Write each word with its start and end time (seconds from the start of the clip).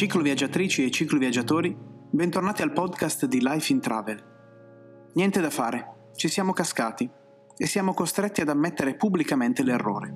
Cicloviaggiatrici 0.00 0.82
e 0.82 0.90
cicloviaggiatori, 0.90 1.76
bentornati 2.10 2.62
al 2.62 2.72
podcast 2.72 3.26
di 3.26 3.38
Life 3.42 3.70
in 3.70 3.80
Travel. 3.80 5.10
Niente 5.12 5.42
da 5.42 5.50
fare, 5.50 6.12
ci 6.16 6.28
siamo 6.28 6.54
cascati 6.54 7.06
e 7.54 7.66
siamo 7.66 7.92
costretti 7.92 8.40
ad 8.40 8.48
ammettere 8.48 8.94
pubblicamente 8.94 9.62
l'errore. 9.62 10.10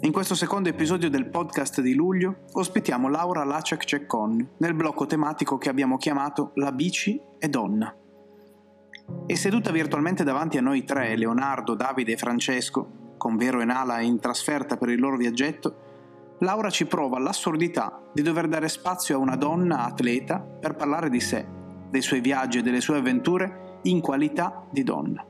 In 0.00 0.12
questo 0.12 0.34
secondo 0.34 0.68
episodio 0.68 1.08
del 1.08 1.30
podcast 1.30 1.80
di 1.80 1.94
luglio 1.94 2.40
ospitiamo 2.52 3.08
Laura 3.08 3.44
Lacek 3.44 3.84
Ceccon 3.84 4.46
nel 4.58 4.74
blocco 4.74 5.06
tematico 5.06 5.56
che 5.56 5.70
abbiamo 5.70 5.96
chiamato 5.96 6.50
La 6.56 6.70
bici 6.70 7.18
è 7.38 7.48
donna. 7.48 7.96
E 9.24 9.36
seduta 9.36 9.72
virtualmente 9.72 10.22
davanti 10.22 10.58
a 10.58 10.60
noi 10.60 10.84
tre, 10.84 11.16
Leonardo, 11.16 11.74
Davide 11.74 12.12
e 12.12 12.18
Francesco, 12.18 13.14
con 13.16 13.38
Vero 13.38 13.62
e 13.62 13.64
Nala 13.64 14.02
in 14.02 14.20
trasferta 14.20 14.76
per 14.76 14.90
il 14.90 15.00
loro 15.00 15.16
viaggetto, 15.16 15.93
Laura 16.38 16.68
ci 16.68 16.86
prova 16.86 17.18
l'assurdità 17.18 18.00
di 18.12 18.20
dover 18.20 18.48
dare 18.48 18.68
spazio 18.68 19.16
a 19.16 19.20
una 19.20 19.36
donna 19.36 19.84
atleta 19.84 20.40
per 20.40 20.74
parlare 20.74 21.08
di 21.08 21.20
sé, 21.20 21.46
dei 21.88 22.02
suoi 22.02 22.20
viaggi 22.20 22.58
e 22.58 22.62
delle 22.62 22.80
sue 22.80 22.96
avventure 22.96 23.78
in 23.82 24.00
qualità 24.00 24.66
di 24.70 24.82
donna. 24.82 25.24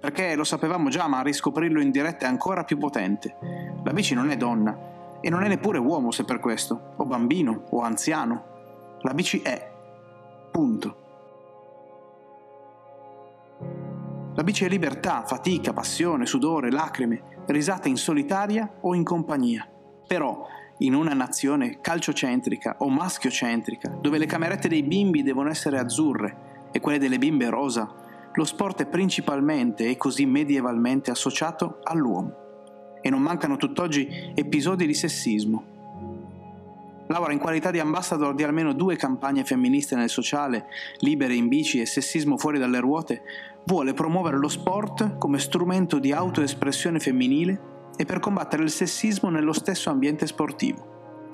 Perché 0.00 0.34
lo 0.34 0.44
sapevamo 0.44 0.88
già, 0.88 1.06
ma 1.08 1.22
riscoprirlo 1.22 1.80
in 1.80 1.90
diretta 1.90 2.26
è 2.26 2.28
ancora 2.28 2.64
più 2.64 2.78
potente. 2.78 3.36
La 3.84 3.92
bici 3.92 4.14
non 4.14 4.30
è 4.30 4.36
donna 4.36 5.18
e 5.20 5.28
non 5.30 5.42
è 5.42 5.48
neppure 5.48 5.78
uomo 5.78 6.10
se 6.10 6.24
per 6.24 6.40
questo, 6.40 6.94
o 6.96 7.04
bambino, 7.04 7.64
o 7.70 7.80
anziano. 7.80 8.98
La 9.00 9.12
bici 9.14 9.40
è. 9.40 9.72
Punto. 10.50 10.96
La 14.34 14.42
bici 14.42 14.64
è 14.64 14.68
libertà, 14.68 15.22
fatica, 15.24 15.72
passione, 15.72 16.26
sudore, 16.26 16.70
lacrime, 16.70 17.42
risata 17.46 17.88
in 17.88 17.96
solitaria 17.96 18.78
o 18.80 18.94
in 18.94 19.04
compagnia. 19.04 19.68
Però, 20.06 20.46
in 20.78 20.94
una 20.94 21.14
nazione 21.14 21.80
calciocentrica 21.80 22.76
o 22.78 22.88
maschiocentrica, 22.88 23.96
dove 24.00 24.18
le 24.18 24.26
camerette 24.26 24.68
dei 24.68 24.82
bimbi 24.82 25.22
devono 25.22 25.48
essere 25.48 25.78
azzurre 25.78 26.68
e 26.72 26.80
quelle 26.80 26.98
delle 26.98 27.18
bimbe 27.18 27.48
rosa, 27.48 27.92
lo 28.32 28.44
sport 28.44 28.82
è 28.82 28.86
principalmente 28.86 29.88
e 29.88 29.96
così 29.96 30.26
medievalmente 30.26 31.10
associato 31.10 31.78
all'uomo. 31.84 32.42
E 33.00 33.08
non 33.10 33.22
mancano 33.22 33.56
tutt'oggi 33.56 34.32
episodi 34.34 34.86
di 34.86 34.94
sessismo. 34.94 35.72
Laura, 37.06 37.32
in 37.32 37.38
qualità 37.38 37.70
di 37.70 37.78
ambassador 37.78 38.34
di 38.34 38.42
almeno 38.42 38.72
due 38.72 38.96
campagne 38.96 39.44
femministe 39.44 39.94
nel 39.94 40.08
sociale, 40.08 40.66
libere 41.00 41.34
in 41.34 41.48
bici 41.48 41.80
e 41.80 41.86
sessismo 41.86 42.38
fuori 42.38 42.58
dalle 42.58 42.80
ruote, 42.80 43.22
vuole 43.66 43.92
promuovere 43.92 44.38
lo 44.38 44.48
sport 44.48 45.18
come 45.18 45.38
strumento 45.38 45.98
di 45.98 46.12
autoespressione 46.12 46.98
femminile 46.98 47.72
e 47.96 48.04
per 48.04 48.18
combattere 48.20 48.62
il 48.62 48.70
sessismo 48.70 49.30
nello 49.30 49.52
stesso 49.52 49.90
ambiente 49.90 50.26
sportivo. 50.26 50.92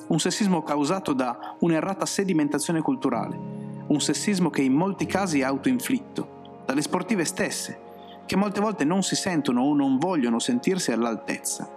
Un 0.08 0.18
sessismo 0.18 0.62
causato 0.62 1.12
da 1.12 1.56
un'errata 1.60 2.06
sedimentazione 2.06 2.80
culturale, 2.80 3.38
un 3.86 4.00
sessismo 4.00 4.50
che 4.50 4.62
in 4.62 4.72
molti 4.72 5.06
casi 5.06 5.40
è 5.40 5.44
autoinflitto, 5.44 6.62
dalle 6.64 6.82
sportive 6.82 7.24
stesse, 7.24 7.78
che 8.26 8.36
molte 8.36 8.60
volte 8.60 8.84
non 8.84 9.02
si 9.02 9.16
sentono 9.16 9.62
o 9.62 9.74
non 9.74 9.98
vogliono 9.98 10.38
sentirsi 10.38 10.92
all'altezza. 10.92 11.68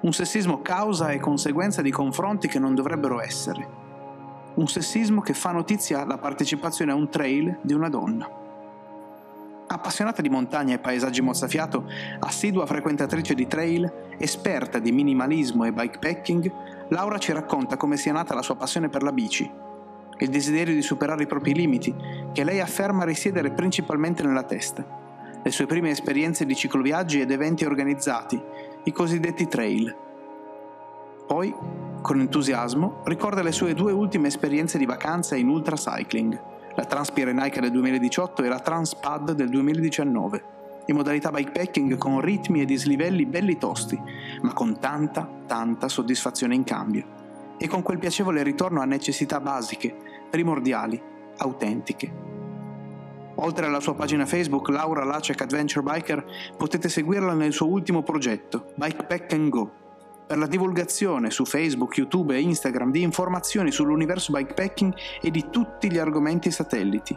Un 0.00 0.12
sessismo 0.12 0.60
causa 0.60 1.10
e 1.10 1.20
conseguenza 1.20 1.82
di 1.82 1.90
confronti 1.90 2.48
che 2.48 2.58
non 2.58 2.74
dovrebbero 2.74 3.20
essere. 3.20 3.82
Un 4.54 4.66
sessismo 4.66 5.20
che 5.20 5.34
fa 5.34 5.52
notizia 5.52 6.02
alla 6.02 6.18
partecipazione 6.18 6.92
a 6.92 6.96
un 6.96 7.08
trail 7.08 7.58
di 7.62 7.72
una 7.72 7.88
donna. 7.88 8.43
Appassionata 9.66 10.20
di 10.20 10.28
montagna 10.28 10.74
e 10.74 10.78
paesaggi 10.78 11.22
mozzafiato, 11.22 11.90
assidua 12.20 12.66
frequentatrice 12.66 13.34
di 13.34 13.46
trail, 13.46 13.90
esperta 14.18 14.78
di 14.78 14.92
minimalismo 14.92 15.64
e 15.64 15.72
bikepacking, 15.72 16.52
Laura 16.88 17.16
ci 17.16 17.32
racconta 17.32 17.78
come 17.78 17.96
sia 17.96 18.12
nata 18.12 18.34
la 18.34 18.42
sua 18.42 18.56
passione 18.56 18.90
per 18.90 19.02
la 19.02 19.10
bici, 19.10 19.50
il 20.18 20.28
desiderio 20.28 20.74
di 20.74 20.82
superare 20.82 21.22
i 21.22 21.26
propri 21.26 21.54
limiti, 21.54 21.94
che 22.32 22.44
lei 22.44 22.60
afferma 22.60 23.04
risiedere 23.04 23.52
principalmente 23.52 24.22
nella 24.22 24.42
testa, 24.42 24.84
le 25.42 25.50
sue 25.50 25.66
prime 25.66 25.90
esperienze 25.90 26.44
di 26.44 26.54
cicloviaggi 26.54 27.20
ed 27.20 27.30
eventi 27.30 27.64
organizzati, 27.64 28.40
i 28.84 28.92
cosiddetti 28.92 29.48
trail. 29.48 29.96
Poi, 31.26 31.54
con 32.02 32.20
entusiasmo, 32.20 33.00
ricorda 33.04 33.42
le 33.42 33.52
sue 33.52 33.72
due 33.72 33.92
ultime 33.92 34.28
esperienze 34.28 34.76
di 34.76 34.84
vacanza 34.84 35.36
in 35.36 35.48
ultracycling 35.48 36.52
la 36.76 36.84
Transpirenaica 36.84 37.60
del 37.60 37.70
2018 37.70 38.42
e 38.42 38.48
la 38.48 38.58
Transpad 38.58 39.32
del 39.32 39.48
2019, 39.48 40.44
in 40.86 40.96
modalità 40.96 41.30
bikepacking 41.30 41.96
con 41.96 42.20
ritmi 42.20 42.60
e 42.60 42.64
dislivelli 42.64 43.26
belli 43.26 43.56
tosti, 43.58 44.00
ma 44.42 44.52
con 44.52 44.78
tanta, 44.80 45.28
tanta 45.46 45.88
soddisfazione 45.88 46.54
in 46.54 46.64
cambio, 46.64 47.06
e 47.58 47.68
con 47.68 47.82
quel 47.82 47.98
piacevole 47.98 48.42
ritorno 48.42 48.80
a 48.80 48.86
necessità 48.86 49.40
basiche, 49.40 49.94
primordiali, 50.30 51.00
autentiche. 51.38 52.32
Oltre 53.36 53.66
alla 53.66 53.80
sua 53.80 53.94
pagina 53.94 54.26
Facebook 54.26 54.68
Laura 54.68 55.04
Lacek 55.04 55.40
Adventure 55.42 55.90
Biker, 55.92 56.24
potete 56.56 56.88
seguirla 56.88 57.34
nel 57.34 57.52
suo 57.52 57.66
ultimo 57.66 58.02
progetto, 58.02 58.72
Bikepack 58.76 59.32
and 59.32 59.48
Go, 59.48 59.70
per 60.26 60.38
la 60.38 60.46
divulgazione 60.46 61.30
su 61.30 61.44
Facebook, 61.44 61.96
YouTube 61.96 62.34
e 62.34 62.40
Instagram 62.40 62.90
di 62.90 63.02
informazioni 63.02 63.70
sull'universo 63.70 64.32
bikepacking 64.32 64.94
e 65.20 65.30
di 65.30 65.50
tutti 65.50 65.90
gli 65.90 65.98
argomenti 65.98 66.50
satelliti, 66.50 67.16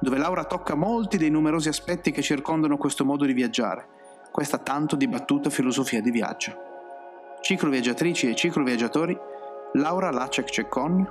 dove 0.00 0.18
Laura 0.18 0.44
tocca 0.44 0.74
molti 0.74 1.16
dei 1.16 1.30
numerosi 1.30 1.68
aspetti 1.68 2.10
che 2.12 2.22
circondano 2.22 2.76
questo 2.76 3.04
modo 3.04 3.24
di 3.24 3.32
viaggiare, 3.32 3.88
questa 4.30 4.58
tanto 4.58 4.96
dibattuta 4.96 5.50
filosofia 5.50 6.00
di 6.00 6.10
viaggio. 6.10 6.64
Cicloviaggiatrici 7.40 8.30
e 8.30 8.34
cicloviaggiatori, 8.34 9.16
Laura 9.74 10.10
Lacek 10.10 10.48
Ceccon 10.48 11.06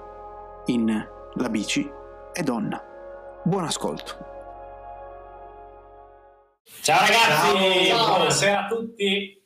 in 0.68 1.08
La 1.34 1.50
bici 1.50 1.88
è 2.32 2.42
donna. 2.42 2.82
Buon 3.44 3.66
ascolto. 3.66 4.34
Ciao 6.82 7.00
ragazzi, 7.00 7.88
Ciao. 7.88 8.16
buonasera 8.16 8.66
a 8.66 8.68
tutti. 8.68 9.45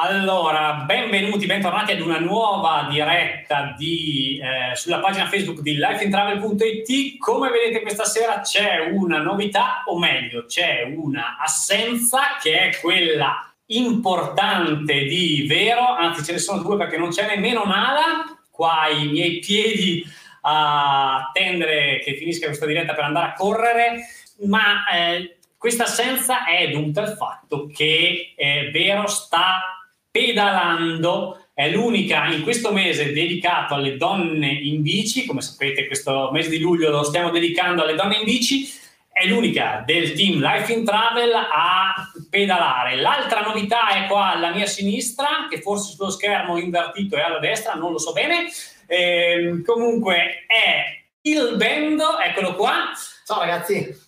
Allora, 0.00 0.84
benvenuti, 0.86 1.46
bentornati 1.46 1.90
ad 1.90 2.00
una 2.00 2.20
nuova 2.20 2.86
diretta 2.88 3.74
di, 3.76 4.40
eh, 4.40 4.76
sulla 4.76 5.00
pagina 5.00 5.26
Facebook 5.26 5.58
di 5.58 5.74
lifeintravel.it. 5.74 7.18
Come 7.18 7.50
vedete 7.50 7.80
questa 7.80 8.04
sera 8.04 8.38
c'è 8.38 8.90
una 8.92 9.18
novità, 9.18 9.82
o 9.86 9.98
meglio, 9.98 10.44
c'è 10.44 10.84
una 10.84 11.36
assenza 11.40 12.36
che 12.40 12.60
è 12.60 12.78
quella 12.80 13.52
importante 13.66 15.02
di 15.02 15.44
Vero, 15.48 15.84
anzi 15.96 16.22
ce 16.22 16.30
ne 16.30 16.38
sono 16.38 16.62
due 16.62 16.76
perché 16.76 16.96
non 16.96 17.08
c'è 17.08 17.26
nemmeno 17.26 17.64
Nala, 17.64 18.38
qua 18.52 18.82
ai 18.82 19.08
miei 19.08 19.40
piedi 19.40 20.04
a 20.42 21.26
attendere 21.26 21.98
che 22.04 22.14
finisca 22.14 22.46
questa 22.46 22.66
diretta 22.66 22.94
per 22.94 23.02
andare 23.02 23.26
a 23.26 23.32
correre, 23.32 24.06
ma 24.44 24.88
eh, 24.92 25.38
questa 25.56 25.82
assenza 25.82 26.44
è 26.44 26.70
dovuta 26.70 27.02
al 27.02 27.16
fatto 27.16 27.66
che 27.66 28.34
eh, 28.36 28.70
Vero 28.70 29.08
sta 29.08 29.72
pedalando 30.10 31.48
è 31.54 31.68
l'unica 31.70 32.26
in 32.26 32.42
questo 32.42 32.72
mese 32.72 33.12
dedicato 33.12 33.74
alle 33.74 33.96
donne 33.96 34.48
in 34.48 34.82
bici, 34.82 35.26
come 35.26 35.40
sapete 35.40 35.86
questo 35.86 36.30
mese 36.32 36.50
di 36.50 36.60
luglio 36.60 36.90
lo 36.90 37.02
stiamo 37.02 37.30
dedicando 37.30 37.82
alle 37.82 37.96
donne 37.96 38.18
in 38.18 38.24
bici, 38.24 38.70
è 39.10 39.26
l'unica 39.26 39.82
del 39.84 40.12
team 40.12 40.40
Life 40.40 40.72
in 40.72 40.84
Travel 40.84 41.34
a 41.34 42.12
pedalare. 42.30 42.94
L'altra 42.94 43.40
novità 43.40 43.88
è 43.88 44.06
qua 44.06 44.34
alla 44.34 44.52
mia 44.52 44.66
sinistra, 44.66 45.48
che 45.50 45.60
forse 45.60 45.94
sullo 45.94 46.10
schermo 46.10 46.56
invertito 46.58 47.16
è 47.16 47.22
alla 47.22 47.40
destra, 47.40 47.74
non 47.74 47.90
lo 47.90 47.98
so 47.98 48.12
bene. 48.12 48.46
Eh, 48.86 49.60
comunque 49.66 50.44
è 50.46 51.02
il 51.22 51.54
Bendo, 51.56 52.20
eccolo 52.20 52.54
qua. 52.54 52.92
Ciao 53.26 53.40
ragazzi 53.40 54.06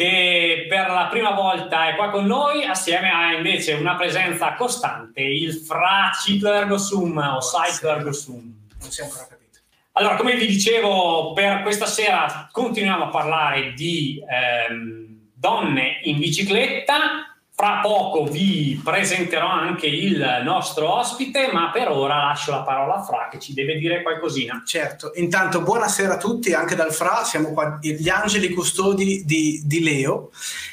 che 0.00 0.64
per 0.66 0.88
la 0.88 1.08
prima 1.10 1.32
volta 1.32 1.90
è 1.90 1.94
qua 1.94 2.08
con 2.08 2.24
noi, 2.24 2.64
assieme 2.64 3.12
a 3.12 3.34
invece 3.34 3.74
una 3.74 3.96
presenza 3.96 4.54
costante, 4.54 5.20
il 5.20 5.52
Fra 5.52 6.10
Ciclo 6.18 6.50
Ergo 6.54 6.78
Sum 6.78 7.18
o 7.18 7.38
Cyclo 7.40 7.90
Ergo 7.90 8.10
Sum. 8.10 8.50
Non 8.80 8.90
si 8.90 9.02
è 9.02 9.04
ancora 9.04 9.26
capito. 9.28 9.58
Allora, 9.92 10.16
come 10.16 10.36
vi 10.36 10.46
dicevo, 10.46 11.34
per 11.34 11.60
questa 11.60 11.84
sera 11.84 12.48
continuiamo 12.50 13.04
a 13.04 13.08
parlare 13.08 13.74
di 13.74 14.24
ehm, 14.26 15.28
donne 15.34 16.00
in 16.04 16.18
bicicletta, 16.18 17.29
fra 17.60 17.80
poco 17.82 18.24
vi 18.24 18.80
presenterò 18.82 19.46
anche 19.46 19.86
il 19.86 20.40
nostro 20.42 20.96
ospite, 20.96 21.50
ma 21.52 21.70
per 21.70 21.90
ora 21.90 22.16
lascio 22.16 22.52
la 22.52 22.62
parola 22.62 22.94
a 22.94 23.02
Fra 23.02 23.28
che 23.30 23.38
ci 23.38 23.52
deve 23.52 23.76
dire 23.76 24.00
qualcosina. 24.00 24.62
Certo, 24.64 25.12
intanto 25.16 25.60
buonasera 25.60 26.14
a 26.14 26.16
tutti, 26.16 26.54
anche 26.54 26.74
dal 26.74 26.90
Fra, 26.90 27.22
siamo 27.22 27.52
qua 27.52 27.78
gli 27.78 28.08
angeli 28.08 28.48
custodi 28.54 29.24
di, 29.26 29.60
di 29.62 29.82
Leo. 29.82 30.30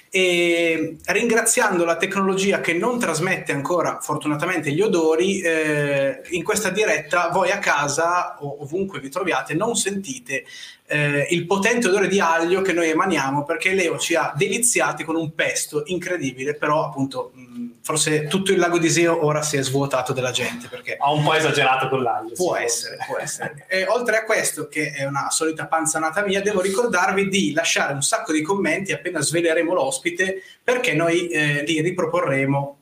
E 0.10 0.96
ringraziando 1.04 1.84
la 1.84 1.98
tecnologia 1.98 2.62
che 2.62 2.72
non 2.72 2.98
trasmette 2.98 3.52
ancora 3.52 4.00
fortunatamente 4.00 4.72
gli 4.72 4.80
odori, 4.80 5.42
eh, 5.42 6.22
in 6.30 6.44
questa 6.44 6.70
diretta 6.70 7.28
voi 7.34 7.52
a 7.52 7.60
casa 7.60 8.38
o 8.40 8.62
ovunque 8.62 9.02
vi 9.02 9.10
troviate 9.10 9.54
non 9.54 9.76
sentite 9.76 10.46
eh, 10.90 11.28
il 11.32 11.46
potente 11.46 11.88
odore 11.90 12.08
di 12.08 12.22
aglio 12.22 12.62
che 12.62 12.72
noi 12.72 12.90
emaniamo 12.90 13.44
perché 13.44 13.74
Leo 13.74 13.98
ci 13.98 14.16
ha 14.16 14.34
deliziati 14.36 15.04
con 15.04 15.18
un 15.18 15.36
pesto 15.36 15.84
incredibile, 15.88 16.56
però 16.56 16.86
appunto 16.86 17.32
mh, 17.34 17.80
forse 17.82 18.28
tutto 18.28 18.54
il 18.54 18.58
lago 18.58 18.78
di 18.78 18.90
Seo 18.90 19.26
ora 19.26 19.42
si 19.42 19.58
è 19.58 19.62
svuotato 19.62 20.14
della 20.14 20.32
gente 20.32 20.70
perché 20.70 20.96
ha 20.98 21.12
un 21.12 21.24
po' 21.24 21.34
esagerato 21.34 21.90
con 21.90 22.02
l'aglio. 22.02 22.34
Può 22.34 22.56
essere, 22.56 22.98
può 23.06 23.18
essere. 23.18 23.66
E 23.68 23.86
oltre 23.86 24.18
a 24.18 24.24
questo, 24.24 24.70
che 24.70 24.92
è 24.92 25.04
una 25.04 25.30
solita 25.30 25.68
panzanata 25.68 26.26
mia, 26.26 26.42
devo 26.42 26.62
ricordarvi 26.62 27.28
di 27.28 27.52
lasciare 27.52 27.92
un 27.92 28.02
sacco 28.02 28.32
di 28.32 28.42
commenti 28.42 28.94
appena 28.94 29.20
sveleremo 29.20 29.74
l'ospite 29.74 30.42
perché 30.64 30.94
noi 30.94 31.28
eh, 31.28 31.64
li 31.64 31.82
riproporremo 31.82 32.77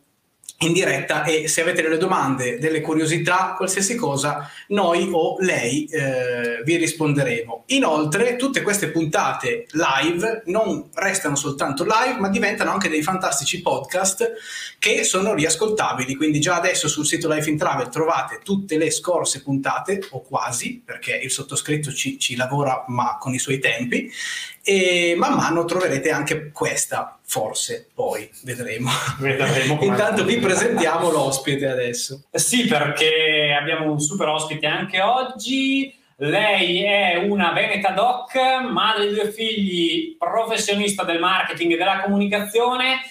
in 0.59 0.71
diretta 0.71 1.23
e 1.25 1.49
se 1.49 1.61
avete 1.61 1.81
delle 1.81 1.97
domande, 1.97 2.57
delle 2.59 2.79
curiosità, 2.79 3.55
qualsiasi 3.57 3.95
cosa, 3.95 4.49
noi 4.69 5.09
o 5.11 5.35
lei 5.39 5.85
eh, 5.85 6.61
vi 6.63 6.77
risponderemo. 6.77 7.63
Inoltre, 7.67 8.37
tutte 8.37 8.61
queste 8.61 8.89
puntate 8.89 9.65
live 9.71 10.43
non 10.45 10.89
restano 10.93 11.35
soltanto 11.35 11.83
live, 11.83 12.19
ma 12.19 12.29
diventano 12.29 12.71
anche 12.71 12.87
dei 12.87 13.03
fantastici 13.03 13.61
podcast 13.61 14.31
che 14.79 15.03
sono 15.03 15.33
riascoltabili. 15.33 16.15
Quindi 16.15 16.39
già 16.39 16.55
adesso 16.55 16.87
sul 16.87 17.05
sito 17.05 17.31
Life 17.31 17.49
in 17.49 17.57
Travel 17.57 17.89
trovate 17.89 18.39
tutte 18.41 18.77
le 18.77 18.91
scorse 18.91 19.41
puntate, 19.41 20.07
o 20.11 20.21
quasi, 20.21 20.81
perché 20.83 21.19
il 21.21 21.31
sottoscritto 21.31 21.91
ci, 21.91 22.17
ci 22.17 22.35
lavora 22.37 22.85
ma 22.87 23.17
con 23.19 23.33
i 23.33 23.39
suoi 23.39 23.59
tempi, 23.59 24.09
e 24.67 25.13
man 25.15 25.35
mano 25.35 25.63
troverete 25.63 26.09
anche 26.09 26.49
questa, 26.51 27.19
forse 27.21 27.87
poi 27.93 28.27
vedremo. 28.41 28.89
vedremo 29.19 29.77
Intanto 29.85 30.23
vi 30.25 30.39
presentiamo 30.39 31.11
l'ospite 31.11 31.67
adesso. 31.67 32.23
Sì, 32.31 32.65
perché 32.65 33.55
abbiamo 33.55 33.91
un 33.91 33.99
super 33.99 34.27
ospite 34.27 34.65
anche 34.65 35.01
oggi. 35.01 35.95
Lei 36.15 36.81
è 36.81 37.17
una 37.17 37.51
Veneta 37.51 37.91
Doc, 37.91 38.35
madre 38.71 39.09
di 39.09 39.13
due 39.13 39.31
figli, 39.31 40.15
professionista 40.17 41.03
del 41.03 41.19
marketing 41.19 41.73
e 41.73 41.77
della 41.77 42.01
comunicazione. 42.01 43.01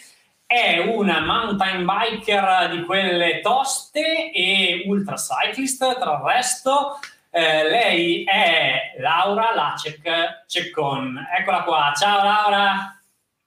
È 0.44 0.78
una 0.78 1.20
mountain 1.20 1.84
biker 1.86 2.70
di 2.74 2.82
quelle 2.82 3.40
toste 3.42 4.32
e 4.32 4.82
ultra 4.86 5.14
cyclist, 5.14 5.98
tra 6.00 6.14
il 6.14 6.34
resto 6.34 6.98
eh, 7.34 7.68
lei 7.68 8.22
è 8.22 8.94
Laura 8.98 9.52
Lacek 9.52 10.44
Ceccon. 10.46 11.18
Eccola 11.36 11.64
qua. 11.64 11.92
Ciao 11.92 12.22
Laura. 12.22 12.96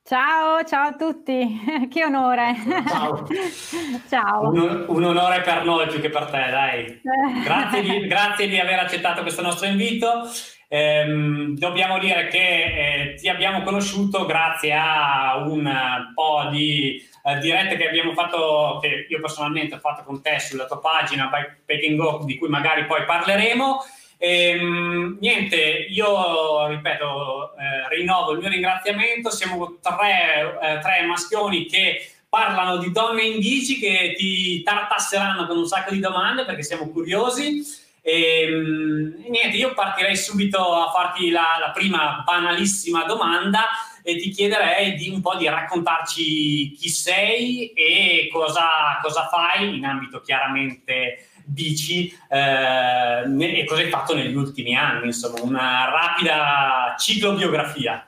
Ciao, 0.04 0.62
ciao 0.66 0.88
a 0.88 0.96
tutti, 0.96 1.62
che 1.90 2.04
onore. 2.04 2.54
Ciao. 2.86 3.26
ciao. 4.10 4.50
Un, 4.50 4.86
un, 4.90 5.04
onore 5.06 5.40
per 5.40 5.64
noi 5.64 5.88
più 5.88 6.02
che 6.02 6.10
per 6.10 6.26
te, 6.26 6.50
dai. 6.50 7.02
Grazie 7.44 7.82
di, 7.82 8.08
grazie 8.08 8.48
di 8.50 8.60
aver 8.60 8.80
accettato 8.80 9.22
questo 9.22 9.42
nostro 9.42 9.68
invito. 9.68 10.30
Eh, 10.68 11.54
dobbiamo 11.56 11.98
dire 11.98 12.28
che 12.28 12.64
eh, 13.10 13.14
ti 13.16 13.30
abbiamo 13.30 13.62
conosciuto 13.62 14.26
grazie 14.26 14.74
a 14.74 15.38
un 15.46 16.12
po' 16.14 16.50
di 16.52 17.02
eh, 17.28 17.40
dirette 17.40 17.76
che 17.76 17.90
abbiamo 17.90 18.14
fatto, 18.14 18.80
che 18.82 19.06
io 19.10 19.20
personalmente 19.20 19.76
ho 19.76 19.80
fatto 19.80 20.04
con 20.04 20.22
te 20.22 20.40
sulla 20.40 20.66
tua 20.66 20.80
pagina 20.80 21.30
Baking 21.66 21.98
Go, 21.98 22.22
di 22.24 22.38
cui 22.38 22.48
magari 22.48 22.86
poi 22.86 23.04
parleremo. 23.04 23.84
E, 24.18 24.50
ehm, 24.50 25.18
niente, 25.20 25.58
io 25.90 26.68
ripeto, 26.68 27.54
eh, 27.58 27.96
rinnovo 27.96 28.32
il 28.32 28.40
mio 28.40 28.48
ringraziamento. 28.48 29.30
Siamo 29.30 29.78
tre, 29.82 30.58
eh, 30.62 30.80
tre 30.80 31.06
maschioni 31.06 31.66
che 31.66 32.10
parlano 32.30 32.78
di 32.78 32.92
donne 32.92 33.24
in 33.24 33.40
bici 33.40 33.78
che 33.78 34.14
ti 34.18 34.64
tartasseranno 34.64 35.48
con 35.48 35.58
un 35.58 35.68
sacco 35.68 35.92
di 35.92 36.00
domande 36.00 36.46
perché 36.46 36.64
siamo 36.64 36.90
curiosi. 36.90 37.62
E, 38.02 38.44
ehm, 38.44 39.26
niente, 39.28 39.58
io 39.58 39.74
partirei 39.74 40.16
subito 40.16 40.60
a 40.76 40.92
farti 40.92 41.30
la, 41.30 41.58
la 41.60 41.72
prima 41.72 42.24
banalissima 42.26 43.04
domanda 43.04 43.68
e 44.08 44.16
ti 44.16 44.30
chiederei 44.30 44.96
di 44.96 45.10
un 45.10 45.20
po' 45.20 45.36
di 45.36 45.50
raccontarci 45.50 46.72
chi 46.72 46.88
sei 46.88 47.74
e 47.74 48.30
cosa, 48.32 49.00
cosa 49.02 49.28
fai 49.28 49.76
in 49.76 49.84
ambito 49.84 50.22
chiaramente 50.22 51.28
bici 51.44 52.18
eh, 52.30 53.60
e 53.60 53.66
cosa 53.66 53.82
hai 53.82 53.90
fatto 53.90 54.16
negli 54.16 54.34
ultimi 54.34 54.78
anni, 54.78 55.08
insomma 55.08 55.42
una 55.42 55.90
rapida 55.90 56.96
ciclobiografia. 56.98 58.07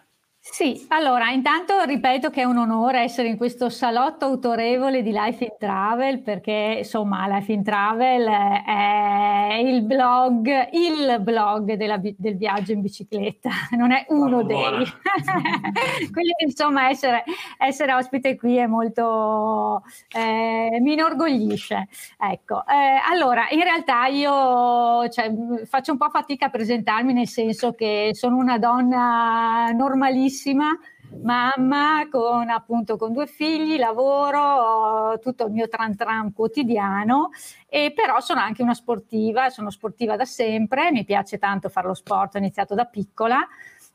Sì, 0.60 0.86
allora 0.90 1.30
intanto 1.30 1.82
ripeto 1.86 2.30
che 2.30 2.42
è 2.42 2.44
un 2.44 2.58
onore 2.58 3.00
essere 3.00 3.30
in 3.30 3.38
questo 3.38 3.70
salotto 3.70 4.26
autorevole 4.26 5.02
di 5.02 5.14
Life 5.14 5.42
in 5.42 5.56
Travel 5.58 6.20
perché 6.20 6.80
insomma 6.80 7.26
Life 7.30 7.50
in 7.50 7.64
Travel 7.64 8.28
è 8.28 9.54
il 9.64 9.84
blog, 9.84 10.68
il 10.74 11.22
blog 11.22 11.76
della, 11.76 11.98
del 11.98 12.36
viaggio 12.36 12.74
in 12.74 12.82
bicicletta, 12.82 13.50
non 13.78 13.94
è 13.94 14.06
uno 14.10 14.44
dei. 14.44 14.58
Quindi 16.12 16.34
insomma 16.44 16.90
essere, 16.90 17.24
essere, 17.58 17.94
ospite 17.94 18.36
qui 18.36 18.58
è 18.58 18.68
molto, 18.68 19.82
eh, 20.14 20.78
mi 20.82 20.92
inorgoglisce. 20.92 21.88
Ecco, 22.18 22.66
eh, 22.68 23.00
allora 23.10 23.48
in 23.52 23.64
realtà 23.64 24.08
io 24.08 25.08
cioè, 25.08 25.32
faccio 25.64 25.94
un 25.94 25.98
po' 25.98 26.10
fatica 26.10 26.48
a 26.48 26.50
presentarmi 26.50 27.14
nel 27.14 27.30
senso 27.30 27.72
che 27.72 28.10
sono 28.12 28.36
una 28.36 28.58
donna 28.58 29.72
normalissima 29.72 30.48
bravissima 30.50 30.78
mamma 31.24 32.08
con 32.10 32.50
appunto 32.50 32.96
con 32.96 33.14
due 33.14 33.26
figli, 33.26 33.78
lavoro, 33.78 35.18
tutto 35.20 35.46
il 35.46 35.52
mio 35.52 35.68
tran 35.68 35.96
tran 35.96 36.34
quotidiano. 36.34 37.30
E 37.68 37.94
però 37.96 38.20
sono 38.20 38.40
anche 38.42 38.62
una 38.62 38.74
sportiva, 38.74 39.50
sono 39.50 39.70
sportiva 39.70 40.16
da 40.16 40.26
sempre, 40.26 40.92
mi 40.92 41.04
piace 41.06 41.38
tanto 41.38 41.70
fare 41.70 41.88
lo 41.88 41.94
sport, 41.94 42.36
ho 42.36 42.38
iniziato 42.38 42.76
da 42.76 42.86
piccola. 42.86 43.40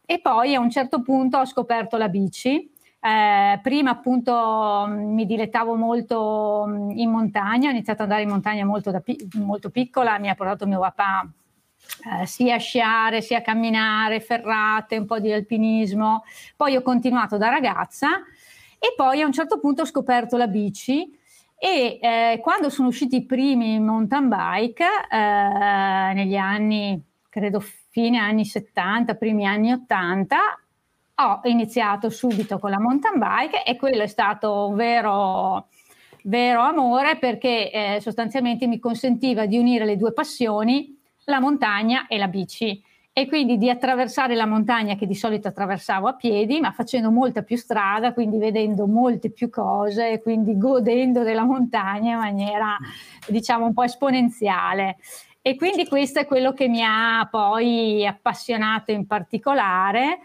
E 0.05 0.21
poi 0.21 0.55
a 0.55 0.61
un 0.61 0.71
certo 0.71 1.03
punto 1.03 1.39
ho 1.39 1.47
scoperto 1.47 1.97
la 1.97 2.09
bici. 2.09 2.71
Eh, 3.01 3.61
prima 3.63 3.91
appunto 3.91 4.87
mi 4.89 5.27
dilettavo 5.27 5.75
molto 5.77 6.65
in 6.95 7.11
montagna, 7.11 7.69
ho 7.69 7.73
iniziato 7.73 8.03
ad 8.03 8.09
andare 8.09 8.23
in 8.23 8.31
montagna 8.31 8.65
molto, 8.65 8.91
da, 8.91 9.03
molto 9.35 9.71
piccola, 9.71 10.19
mi 10.19 10.31
ha 10.31 10.35
portato 10.35 10.67
mio 10.67 10.81
papà 10.81 11.29
eh, 12.21 12.27
sia 12.27 12.59
sciare, 12.59 13.21
sia 13.21 13.41
camminare, 13.41 14.21
ferrate, 14.21 14.97
un 14.97 15.07
po' 15.07 15.19
di 15.19 15.33
alpinismo. 15.33 16.25
Poi 16.57 16.77
ho 16.77 16.83
continuato 16.83 17.37
da 17.37 17.49
ragazza 17.49 18.09
e 18.79 18.93
poi 18.97 19.23
a 19.23 19.27
un 19.27 19.33
certo 19.33 19.59
punto 19.59 19.83
ho 19.83 19.87
scoperto 19.87 20.37
la 20.37 20.47
bici 20.47 21.19
e 21.57 21.99
eh, 22.01 22.41
quando 22.43 22.69
sono 22.69 22.89
usciti 22.89 23.17
i 23.17 23.25
primi 23.25 23.81
mountain 23.81 24.29
bike 24.29 24.85
eh, 25.11 26.13
negli 26.13 26.37
anni, 26.37 27.03
credo 27.31 27.61
fine 27.89 28.19
anni 28.19 28.45
70, 28.45 29.15
primi 29.15 29.47
anni 29.47 29.73
80, 29.73 30.37
ho 31.17 31.41
iniziato 31.45 32.11
subito 32.11 32.59
con 32.59 32.71
la 32.71 32.81
mountain 32.81 33.19
bike 33.19 33.65
e 33.65 33.77
quello 33.77 34.03
è 34.03 34.07
stato 34.07 34.67
un 34.67 34.75
vero, 34.75 35.69
vero 36.25 36.61
amore 36.61 37.17
perché 37.17 37.71
eh, 37.71 38.01
sostanzialmente 38.01 38.67
mi 38.67 38.79
consentiva 38.79 39.47
di 39.47 39.57
unire 39.57 39.85
le 39.85 39.97
due 39.97 40.13
passioni 40.13 41.01
la 41.27 41.41
montagna 41.41 42.07
e 42.07 42.19
la 42.19 42.29
bici 42.29 42.83
e 43.17 43.29
quindi 43.29 43.59
di 43.59 43.71
attraversare 43.71 44.35
la 44.35 44.45
montagna 44.45 44.97
che 44.97 45.07
di 45.07 45.15
solito 45.15 45.47
attraversavo 45.47 46.09
a 46.09 46.15
piedi, 46.15 46.59
ma 46.59 46.73
facendo 46.73 47.13
molta 47.13 47.43
più 47.43 47.57
strada, 47.57 48.13
quindi 48.13 48.39
vedendo 48.39 48.89
molte 48.89 49.31
più 49.31 49.51
cose, 49.51 50.21
quindi 50.21 50.59
godendo 50.59 51.23
della 51.23 51.45
montagna 51.45 52.15
in 52.15 52.19
maniera 52.19 52.77
diciamo 53.29 53.67
un 53.67 53.73
po' 53.73 53.85
esponenziale. 53.85 54.97
E 55.41 55.55
quindi 55.55 55.87
questo 55.87 56.19
è 56.19 56.27
quello 56.27 56.53
che 56.53 56.67
mi 56.67 56.83
ha 56.83 57.29
poi 57.31 58.05
appassionato 58.05 58.91
in 58.91 59.07
particolare. 59.07 60.21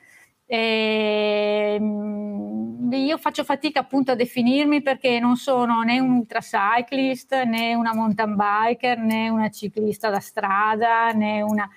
E 0.51 1.75
ehm, 1.79 2.91
io 2.91 3.17
faccio 3.19 3.43
fatica 3.43 3.81
appunto 3.81 4.11
a 4.11 4.15
definirmi 4.15 4.81
perché 4.81 5.19
non 5.19 5.35
sono 5.35 5.83
né 5.83 5.99
un 5.99 6.09
ultracyclist 6.17 7.43
né 7.43 7.75
una 7.75 7.93
mountain 7.93 8.35
biker 8.35 8.97
né 8.97 9.29
una 9.29 9.49
ciclista 9.51 10.09
da 10.09 10.19
strada 10.19 11.11
né 11.13 11.43
una 11.43 11.69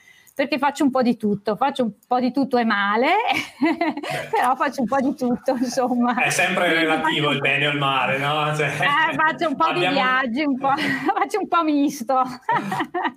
perché 0.42 0.58
faccio 0.58 0.82
un 0.82 0.90
po' 0.90 1.02
di 1.02 1.16
tutto, 1.16 1.54
faccio 1.54 1.84
un 1.84 1.92
po' 2.04 2.18
di 2.18 2.32
tutto 2.32 2.58
e 2.58 2.64
male, 2.64 3.10
però 4.30 4.56
faccio 4.56 4.80
un 4.80 4.88
po' 4.88 5.00
di 5.00 5.14
tutto, 5.14 5.54
insomma. 5.54 6.16
È 6.20 6.30
sempre 6.30 6.72
relativo 6.72 7.30
il 7.30 7.38
bene 7.38 7.68
o 7.68 7.70
il 7.70 7.78
male, 7.78 8.18
no? 8.18 8.52
Cioè, 8.56 8.66
eh, 8.66 9.14
faccio 9.14 9.48
un 9.48 9.54
po' 9.54 9.66
abbiamo... 9.66 9.94
di 9.94 10.00
viaggi, 10.00 10.42
un 10.42 10.58
po', 10.58 10.72
faccio 11.16 11.38
un 11.38 11.46
po' 11.46 11.62
misto. 11.62 12.14
Ah, 12.14 12.28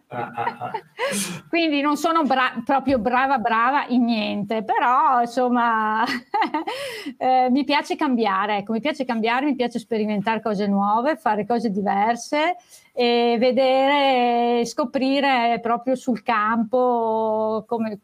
ah, 0.10 0.58
ah. 0.60 0.72
Quindi 1.50 1.82
non 1.82 1.98
sono 1.98 2.22
bra- 2.24 2.62
proprio 2.64 3.00
brava 3.00 3.40
brava 3.40 3.86
in 3.88 4.04
niente, 4.04 4.64
però 4.64 5.22
insomma 5.22 6.04
eh, 7.18 7.48
mi 7.50 7.64
piace 7.64 7.96
cambiare, 7.96 8.58
ecco, 8.58 8.72
mi 8.72 8.82
piace 8.82 9.04
cambiare, 9.04 9.46
mi 9.46 9.56
piace 9.56 9.80
sperimentare 9.80 10.42
cose 10.42 10.68
nuove, 10.68 11.16
fare 11.16 11.46
cose 11.48 11.72
diverse 11.72 12.56
e 12.98 13.36
vedere, 13.38 14.66
scoprire 14.66 15.60
proprio 15.62 15.96
sul 15.96 16.24
campo 16.24 17.66
come, 17.68 18.00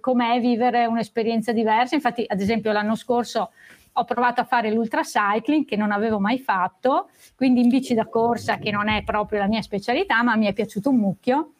com'è 0.00 0.40
vivere 0.40 0.84
un'esperienza 0.86 1.52
diversa. 1.52 1.94
Infatti, 1.94 2.24
ad 2.26 2.40
esempio, 2.40 2.72
l'anno 2.72 2.96
scorso 2.96 3.52
ho 3.92 4.04
provato 4.04 4.40
a 4.40 4.44
fare 4.44 4.72
l'ultra 4.72 5.02
cycling 5.02 5.64
che 5.64 5.76
non 5.76 5.92
avevo 5.92 6.18
mai 6.18 6.40
fatto, 6.40 7.08
quindi 7.36 7.60
in 7.60 7.68
bici 7.68 7.94
da 7.94 8.06
corsa 8.06 8.58
che 8.58 8.72
non 8.72 8.88
è 8.88 9.04
proprio 9.04 9.38
la 9.38 9.46
mia 9.46 9.62
specialità, 9.62 10.22
ma 10.24 10.34
mi 10.34 10.46
è 10.46 10.52
piaciuto 10.52 10.90
un 10.90 10.96
mucchio 10.96 11.52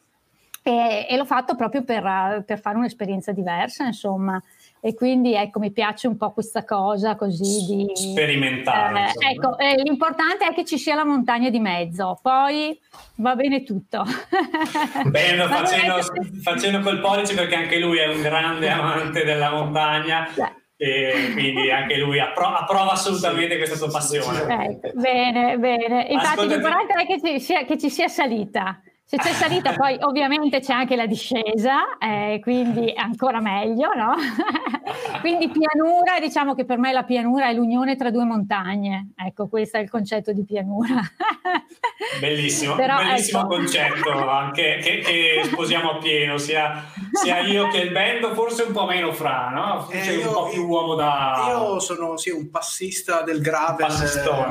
e, 0.64 1.06
e 1.08 1.16
l'ho 1.16 1.24
fatto 1.24 1.54
proprio 1.54 1.84
per, 1.84 2.42
per 2.44 2.58
fare 2.58 2.76
un'esperienza 2.76 3.30
diversa, 3.30 3.86
insomma 3.86 4.42
e 4.86 4.94
quindi 4.94 5.34
ecco 5.34 5.58
mi 5.58 5.72
piace 5.72 6.06
un 6.06 6.16
po' 6.16 6.30
questa 6.30 6.64
cosa 6.64 7.16
così 7.16 7.66
di 7.66 7.90
sperimentare. 7.92 9.10
Eh, 9.18 9.32
ecco, 9.32 9.58
eh, 9.58 9.82
l'importante 9.82 10.46
è 10.46 10.54
che 10.54 10.64
ci 10.64 10.78
sia 10.78 10.94
la 10.94 11.04
montagna 11.04 11.50
di 11.50 11.58
mezzo, 11.58 12.16
poi 12.22 12.78
va 13.16 13.34
bene 13.34 13.64
tutto. 13.64 14.04
Bene, 15.10 15.42
facendo, 15.48 15.98
facendo 16.40 16.80
col 16.80 17.00
pollice 17.00 17.34
perché 17.34 17.56
anche 17.56 17.80
lui 17.80 17.98
è 17.98 18.06
un 18.06 18.22
grande 18.22 18.68
amante 18.70 19.24
della 19.24 19.50
montagna. 19.50 20.28
E 20.76 21.30
quindi 21.32 21.68
anche 21.70 21.96
lui 21.96 22.20
appro- 22.20 22.54
approva 22.54 22.92
assolutamente 22.92 23.56
questa 23.56 23.74
sua 23.74 23.88
passione. 23.90 24.38
Ecco, 24.66 24.90
bene, 25.00 25.58
bene. 25.58 26.06
Infatti 26.10 26.40
Ascoltati. 26.40 26.48
l'importante 26.48 26.92
è 26.92 27.06
che 27.06 27.20
ci 27.20 27.40
sia, 27.40 27.64
che 27.64 27.76
ci 27.76 27.90
sia 27.90 28.06
salita. 28.06 28.80
Se 29.08 29.18
c'è 29.18 29.32
salita, 29.34 29.72
poi 29.72 29.96
ovviamente 30.00 30.58
c'è 30.58 30.72
anche 30.72 30.96
la 30.96 31.06
discesa, 31.06 31.96
eh, 31.96 32.40
quindi 32.42 32.92
ancora 32.92 33.40
meglio, 33.40 33.94
no? 33.94 34.16
quindi 35.22 35.48
pianura, 35.48 36.18
diciamo 36.18 36.56
che 36.56 36.64
per 36.64 36.78
me 36.78 36.92
la 36.92 37.04
pianura 37.04 37.48
è 37.48 37.52
l'unione 37.52 37.94
tra 37.94 38.10
due 38.10 38.24
montagne. 38.24 39.12
Ecco, 39.14 39.46
questo 39.46 39.76
è 39.76 39.80
il 39.80 39.88
concetto 39.88 40.32
di 40.32 40.44
pianura. 40.44 41.00
bellissimo, 42.18 42.74
Però, 42.74 42.96
bellissimo 42.96 43.42
ecco. 43.42 43.48
concetto 43.48 44.28
anche 44.28 44.78
che, 44.82 44.98
che, 44.98 45.40
sposiamo 45.44 45.92
appieno, 45.92 46.36
sia, 46.36 46.84
sia, 47.12 47.38
io 47.42 47.68
che 47.68 47.78
il 47.78 47.92
bando, 47.92 48.34
forse 48.34 48.64
un 48.64 48.72
po' 48.72 48.86
meno 48.86 49.12
fra, 49.12 49.50
no? 49.50 49.88
Sei 49.88 50.20
eh, 50.20 50.26
un 50.26 50.32
po' 50.32 50.48
più 50.48 50.66
uomo 50.66 50.96
da... 50.96 51.44
Io 51.50 51.78
sono 51.78 52.16
sì, 52.16 52.30
un 52.30 52.50
passista 52.50 53.22
del 53.22 53.40
gravel, 53.40 53.86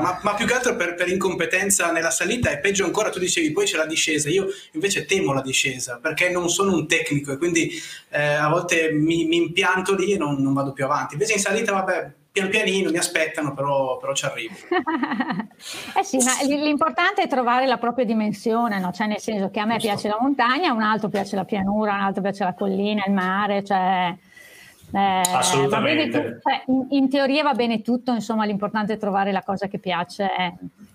ma, 0.00 0.18
ma, 0.22 0.34
più 0.34 0.46
che 0.46 0.54
altro 0.54 0.76
per, 0.76 0.94
per 0.94 1.08
incompetenza 1.08 1.92
nella 1.92 2.10
salita 2.10 2.48
e 2.48 2.58
peggio 2.58 2.86
ancora, 2.86 3.10
tu 3.10 3.18
dicevi 3.18 3.52
poi 3.52 3.66
c'è 3.66 3.76
la 3.76 3.84
discesa. 3.84 4.30
Io 4.30 4.45
invece 4.72 5.04
temo 5.04 5.32
la 5.32 5.42
discesa 5.42 5.98
perché 5.98 6.30
non 6.30 6.48
sono 6.48 6.74
un 6.74 6.86
tecnico 6.86 7.32
e 7.32 7.38
quindi 7.38 7.70
eh, 8.10 8.22
a 8.22 8.48
volte 8.48 8.92
mi, 8.92 9.26
mi, 9.26 9.36
impianto 9.36 9.94
lì 9.94 10.12
e 10.12 10.18
non, 10.18 10.42
non, 10.42 10.52
vado 10.52 10.72
più 10.72 10.84
avanti. 10.84 11.14
Invece 11.14 11.34
in 11.34 11.38
salita, 11.38 11.72
vabbè, 11.72 12.12
pian 12.32 12.48
pianino 12.50 12.90
mi 12.90 12.98
aspettano, 12.98 13.54
però, 13.54 13.96
però 13.96 14.14
ci 14.14 14.26
arrivo. 14.26 14.54
eh 15.98 16.04
sì, 16.04 16.18
ma 16.18 16.32
l'importante 16.42 17.22
è 17.22 17.28
trovare 17.28 17.66
la 17.66 17.78
propria 17.78 18.04
dimensione, 18.04 18.78
no? 18.78 18.92
cioè 18.92 19.06
nel 19.06 19.20
senso 19.20 19.50
che 19.50 19.60
a 19.60 19.64
me 19.64 19.78
Giusto. 19.78 19.88
piace 19.88 20.08
la 20.08 20.18
montagna, 20.20 20.70
a 20.70 20.74
un 20.74 20.82
altro 20.82 21.08
piace 21.08 21.36
la 21.36 21.44
pianura, 21.44 21.92
a 21.92 21.96
un 21.96 22.02
altro 22.02 22.22
piace 22.22 22.44
la 22.44 22.54
collina, 22.54 23.04
il 23.06 23.12
mare, 23.12 23.64
cioè 23.64 24.14
eh, 24.92 25.22
Assolutamente. 25.32 26.10
Tu, 26.10 26.40
cioè, 26.42 26.62
in, 26.66 26.86
in, 26.90 27.10
teoria 27.10 27.42
va 27.42 27.54
bene 27.54 27.82
tutto, 27.82 28.12
insomma 28.12 28.44
l'importante 28.44 28.94
è 28.94 28.98
trovare 28.98 29.32
la 29.32 29.42
cosa 29.42 29.66
che 29.66 29.78
piace, 29.78 30.28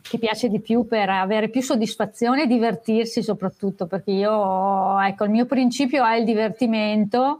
che 0.01 0.17
piace 0.17 0.50
di 0.50 0.62
più 0.62 0.88
per 0.88 1.10
avere 1.10 1.50
più 1.50 1.62
soddisfazione 1.62 2.43
e 2.43 2.48
divertirsi 2.48 3.21
soprattutto, 3.21 3.88
perché 3.88 4.12
io, 4.12 5.00
ecco, 5.00 5.25
il 5.25 5.31
mio 5.31 5.45
principio 5.45 6.05
è 6.05 6.15
il 6.15 6.25
divertimento 6.25 7.39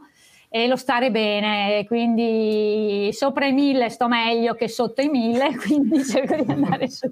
e 0.54 0.66
lo 0.66 0.76
stare 0.76 1.10
bene, 1.10 1.86
quindi 1.86 3.08
sopra 3.14 3.46
i 3.46 3.52
mille 3.52 3.88
sto 3.88 4.06
meglio 4.06 4.52
che 4.52 4.68
sotto 4.68 5.00
i 5.00 5.08
mille, 5.08 5.56
quindi 5.64 6.04
cerco 6.04 6.36
di 6.36 6.52
andare 6.52 6.90
su. 6.90 7.10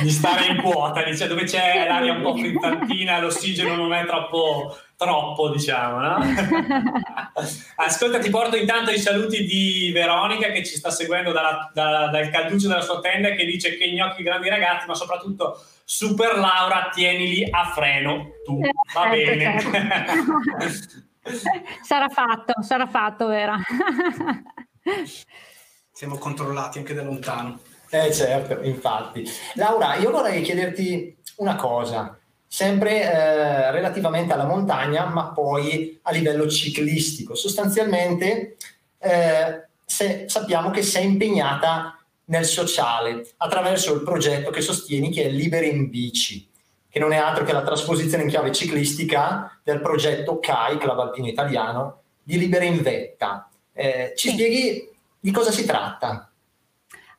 di 0.00 0.08
stare 0.10 0.46
in 0.46 0.62
quota, 0.62 1.02
dice, 1.02 1.26
dove 1.26 1.44
c'è 1.44 1.86
l'aria 1.86 2.14
un 2.14 2.22
po' 2.22 2.34
frittantina, 2.34 3.20
l'ossigeno 3.20 3.76
non 3.76 3.92
è 3.92 4.06
troppo 4.06 4.74
troppo, 5.00 5.48
diciamo, 5.48 5.98
no? 5.98 6.18
Ascolta, 7.76 8.18
ti 8.18 8.28
porto 8.28 8.56
intanto 8.56 8.90
i 8.90 8.98
saluti 8.98 9.46
di 9.46 9.90
Veronica 9.94 10.50
che 10.50 10.62
ci 10.62 10.76
sta 10.76 10.90
seguendo 10.90 11.32
dalla, 11.32 11.70
da, 11.72 12.08
dal 12.08 12.28
calduccio 12.28 12.68
della 12.68 12.82
sua 12.82 13.00
tenda 13.00 13.30
che 13.30 13.46
dice 13.46 13.78
che 13.78 13.90
gnocchi 13.90 14.22
grandi 14.22 14.50
ragazzi, 14.50 14.86
ma 14.86 14.94
soprattutto 14.94 15.58
Super 15.86 16.36
Laura, 16.36 16.90
tienili 16.92 17.48
a 17.50 17.72
freno 17.72 18.32
tu, 18.44 18.60
va 18.92 19.10
eh, 19.10 19.24
bene. 19.24 19.58
sarà 21.82 22.10
fatto, 22.10 22.62
sarà 22.62 22.86
fatto, 22.86 23.26
Vera. 23.26 23.56
Siamo 25.92 26.18
controllati 26.18 26.76
anche 26.76 26.92
da 26.92 27.02
lontano. 27.02 27.58
Eh 27.88 28.12
certo, 28.12 28.62
infatti. 28.64 29.24
Laura, 29.54 29.96
io 29.96 30.10
vorrei 30.10 30.42
chiederti 30.42 31.16
una 31.36 31.56
cosa 31.56 32.19
sempre 32.52 33.02
eh, 33.02 33.70
relativamente 33.70 34.32
alla 34.32 34.44
montagna, 34.44 35.06
ma 35.06 35.30
poi 35.30 36.00
a 36.02 36.10
livello 36.10 36.48
ciclistico. 36.48 37.36
Sostanzialmente 37.36 38.56
eh, 38.98 39.68
se, 39.84 40.24
sappiamo 40.26 40.70
che 40.70 40.82
sei 40.82 41.04
impegnata 41.04 41.96
nel 42.24 42.44
sociale 42.44 43.24
attraverso 43.36 43.94
il 43.94 44.02
progetto 44.02 44.50
che 44.50 44.62
sostieni 44.62 45.10
che 45.10 45.26
è 45.26 45.28
Liberi 45.28 45.70
in 45.70 45.88
Bici, 45.90 46.48
che 46.88 46.98
non 46.98 47.12
è 47.12 47.18
altro 47.18 47.44
che 47.44 47.52
la 47.52 47.62
trasposizione 47.62 48.24
in 48.24 48.28
chiave 48.28 48.50
ciclistica 48.50 49.60
del 49.62 49.80
progetto 49.80 50.40
CAI, 50.40 50.78
Club 50.78 50.98
Alpino 50.98 51.28
Italiano, 51.28 52.02
di 52.20 52.36
Liberi 52.36 52.66
in 52.66 52.82
Vetta. 52.82 53.48
Eh, 53.72 54.12
ci 54.16 54.30
sì. 54.30 54.34
spieghi 54.34 54.90
di 55.20 55.30
cosa 55.30 55.52
si 55.52 55.64
tratta? 55.64 56.29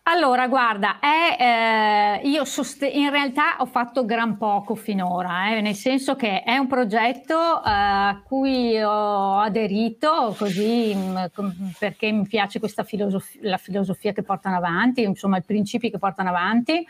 Allora, 0.04 0.48
guarda, 0.48 0.98
è, 1.00 2.20
eh, 2.24 2.28
io 2.28 2.44
sost- 2.44 2.90
in 2.92 3.12
realtà 3.12 3.58
ho 3.60 3.68
fatto 3.68 4.04
gran 4.04 4.36
poco 4.36 4.74
finora, 4.74 5.56
eh, 5.56 5.62
nel 5.62 5.76
senso 5.76 6.16
che 6.16 6.42
è 6.42 6.58
un 6.58 6.66
progetto 6.66 7.36
eh, 7.64 7.70
a 7.70 8.22
cui 8.26 8.82
ho 8.82 9.38
aderito 9.38 10.36
così 10.40 10.96
mh, 10.96 11.30
mm, 11.42 11.50
perché 11.78 12.12
mi 12.12 12.28
piace 12.28 12.58
questa 12.60 12.84
filosofia, 12.84 13.42
la 13.44 13.58
filosofia 13.58 14.12
che 14.12 14.24
portano 14.24 14.56
avanti, 14.56 15.04
insomma 15.04 15.38
i 15.38 15.44
principi 15.44 15.92
che 15.92 16.00
portano 16.00 16.30
avanti. 16.30 16.84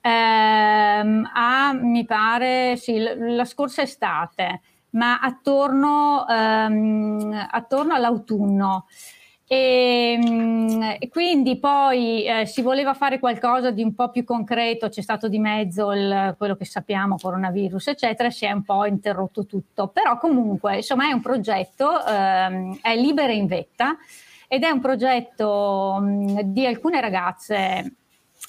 Ehm, 0.00 1.30
a, 1.32 1.72
mi 1.72 2.04
pare, 2.04 2.76
sì, 2.76 2.98
la 2.98 3.44
scorsa 3.44 3.82
estate, 3.82 4.60
ma 4.90 5.20
attorno, 5.20 6.26
ehm, 6.28 7.46
attorno 7.50 7.94
all'autunno. 7.94 8.86
E, 9.50 10.18
ehm, 10.22 10.96
e, 10.98 11.08
quindi 11.08 11.58
poi 11.58 12.24
eh, 12.26 12.44
si 12.44 12.60
voleva 12.60 12.92
fare 12.92 13.18
qualcosa 13.18 13.70
di 13.70 13.82
un 13.82 13.94
po' 13.94 14.10
più 14.10 14.22
concreto, 14.22 14.90
c'è 14.90 15.00
stato 15.00 15.26
di 15.26 15.38
mezzo 15.38 15.90
il, 15.92 16.34
quello 16.36 16.54
che 16.54 16.66
sappiamo, 16.66 17.16
coronavirus, 17.16 17.88
eccetera, 17.88 18.28
si 18.28 18.44
è 18.44 18.52
un 18.52 18.62
po' 18.62 18.84
interrotto 18.84 19.46
tutto. 19.46 19.88
Però 19.88 20.18
comunque, 20.18 20.76
insomma, 20.76 21.08
è 21.08 21.12
un 21.12 21.22
progetto, 21.22 22.04
ehm, 22.06 22.78
è 22.82 22.94
Libera 22.94 23.32
in 23.32 23.46
Vetta 23.46 23.96
ed 24.46 24.64
è 24.64 24.70
un 24.70 24.80
progetto 24.80 25.98
mh, 25.98 26.42
di 26.42 26.66
alcune 26.66 27.00
ragazze, 27.00 27.94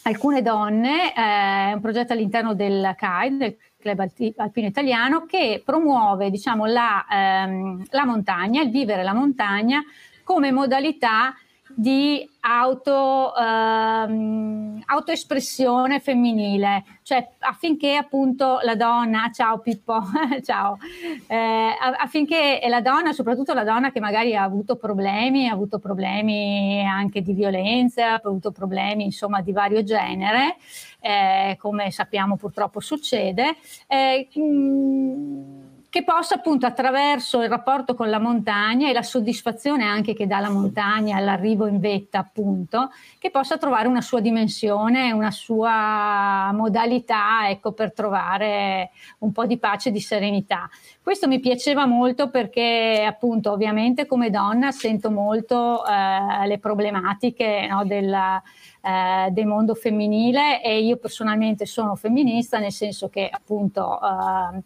alcune 0.04 0.42
donne, 0.42 1.14
eh, 1.14 1.70
è 1.70 1.74
un 1.74 1.80
progetto 1.82 2.12
all'interno 2.12 2.54
del 2.54 2.94
CAI, 2.98 3.38
del 3.38 3.58
Club 3.80 4.06
Alpino 4.36 4.68
Italiano, 4.68 5.26
che 5.26 5.62
promuove, 5.64 6.30
diciamo, 6.30 6.66
la, 6.66 7.06
ehm, 7.10 7.86
la 7.92 8.06
montagna, 8.06 8.62
il 8.62 8.70
vivere 8.70 9.04
la 9.04 9.14
montagna 9.14 9.82
come 10.30 10.52
modalità 10.52 11.34
di 11.76 12.30
auto, 12.42 13.36
ehm, 13.36 14.80
autoespressione 14.86 16.00
femminile, 16.00 16.84
cioè 17.02 17.28
affinché 17.40 17.96
appunto 17.96 18.60
la 18.62 18.76
donna, 18.76 19.32
ciao 19.34 19.58
Pippo, 19.58 20.00
ciao, 20.46 20.78
eh, 21.26 21.72
affinché 21.98 22.62
la 22.68 22.80
donna, 22.80 23.12
soprattutto 23.12 23.56
la 23.56 23.64
donna 23.64 23.92
che 23.92 24.00
magari 24.00 24.36
ha 24.36 24.44
avuto 24.44 24.76
problemi, 24.76 25.48
ha 25.48 25.54
avuto 25.54 25.80
problemi 25.80 26.86
anche 26.86 27.24
di 27.24 27.34
violenza, 27.34 28.12
ha 28.12 28.22
avuto 28.24 28.52
problemi 28.52 29.06
insomma 29.06 29.42
di 29.42 29.52
vario 29.52 29.82
genere, 29.82 30.58
eh, 31.00 31.58
come 31.60 31.90
sappiamo 31.90 32.36
purtroppo 32.36 32.80
succede, 32.80 33.56
eh, 33.88 34.28
mh, 34.32 34.42
mm, 34.42 35.69
che 35.90 36.04
possa 36.04 36.36
appunto 36.36 36.68
attraverso 36.68 37.42
il 37.42 37.50
rapporto 37.50 37.96
con 37.96 38.10
la 38.10 38.20
montagna 38.20 38.88
e 38.88 38.94
la 38.94 39.02
soddisfazione 39.02 39.86
anche 39.86 40.14
che 40.14 40.28
dà 40.28 40.40
la 40.40 40.52
montagna 40.52 41.18
all'arrivo 41.18 41.66
in 41.66 41.80
vetta 41.80 42.20
appunto, 42.20 42.92
che 43.18 43.32
possa 43.32 43.58
trovare 43.58 43.88
una 43.88 44.02
sua 44.02 44.20
dimensione, 44.20 45.12
una 45.12 45.32
sua 45.32 46.52
modalità 46.54 47.50
ecco, 47.50 47.72
per 47.72 47.94
trovare 47.94 48.92
un 49.20 49.32
po' 49.32 49.48
di 49.48 49.58
pace 49.58 49.90
e 49.90 49.92
di 49.92 50.00
serenità. 50.00 50.70
Questo 51.02 51.28
mi 51.28 51.40
piaceva 51.40 51.88
molto 51.88 52.30
perché 52.30 53.04
appunto 53.08 53.52
ovviamente 53.52 54.06
come 54.06 54.30
donna 54.30 54.72
sento 54.72 55.10
molto 55.10 55.84
eh, 55.88 56.46
le 56.46 56.60
problematiche 56.60 57.66
no, 57.68 57.84
della, 57.84 58.40
eh, 58.82 59.32
del 59.32 59.48
mondo 59.48 59.74
femminile 59.74 60.62
e 60.62 60.84
io 60.84 60.98
personalmente 60.98 61.66
sono 61.66 61.96
femminista 61.96 62.60
nel 62.60 62.72
senso 62.72 63.10
che 63.10 63.28
appunto 63.28 64.00
eh, 64.00 64.62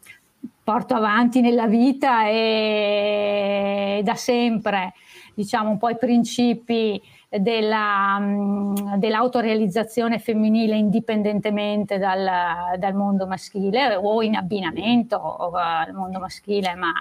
porto 0.63 0.93
avanti 0.95 1.41
nella 1.41 1.67
vita 1.67 2.27
e 2.27 4.01
da 4.03 4.15
sempre, 4.15 4.93
diciamo, 5.35 5.69
un 5.69 5.77
po' 5.77 5.89
i 5.89 5.97
principi 5.97 7.01
della, 7.29 8.17
mm, 8.19 8.93
dell'autorealizzazione 8.95 10.19
femminile 10.19 10.75
indipendentemente 10.75 11.97
dal, 11.97 12.77
dal, 12.77 12.93
mondo 12.93 13.25
maschile 13.25 13.95
o 13.95 14.21
in 14.21 14.35
abbinamento 14.35 15.19
al 15.53 15.93
mondo 15.93 16.19
maschile, 16.19 16.75
ma 16.75 16.91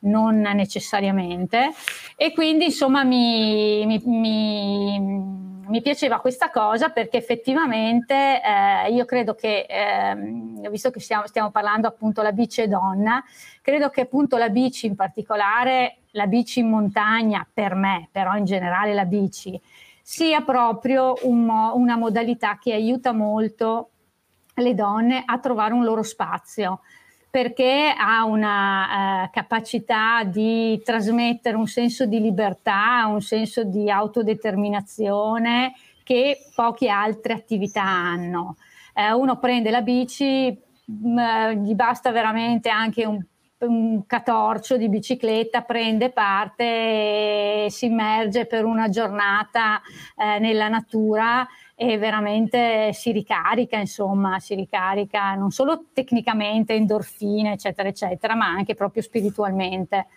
non 0.00 0.40
necessariamente. 0.40 1.70
E 2.16 2.32
quindi 2.32 2.66
insomma 2.66 3.04
mi, 3.04 3.84
mi, 3.86 4.00
mi 4.04 5.59
mi 5.70 5.80
piaceva 5.82 6.20
questa 6.20 6.50
cosa 6.50 6.90
perché 6.90 7.16
effettivamente 7.16 8.14
eh, 8.14 8.92
io 8.92 9.04
credo 9.04 9.34
che, 9.34 9.66
eh, 9.68 10.68
visto 10.68 10.90
che 10.90 11.00
stiamo, 11.00 11.26
stiamo 11.26 11.50
parlando 11.50 11.86
appunto 11.86 12.22
la 12.22 12.32
bici 12.32 12.60
e 12.60 12.68
donna, 12.68 13.22
credo 13.62 13.88
che 13.88 14.02
appunto 14.02 14.36
la 14.36 14.48
bici 14.48 14.86
in 14.86 14.96
particolare, 14.96 15.98
la 16.12 16.26
bici 16.26 16.58
in 16.60 16.68
montagna 16.68 17.46
per 17.50 17.74
me, 17.74 18.08
però 18.10 18.34
in 18.36 18.44
generale 18.44 18.92
la 18.92 19.04
bici, 19.04 19.58
sia 20.02 20.40
proprio 20.40 21.14
un 21.22 21.48
una 21.48 21.96
modalità 21.96 22.58
che 22.58 22.72
aiuta 22.72 23.12
molto 23.12 23.90
le 24.54 24.74
donne 24.74 25.22
a 25.24 25.38
trovare 25.38 25.72
un 25.72 25.84
loro 25.84 26.02
spazio 26.02 26.80
perché 27.30 27.94
ha 27.96 28.24
una 28.24 29.24
eh, 29.24 29.30
capacità 29.30 30.24
di 30.24 30.82
trasmettere 30.84 31.56
un 31.56 31.68
senso 31.68 32.04
di 32.04 32.20
libertà, 32.20 33.06
un 33.06 33.20
senso 33.20 33.62
di 33.62 33.88
autodeterminazione 33.88 35.74
che 36.02 36.38
poche 36.54 36.88
altre 36.88 37.34
attività 37.34 37.84
hanno. 37.84 38.56
Eh, 38.92 39.12
uno 39.12 39.38
prende 39.38 39.70
la 39.70 39.80
bici, 39.80 40.50
mh, 40.84 41.20
mm, 41.20 41.64
gli 41.64 41.74
basta 41.74 42.10
veramente 42.10 42.68
anche 42.68 43.06
un, 43.06 43.24
un 43.58 44.04
catorcio 44.06 44.76
di 44.76 44.88
bicicletta, 44.88 45.62
prende 45.62 46.10
parte 46.10 46.64
e 46.64 47.66
si 47.68 47.86
immerge 47.86 48.46
per 48.46 48.64
una 48.64 48.88
giornata 48.88 49.80
eh, 50.16 50.40
nella 50.40 50.68
natura 50.68 51.46
e 51.82 51.96
veramente 51.96 52.92
si 52.92 53.10
ricarica, 53.10 53.78
insomma, 53.78 54.38
si 54.38 54.54
ricarica 54.54 55.32
non 55.32 55.50
solo 55.50 55.86
tecnicamente, 55.94 56.74
endorfine, 56.74 57.54
eccetera, 57.54 57.88
eccetera, 57.88 58.34
ma 58.34 58.48
anche 58.48 58.74
proprio 58.74 59.00
spiritualmente. 59.00 60.08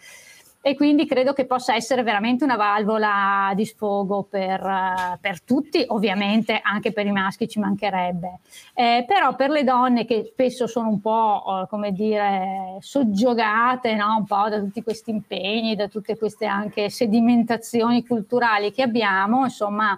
E 0.61 0.75
quindi 0.75 1.05
credo 1.05 1.31
che 1.31 1.45
possa 1.45 1.73
essere 1.73 2.03
veramente 2.03 2.43
una 2.43 2.57
valvola 2.57 3.53
di 3.55 3.63
sfogo 3.65 4.23
per, 4.23 5.17
per 5.21 5.41
tutti, 5.43 5.85
ovviamente 5.87 6.59
anche 6.61 6.91
per 6.91 7.05
i 7.05 7.13
maschi 7.13 7.47
ci 7.47 7.59
mancherebbe. 7.59 8.39
Eh, 8.73 9.05
però 9.07 9.33
per 9.37 9.49
le 9.49 9.63
donne 9.63 10.03
che 10.03 10.31
spesso 10.33 10.67
sono 10.67 10.89
un 10.89 10.99
po', 10.99 11.63
eh, 11.63 11.67
come 11.69 11.93
dire, 11.93 12.75
soggiogate 12.81 13.95
no? 13.95 14.17
un 14.17 14.25
po' 14.25 14.49
da 14.49 14.59
tutti 14.59 14.83
questi 14.83 15.11
impegni, 15.11 15.77
da 15.77 15.87
tutte 15.87 16.17
queste 16.17 16.45
anche 16.45 16.89
sedimentazioni 16.89 18.05
culturali 18.05 18.73
che 18.73 18.81
abbiamo, 18.81 19.45
insomma, 19.45 19.97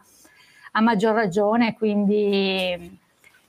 a 0.76 0.82
maggior 0.82 1.14
ragione, 1.14 1.74
quindi, 1.74 3.00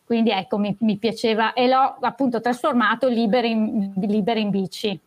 quindi 0.04 0.30
ecco, 0.30 0.59
mi, 0.59 0.76
mi, 0.80 0.97
piaceva 0.97 1.52
e 1.52 1.66
l'ho 1.68 1.97
appunto 2.00 2.40
trasformato 2.40 3.09
liberi 3.09 3.50
in, 3.50 3.92
liberi 3.97 4.40
in 4.40 4.50
bici. 4.50 5.00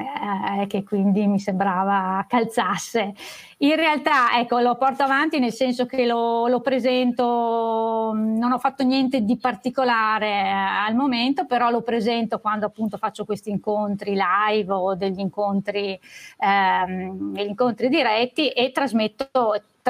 Eh, 0.00 0.66
che 0.66 0.82
quindi 0.82 1.26
mi 1.26 1.38
sembrava 1.38 2.24
calzasse. 2.26 3.12
In 3.58 3.74
realtà, 3.76 4.38
ecco, 4.38 4.58
lo 4.60 4.76
porto 4.76 5.02
avanti 5.02 5.38
nel 5.38 5.52
senso 5.52 5.84
che 5.84 6.06
lo, 6.06 6.46
lo 6.46 6.60
presento, 6.60 8.12
non 8.14 8.52
ho 8.52 8.58
fatto 8.58 8.82
niente 8.82 9.22
di 9.22 9.36
particolare 9.36 10.26
eh, 10.28 10.48
al 10.86 10.94
momento, 10.94 11.44
però 11.44 11.68
lo 11.68 11.82
presento 11.82 12.38
quando 12.38 12.64
appunto 12.64 12.96
faccio 12.96 13.26
questi 13.26 13.50
incontri 13.50 14.16
live 14.16 14.72
o 14.72 14.94
degli 14.94 15.20
incontri, 15.20 15.98
ehm, 16.38 17.34
incontri 17.36 17.88
diretti 17.90 18.48
e 18.48 18.72
trasmetto, 18.72 19.28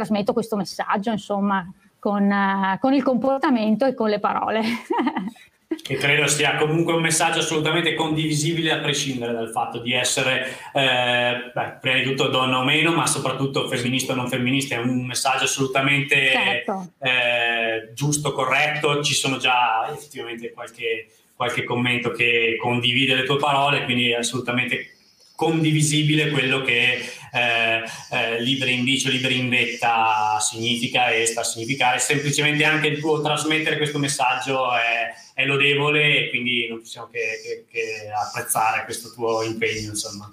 trasmetto 0.01 0.33
questo 0.33 0.57
messaggio, 0.57 1.11
insomma, 1.11 1.71
con, 1.99 2.25
uh, 2.25 2.79
con 2.79 2.95
il 2.95 3.03
comportamento 3.03 3.85
e 3.85 3.95
con 3.95 4.09
le 4.09 4.19
parole. 4.19 4.63
che 5.83 5.95
credo 5.97 6.27
sia 6.27 6.57
comunque 6.57 6.95
un 6.95 7.01
messaggio 7.01 7.39
assolutamente 7.39 7.95
condivisibile 7.95 8.73
a 8.73 8.79
prescindere 8.79 9.33
dal 9.33 9.51
fatto 9.51 9.79
di 9.79 9.93
essere 9.93 10.49
eh, 10.73 11.51
beh, 11.55 11.77
prima 11.81 11.99
di 11.99 12.03
tutto 12.03 12.27
donna 12.27 12.59
o 12.59 12.65
meno, 12.65 12.93
ma 12.93 13.07
soprattutto 13.07 13.69
femminista 13.69 14.13
o 14.13 14.17
non 14.17 14.29
femminista, 14.29 14.75
è 14.75 14.79
un 14.79 15.07
messaggio 15.07 15.45
assolutamente 15.45 16.33
certo. 16.33 16.93
eh, 16.99 17.93
giusto, 17.95 18.33
corretto, 18.33 19.01
ci 19.03 19.15
sono 19.15 19.37
già 19.37 19.89
effettivamente 19.93 20.51
qualche, 20.51 21.09
qualche 21.37 21.63
commento 21.63 22.11
che 22.11 22.57
condivide 22.61 23.15
le 23.15 23.25
tue 23.25 23.37
parole, 23.37 23.85
quindi 23.85 24.11
è 24.11 24.17
assolutamente 24.17 24.97
condivisibile 25.37 26.31
quello 26.31 26.61
che 26.63 26.99
eh, 27.33 27.83
eh, 28.11 28.41
liberi 28.43 28.75
in 28.75 28.85
bici 28.85 29.09
o 29.09 29.11
liberi 29.11 29.39
in 29.39 29.49
vetta 29.49 30.39
significa 30.41 31.09
e 31.09 31.27
sta 31.27 31.41
a 31.41 31.45
significare. 31.45 31.99
Semplicemente 31.99 32.65
anche 32.65 32.89
il 32.89 33.01
tuo 33.01 33.21
trasmettere 33.21 33.77
questo 33.77 33.99
messaggio 33.99 34.75
è, 34.75 35.15
è 35.35 35.45
lodevole 35.45 36.27
e 36.27 36.29
quindi 36.31 36.67
non 36.69 36.81
possiamo 36.81 37.09
che, 37.11 37.21
che, 37.43 37.65
che, 37.71 38.11
apprezzare 38.11 38.85
questo 38.85 39.13
tuo 39.13 39.43
impegno. 39.43 39.91
Insomma. 39.91 40.31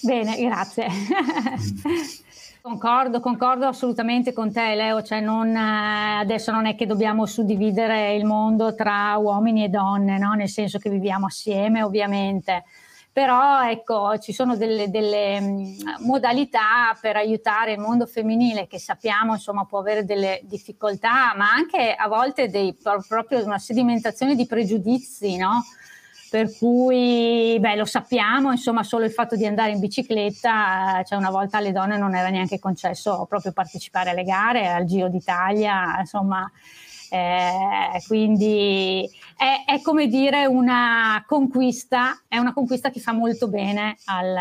Bene, 0.00 0.36
grazie. 0.36 0.86
Concordo, 2.66 3.20
concordo 3.20 3.66
assolutamente 3.66 4.32
con 4.32 4.50
te 4.50 4.74
Leo, 4.74 5.02
cioè 5.02 5.20
non, 5.20 5.54
adesso 5.54 6.50
non 6.50 6.64
è 6.64 6.74
che 6.74 6.86
dobbiamo 6.86 7.26
suddividere 7.26 8.14
il 8.14 8.24
mondo 8.24 8.74
tra 8.74 9.18
uomini 9.18 9.64
e 9.64 9.68
donne, 9.68 10.16
no? 10.16 10.32
nel 10.32 10.48
senso 10.48 10.78
che 10.78 10.88
viviamo 10.88 11.26
assieme 11.26 11.82
ovviamente, 11.82 12.64
però 13.14 13.62
ecco, 13.70 14.18
ci 14.18 14.32
sono 14.32 14.56
delle, 14.56 14.90
delle 14.90 15.40
mm, 15.40 15.64
modalità 16.00 16.98
per 17.00 17.14
aiutare 17.14 17.74
il 17.74 17.78
mondo 17.78 18.06
femminile 18.06 18.66
che 18.66 18.80
sappiamo 18.80 19.34
insomma 19.34 19.66
può 19.66 19.78
avere 19.78 20.04
delle 20.04 20.40
difficoltà, 20.42 21.32
ma 21.36 21.48
anche 21.48 21.94
a 21.94 22.08
volte 22.08 22.50
dei, 22.50 22.76
proprio 23.06 23.44
una 23.44 23.60
sedimentazione 23.60 24.34
di 24.34 24.46
pregiudizi, 24.46 25.36
no? 25.36 25.62
per 26.28 26.56
cui 26.58 27.56
beh, 27.60 27.76
lo 27.76 27.84
sappiamo, 27.84 28.50
insomma 28.50 28.82
solo 28.82 29.04
il 29.04 29.12
fatto 29.12 29.36
di 29.36 29.46
andare 29.46 29.70
in 29.70 29.78
bicicletta, 29.78 31.04
cioè 31.06 31.16
una 31.16 31.30
volta 31.30 31.58
alle 31.58 31.70
donne 31.70 31.96
non 31.96 32.16
era 32.16 32.30
neanche 32.30 32.58
concesso 32.58 33.26
proprio 33.28 33.52
partecipare 33.52 34.10
alle 34.10 34.24
gare, 34.24 34.66
al 34.66 34.86
Giro 34.86 35.08
d'Italia, 35.08 36.00
insomma 36.00 36.50
eh, 37.10 38.02
quindi 38.08 39.08
è, 39.36 39.64
è, 39.72 39.80
come 39.82 40.06
dire 40.06 40.46
una 40.46 41.24
conquista, 41.26 42.22
è 42.28 42.38
una 42.38 42.52
conquista 42.52 42.90
che 42.90 43.00
fa 43.00 43.12
molto 43.12 43.48
bene 43.48 43.96
al, 44.06 44.36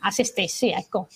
a 0.00 0.10
se 0.10 0.24
stessi, 0.24 0.70
ecco. 0.70 1.08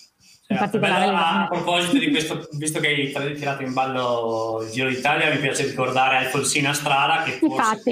Certo, 0.46 0.79
a 0.79 1.46
proposito 1.48 1.96
di 1.98 2.11
questo, 2.11 2.46
visto 2.53 2.79
che 2.79 2.88
hai 2.88 3.35
tirato 3.35 3.62
in 3.62 3.72
ballo 3.72 4.61
il 4.62 4.70
Giro 4.70 4.90
d'Italia, 4.90 5.33
mi 5.33 5.38
piace 5.38 5.64
ricordare 5.64 6.18
Alfonsina 6.18 6.74
Strada, 6.74 7.22
che 7.22 7.38
forse 7.38 7.83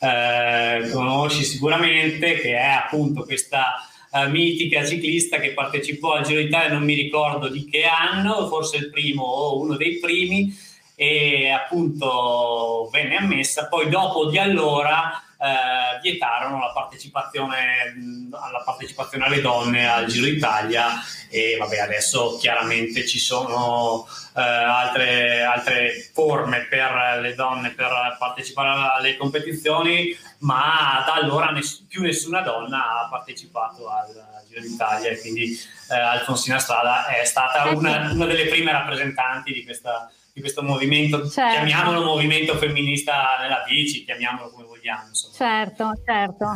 eh, 0.00 0.90
conosci 0.92 1.44
sicuramente, 1.44 2.34
che 2.34 2.56
è 2.56 2.68
appunto 2.84 3.22
questa 3.22 3.74
uh, 4.10 4.28
mitica 4.28 4.84
ciclista 4.84 5.38
che 5.38 5.52
partecipò 5.52 6.14
al 6.14 6.24
Giro 6.24 6.40
d'Italia, 6.40 6.72
non 6.72 6.84
mi 6.84 6.94
ricordo 6.94 7.48
di 7.48 7.64
che 7.64 7.84
anno, 7.84 8.48
forse 8.48 8.76
il 8.76 8.90
primo 8.90 9.22
o 9.22 9.60
uno 9.60 9.76
dei 9.76 9.98
primi, 9.98 10.52
e 10.94 11.50
appunto 11.50 12.88
venne 12.92 13.16
ammessa. 13.16 13.68
Poi 13.68 13.88
dopo 13.88 14.26
di 14.30 14.38
allora 14.38 15.22
eh, 15.44 16.00
vietarono 16.00 16.58
la 16.58 16.72
partecipazione, 16.72 18.30
la 18.30 18.62
partecipazione 18.64 19.26
alle 19.26 19.40
donne 19.40 19.88
al 19.90 20.06
Giro 20.06 20.26
d'Italia 20.26 21.02
e 21.28 21.56
vabbè 21.58 21.80
adesso 21.80 22.38
chiaramente 22.40 23.06
ci 23.06 23.18
sono 23.18 24.06
eh, 24.36 24.40
altre, 24.40 25.42
altre 25.42 26.10
forme 26.12 26.66
per 26.68 27.18
le 27.20 27.34
donne 27.34 27.70
per 27.70 28.16
partecipare 28.18 28.88
alle 28.96 29.16
competizioni 29.16 30.16
ma 30.38 31.02
da 31.04 31.14
allora 31.14 31.50
ness- 31.50 31.84
più 31.88 32.02
nessuna 32.02 32.40
donna 32.40 33.00
ha 33.00 33.08
partecipato 33.10 33.88
al 33.88 34.44
Giro 34.48 34.60
d'Italia 34.60 35.10
e 35.10 35.20
quindi 35.20 35.58
eh, 35.90 35.94
Alfonsina 35.94 36.58
Strada 36.58 37.06
è 37.06 37.24
stata 37.24 37.64
eh 37.64 37.74
una, 37.74 38.10
una 38.12 38.26
delle 38.26 38.46
prime 38.46 38.72
rappresentanti 38.72 39.52
di 39.52 39.64
questa 39.64 40.10
di 40.34 40.40
questo 40.40 40.62
movimento, 40.62 41.28
certo. 41.28 41.54
chiamiamolo 41.54 42.02
movimento 42.02 42.56
femminista 42.56 43.36
nella 43.40 43.62
bici, 43.64 44.04
chiamiamolo 44.04 44.50
come 44.50 44.64
vogliamo. 44.64 45.06
Insomma. 45.06 45.34
Certo, 45.34 45.92
certo. 46.04 46.46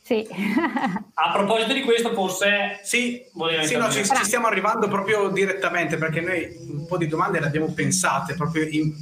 Sì. 0.00 0.24
A 1.14 1.32
proposito 1.32 1.72
di 1.72 1.82
questo, 1.82 2.12
forse 2.14 2.78
sì, 2.84 3.24
sì 3.64 3.76
no, 3.76 3.90
ci, 3.90 4.04
ci, 4.04 4.24
stiamo 4.24 4.46
arrivando 4.46 4.86
proprio 4.86 5.30
direttamente 5.30 5.96
perché 5.96 6.20
noi 6.20 6.56
un 6.68 6.86
po' 6.86 6.96
di 6.96 7.08
domande 7.08 7.40
le 7.40 7.46
abbiamo 7.46 7.72
pensate 7.72 8.34
proprio 8.34 8.64
in, 8.68 8.94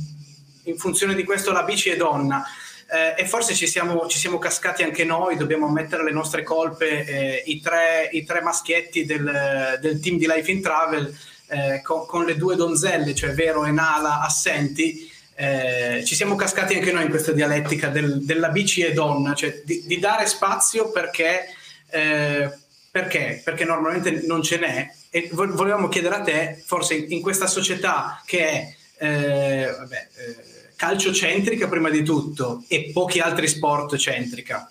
in 0.64 0.76
funzione 0.78 1.14
di 1.14 1.24
questo 1.24 1.52
la 1.52 1.62
bici 1.62 1.90
è 1.90 1.96
donna. 1.96 2.42
Eh, 2.90 3.22
e 3.22 3.26
forse 3.26 3.54
ci 3.54 3.66
siamo, 3.66 4.06
ci 4.06 4.18
siamo, 4.18 4.38
cascati 4.38 4.82
anche 4.82 5.04
noi, 5.04 5.36
dobbiamo 5.36 5.66
ammettere 5.66 6.04
le 6.04 6.10
nostre 6.10 6.42
colpe, 6.42 7.04
eh, 7.04 7.42
i, 7.44 7.60
tre, 7.60 8.08
i, 8.12 8.24
tre, 8.24 8.40
maschietti 8.40 9.04
del, 9.04 9.78
del, 9.78 10.00
team 10.00 10.16
di 10.16 10.26
Life 10.26 10.50
in 10.50 10.62
Travel 10.62 11.14
eh, 11.48 11.80
con, 11.82 12.06
con, 12.06 12.24
le 12.24 12.36
due 12.36 12.56
donzelle, 12.56 13.14
cioè 13.14 13.32
Vero 13.32 13.64
e 13.64 13.70
Nala, 13.70 14.20
assenti, 14.20 15.10
eh, 15.34 16.02
ci 16.04 16.14
siamo 16.14 16.34
cascati 16.34 16.74
anche 16.74 16.92
noi 16.92 17.04
in 17.04 17.10
questa 17.10 17.32
dialettica 17.32 17.88
del, 17.88 18.24
della 18.24 18.48
bici 18.48 18.82
e 18.82 18.92
donna, 18.92 19.34
cioè 19.34 19.62
di, 19.64 19.82
di 19.86 19.98
dare 19.98 20.26
spazio 20.26 20.90
perché, 20.90 21.46
eh, 21.90 22.50
perché, 22.90 23.40
perché 23.44 23.64
normalmente 23.64 24.22
non 24.26 24.42
ce 24.42 24.58
n'è 24.58 24.90
e 25.10 25.28
volevamo 25.32 25.88
chiedere 25.88 26.14
a 26.16 26.20
te, 26.22 26.62
forse 26.64 26.94
in, 26.94 27.20
questa 27.20 27.46
società 27.46 28.20
che 28.26 28.48
è 28.48 28.74
eh, 28.98 29.74
vabbè, 29.78 30.08
eh, 30.16 30.36
calciocentrica 30.76 31.68
prima 31.68 31.88
di 31.88 32.02
tutto 32.02 32.64
e 32.68 32.90
pochi 32.92 33.20
altri 33.20 33.48
sport 33.48 33.96
centrica, 33.96 34.68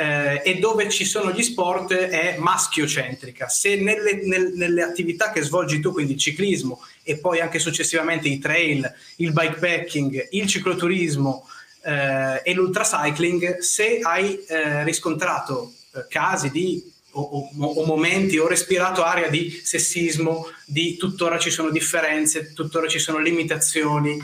eh, 0.00 0.42
e 0.44 0.58
dove 0.60 0.88
ci 0.88 1.04
sono 1.04 1.32
gli 1.32 1.42
sport 1.42 1.92
è 1.92 2.36
maschiocentrica. 2.38 3.48
Se 3.48 3.74
nelle, 3.74 4.20
nel, 4.22 4.52
nelle, 4.54 4.82
attività 4.82 5.32
che 5.32 5.42
svolgi 5.42 5.80
tu, 5.80 5.90
quindi 5.90 6.12
il 6.12 6.18
ciclismo 6.18 6.80
e 7.02 7.18
poi 7.18 7.40
anche 7.40 7.58
successivamente 7.58 8.28
i 8.28 8.38
trail, 8.38 8.88
il 9.16 9.32
bikepacking, 9.32 10.28
il 10.30 10.46
cicloturismo 10.46 11.48
eh, 11.82 12.42
e 12.44 12.54
l'ultracycling, 12.54 13.58
se 13.58 13.98
hai 14.00 14.38
eh, 14.46 14.84
riscontrato 14.84 15.72
eh, 15.92 16.06
casi 16.08 16.52
di 16.52 16.92
o, 17.10 17.20
o, 17.20 17.48
o, 17.58 17.84
momenti 17.84 18.38
o 18.38 18.46
respirato 18.46 19.02
aria 19.02 19.28
di 19.28 19.50
sessismo, 19.64 20.46
di 20.64 20.96
tuttora 20.96 21.40
ci 21.40 21.50
sono 21.50 21.70
differenze, 21.70 22.52
tuttora 22.52 22.86
ci 22.86 23.00
sono 23.00 23.18
limitazioni, 23.18 24.16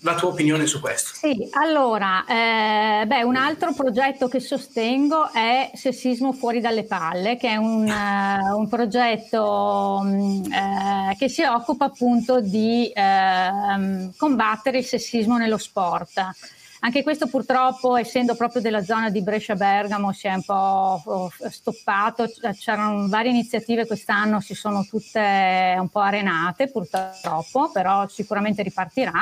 la 0.00 0.14
tua 0.14 0.28
opinione 0.28 0.66
su 0.66 0.80
questo. 0.80 1.10
Sì, 1.14 1.48
allora, 1.52 2.24
eh, 2.24 3.06
beh, 3.06 3.22
un 3.22 3.36
altro 3.36 3.72
progetto 3.72 4.28
che 4.28 4.38
sostengo 4.38 5.32
è 5.32 5.72
Sessismo 5.74 6.32
fuori 6.32 6.60
dalle 6.60 6.84
palle, 6.84 7.36
che 7.36 7.48
è 7.48 7.56
un, 7.56 7.88
uh, 7.88 8.54
un 8.56 8.68
progetto 8.68 10.00
uh, 10.04 11.16
che 11.16 11.28
si 11.28 11.42
occupa 11.42 11.86
appunto 11.86 12.40
di 12.40 12.92
uh, 12.94 14.12
combattere 14.16 14.78
il 14.78 14.84
sessismo 14.84 15.36
nello 15.36 15.58
sport. 15.58 16.22
Anche 16.80 17.02
questo 17.02 17.26
purtroppo, 17.26 17.96
essendo 17.96 18.36
proprio 18.36 18.62
della 18.62 18.84
zona 18.84 19.10
di 19.10 19.20
Brescia-Bergamo, 19.20 20.12
si 20.12 20.28
è 20.28 20.34
un 20.34 20.44
po' 20.44 21.28
stoppato, 21.50 22.30
c'erano 22.56 23.08
varie 23.08 23.32
iniziative 23.32 23.84
quest'anno, 23.84 24.40
si 24.40 24.54
sono 24.54 24.84
tutte 24.84 25.76
un 25.76 25.88
po' 25.88 25.98
arenate 25.98 26.68
purtroppo, 26.70 27.72
però 27.72 28.06
sicuramente 28.06 28.62
ripartirà 28.62 29.12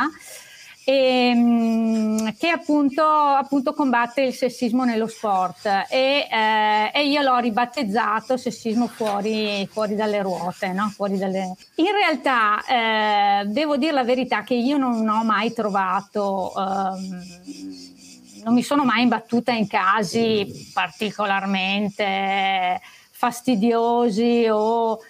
e, 0.88 1.31
ehm, 1.31 2.37
che 2.38 2.49
appunto, 2.49 3.03
appunto, 3.03 3.75
combatte 3.75 4.22
il 4.22 4.33
sessismo 4.33 4.85
nello 4.85 5.09
sport 5.09 5.66
e, 5.90 6.29
eh, 6.31 6.92
e 6.94 7.09
io 7.09 7.22
l'ho 7.22 7.38
ribattezzato 7.38 8.37
sessismo 8.37 8.87
fuori, 8.87 9.68
fuori 9.68 9.96
dalle 9.96 10.22
ruote. 10.22 10.68
No? 10.68 10.88
Fuori 10.94 11.18
dalle... 11.18 11.57
In 11.75 11.90
realtà 11.90 12.64
eh, 12.64 13.46
devo 13.46 13.77
dire 13.77 13.90
la 13.90 14.05
verità 14.05 14.44
che 14.44 14.55
io 14.55 14.79
non 14.79 15.09
ho 15.09 15.25
mai 15.25 15.53
trovato... 15.53 16.53
Ehm, 16.57 17.25
non 18.44 18.55
mi 18.55 18.62
sono 18.62 18.85
mai 18.85 19.03
imbattuta 19.03 19.51
in 19.51 19.66
casi 19.66 20.70
particolarmente 20.72 22.81
fastidiosi 23.11 24.46
o 24.49 25.01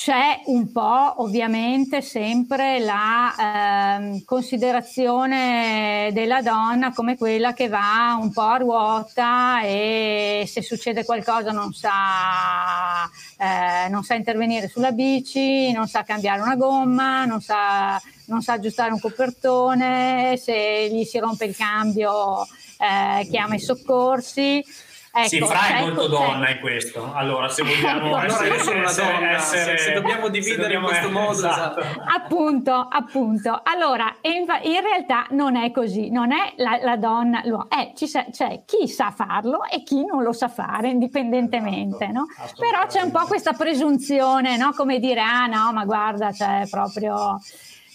c'è 0.00 0.42
un 0.44 0.70
po' 0.70 1.14
ovviamente 1.22 2.02
sempre 2.02 2.78
la 2.78 3.98
eh, 3.98 4.22
considerazione 4.24 6.10
della 6.12 6.40
donna 6.40 6.92
come 6.92 7.16
quella 7.16 7.52
che 7.52 7.66
va 7.66 8.16
un 8.16 8.30
po' 8.30 8.42
a 8.42 8.56
ruota 8.58 9.60
e 9.62 10.44
se 10.46 10.62
succede 10.62 11.04
qualcosa 11.04 11.50
non 11.50 11.72
sa, 11.72 13.10
eh, 13.38 13.88
non 13.88 14.04
sa 14.04 14.14
intervenire 14.14 14.68
sulla 14.68 14.92
bici, 14.92 15.72
non 15.72 15.88
sa 15.88 16.04
cambiare 16.04 16.42
una 16.42 16.54
gomma, 16.54 17.24
non 17.24 17.40
sa, 17.40 18.00
non 18.26 18.40
sa 18.40 18.52
aggiustare 18.52 18.92
un 18.92 19.00
copertone, 19.00 20.38
se 20.40 20.90
gli 20.92 21.02
si 21.02 21.18
rompe 21.18 21.44
il 21.46 21.56
cambio 21.56 22.46
eh, 22.78 23.26
chiama 23.28 23.56
i 23.56 23.60
soccorsi. 23.60 24.64
Ecco, 25.12 25.28
sì, 25.28 25.40
Fra 25.40 25.66
è 25.66 25.80
molto 25.80 26.06
donna 26.06 26.50
in 26.50 26.60
questo. 26.60 27.12
Allora, 27.14 27.48
se 27.48 27.62
vogliamo 27.64 28.06
allora 28.06 28.26
essere, 28.26 28.48
io 28.48 28.62
sono 28.62 28.78
una 28.78 28.92
donna, 28.92 29.30
essere, 29.30 29.78
se, 29.78 29.84
se, 29.84 29.92
dobbiamo 29.92 30.28
dividere 30.28 30.62
dobbiamo 30.62 30.88
in 30.88 30.92
questo 30.92 31.10
modo, 31.10 31.32
esatto. 31.32 31.80
esatto. 31.80 32.02
Appunto, 32.06 32.88
appunto. 32.90 33.60
Allora, 33.64 34.14
in, 34.22 34.44
realtà 34.80 35.26
non 35.30 35.56
è 35.56 35.70
così, 35.70 36.10
non 36.10 36.32
è 36.32 36.52
la, 36.56 36.78
la 36.82 36.96
donna, 36.96 37.42
è, 37.68 37.92
c'è, 37.94 38.26
c'è 38.30 38.62
chi 38.64 38.86
sa 38.86 39.10
farlo 39.10 39.64
e 39.64 39.82
chi 39.82 40.04
non 40.04 40.22
lo 40.22 40.32
sa 40.32 40.48
fare, 40.48 40.88
indipendentemente, 40.88 42.08
no? 42.08 42.26
Però 42.58 42.86
c'è 42.86 43.00
un 43.00 43.10
po' 43.10 43.24
questa 43.26 43.52
presunzione, 43.52 44.56
no? 44.56 44.72
Come 44.76 44.98
dire, 44.98 45.20
ah 45.20 45.46
no, 45.46 45.72
ma 45.72 45.84
guarda, 45.84 46.30
c'è 46.30 46.66
proprio 46.68 47.40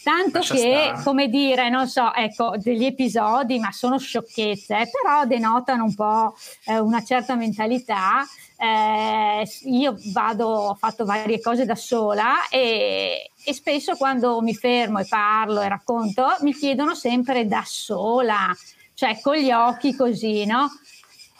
Tanto 0.03 0.39
Lascia 0.39 0.53
che, 0.53 0.59
stare. 0.59 1.03
come 1.03 1.29
dire, 1.29 1.69
non 1.69 1.87
so, 1.87 2.13
ecco, 2.13 2.55
degli 2.57 2.83
episodi, 2.83 3.57
ma 3.57 3.71
sono 3.71 3.97
sciocchezze, 3.97 4.81
eh, 4.81 4.89
però 4.89 5.25
denotano 5.25 5.85
un 5.85 5.95
po' 5.95 6.35
eh, 6.65 6.77
una 6.77 7.01
certa 7.03 7.35
mentalità. 7.35 8.25
Eh, 8.57 9.47
io 9.63 9.97
vado, 10.11 10.47
ho 10.47 10.75
fatto 10.75 11.05
varie 11.05 11.39
cose 11.39 11.65
da 11.65 11.75
sola 11.75 12.47
e, 12.49 13.31
e, 13.43 13.53
spesso 13.53 13.95
quando 13.95 14.41
mi 14.41 14.53
fermo 14.53 14.99
e 14.99 15.05
parlo 15.07 15.61
e 15.61 15.67
racconto 15.69 16.27
mi 16.41 16.53
chiedono 16.53 16.95
sempre 16.95 17.47
da 17.47 17.63
sola, 17.65 18.55
cioè 18.93 19.19
con 19.21 19.35
gli 19.35 19.51
occhi 19.51 19.95
così, 19.95 20.45
no? 20.45 20.69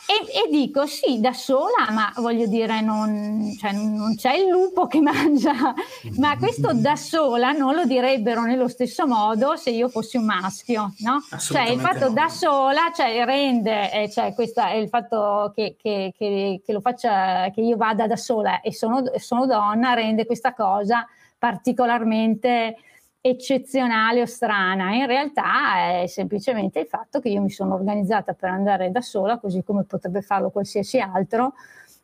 E, 0.06 0.48
e, 0.48 0.50
dico 0.50 0.86
sì, 0.86 1.22
da 1.22 1.32
sola, 1.32 1.90
ma 1.92 2.12
voglio 2.18 2.46
dire, 2.46 2.82
non, 2.82 3.56
cioè, 3.58 3.72
non, 3.72 4.16
c'è 4.16 4.34
il 4.36 4.50
lupo 4.50 4.88
che 4.88 5.00
mangia, 5.00 5.54
ma 6.20 6.38
questo 6.38 6.74
da 6.74 6.98
sola 6.98 7.52
non 7.52 7.74
lo 7.74 7.86
direbbero 7.86 8.42
nello 8.44 8.68
stesso 8.68 9.08
modo 9.08 9.56
se 9.56 9.70
io 9.70 9.88
fossi 9.88 10.18
un 10.18 10.26
maschio, 10.26 10.94
no? 11.00 11.22
Cioè 11.40 11.70
il 11.70 11.80
fatto 11.80 12.08
no. 12.08 12.14
da 12.14 12.28
sola 12.28 12.92
cioè, 12.94 13.24
rende, 13.24 13.92
eh, 13.94 14.10
cioè, 14.12 14.34
questo 14.34 14.62
è 14.62 14.76
il 14.76 14.90
fatto 14.90 15.54
che, 15.56 15.78
che, 15.82 16.14
che, 16.18 16.62
che, 16.66 16.74
lo 16.74 16.82
faccia, 16.82 17.50
che 17.52 17.62
io 17.62 17.78
vada 17.78 18.06
da 18.06 18.18
sola 18.18 18.60
e 18.60 18.74
sono, 18.74 19.04
sono 19.18 19.46
donna, 19.46 19.94
rende 19.94 20.26
questa 20.26 20.54
cosa 20.54 21.08
particolarmente 21.38 22.78
eccezionale 23.26 24.20
o 24.20 24.26
strana, 24.26 24.94
in 24.96 25.06
realtà 25.06 26.02
è 26.02 26.08
semplicemente 26.08 26.80
il 26.82 26.88
fatto 26.88 27.22
che 27.22 27.30
io 27.30 27.42
mi 27.42 27.50
sono 27.50 27.74
organizzata 27.74 28.34
per 28.34 28.50
andare 28.50 28.92
da 28.92 29.00
sola, 29.00 29.40
così 29.40 29.64
come 29.64 29.86
potrebbe 29.86 30.22
farlo 30.22 30.50
qualsiasi 30.50 31.00
altro 31.00 31.54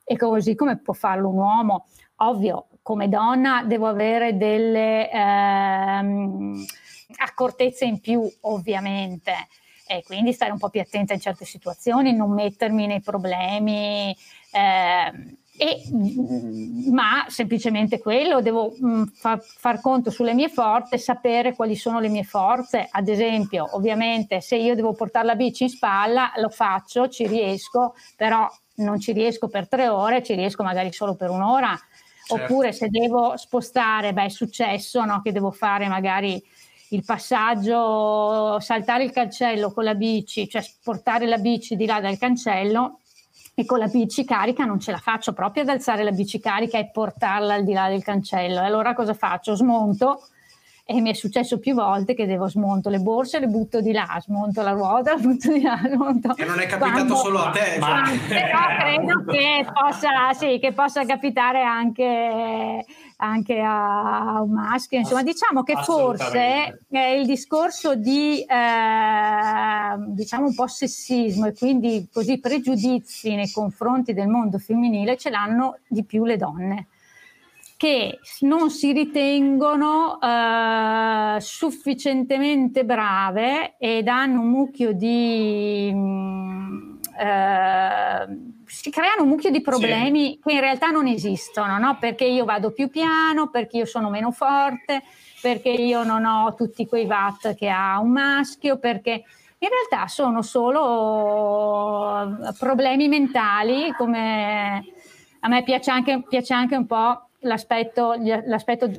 e 0.05 0.15
così 0.15 0.55
come 0.55 0.77
può 0.77 0.93
farlo 0.93 1.27
un 1.27 1.35
uomo. 1.35 1.87
Ovvio, 2.21 2.67
come 2.81 3.09
donna 3.09 3.63
devo 3.65 3.87
avere 3.87 4.37
delle 4.37 5.11
ehm, 5.11 6.65
accortezze 7.17 7.83
in 7.83 7.99
più, 7.99 8.21
ovviamente, 8.41 9.33
e 9.85 10.03
quindi 10.05 10.31
stare 10.31 10.51
un 10.51 10.57
po' 10.57 10.69
più 10.69 10.79
attenta 10.79 11.13
in 11.13 11.19
certe 11.19 11.43
situazioni, 11.43 12.15
non 12.15 12.31
mettermi 12.31 12.87
nei 12.87 13.01
problemi. 13.01 14.15
Eh, 14.53 15.37
e, 15.61 15.83
mm, 15.93 16.93
ma 16.93 17.25
semplicemente 17.27 17.99
quello, 17.99 18.39
devo 18.39 18.73
mh, 18.79 18.87
mm, 18.87 19.03
far, 19.07 19.41
far 19.41 19.81
conto 19.81 20.09
sulle 20.09 20.33
mie 20.33 20.47
forze, 20.47 20.97
sapere 20.97 21.53
quali 21.53 21.75
sono 21.75 21.99
le 21.99 22.07
mie 22.07 22.23
forze. 22.23 22.87
Ad 22.89 23.09
esempio, 23.09 23.67
ovviamente, 23.73 24.39
se 24.39 24.55
io 24.55 24.73
devo 24.73 24.93
portare 24.93 25.25
la 25.25 25.35
bici 25.35 25.63
in 25.63 25.69
spalla, 25.69 26.31
lo 26.37 26.47
faccio, 26.47 27.09
ci 27.09 27.27
riesco, 27.27 27.93
però 28.15 28.47
non 28.75 29.01
ci 29.01 29.11
riesco 29.11 29.49
per 29.49 29.67
tre 29.67 29.89
ore, 29.89 30.23
ci 30.23 30.33
riesco 30.33 30.63
magari 30.63 30.93
solo 30.93 31.15
per 31.15 31.29
un'ora. 31.29 31.77
Certo. 31.77 32.41
Oppure 32.41 32.71
se 32.71 32.87
devo 32.87 33.35
spostare, 33.35 34.13
beh, 34.13 34.25
è 34.25 34.29
successo 34.29 35.03
no, 35.03 35.21
che 35.21 35.33
devo 35.33 35.51
fare 35.51 35.89
magari 35.89 36.41
il 36.91 37.03
passaggio, 37.03 38.61
saltare 38.61 39.03
il 39.03 39.11
cancello 39.11 39.73
con 39.73 39.83
la 39.83 39.93
bici, 39.93 40.47
cioè 40.47 40.63
portare 40.81 41.25
la 41.25 41.37
bici 41.37 41.75
di 41.75 41.85
là 41.85 41.99
dal 41.99 42.17
cancello 42.17 42.99
e 43.53 43.65
con 43.65 43.79
la 43.79 43.87
bici 43.87 44.25
carica 44.25 44.65
non 44.65 44.79
ce 44.79 44.91
la 44.91 44.97
faccio 44.97 45.33
proprio 45.33 45.63
ad 45.63 45.69
alzare 45.69 46.03
la 46.03 46.11
bici 46.11 46.39
carica 46.39 46.77
e 46.77 46.89
portarla 46.91 47.55
al 47.55 47.63
di 47.63 47.73
là 47.73 47.89
del 47.89 48.03
cancello. 48.03 48.61
Allora 48.61 48.93
cosa 48.93 49.13
faccio? 49.13 49.55
Smonto 49.55 50.21
e 50.91 51.01
mi 51.01 51.11
è 51.11 51.13
successo 51.13 51.59
più 51.59 51.75
volte 51.75 52.15
che 52.15 52.25
devo 52.25 52.47
smonto 52.47 52.89
le 52.89 52.97
borse 52.97 53.39
le 53.39 53.45
butto 53.45 53.79
di 53.79 53.91
là, 53.91 54.17
smonto 54.19 54.63
la 54.63 54.71
ruota, 54.71 55.13
la 55.13 55.19
butto 55.21 55.51
di 55.51 55.61
là. 55.61 55.79
Smonto. 55.87 56.35
E 56.35 56.45
non 56.45 56.59
è 56.59 56.65
capitato 56.65 56.91
Quando, 56.91 57.15
solo 57.15 57.39
a 57.39 57.51
te. 57.51 57.77
Ma, 57.79 58.05
cioè. 58.05 58.27
Però 58.27 58.59
credo 58.79 59.23
che 59.25 59.67
possa, 59.71 60.33
sì, 60.33 60.57
che 60.59 60.71
possa 60.73 61.05
capitare 61.05 61.61
anche 61.61 62.83
anche 63.21 63.59
a, 63.59 64.41
un 64.41 64.51
maschio. 64.51 64.99
Insomma, 64.99 65.23
diciamo 65.23 65.63
che 65.63 65.75
forse 65.83 66.85
il 66.89 67.25
discorso 67.25 67.95
di 67.95 68.41
eh, 68.41 69.95
diciamo 70.07 70.47
un 70.47 70.55
po' 70.55 70.67
sessismo 70.67 71.47
e 71.47 71.53
quindi 71.53 72.07
così 72.11 72.39
pregiudizi 72.39 73.35
nei 73.35 73.51
confronti 73.51 74.13
del 74.13 74.27
mondo 74.27 74.57
femminile 74.57 75.17
ce 75.17 75.29
l'hanno 75.29 75.79
di 75.87 76.03
più 76.03 76.23
le 76.25 76.37
donne 76.37 76.87
che 77.79 78.19
non 78.41 78.69
si 78.71 78.91
ritengono 78.91 80.19
eh, 80.19 81.37
sufficientemente 81.39 82.83
brave 82.83 83.77
ed 83.77 84.09
hanno 84.09 84.41
un 84.41 84.49
mucchio 84.49 84.91
di 84.91 85.89
mm, 85.93 86.95
eh, 87.17 88.58
si 88.69 88.91
creano 88.91 89.23
un 89.23 89.29
mucchio 89.29 89.49
di 89.49 89.61
problemi 89.61 90.33
sì. 90.33 90.39
che 90.43 90.51
in 90.53 90.59
realtà 90.59 90.91
non 90.91 91.07
esistono, 91.07 91.79
no? 91.79 91.97
perché 91.99 92.25
io 92.25 92.45
vado 92.45 92.71
più 92.71 92.87
piano, 92.89 93.49
perché 93.49 93.77
io 93.77 93.85
sono 93.85 94.09
meno 94.11 94.31
forte, 94.31 95.01
perché 95.41 95.69
io 95.69 96.03
non 96.03 96.23
ho 96.23 96.53
tutti 96.53 96.85
quei 96.85 97.05
watt 97.05 97.55
che 97.55 97.67
ha 97.67 97.99
un 97.99 98.11
maschio, 98.11 98.77
perché 98.77 99.23
in 99.57 99.67
realtà 99.67 100.07
sono 100.07 100.43
solo 100.43 102.37
problemi 102.59 103.07
mentali, 103.07 103.91
come 103.97 104.85
a 105.39 105.47
me 105.47 105.63
piace 105.63 105.89
anche, 105.89 106.23
piace 106.29 106.53
anche 106.53 106.75
un 106.75 106.85
po' 106.85 107.23
l'aspetto, 107.39 108.15
l'aspetto, 108.45 108.89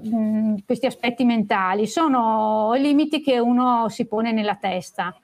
questi 0.67 0.87
aspetti 0.87 1.25
mentali, 1.25 1.87
sono 1.87 2.73
limiti 2.75 3.23
che 3.23 3.39
uno 3.39 3.89
si 3.89 4.07
pone 4.07 4.33
nella 4.33 4.57
testa 4.57 5.15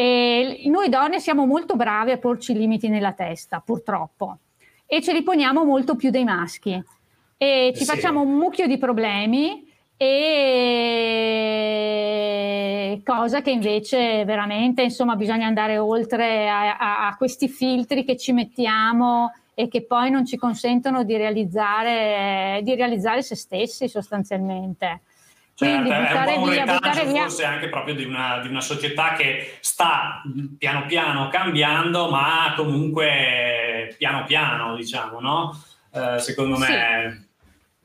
E 0.00 0.62
noi 0.64 0.88
donne 0.88 1.20
siamo 1.20 1.44
molto 1.44 1.76
brave 1.76 2.12
a 2.12 2.16
porci 2.16 2.54
limiti 2.54 2.88
nella 2.88 3.12
testa, 3.12 3.60
purtroppo, 3.62 4.38
e 4.86 5.02
ce 5.02 5.12
li 5.12 5.22
poniamo 5.22 5.62
molto 5.62 5.94
più 5.94 6.08
dei 6.08 6.24
maschi. 6.24 6.82
E 7.36 7.72
ci 7.76 7.84
sì. 7.84 7.90
facciamo 7.90 8.22
un 8.22 8.32
mucchio 8.32 8.66
di 8.66 8.78
problemi 8.78 9.70
e 9.98 11.42
cosa 13.04 13.42
che 13.42 13.50
invece 13.50 14.24
veramente 14.24 14.80
insomma 14.80 15.16
bisogna 15.16 15.46
andare 15.46 15.76
oltre 15.76 16.48
a, 16.48 16.78
a, 16.78 17.08
a, 17.08 17.16
questi 17.16 17.50
filtri 17.50 18.02
che 18.02 18.16
ci 18.16 18.32
mettiamo 18.32 19.34
e 19.52 19.68
che 19.68 19.82
poi 19.84 20.10
non 20.10 20.24
ci 20.24 20.38
consentono 20.38 21.04
di 21.04 21.18
realizzare, 21.18 22.60
di 22.62 22.74
realizzare 22.74 23.20
se 23.20 23.34
stessi 23.36 23.86
sostanzialmente. 23.86 25.02
Certo, 25.60 25.74
Quindi 25.76 25.90
buttare 25.90 26.08
è 26.08 26.14
un 26.14 26.24
po' 26.24 26.40
un 26.40 26.50
via, 26.50 26.64
buttare 26.64 27.04
via. 27.04 27.22
forse 27.22 27.44
anche 27.44 27.68
proprio 27.68 27.94
di 27.94 28.04
una, 28.04 28.38
di 28.38 28.48
una, 28.48 28.62
società 28.62 29.12
che 29.12 29.58
sta 29.60 30.22
piano 30.56 30.86
piano 30.86 31.28
cambiando, 31.28 32.08
ma 32.08 32.54
comunque 32.56 33.94
piano 33.98 34.24
piano, 34.24 34.74
diciamo, 34.74 35.20
no? 35.20 35.62
Eh, 35.92 36.18
secondo 36.18 36.56
me. 36.56 37.26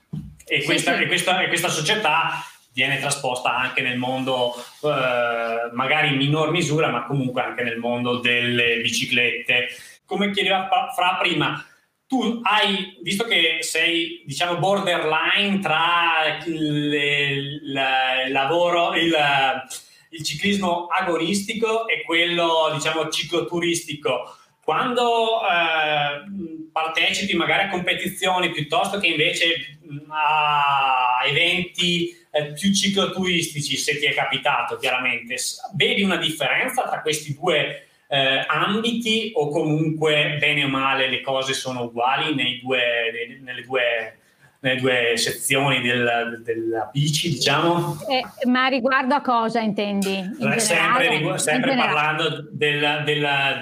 Sì. 0.09 0.19
E, 0.47 0.63
questa, 0.63 0.91
sì, 0.91 0.97
sì. 0.99 1.03
E, 1.03 1.07
questa, 1.07 1.41
e 1.41 1.47
questa 1.49 1.67
società 1.67 2.45
viene 2.71 2.97
trasposta 2.97 3.53
anche 3.53 3.81
nel 3.81 3.97
mondo, 3.97 4.53
eh, 4.81 5.69
magari 5.73 6.09
in 6.09 6.15
minor 6.15 6.51
misura, 6.51 6.87
ma 6.87 7.03
comunque 7.03 7.41
anche 7.41 7.63
nel 7.63 7.77
mondo 7.77 8.19
delle 8.19 8.79
biciclette. 8.81 9.67
Come 10.05 10.31
chiedeva 10.31 10.69
Fra 10.95 11.17
prima, 11.19 11.61
tu 12.07 12.39
hai, 12.43 12.97
visto 13.01 13.23
che 13.23 13.57
sei, 13.61 14.23
diciamo, 14.25 14.59
borderline 14.59 15.59
tra 15.59 16.39
il, 16.45 16.93
il, 16.93 17.81
il 18.27 18.31
lavoro, 18.31 18.93
il, 18.93 19.15
il, 20.09 20.23
ciclismo 20.23 20.87
agonistico 20.87 21.87
e 21.87 22.03
quello, 22.03 22.71
diciamo, 22.73 23.09
cicloturistico, 23.09 24.37
quando 24.63 25.41
eh, 25.41 26.69
partecipi 26.71 27.35
magari 27.35 27.63
a 27.63 27.69
competizioni 27.69 28.51
piuttosto 28.51 28.99
che 28.99 29.07
invece 29.07 29.79
a 30.09 31.21
eventi 31.25 32.09
eh, 32.31 32.53
più 32.53 32.73
cicloturistici, 32.73 33.77
se 33.77 33.97
ti 33.97 34.05
è 34.05 34.13
capitato 34.13 34.77
chiaramente, 34.77 35.37
vedi 35.75 36.03
una 36.03 36.17
differenza 36.17 36.83
tra 36.83 37.01
questi 37.01 37.33
due 37.33 37.87
eh, 38.15 38.45
ambiti 38.47 39.31
o 39.35 39.49
comunque 39.49 40.37
bene 40.39 40.63
o 40.63 40.69
male 40.69 41.09
le 41.09 41.19
cose 41.19 41.53
sono 41.53 41.83
uguali 41.83 42.33
due, 42.61 43.41
nelle, 43.43 43.61
due, 43.61 44.17
nelle, 44.59 44.79
due, 44.79 45.17
sezioni 45.17 45.81
del, 45.81 46.41
della 46.41 46.89
bici, 46.91 47.29
diciamo? 47.29 47.97
Eh, 48.07 48.47
ma 48.47 48.67
riguardo 48.67 49.15
a 49.15 49.21
cosa 49.21 49.59
intendi? 49.59 50.15
In 50.15 50.53
sempre, 50.59 51.09
rigu- 51.09 51.35
sempre 51.35 51.75
parlando 51.75 52.47
del, 52.51 53.01
del, 53.03 53.61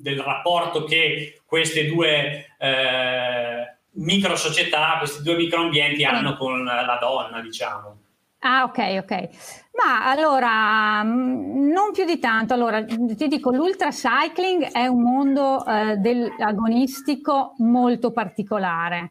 del, 0.00 0.18
rapporto 0.20 0.84
che 0.84 1.40
queste 1.46 1.86
due 1.86 2.54
eh, 2.58 3.76
micro 3.92 4.34
società, 4.34 4.96
questi 4.98 5.22
due 5.22 5.36
microambienti 5.36 6.04
hanno 6.04 6.36
con 6.36 6.64
la 6.64 6.98
donna, 7.00 7.40
diciamo. 7.40 7.96
Ah, 8.40 8.64
ok, 8.64 9.04
ok. 9.04 9.28
Ma 9.74 10.10
allora, 10.10 11.02
mm, 11.02 11.70
non 11.70 11.92
più 11.92 12.04
di 12.04 12.18
tanto. 12.18 12.54
Allora, 12.54 12.84
ti 12.84 13.28
dico, 13.28 13.50
l'ultra 13.50 13.90
cycling 13.90 14.70
è 14.70 14.86
un 14.86 15.02
mondo 15.02 15.64
eh, 15.64 16.32
agonistico 16.38 17.54
molto 17.58 18.10
particolare 18.10 19.10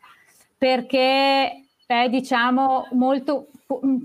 perché 0.57 1.65
è, 1.85 2.09
diciamo, 2.09 2.87
molto... 2.91 3.47
Mm, 3.85 3.97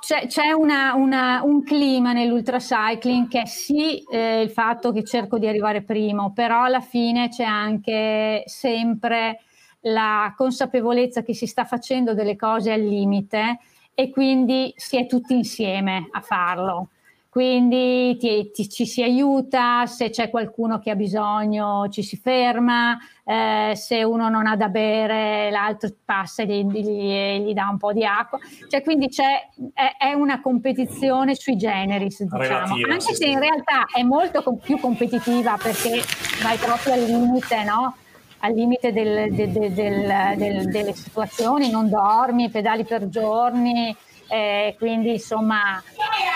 c'è, 0.00 0.26
c'è 0.26 0.52
una, 0.52 0.94
una, 0.94 1.42
un 1.44 1.62
clima 1.64 2.12
nell'ultra 2.12 2.58
cycling 2.58 3.28
che 3.28 3.42
è 3.42 3.46
sì 3.46 4.02
eh, 4.10 4.42
il 4.42 4.50
fatto 4.50 4.92
che 4.92 5.04
cerco 5.04 5.38
di 5.38 5.46
arrivare 5.46 5.82
primo, 5.82 6.32
però 6.32 6.62
alla 6.62 6.80
fine 6.80 7.28
c'è 7.28 7.44
anche 7.44 8.42
sempre 8.46 9.40
la 9.82 10.32
consapevolezza 10.36 11.22
che 11.22 11.34
si 11.34 11.46
sta 11.46 11.64
facendo 11.64 12.14
delle 12.14 12.36
cose 12.36 12.72
al 12.72 12.80
limite 12.80 13.58
e 14.00 14.10
quindi 14.10 14.72
si 14.76 14.96
è 14.96 15.06
tutti 15.06 15.34
insieme 15.34 16.06
a 16.12 16.20
farlo. 16.20 16.90
Quindi 17.28 18.16
ti, 18.16 18.52
ti, 18.52 18.68
ci 18.68 18.86
si 18.86 19.02
aiuta, 19.02 19.86
se 19.86 20.10
c'è 20.10 20.30
qualcuno 20.30 20.78
che 20.78 20.90
ha 20.90 20.94
bisogno 20.94 21.88
ci 21.88 22.04
si 22.04 22.16
ferma, 22.16 22.96
eh, 23.24 23.72
se 23.74 24.04
uno 24.04 24.28
non 24.28 24.46
ha 24.46 24.54
da 24.54 24.68
bere 24.68 25.50
l'altro 25.50 25.90
passa 26.04 26.44
e 26.44 26.46
gli, 26.46 26.64
gli, 26.64 27.40
gli, 27.40 27.52
dà 27.52 27.66
un 27.68 27.76
po' 27.76 27.92
di 27.92 28.04
acqua. 28.06 28.38
Cioè, 28.68 28.82
quindi 28.84 29.08
c'è, 29.08 29.48
è, 29.74 29.96
è 29.98 30.12
una 30.12 30.40
competizione 30.40 31.34
sui 31.34 31.56
generis, 31.56 32.22
diciamo. 32.22 32.40
Relativa, 32.40 32.92
anche 32.92 33.14
se 33.14 33.26
in 33.26 33.40
realtà 33.40 33.86
è 33.92 34.04
molto 34.04 34.44
com- 34.44 34.58
più 34.58 34.78
competitiva 34.78 35.58
perché 35.60 36.02
vai 36.40 36.56
proprio 36.56 36.92
al 36.92 37.02
limite, 37.02 37.64
no? 37.64 37.96
Al 38.40 38.54
limite 38.54 38.92
del, 38.92 39.32
del, 39.32 39.50
del, 39.52 40.70
delle 40.70 40.92
situazioni, 40.92 41.70
non 41.70 41.88
dormi, 41.88 42.50
pedali 42.50 42.84
per 42.84 43.08
giorni, 43.08 43.94
eh, 44.28 44.74
quindi 44.78 45.12
insomma 45.12 45.82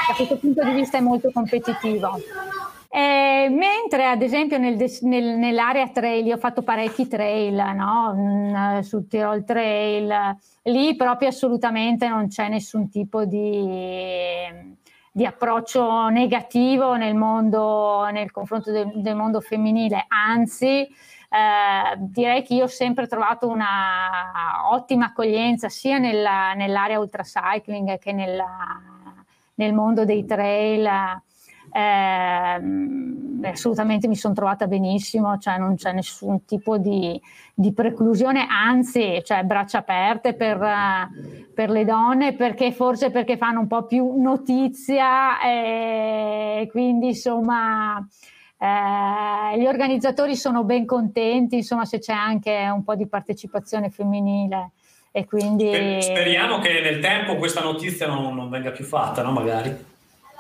da 0.09 0.15
questo 0.15 0.39
punto 0.39 0.65
di 0.65 0.73
vista 0.73 0.99
è 0.99 1.01
molto 1.01 1.31
competitivo. 1.33 2.19
Eh, 2.95 3.49
mentre 3.49 4.05
ad 4.07 4.21
esempio 4.21 4.59
nel, 4.59 4.77
nel, 5.01 5.39
nell'area 5.39 5.89
trail, 5.89 6.27
io 6.27 6.35
ho 6.35 6.39
fatto 6.39 6.61
parecchi 6.61 7.09
trail 7.09 7.55
no? 7.75 8.15
Mm, 8.15 8.81
sul 8.81 9.09
Tirol 9.09 9.45
Trail, 9.45 10.37
lì 10.65 10.95
proprio 10.95 11.31
assolutamente 11.31 12.07
non 12.07 12.29
c'è 12.29 12.49
nessun 12.49 12.91
tipo 12.91 13.25
di, 13.25 14.47
di 15.11 15.25
approccio 15.25 16.09
negativo 16.09 16.95
nel 16.95 17.15
mondo, 17.15 18.07
nel 18.13 18.31
confronto 18.31 18.71
del, 18.71 18.91
del 18.97 19.17
mondo 19.17 19.41
femminile, 19.41 20.05
anzi 20.09 20.87
eh, 21.33 21.97
direi 21.97 22.43
che 22.43 22.53
io 22.53 22.65
ho 22.65 22.69
sempre 22.69 23.07
trovato 23.07 23.49
una 23.49 24.71
ottima 24.71 25.07
accoglienza 25.07 25.71
sia 25.71 25.97
nella, 25.97 26.53
nell'area 26.53 26.99
ultracycling 26.99 27.99
che 27.99 28.13
nella, 28.13 28.79
nel 29.55 29.73
mondo 29.73 30.05
dei 30.05 30.27
trail. 30.27 30.87
Eh, 31.75 32.61
assolutamente 33.49 34.09
mi 34.09 34.15
sono 34.15 34.35
trovata 34.35 34.67
benissimo, 34.67 35.39
cioè 35.39 35.57
non 35.57 35.77
c'è 35.77 35.93
nessun 35.93 36.45
tipo 36.45 36.77
di, 36.77 37.19
di 37.55 37.73
preclusione, 37.73 38.47
anzi, 38.47 39.23
cioè 39.25 39.43
braccia 39.45 39.79
aperte 39.79 40.35
per, 40.35 40.59
per, 41.55 41.71
le 41.71 41.85
donne, 41.87 42.35
perché 42.35 42.73
forse 42.73 43.11
perché 43.11 43.39
fanno 43.39 43.61
un 43.61 43.69
po' 43.69 43.87
più 43.87 44.21
notizia 44.21 45.41
e 45.41 46.69
quindi 46.71 47.07
insomma 47.07 48.07
eh, 48.63 49.59
gli 49.59 49.67
organizzatori 49.67 50.37
sono 50.37 50.63
ben 50.63 50.87
contenti, 50.87 51.57
insomma, 51.57 51.85
se 51.85 51.99
c'è 51.99 52.13
anche 52.13 52.69
un 52.73 52.85
po' 52.85 52.95
di 52.95 53.09
partecipazione 53.09 53.91
femminile. 53.91 54.71
E 55.11 55.25
quindi... 55.25 56.01
Speriamo 56.01 56.61
che 56.61 56.81
nel 56.81 57.01
tempo 57.01 57.35
questa 57.37 57.61
notizia 57.61 58.07
non, 58.07 58.35
non 58.37 58.49
venga 58.49 58.71
più 58.71 58.85
fatta, 58.85 59.23
no? 59.23 59.33
Magari. 59.33 59.91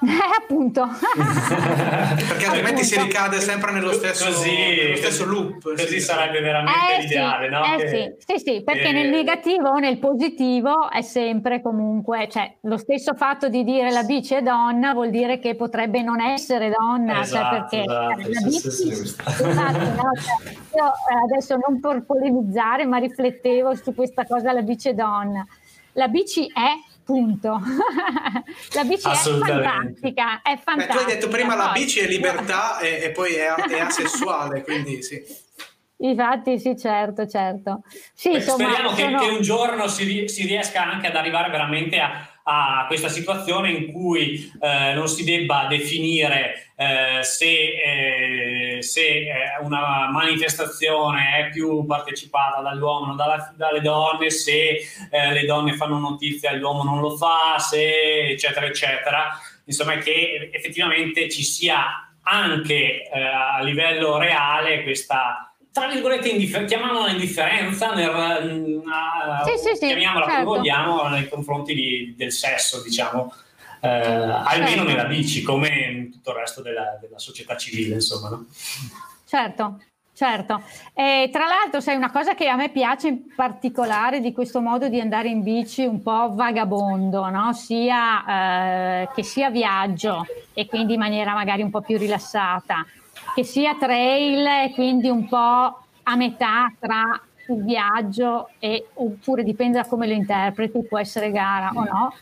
Eh, 0.05 0.43
appunto. 0.43 0.83
Perché 1.15 2.45
altrimenti 2.45 2.83
appunto. 2.83 2.83
si 2.83 3.01
ricade 3.01 3.41
sempre 3.41 3.71
nello 3.71 3.93
stesso, 3.93 4.27
così, 4.27 4.51
nello 4.51 4.97
stesso 4.97 5.25
loop. 5.25 5.62
Così 5.62 5.87
sì. 5.87 6.01
sarebbe 6.01 6.41
veramente 6.41 6.97
eh, 6.97 7.01
l'ideale, 7.03 7.47
sì, 7.47 7.53
no? 7.53 7.65
Eh, 7.65 7.77
che, 7.77 7.88
sì. 7.88 8.35
sì, 8.38 8.38
sì, 8.45 8.62
perché 8.65 8.88
eh, 8.88 8.93
nel 8.93 9.09
negativo 9.11 9.69
o 9.69 9.79
nel 9.79 9.99
positivo 9.99 10.91
è 10.91 11.03
sempre 11.03 11.62
comunque, 11.62 12.29
cioè 12.29 12.53
lo 12.62 12.77
stesso 12.79 13.15
fatto 13.15 13.49
di 13.49 13.62
dire 13.62 13.91
la 13.91 14.03
bici 14.03 14.35
è 14.35 14.43
donna 14.43 14.93
vuol 14.93 15.11
dire 15.11 15.38
che 15.38 15.55
potrebbe 15.55 16.03
non 16.03 16.21
essere 16.21 16.71
donna, 16.77 17.15
cioè, 17.15 17.23
esatto, 17.23 17.45
cioè 17.45 17.61
perché 17.61 17.81
esatto, 17.81 18.09
la 18.09 18.41
bici, 18.41 18.69
esatto, 18.91 19.45
no? 19.45 20.12
cioè, 20.17 20.53
io 20.53 20.87
eh, 20.87 21.23
adesso 21.31 21.57
non 21.57 21.79
per 21.81 22.03
polemizzare, 22.05 22.87
ma 22.87 22.97
riflettevo 22.97 23.77
su 23.77 23.95
questa 23.95 24.27
cosa, 24.27 24.53
la 24.53 24.62
bici 24.62 24.88
è 24.88 24.95
donna. 24.95 25.47
La 25.97 26.09
bici 26.09 26.47
è 26.47 26.73
punto. 27.05 27.61
la 28.75 28.85
bici 28.85 29.09
è 29.09 29.15
fantastica, 29.15 30.43
è 30.43 30.59
fantastica. 30.59 30.75
Beh, 30.77 30.87
tu 30.87 30.99
hai 30.99 31.05
detto 31.05 31.29
prima 31.29 31.55
poi. 31.55 31.65
la 31.65 31.73
bici 31.73 32.01
è 32.01 32.07
libertà 32.07 32.79
e, 32.79 33.05
e 33.05 33.11
poi 33.11 33.35
è, 33.35 33.55
è 33.55 33.81
asessuale, 33.81 34.62
quindi 34.62 35.03
sì. 35.03 35.23
Infatti, 36.03 36.59
sì, 36.59 36.77
certo, 36.77 37.27
certo. 37.27 37.83
Sì, 38.12 38.31
Beh, 38.31 38.37
insomma, 38.37 38.71
speriamo 38.71 38.95
sono... 38.95 39.19
che, 39.21 39.27
che, 39.27 39.33
un 39.33 39.43
giorno 39.43 39.87
si, 39.87 40.27
si, 40.29 40.47
riesca 40.47 40.83
anche 40.85 41.07
ad 41.07 41.17
arrivare 41.17 41.51
veramente 41.51 42.01
a, 42.01 42.29
a 42.44 42.85
questa 42.87 43.09
situazione 43.09 43.70
in 43.70 43.92
cui 43.92 44.52
eh, 44.61 44.92
non 44.94 45.07
si 45.09 45.24
debba 45.24 45.66
definire 45.68 46.72
eh, 46.76 47.22
se, 47.22 48.76
eh, 48.76 48.83
se 48.83 49.00
eh, 49.00 49.33
una 49.61 50.11
manifestazione 50.11 51.38
è 51.38 51.50
più 51.50 51.87
partecipata 51.87 52.61
dall'uomo 52.61 53.12
o 53.12 53.16
dalle 53.57 53.81
donne, 53.81 54.31
se 54.31 54.81
eh, 55.11 55.33
le 55.33 55.44
donne 55.44 55.74
fanno 55.74 55.98
notizia 55.98 56.50
e 56.50 56.57
l'uomo 56.57 56.83
non 56.83 57.00
lo 57.00 57.16
fa, 57.16 57.59
se 57.59 58.31
eccetera 58.31 58.66
eccetera. 58.66 59.31
Insomma, 59.64 59.96
che 59.98 60.50
effettivamente 60.52 61.31
ci 61.31 61.44
sia 61.44 62.09
anche 62.22 63.09
eh, 63.09 63.20
a 63.20 63.62
livello 63.62 64.18
reale 64.18 64.83
questa 64.83 65.52
tra 65.72 65.88
virgolette, 65.88 66.28
indiffer- 66.28 66.66
chiamiamola 66.66 67.11
indifferenza, 67.11 67.94
nel, 67.94 68.11
uh, 68.11 69.48
sì, 69.48 69.58
sì, 69.58 69.74
sì, 69.74 69.87
chiamiamola 69.87 70.26
certo. 70.26 70.44
come 70.44 70.58
vogliamo, 70.58 71.08
nei 71.08 71.28
confronti 71.28 71.74
di, 71.74 72.14
del 72.16 72.30
sesso, 72.30 72.82
diciamo. 72.82 73.32
eh, 73.80 73.88
almeno 73.88 74.66
certo. 74.66 74.85
nella 74.85 75.04
bici, 75.04 75.42
come 75.42 75.68
in 75.68 76.12
tutto 76.12 76.30
il 76.30 76.37
resto 76.37 76.61
della, 76.61 76.98
della 77.00 77.18
società 77.18 77.56
civile, 77.56 77.94
insomma. 77.94 78.28
No? 78.28 78.46
Certo, 79.26 79.78
Certo, 80.14 80.62
e 80.92 81.30
tra 81.32 81.46
l'altro 81.46 81.80
sai 81.80 81.96
una 81.96 82.11
cosa 82.11 82.35
che 82.35 82.46
a 82.46 82.54
me 82.54 82.68
piace 82.68 83.08
in 83.08 83.35
particolare 83.35 84.20
di 84.20 84.30
questo 84.32 84.61
modo 84.61 84.88
di 84.88 85.00
andare 85.00 85.28
in 85.28 85.42
bici 85.42 85.87
un 85.87 86.02
po' 86.02 86.35
vagabondo, 86.35 87.30
no? 87.30 87.54
sia 87.54 89.00
eh, 89.02 89.08
che 89.14 89.22
sia 89.22 89.48
viaggio 89.48 90.26
e 90.52 90.66
quindi 90.66 90.92
in 90.92 91.00
maniera 91.00 91.32
magari 91.32 91.62
un 91.62 91.70
po' 91.70 91.80
più 91.80 91.96
rilassata, 91.96 92.87
che 93.35 93.44
sia 93.44 93.76
trail 93.76 94.46
e 94.46 94.72
quindi 94.74 95.08
un 95.08 95.26
po' 95.28 95.37
a 96.04 96.16
metà 96.16 96.72
tra 96.78 97.20
il 97.48 97.64
viaggio 97.64 98.50
e 98.58 98.87
oppure 98.94 99.42
dipende 99.42 99.78
da 99.78 99.87
come 99.87 100.06
lo 100.06 100.12
interpreti, 100.12 100.85
può 100.85 100.98
essere 100.98 101.30
gara 101.30 101.70
o 101.74 101.85
no, 101.85 102.14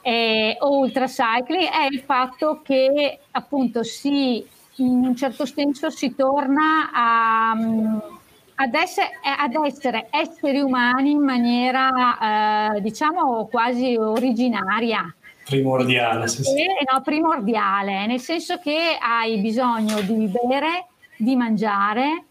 e, 0.00 0.56
o 0.60 0.78
ultra 0.78 1.06
cycling, 1.06 1.68
è 1.68 1.86
il 1.90 2.00
fatto 2.00 2.60
che 2.62 3.20
appunto 3.30 3.82
si 3.82 4.46
in 4.76 5.04
un 5.04 5.14
certo 5.14 5.46
senso 5.46 5.90
si 5.90 6.14
torna 6.14 6.90
a, 6.92 7.50
ad, 7.50 8.74
essere, 8.74 9.10
ad 9.22 9.54
essere 9.64 10.08
esseri 10.10 10.60
umani 10.60 11.12
in 11.12 11.22
maniera, 11.22 12.74
eh, 12.74 12.80
diciamo, 12.80 13.46
quasi 13.46 13.96
originaria. 13.96 15.14
Primordiale, 15.44 16.28
sì, 16.28 16.42
sì. 16.42 16.62
E, 16.62 16.84
no, 16.90 17.00
primordiale, 17.02 18.06
nel 18.06 18.20
senso 18.20 18.58
che 18.58 18.96
hai 18.98 19.38
bisogno 19.40 20.00
di 20.00 20.28
bere, 20.28 20.86
di 21.16 21.36
mangiare, 21.36 22.24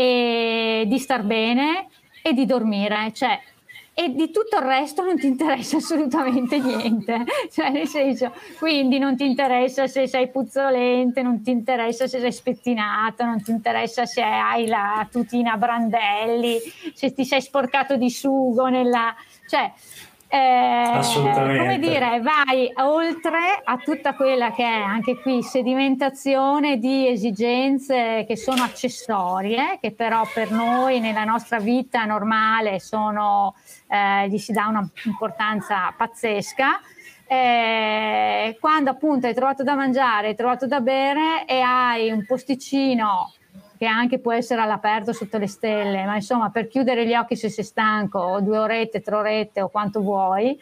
e 0.00 0.84
di 0.86 0.98
star 1.00 1.24
bene 1.24 1.88
e 2.22 2.32
di 2.32 2.46
dormire. 2.46 3.10
Cioè, 3.12 3.40
e 3.92 4.14
di 4.14 4.30
tutto 4.30 4.58
il 4.58 4.62
resto 4.62 5.02
non 5.02 5.18
ti 5.18 5.26
interessa 5.26 5.78
assolutamente 5.78 6.56
niente, 6.62 7.24
cioè 7.50 7.70
nel 7.70 7.88
senso, 7.88 8.32
quindi 8.56 9.00
non 9.00 9.16
ti 9.16 9.26
interessa 9.26 9.88
se 9.88 10.06
sei 10.06 10.30
puzzolente, 10.30 11.20
non 11.20 11.42
ti 11.42 11.50
interessa 11.50 12.06
se 12.06 12.20
sei 12.20 12.30
spettinato, 12.30 13.24
non 13.24 13.42
ti 13.42 13.50
interessa 13.50 14.06
se 14.06 14.22
hai 14.22 14.68
la 14.68 15.04
tutina 15.10 15.56
brandelli, 15.56 16.60
se 16.94 17.12
ti 17.12 17.24
sei 17.24 17.42
sporcato 17.42 17.96
di 17.96 18.08
sugo 18.08 18.68
nella... 18.68 19.12
cioè 19.48 19.72
eh, 20.30 21.00
come 21.14 21.78
dire, 21.78 22.20
vai 22.20 22.70
oltre 22.76 23.62
a 23.64 23.78
tutta 23.78 24.14
quella 24.14 24.52
che 24.52 24.62
è 24.62 24.80
anche 24.80 25.18
qui 25.20 25.42
sedimentazione 25.42 26.78
di 26.78 27.08
esigenze 27.08 28.26
che 28.28 28.36
sono 28.36 28.62
accessorie, 28.62 29.78
che 29.80 29.92
però 29.92 30.22
per 30.32 30.50
noi 30.50 31.00
nella 31.00 31.24
nostra 31.24 31.58
vita 31.58 32.04
normale 32.04 32.78
sono, 32.78 33.54
eh, 33.88 34.28
gli 34.28 34.36
si 34.36 34.52
dà 34.52 34.66
un'importanza 34.66 35.94
pazzesca. 35.96 36.78
Eh, 37.26 38.56
quando 38.60 38.90
appunto 38.90 39.26
hai 39.26 39.34
trovato 39.34 39.62
da 39.62 39.74
mangiare, 39.74 40.28
hai 40.28 40.34
trovato 40.34 40.66
da 40.66 40.80
bere 40.80 41.46
e 41.46 41.60
hai 41.60 42.10
un 42.10 42.24
posticino 42.26 43.32
che 43.78 43.86
anche 43.86 44.18
può 44.18 44.32
essere 44.32 44.60
all'aperto 44.60 45.12
sotto 45.12 45.38
le 45.38 45.46
stelle, 45.46 46.04
ma 46.04 46.16
insomma 46.16 46.50
per 46.50 46.66
chiudere 46.66 47.06
gli 47.06 47.14
occhi 47.14 47.36
se 47.36 47.48
sei 47.48 47.64
stanco, 47.64 48.40
due 48.40 48.58
orette, 48.58 49.00
tre 49.00 49.14
orette 49.14 49.62
o 49.62 49.68
quanto 49.68 50.00
vuoi, 50.00 50.58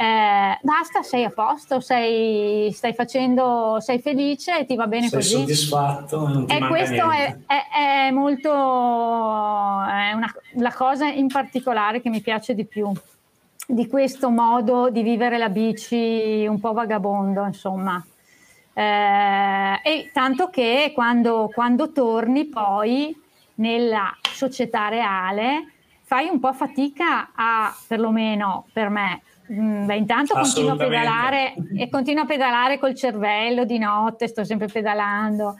eh, 0.00 0.58
basta, 0.62 1.02
sei 1.02 1.24
a 1.24 1.30
posto, 1.30 1.80
sei, 1.80 2.70
stai 2.72 2.94
facendo, 2.94 3.78
sei 3.80 4.00
felice 4.00 4.60
e 4.60 4.64
ti 4.64 4.76
va 4.76 4.86
bene 4.86 5.08
sei 5.08 5.18
così. 5.18 5.28
Sei 5.30 5.38
soddisfatto 5.40 6.26
e 6.26 6.32
non 6.32 6.46
ti 6.46 6.54
e 6.56 6.66
questo 6.66 7.10
è, 7.10 7.36
è, 7.46 8.06
è, 8.06 8.10
molto 8.10 8.50
è 8.50 10.12
una, 10.12 10.32
la 10.54 10.72
cosa 10.72 11.06
in 11.06 11.28
particolare 11.28 12.00
che 12.00 12.10
mi 12.10 12.20
piace 12.20 12.54
di 12.54 12.64
più 12.64 12.92
di 13.70 13.86
questo 13.86 14.30
modo 14.30 14.88
di 14.88 15.02
vivere 15.02 15.36
la 15.36 15.50
bici 15.50 16.46
un 16.48 16.58
po' 16.58 16.72
vagabondo, 16.72 17.44
insomma. 17.44 18.02
Eh, 18.78 19.80
e 19.82 20.10
tanto 20.12 20.50
che 20.50 20.92
quando, 20.94 21.50
quando 21.52 21.90
torni 21.90 22.46
poi 22.46 23.12
nella 23.56 24.16
società 24.22 24.86
reale 24.86 25.72
fai 26.04 26.28
un 26.28 26.38
po' 26.38 26.52
fatica 26.52 27.32
a, 27.34 27.76
perlomeno 27.88 28.66
per 28.72 28.88
me, 28.88 29.22
mm, 29.52 29.84
Beh, 29.84 29.96
intanto 29.96 30.34
continuo 30.34 30.74
a 30.74 30.76
pedalare 30.76 31.54
e 31.76 31.88
continuo 31.88 32.22
a 32.22 32.26
pedalare 32.26 32.78
col 32.78 32.94
cervello 32.94 33.64
di 33.64 33.78
notte, 33.78 34.28
sto 34.28 34.44
sempre 34.44 34.68
pedalando, 34.68 35.56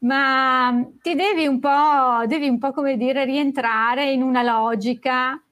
ma 0.00 0.72
ti 1.02 1.16
devi 1.16 1.48
un 1.48 1.58
po', 1.58 2.24
devi 2.26 2.46
un 2.46 2.58
po' 2.60 2.70
come 2.70 2.96
dire, 2.96 3.24
rientrare 3.24 4.12
in 4.12 4.22
una 4.22 4.44
logica 4.44 5.42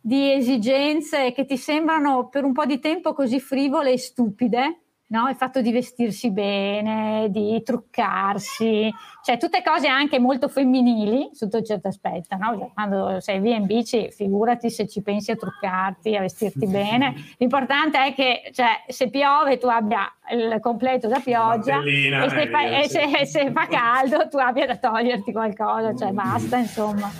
di 0.00 0.32
esigenze 0.32 1.32
che 1.32 1.44
ti 1.44 1.58
sembrano 1.58 2.28
per 2.28 2.44
un 2.44 2.54
po' 2.54 2.64
di 2.64 2.78
tempo 2.78 3.12
così 3.12 3.40
frivole 3.40 3.92
e 3.92 3.98
stupide, 3.98 4.81
no? 5.12 5.28
il 5.28 5.36
fatto 5.36 5.60
di 5.60 5.70
vestirsi 5.70 6.30
bene, 6.30 7.26
di 7.28 7.62
truccarsi, 7.62 8.92
cioè 9.22 9.36
tutte 9.36 9.62
cose 9.62 9.86
anche 9.86 10.18
molto 10.18 10.48
femminili 10.48 11.28
sotto 11.32 11.58
un 11.58 11.64
certo 11.64 11.88
aspetto. 11.88 12.36
No? 12.36 12.58
Cioè, 12.58 12.70
quando 12.72 13.20
sei 13.20 13.38
via 13.38 13.56
in 13.56 13.66
bici, 13.66 14.10
figurati 14.10 14.70
se 14.70 14.88
ci 14.88 15.02
pensi 15.02 15.30
a 15.30 15.36
truccarti, 15.36 16.16
a 16.16 16.20
vestirti 16.20 16.66
bene. 16.66 17.14
L'importante 17.36 18.04
è 18.04 18.14
che 18.14 18.50
cioè, 18.52 18.82
se 18.88 19.10
piove 19.10 19.58
tu 19.58 19.66
abbia 19.66 20.10
il 20.32 20.58
completo 20.60 21.08
da 21.08 21.20
pioggia 21.20 21.82
e, 21.82 22.28
se 22.28 22.48
fa, 22.48 22.62
e 22.62 22.88
se, 22.88 23.26
se 23.26 23.52
fa 23.52 23.66
caldo 23.66 24.28
tu 24.28 24.38
abbia 24.38 24.66
da 24.66 24.76
toglierti 24.76 25.30
qualcosa, 25.30 25.94
cioè 25.94 26.10
basta 26.10 26.56
insomma. 26.56 27.10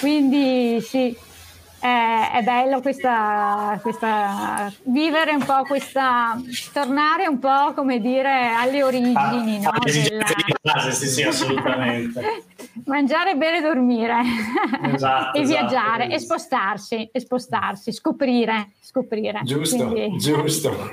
Quindi 0.00 0.80
sì, 0.80 1.16
è, 1.82 2.30
è 2.34 2.42
bello 2.42 2.80
questa, 2.80 3.76
questa, 3.82 4.72
vivere 4.84 5.32
un 5.32 5.44
po' 5.44 5.64
questa, 5.64 6.40
tornare 6.72 7.26
un 7.26 7.40
po' 7.40 7.72
come 7.74 7.98
dire 8.00 8.52
alle 8.56 8.84
origini. 8.84 9.64
Ah, 9.64 9.72
no? 9.72 9.78
Della... 9.82 10.24
base, 10.62 10.92
sì, 10.92 11.08
sì, 11.08 11.22
assolutamente. 11.24 12.44
Mangiare, 12.86 13.34
bere, 13.34 13.60
dormire 13.60 14.14
esatto, 14.94 15.36
e 15.36 15.40
esatto, 15.40 15.42
viaggiare 15.42 16.04
esatto. 16.04 16.14
e 16.14 16.18
spostarsi, 16.20 17.10
e 17.12 17.20
spostarsi, 17.20 17.92
scoprire, 17.92 18.70
scoprire. 18.80 19.40
Giusto, 19.42 19.88
Quindi... 19.88 20.18
giusto. 20.22 20.88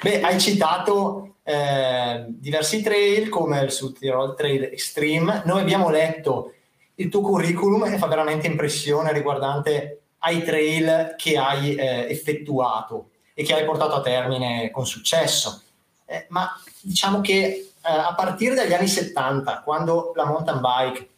Beh, 0.00 0.22
hai 0.22 0.40
citato 0.40 1.34
eh, 1.42 2.24
diversi 2.28 2.82
trail 2.82 3.28
come 3.28 3.60
il 3.60 3.70
Sud 3.70 3.98
Tirol 3.98 4.34
Trail 4.34 4.62
Extreme. 4.62 5.42
Noi 5.44 5.60
abbiamo 5.60 5.90
letto 5.90 6.54
il 7.02 7.08
tuo 7.08 7.20
curriculum 7.20 7.84
e 7.84 7.98
fa 7.98 8.06
veramente 8.06 8.46
impressione 8.46 9.12
riguardante 9.12 10.02
ai 10.18 10.42
trail 10.44 11.14
che 11.16 11.36
hai 11.36 11.74
eh, 11.74 12.06
effettuato 12.08 13.10
e 13.34 13.42
che 13.42 13.54
hai 13.54 13.64
portato 13.64 13.94
a 13.94 14.00
termine 14.00 14.70
con 14.70 14.86
successo. 14.86 15.62
Eh, 16.06 16.26
ma 16.28 16.48
diciamo 16.80 17.20
che 17.20 17.34
eh, 17.34 17.70
a 17.80 18.14
partire 18.14 18.54
dagli 18.54 18.72
anni 18.72 18.86
70, 18.86 19.62
quando 19.62 20.12
la 20.14 20.26
mountain 20.26 20.60
bike 20.60 21.08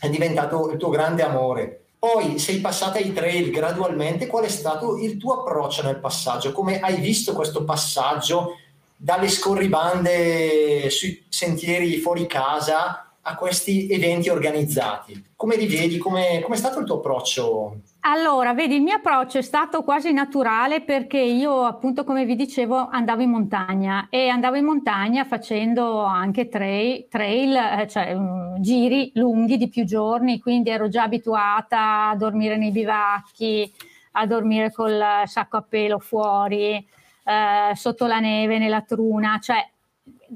è 0.00 0.08
diventato 0.08 0.70
il 0.70 0.78
tuo 0.78 0.88
grande 0.88 1.22
amore, 1.22 1.80
poi 1.98 2.38
sei 2.38 2.60
passata 2.60 2.98
ai 2.98 3.12
trail 3.12 3.50
gradualmente, 3.50 4.26
qual 4.26 4.44
è 4.44 4.48
stato 4.48 4.96
il 4.96 5.18
tuo 5.18 5.40
approccio 5.40 5.82
nel 5.82 5.98
passaggio? 5.98 6.52
Come 6.52 6.80
hai 6.80 6.96
visto 6.96 7.32
questo 7.32 7.64
passaggio 7.64 8.58
dalle 8.96 9.28
scorribande 9.28 10.88
sui 10.88 11.26
sentieri 11.28 11.98
fuori 11.98 12.26
casa 12.26 13.05
a 13.28 13.34
questi 13.34 13.88
eventi 13.90 14.28
organizzati. 14.28 15.32
Come 15.34 15.56
li 15.56 15.66
vedi? 15.66 15.98
Come 15.98 16.38
è 16.38 16.54
stato 16.56 16.78
il 16.78 16.86
tuo 16.86 16.98
approccio? 16.98 17.80
Allora, 18.00 18.54
vedi, 18.54 18.76
il 18.76 18.82
mio 18.82 18.94
approccio 18.94 19.38
è 19.38 19.42
stato 19.42 19.82
quasi 19.82 20.12
naturale 20.12 20.80
perché 20.82 21.18
io, 21.18 21.64
appunto, 21.64 22.04
come 22.04 22.24
vi 22.24 22.36
dicevo, 22.36 22.88
andavo 22.88 23.22
in 23.22 23.30
montagna 23.30 24.06
e 24.10 24.28
andavo 24.28 24.54
in 24.54 24.64
montagna 24.64 25.24
facendo 25.24 26.04
anche 26.04 26.48
trail, 26.48 27.08
trail 27.10 27.56
eh, 27.56 27.88
cioè 27.88 28.14
um, 28.14 28.60
giri 28.60 29.10
lunghi 29.14 29.56
di 29.56 29.68
più 29.68 29.84
giorni, 29.84 30.38
quindi 30.38 30.70
ero 30.70 30.88
già 30.88 31.02
abituata 31.02 32.10
a 32.10 32.16
dormire 32.16 32.56
nei 32.56 32.70
bivacchi, 32.70 33.74
a 34.12 34.24
dormire 34.24 34.70
col 34.70 35.02
sacco 35.24 35.56
a 35.56 35.62
pelo 35.68 35.98
fuori, 35.98 36.74
eh, 36.76 37.74
sotto 37.74 38.06
la 38.06 38.20
neve, 38.20 38.58
nella 38.58 38.82
truna, 38.82 39.40
cioè 39.42 39.68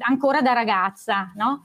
ancora 0.01 0.43
da 0.43 0.53
ragazza, 0.53 1.33
no? 1.37 1.63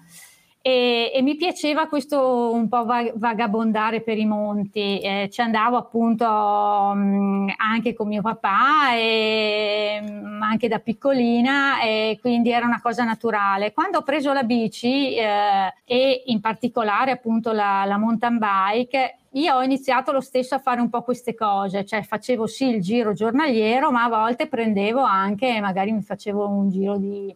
E, 0.67 1.11
e, 1.13 1.21
mi 1.21 1.35
piaceva 1.35 1.85
questo 1.85 2.51
un 2.51 2.67
po' 2.67 2.85
vagabondare 2.85 4.01
per 4.01 4.17
i 4.17 4.25
monti, 4.25 4.99
eh, 4.99 5.29
ci 5.31 5.39
andavo 5.41 5.77
appunto 5.77 6.25
mh, 6.25 6.99
mm, 6.99 7.49
anche 7.57 7.93
con 7.93 8.07
mio 8.07 8.23
papà 8.23 8.95
e 8.95 10.01
mh, 10.01 10.09
mm, 10.09 10.41
anche 10.41 10.67
da 10.67 10.79
piccolina 10.79 11.81
e 11.83 12.17
quindi 12.19 12.49
era 12.49 12.65
una 12.65 12.81
cosa 12.81 13.03
naturale. 13.03 13.73
Quando 13.73 13.99
ho 13.99 14.01
preso 14.01 14.33
la 14.33 14.41
bici 14.41 15.15
eh, 15.15 15.71
e 15.85 16.23
in 16.25 16.41
particolare 16.41 17.11
appunto 17.11 17.51
la, 17.51 17.85
la 17.85 17.97
mountain 17.99 18.39
bike, 18.39 19.17
io 19.33 19.53
ho 19.53 19.61
iniziato 19.61 20.11
lo 20.11 20.21
stesso 20.21 20.55
a 20.55 20.59
fare 20.59 20.81
un 20.81 20.89
po' 20.89 21.03
queste 21.03 21.35
cose, 21.35 21.85
cioè 21.85 22.01
facevo 22.01 22.47
sì 22.47 22.69
il 22.69 22.81
giro 22.81 23.13
giornaliero, 23.13 23.91
ma 23.91 24.05
a 24.05 24.09
volte 24.09 24.47
prendevo 24.47 25.01
anche, 25.01 25.59
magari 25.61 25.91
mi 25.91 26.01
facevo 26.01 26.47
un 26.49 26.71
giro 26.71 26.97
di 26.97 27.35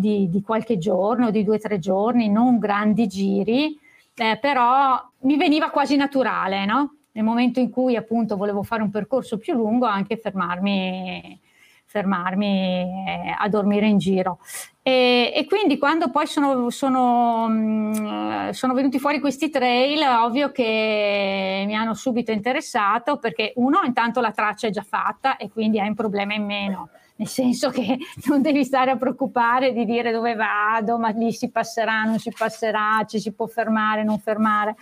di, 0.00 0.28
di 0.28 0.42
qualche 0.42 0.78
giorno, 0.78 1.30
di 1.30 1.44
due 1.44 1.56
o 1.56 1.60
tre 1.60 1.78
giorni, 1.78 2.28
non 2.28 2.58
grandi 2.58 3.06
giri, 3.06 3.78
eh, 4.16 4.38
però 4.40 5.00
mi 5.20 5.36
veniva 5.36 5.70
quasi 5.70 5.96
naturale, 5.96 6.64
no? 6.64 6.94
Nel 7.12 7.24
momento 7.24 7.60
in 7.60 7.70
cui 7.70 7.96
appunto 7.96 8.36
volevo 8.36 8.62
fare 8.62 8.82
un 8.82 8.90
percorso 8.90 9.38
più 9.38 9.54
lungo, 9.54 9.86
anche 9.86 10.16
fermarmi, 10.16 11.38
fermarmi 11.84 12.46
eh, 12.46 13.34
a 13.36 13.48
dormire 13.48 13.86
in 13.86 13.98
giro. 13.98 14.38
E, 14.82 15.32
e, 15.34 15.44
quindi 15.46 15.76
quando 15.76 16.10
poi 16.10 16.26
sono, 16.26 16.70
sono, 16.70 17.46
mm, 17.48 18.50
sono, 18.50 18.74
venuti 18.74 18.98
fuori 18.98 19.20
questi 19.20 19.50
trail, 19.50 20.00
ovvio 20.02 20.52
che 20.52 21.64
mi 21.66 21.74
hanno 21.74 21.94
subito 21.94 22.30
interessato 22.30 23.18
perché 23.18 23.52
uno, 23.56 23.80
intanto 23.84 24.20
la 24.20 24.30
traccia 24.30 24.68
è 24.68 24.70
già 24.70 24.82
fatta 24.82 25.36
e 25.36 25.50
quindi 25.50 25.80
hai 25.80 25.88
un 25.88 25.94
problema 25.94 26.32
in 26.34 26.44
meno, 26.44 26.90
nel 27.20 27.28
senso 27.28 27.68
che 27.68 27.98
non 28.26 28.40
devi 28.40 28.64
stare 28.64 28.90
a 28.90 28.96
preoccupare 28.96 29.72
di 29.72 29.84
dire 29.84 30.10
dove 30.10 30.34
vado, 30.34 30.98
ma 30.98 31.10
lì 31.10 31.32
si 31.32 31.50
passerà, 31.50 32.02
non 32.04 32.18
si 32.18 32.32
passerà, 32.36 33.04
ci 33.06 33.20
si 33.20 33.32
può 33.32 33.46
fermare, 33.46 34.02
non 34.02 34.18
fermare. 34.18 34.74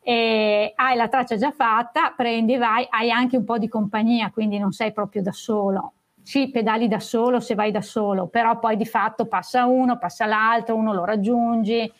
E 0.00 0.72
hai 0.76 0.96
la 0.96 1.08
traccia 1.08 1.36
già 1.36 1.50
fatta, 1.50 2.12
prendi 2.16 2.56
vai, 2.56 2.86
hai 2.88 3.10
anche 3.10 3.36
un 3.36 3.44
po' 3.44 3.58
di 3.58 3.68
compagnia, 3.68 4.30
quindi 4.30 4.58
non 4.58 4.70
sei 4.70 4.92
proprio 4.92 5.22
da 5.22 5.32
solo 5.32 5.94
sì, 6.24 6.48
pedali 6.48 6.88
da 6.88 7.00
solo 7.00 7.38
se 7.38 7.54
vai 7.54 7.70
da 7.70 7.82
solo, 7.82 8.28
però 8.28 8.58
poi 8.58 8.78
di 8.78 8.86
fatto 8.86 9.26
passa 9.26 9.66
uno, 9.66 9.98
passa 9.98 10.24
l'altro, 10.24 10.74
uno 10.74 10.94
lo 10.94 11.04
raggiungi, 11.04 11.92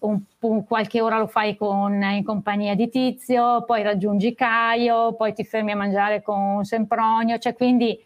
un, 0.00 0.20
un, 0.40 0.64
qualche 0.66 1.00
ora 1.00 1.18
lo 1.18 1.26
fai 1.26 1.56
con, 1.56 2.02
in 2.02 2.22
compagnia 2.22 2.74
di 2.74 2.90
Tizio, 2.90 3.64
poi 3.64 3.82
raggiungi 3.82 4.34
Caio, 4.34 5.14
poi 5.14 5.32
ti 5.32 5.44
fermi 5.44 5.72
a 5.72 5.76
mangiare 5.76 6.20
con 6.20 6.62
Sempronio, 6.62 7.38
cioè 7.38 7.54
quindi 7.54 7.98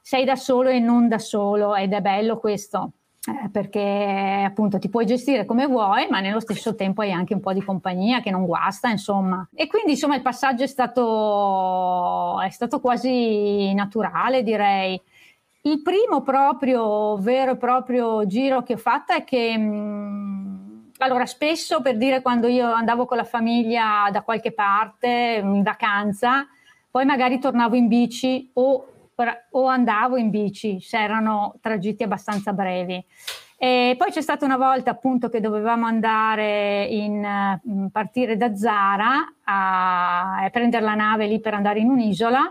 sei 0.00 0.24
da 0.24 0.36
solo 0.36 0.68
e 0.68 0.78
non 0.78 1.08
da 1.08 1.18
solo 1.18 1.74
ed 1.74 1.92
è 1.92 2.00
bello 2.00 2.38
questo. 2.38 2.92
Eh, 3.22 3.50
perché 3.50 4.44
appunto 4.46 4.78
ti 4.78 4.88
puoi 4.88 5.04
gestire 5.04 5.44
come 5.44 5.66
vuoi, 5.66 6.08
ma 6.08 6.20
nello 6.20 6.40
stesso 6.40 6.74
tempo 6.74 7.02
hai 7.02 7.12
anche 7.12 7.34
un 7.34 7.40
po' 7.40 7.52
di 7.52 7.62
compagnia 7.62 8.22
che 8.22 8.30
non 8.30 8.46
guasta, 8.46 8.88
insomma. 8.88 9.46
E 9.54 9.66
quindi 9.66 9.90
insomma 9.92 10.16
il 10.16 10.22
passaggio 10.22 10.62
è 10.62 10.66
stato, 10.66 12.40
è 12.40 12.48
stato 12.48 12.80
quasi 12.80 13.74
naturale, 13.74 14.42
direi. 14.42 15.00
Il 15.62 15.82
primo 15.82 16.22
proprio 16.22 17.18
vero 17.18 17.52
e 17.52 17.56
proprio 17.58 18.26
giro 18.26 18.62
che 18.62 18.72
ho 18.72 18.78
fatto 18.78 19.12
è 19.12 19.24
che 19.24 19.56
mh, 19.58 19.62
mm, 19.62 20.50
allora 20.98 21.26
spesso 21.26 21.82
per 21.82 21.98
dire 21.98 22.22
quando 22.22 22.46
io 22.46 22.72
andavo 22.72 23.04
con 23.04 23.18
la 23.18 23.24
famiglia 23.24 24.08
da 24.10 24.22
qualche 24.22 24.52
parte 24.52 25.40
in 25.42 25.62
vacanza, 25.62 26.46
poi 26.90 27.04
magari 27.04 27.38
tornavo 27.38 27.76
in 27.76 27.88
bici 27.88 28.50
o, 28.54 28.86
o 29.50 29.66
andavo 29.66 30.16
in 30.16 30.30
bici 30.30 30.80
se 30.80 30.98
erano 30.98 31.56
tragitti 31.60 32.02
abbastanza 32.02 32.52
brevi. 32.52 33.04
E 33.62 33.94
poi 33.98 34.10
c'è 34.10 34.22
stata 34.22 34.46
una 34.46 34.56
volta 34.56 34.90
appunto 34.90 35.28
che 35.28 35.40
dovevamo 35.40 35.84
andare 35.84 36.84
in, 36.84 37.60
mm, 37.68 37.86
partire 37.88 38.38
da 38.38 38.54
Zara 38.54 39.34
a, 39.44 40.44
a 40.44 40.50
prendere 40.50 40.82
la 40.82 40.94
nave 40.94 41.26
lì 41.26 41.40
per 41.40 41.52
andare 41.52 41.80
in 41.80 41.90
un'isola 41.90 42.50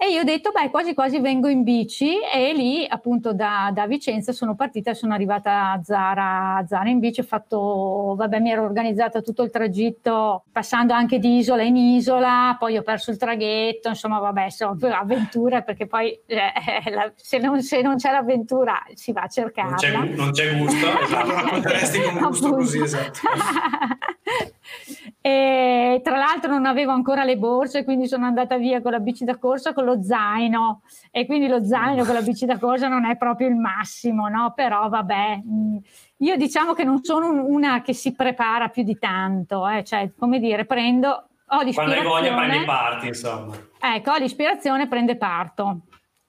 e 0.00 0.12
io 0.12 0.20
ho 0.20 0.24
detto, 0.24 0.52
beh, 0.52 0.70
quasi 0.70 0.94
quasi 0.94 1.18
vengo 1.18 1.48
in 1.48 1.64
bici 1.64 2.20
e 2.20 2.52
lì 2.52 2.86
appunto 2.88 3.32
da, 3.32 3.72
da 3.74 3.88
Vicenza 3.88 4.30
sono 4.30 4.54
partita 4.54 4.94
sono 4.94 5.12
arrivata 5.12 5.72
a 5.72 5.82
Zara, 5.82 6.54
a 6.54 6.66
Zara 6.68 6.88
in 6.88 7.00
bici, 7.00 7.18
ho 7.18 7.24
fatto, 7.24 8.14
vabbè, 8.16 8.38
mi 8.38 8.52
ero 8.52 8.62
organizzata 8.62 9.22
tutto 9.22 9.42
il 9.42 9.50
tragitto 9.50 10.44
passando 10.52 10.92
anche 10.92 11.18
di 11.18 11.38
isola 11.38 11.64
in 11.64 11.74
isola, 11.74 12.54
poi 12.60 12.76
ho 12.76 12.82
perso 12.82 13.10
il 13.10 13.16
traghetto, 13.16 13.88
insomma, 13.88 14.20
vabbè, 14.20 14.50
sono 14.50 14.76
avventure 14.80 15.64
perché 15.64 15.88
poi 15.88 16.16
eh, 16.26 16.90
la, 16.92 17.10
se, 17.16 17.38
non, 17.38 17.60
se, 17.60 17.82
non, 17.82 17.96
c'è 17.96 18.12
l'avventura 18.12 18.80
si 18.94 19.10
va 19.10 19.22
a 19.22 19.28
cercarla. 19.28 19.70
Non 19.70 19.78
c'è, 19.78 20.14
non 20.14 20.30
c'è 20.30 20.56
gusto, 20.56 20.86
esatto. 21.02 21.26
racconteresti 21.34 22.00
con 22.02 22.18
gusto 22.28 22.50
così, 22.54 22.80
esatto. 22.82 23.18
e 25.20 26.00
tra 26.02 26.16
l'altro 26.16 26.50
non 26.50 26.66
avevo 26.66 26.92
ancora 26.92 27.24
le 27.24 27.36
borse, 27.36 27.84
quindi 27.84 28.06
sono 28.06 28.26
andata 28.26 28.56
via 28.56 28.80
con 28.80 28.92
la 28.92 29.00
bici 29.00 29.24
da 29.24 29.36
corsa, 29.36 29.72
con 29.72 29.84
lo 29.84 30.02
zaino 30.02 30.82
e 31.10 31.26
quindi 31.26 31.48
lo 31.48 31.64
zaino 31.64 32.04
con 32.04 32.14
la 32.14 32.22
bici 32.22 32.46
da 32.46 32.58
corsa 32.58 32.88
non 32.88 33.04
è 33.04 33.16
proprio 33.16 33.48
il 33.48 33.56
massimo, 33.56 34.28
no? 34.28 34.52
Però 34.54 34.88
vabbè, 34.88 35.42
mm, 35.44 35.76
io 36.18 36.36
diciamo 36.36 36.72
che 36.74 36.84
non 36.84 37.02
sono 37.02 37.44
una 37.46 37.82
che 37.82 37.92
si 37.92 38.14
prepara 38.14 38.68
più 38.68 38.82
di 38.82 38.98
tanto, 38.98 39.66
eh? 39.68 39.84
cioè 39.84 40.10
come 40.16 40.38
dire, 40.38 40.64
prendo... 40.64 41.24
Ho 41.50 41.72
Quando 41.72 41.94
hai 41.94 42.02
voglia 42.02 42.34
prendi 42.34 42.64
parti, 42.66 43.06
insomma. 43.06 43.54
Ecco, 43.80 44.14
l'ispirazione, 44.16 44.86
prende 44.86 45.16
parto, 45.16 45.80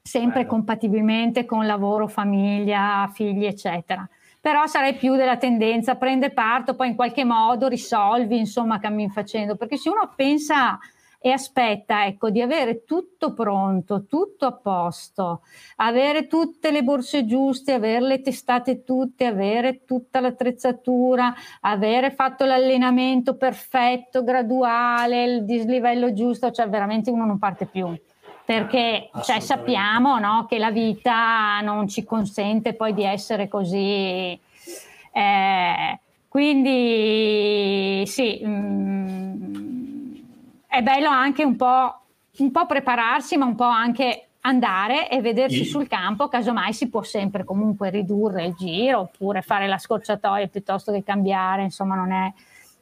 sempre 0.01 0.41
Bello. 0.41 0.51
compatibilmente 0.51 1.45
con 1.45 1.65
lavoro, 1.65 2.07
famiglia, 2.07 3.09
figli, 3.13 3.45
eccetera 3.45 4.07
però 4.39 4.65
sarei 4.67 4.95
più 4.95 5.15
della 5.15 5.37
tendenza 5.37 5.95
prende 5.95 6.31
parto, 6.31 6.75
poi 6.75 6.89
in 6.89 6.95
qualche 6.95 7.25
modo 7.25 7.67
risolvi, 7.67 8.37
insomma, 8.37 8.79
cammin 8.79 9.09
facendo, 9.09 9.55
perché 9.55 9.77
se 9.77 9.89
uno 9.89 10.13
pensa 10.15 10.79
e 11.21 11.31
aspetta 11.31 12.05
ecco, 12.05 12.29
di 12.29 12.41
avere 12.41 12.85
tutto 12.85 13.33
pronto, 13.33 14.05
tutto 14.05 14.45
a 14.45 14.53
posto, 14.53 15.41
avere 15.77 16.27
tutte 16.27 16.71
le 16.71 16.81
borse 16.81 17.25
giuste, 17.25 17.73
avere 17.73 18.05
le 18.05 18.21
testate 18.21 18.85
tutte, 18.85 19.25
avere 19.25 19.83
tutta 19.83 20.21
l'attrezzatura, 20.21 21.33
avere 21.61 22.11
fatto 22.11 22.45
l'allenamento 22.45 23.35
perfetto, 23.35 24.23
graduale, 24.23 25.23
il 25.25 25.45
dislivello 25.45 26.13
giusto, 26.13 26.51
cioè 26.51 26.69
veramente 26.69 27.11
uno 27.11 27.25
non 27.25 27.37
parte 27.37 27.65
più 27.65 27.93
perché 28.49 29.11
cioè, 29.21 29.41
sappiamo 29.41 30.17
no, 30.17 30.47
che 30.49 30.57
la 30.57 30.71
vita 30.71 31.61
non 31.61 31.87
ci 31.87 32.03
consente 32.03 32.73
poi 32.73 32.95
di 32.95 33.03
essere 33.03 33.47
così. 33.47 34.39
Eh, 35.11 35.99
quindi 36.27 38.01
sì, 38.07 38.43
mh, 38.43 38.49
mm, 38.49 40.15
è 40.65 40.81
bello 40.81 41.09
anche 41.09 41.43
un 41.43 41.55
po', 41.55 41.99
un 42.39 42.49
po', 42.49 42.65
prepararsi, 42.65 43.37
ma 43.37 43.45
un 43.45 43.53
po' 43.53 43.65
anche 43.65 44.29
andare 44.41 45.11
e 45.11 45.21
vedersi 45.21 45.63
sul 45.63 45.87
campo, 45.87 46.27
casomai 46.27 46.73
si 46.73 46.89
può 46.89 47.03
sempre 47.03 47.43
comunque 47.43 47.91
ridurre 47.91 48.45
il 48.45 48.55
giro 48.55 49.01
oppure 49.01 49.43
fare 49.43 49.67
la 49.67 49.77
scorciatoia 49.77 50.47
piuttosto 50.47 50.91
che 50.91 51.03
cambiare, 51.03 51.61
insomma 51.61 51.93
non 51.93 52.11
è, 52.11 52.33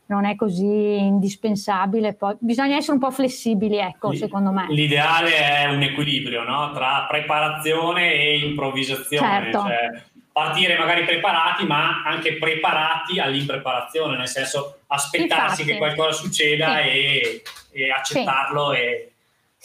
non 0.07 0.25
è 0.25 0.35
così 0.35 0.65
indispensabile. 0.65 2.13
Poi, 2.13 2.35
bisogna 2.39 2.75
essere 2.75 2.93
un 2.93 2.99
po' 2.99 3.11
flessibili, 3.11 3.77
ecco, 3.77 4.13
secondo 4.13 4.51
me. 4.51 4.67
L'ideale 4.69 5.35
è 5.35 5.65
un 5.65 5.81
equilibrio 5.81 6.43
no? 6.43 6.71
tra 6.73 7.05
preparazione 7.07 8.13
e 8.13 8.37
improvvisazione. 8.39 9.27
Certo. 9.27 9.61
Cioè, 9.61 10.03
partire 10.31 10.77
magari 10.77 11.03
preparati, 11.03 11.65
ma 11.65 12.03
anche 12.03 12.37
preparati 12.37 13.19
all'impreparazione, 13.19 14.17
nel 14.17 14.27
senso 14.27 14.81
aspettarsi 14.87 15.61
Infatti, 15.61 15.65
che 15.65 15.77
qualcosa 15.77 16.11
succeda 16.11 16.77
sì. 16.77 16.87
e, 16.87 17.41
e, 17.71 17.91
accettarlo 17.91 18.71
sì. 18.71 18.77
e 18.77 19.11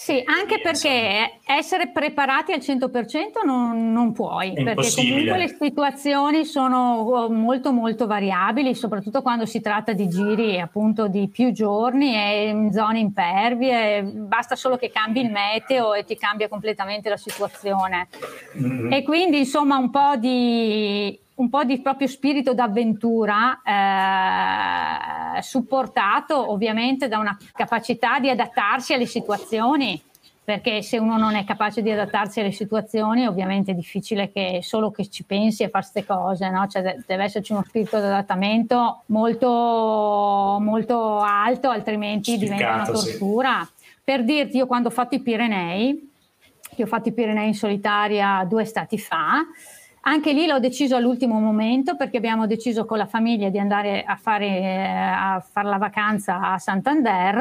sì, 0.03 0.20
anche 0.26 0.61
perché 0.61 1.38
essere 1.44 1.90
preparati 1.92 2.50
al 2.50 2.59
100% 2.59 3.44
non, 3.44 3.92
non 3.92 4.11
puoi, 4.11 4.53
perché 4.53 4.90
comunque 4.96 5.38
le 5.38 5.57
situazioni 5.57 6.44
sono 6.44 6.94
oh, 6.94 7.30
molto 7.30 7.70
molto 7.70 8.09
variabili, 8.09 8.74
soprattutto 8.74 9.22
quando 9.22 9.46
si 9.46 9.61
tratta 9.61 9.92
di 9.92 10.09
giri 10.09 10.59
appunto 10.59 11.07
di 11.07 11.28
più 11.28 11.53
giorni 11.53 12.16
e 12.16 12.48
in 12.48 12.72
zone 12.72 12.98
impervie, 12.98 14.03
basta 14.03 14.57
solo 14.57 14.76
che 14.76 14.90
cambi 14.90 15.20
il 15.20 15.30
meteo 15.30 15.94
e 15.94 16.03
ti 16.03 16.16
cambia 16.16 16.48
completamente 16.48 17.09
la 17.09 17.16
situazione. 17.16 18.09
Mm-hmm. 18.59 18.92
E 18.92 19.05
quindi 19.05 19.38
insomma 19.38 19.76
un 19.76 19.90
po' 19.90 20.16
di 20.16 21.16
un 21.34 21.48
po' 21.48 21.64
di 21.64 21.80
proprio 21.80 22.06
spirito 22.06 22.54
d'avventura, 22.54 23.62
eh, 25.36 25.42
supportato 25.42 26.50
ovviamente 26.50 27.08
da 27.08 27.18
una 27.18 27.36
capacità 27.52 28.18
di 28.18 28.28
adattarsi 28.28 28.92
alle 28.92 29.06
situazioni, 29.06 30.00
perché 30.44 30.82
se 30.82 30.98
uno 30.98 31.16
non 31.16 31.36
è 31.36 31.44
capace 31.44 31.82
di 31.82 31.90
adattarsi 31.90 32.40
alle 32.40 32.50
situazioni, 32.50 33.26
ovviamente 33.26 33.70
è 33.70 33.74
difficile 33.74 34.30
che 34.30 34.58
solo 34.62 34.90
che 34.90 35.08
ci 35.08 35.24
pensi 35.24 35.62
a 35.62 35.68
fare 35.68 35.86
queste 35.90 36.04
cose, 36.04 36.50
no? 36.50 36.66
cioè 36.66 36.96
deve 37.06 37.24
esserci 37.24 37.52
uno 37.52 37.64
spirito 37.64 37.98
di 37.98 38.06
adattamento 38.06 39.02
molto, 39.06 40.58
molto 40.60 41.18
alto, 41.18 41.70
altrimenti 41.70 42.36
Spiccato, 42.36 42.54
diventa 42.54 42.74
una 42.74 42.84
tortura. 42.84 43.68
Sì. 43.74 43.84
Per 44.04 44.24
dirti, 44.24 44.56
io 44.56 44.66
quando 44.66 44.88
ho 44.88 44.92
fatto 44.92 45.14
i 45.14 45.20
Pirenei, 45.20 46.10
che 46.74 46.82
ho 46.82 46.86
fatto 46.86 47.08
i 47.08 47.12
Pirenei 47.12 47.46
in 47.46 47.54
solitaria 47.54 48.44
due 48.44 48.64
stati 48.64 48.98
fa, 48.98 49.44
anche 50.03 50.32
lì 50.32 50.46
l'ho 50.46 50.59
deciso 50.59 50.96
all'ultimo 50.96 51.38
momento 51.38 51.96
perché 51.96 52.16
abbiamo 52.16 52.46
deciso 52.46 52.84
con 52.84 52.98
la 52.98 53.07
famiglia 53.07 53.50
di 53.50 53.59
andare 53.59 54.03
a 54.03 54.16
fare, 54.16 54.46
eh, 54.46 54.86
a 54.86 55.44
fare 55.48 55.68
la 55.68 55.78
vacanza 55.78 56.40
a 56.53 56.59
Santander. 56.59 57.40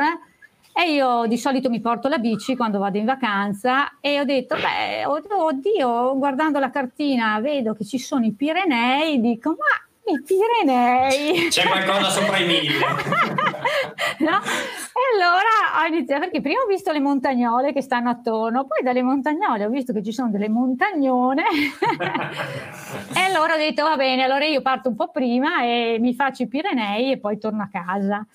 E 0.74 0.94
io 0.94 1.26
di 1.28 1.38
solito 1.38 1.70
mi 1.70 1.82
porto 1.82 2.08
la 2.08 2.18
bici 2.18 2.56
quando 2.56 2.80
vado 2.80 2.98
in 2.98 3.06
vacanza 3.06 4.00
e 4.00 4.20
ho 4.20 4.24
detto, 4.24 4.56
beh, 4.56 5.06
oddio, 5.06 6.18
guardando 6.18 6.60
la 6.60 6.70
cartina 6.70 7.40
vedo 7.42 7.74
che 7.74 7.84
ci 7.84 7.98
sono 7.98 8.26
i 8.26 8.32
Pirenei, 8.32 9.20
dico, 9.20 9.50
ma 9.50 9.91
i 10.06 10.22
Pirenei. 10.24 11.48
C'è 11.50 11.68
qualcosa 11.68 12.10
sopra 12.10 12.38
i 12.38 12.46
mille. 12.46 12.80
no? 14.20 14.40
E 14.42 15.02
allora 15.16 15.82
ho 15.82 15.86
iniziato, 15.88 16.22
perché 16.22 16.42
prima 16.42 16.62
ho 16.62 16.68
visto 16.68 16.92
le 16.92 17.00
montagnole 17.00 17.74
che 17.74 17.82
stanno 17.82 18.10
attorno, 18.10 18.66
poi 18.66 18.82
dalle 18.84 19.02
montagnole 19.02 19.66
ho 19.66 19.70
visto 19.70 19.94
che 19.94 20.04
ci 20.04 20.12
sono 20.12 20.30
delle 20.30 20.50
montagnone 20.50 21.44
e 23.16 23.20
allora 23.20 23.56
ho 23.56 23.58
detto 23.58 23.84
va 23.84 23.96
bene, 23.96 24.24
allora 24.24 24.46
io 24.46 24.62
parto 24.62 24.90
un 24.90 24.96
po' 24.96 25.10
prima 25.10 25.64
e 25.64 25.98
mi 26.00 26.14
faccio 26.14 26.44
i 26.44 26.48
Pirenei 26.48 27.12
e 27.12 27.20
poi 27.20 27.38
torno 27.38 27.64
a 27.64 27.70
casa. 27.72 28.26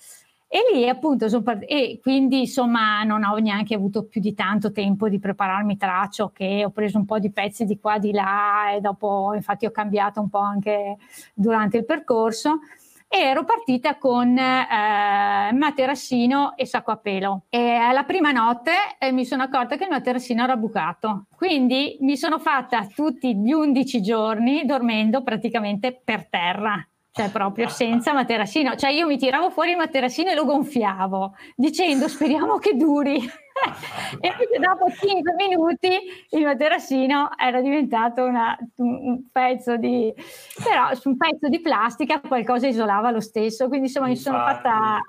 E 0.49 0.59
lì 0.73 0.87
appunto 0.87 1.27
sono 1.27 1.43
part- 1.43 1.65
e 1.67 1.99
quindi 2.01 2.39
insomma 2.39 3.03
non 3.03 3.23
ho 3.23 3.35
neanche 3.35 3.75
avuto 3.75 4.05
più 4.05 4.21
di 4.21 4.33
tanto 4.33 4.71
tempo 4.71 5.09
di 5.09 5.19
prepararmi 5.19 5.75
traccio 5.75 6.31
che 6.33 6.63
ho 6.63 6.69
preso 6.69 6.97
un 6.97 7.05
po' 7.05 7.19
di 7.19 7.31
pezzi 7.31 7.65
di 7.65 7.77
qua 7.79 7.97
di 7.99 8.13
là 8.13 8.71
e 8.71 8.79
dopo 8.79 9.33
infatti 9.35 9.65
ho 9.65 9.71
cambiato 9.71 10.21
un 10.21 10.29
po' 10.29 10.39
anche 10.39 10.97
durante 11.33 11.77
il 11.77 11.85
percorso. 11.85 12.59
E 13.09 13.19
ero 13.19 13.45
partita 13.45 13.97
con 13.97 14.37
eh, 14.37 15.51
materassino 15.53 16.55
e 16.57 16.65
sacco 16.65 16.91
a 16.91 16.97
pelo. 16.97 17.43
E 17.49 17.73
alla 17.75 18.03
prima 18.03 18.31
notte 18.31 18.71
eh, 18.99 19.11
mi 19.11 19.25
sono 19.25 19.43
accorta 19.43 19.75
che 19.77 19.83
il 19.83 19.89
materassino 19.89 20.43
era 20.43 20.57
bucato, 20.57 21.25
quindi 21.35 21.97
mi 22.01 22.17
sono 22.17 22.37
fatta 22.39 22.85
tutti 22.85 23.35
gli 23.35 23.51
11 23.51 24.01
giorni 24.01 24.65
dormendo 24.65 25.23
praticamente 25.23 25.99
per 26.03 26.27
terra 26.27 26.85
cioè 27.17 27.31
proprio 27.31 27.67
senza 27.67 28.13
materassino. 28.13 28.75
Cioè 28.75 28.91
io 28.91 29.07
mi 29.07 29.17
tiravo 29.17 29.49
fuori 29.49 29.71
il 29.71 29.77
materassino 29.77 30.29
e 30.29 30.35
lo 30.35 30.45
gonfiavo, 30.45 31.35
dicendo 31.55 32.07
speriamo 32.07 32.59
che 32.59 32.75
duri. 32.75 33.17
e 34.21 34.59
dopo 34.59 34.85
5 34.91 35.33
minuti 35.35 35.89
il 36.29 36.43
materassino 36.43 37.29
era 37.35 37.59
diventato 37.59 38.23
una, 38.23 38.55
un 38.75 39.23
pezzo 39.31 39.77
di 39.77 40.13
però 40.63 40.93
su 40.93 41.09
un 41.09 41.17
pezzo 41.17 41.47
di 41.47 41.59
plastica 41.59 42.21
qualcosa 42.21 42.67
isolava 42.67 43.09
lo 43.09 43.19
stesso 43.19 43.67
quindi 43.67 43.87
insomma 43.87 44.09
Infatti. 44.09 44.29
mi 44.29 44.35
sono 44.35 44.45
fatta 44.45 45.01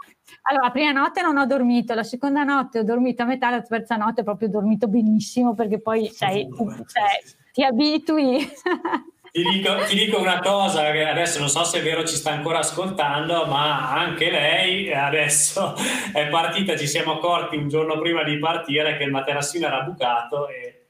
allora 0.48 0.64
la 0.64 0.70
prima 0.70 0.92
notte 0.92 1.20
non 1.20 1.36
ho 1.36 1.44
dormito 1.44 1.92
la 1.92 2.02
seconda 2.02 2.42
notte 2.42 2.78
ho 2.78 2.84
dormito 2.84 3.22
a 3.22 3.26
metà 3.26 3.50
la 3.50 3.60
terza 3.60 3.96
notte 3.96 4.22
ho 4.22 4.24
proprio 4.24 4.48
dormito 4.48 4.88
benissimo 4.88 5.52
perché 5.52 5.78
poi 5.78 6.08
sai, 6.08 6.48
cioè, 6.48 7.36
ti 7.52 7.62
abitui 7.62 8.38
ti 9.42 9.48
dico, 9.50 9.84
ti 9.84 9.94
dico, 9.94 10.18
una 10.18 10.40
cosa 10.40 10.90
che 10.90 11.06
adesso 11.06 11.38
non 11.38 11.48
so 11.48 11.62
se 11.62 11.78
è 11.78 11.82
vero 11.82 12.04
ci 12.04 12.16
sta 12.16 12.32
ancora 12.32 12.58
ascoltando, 12.58 13.46
ma 13.46 13.92
anche 13.92 14.30
lei 14.30 14.92
adesso 14.92 15.74
è 16.12 16.26
partita, 16.26 16.76
ci 16.76 16.88
siamo 16.88 17.14
accorti 17.14 17.56
un 17.56 17.68
giorno 17.68 17.98
prima 17.98 18.24
di 18.24 18.38
partire 18.38 18.96
che 18.96 19.04
il 19.04 19.10
materassino 19.10 19.66
era 19.66 19.82
bucato 19.82 20.48
e 20.48 20.86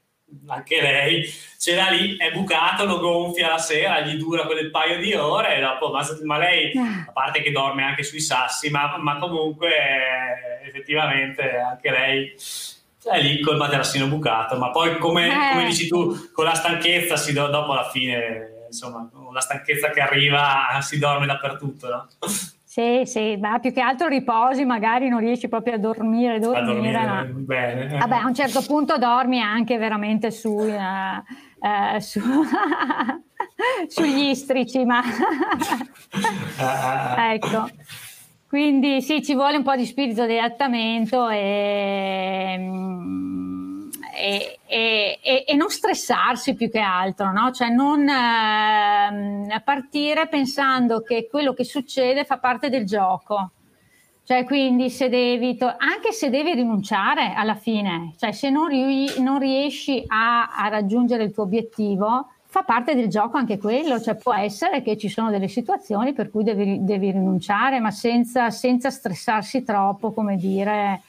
anche 0.47 0.81
lei 0.81 1.23
ce 1.59 1.75
l'ha 1.75 1.89
lì, 1.89 2.17
è 2.17 2.31
bucato, 2.31 2.85
lo 2.85 2.99
gonfia 2.99 3.49
la 3.49 3.57
sera, 3.57 4.01
gli 4.01 4.15
dura 4.15 4.45
quel 4.45 4.71
paio 4.71 4.99
di 4.99 5.13
ore 5.13 5.57
e 5.57 5.61
dopo, 5.61 5.91
ma, 5.91 6.05
ma 6.23 6.37
lei, 6.37 6.71
a 6.75 7.11
parte 7.11 7.41
che 7.41 7.51
dorme 7.51 7.83
anche 7.83 8.03
sui 8.03 8.19
sassi, 8.19 8.69
ma, 8.69 8.97
ma 8.97 9.17
comunque 9.17 9.69
effettivamente 10.65 11.57
anche 11.57 11.91
lei 11.91 12.35
è 13.03 13.21
lì 13.21 13.39
col 13.41 13.57
materassino 13.57 14.07
bucato, 14.07 14.57
ma 14.57 14.71
poi 14.71 14.97
come, 14.97 15.27
eh. 15.27 15.51
come 15.53 15.65
dici 15.65 15.87
tu, 15.87 16.31
con 16.33 16.45
la 16.45 16.53
stanchezza 16.53 17.15
si 17.15 17.33
do, 17.33 17.47
dopo 17.47 17.71
alla 17.71 17.89
fine, 17.89 18.65
insomma, 18.67 19.09
con 19.11 19.33
la 19.33 19.39
stanchezza 19.39 19.89
che 19.89 20.01
arriva 20.01 20.79
si 20.81 20.99
dorme 20.99 21.25
dappertutto, 21.25 21.87
no? 21.87 22.07
Sì, 22.69 23.01
sì, 23.05 23.35
ma 23.37 23.57
più 23.59 23.73
che 23.73 23.81
altro 23.81 24.07
riposi, 24.07 24.63
magari 24.63 25.09
non 25.09 25.19
riesci 25.19 25.47
proprio 25.49 25.73
a 25.73 25.77
dormire, 25.79 26.39
dormire, 26.39 26.61
a 26.61 26.65
dormire 26.65 27.05
no. 27.05 27.39
bene. 27.39 27.97
Vabbè, 27.97 28.15
a 28.15 28.25
un 28.25 28.35
certo 28.35 28.61
punto 28.61 28.97
dormi 28.97 29.41
anche 29.41 29.77
veramente 29.77 30.29
su, 30.29 30.49
uh, 30.49 30.75
uh, 30.75 31.99
su 31.99 32.21
sugli 33.87 34.29
istrici, 34.29 34.85
ma 34.85 35.01
ah, 36.59 36.65
ah, 36.83 37.15
ah. 37.15 37.33
ecco. 37.33 37.69
Quindi 38.49 39.03
sì, 39.03 39.23
ci 39.23 39.35
vuole 39.35 39.57
un 39.57 39.63
po' 39.63 39.75
di 39.75 39.85
spirito 39.85 40.25
di 40.25 40.39
adattamento 40.39 41.29
e, 41.29 42.57
e, 44.17 45.19
e, 45.21 45.43
e 45.47 45.53
non 45.53 45.69
stressarsi 45.69 46.55
più 46.55 46.67
che 46.71 46.79
altro, 46.79 47.31
no? 47.31 47.51
cioè 47.51 47.69
non 47.69 48.09
eh, 48.09 49.61
partire 49.63 50.27
pensando 50.27 51.01
che 51.01 51.27
quello 51.29 51.53
che 51.53 51.63
succede 51.63 52.25
fa 52.25 52.39
parte 52.39 52.69
del 52.69 52.85
gioco. 52.85 53.51
Cioè, 54.23 54.43
quindi 54.45 54.89
se 54.89 55.09
devi, 55.09 55.55
to- 55.55 55.75
anche 55.77 56.11
se 56.11 56.31
devi 56.31 56.55
rinunciare 56.55 57.33
alla 57.35 57.55
fine, 57.55 58.15
cioè 58.17 58.31
se 58.31 58.49
non, 58.49 58.67
ri- 58.67 59.21
non 59.21 59.37
riesci 59.37 60.03
a, 60.07 60.47
a 60.55 60.67
raggiungere 60.69 61.23
il 61.23 61.31
tuo 61.31 61.43
obiettivo, 61.43 62.29
fa 62.51 62.63
parte 62.63 62.95
del 62.95 63.09
gioco 63.09 63.37
anche 63.37 63.59
quello, 63.59 64.01
cioè 64.01 64.15
può 64.15 64.33
essere 64.33 64.81
che 64.81 64.97
ci 64.97 65.07
sono 65.07 65.29
delle 65.29 65.47
situazioni 65.47 66.13
per 66.13 66.31
cui 66.31 66.43
devi, 66.43 66.83
devi 66.83 67.11
rinunciare, 67.11 67.79
ma 67.79 67.91
senza, 67.91 68.49
senza, 68.49 68.89
stressarsi 68.89 69.63
troppo, 69.63 70.11
come 70.13 70.35
dire, 70.35 71.01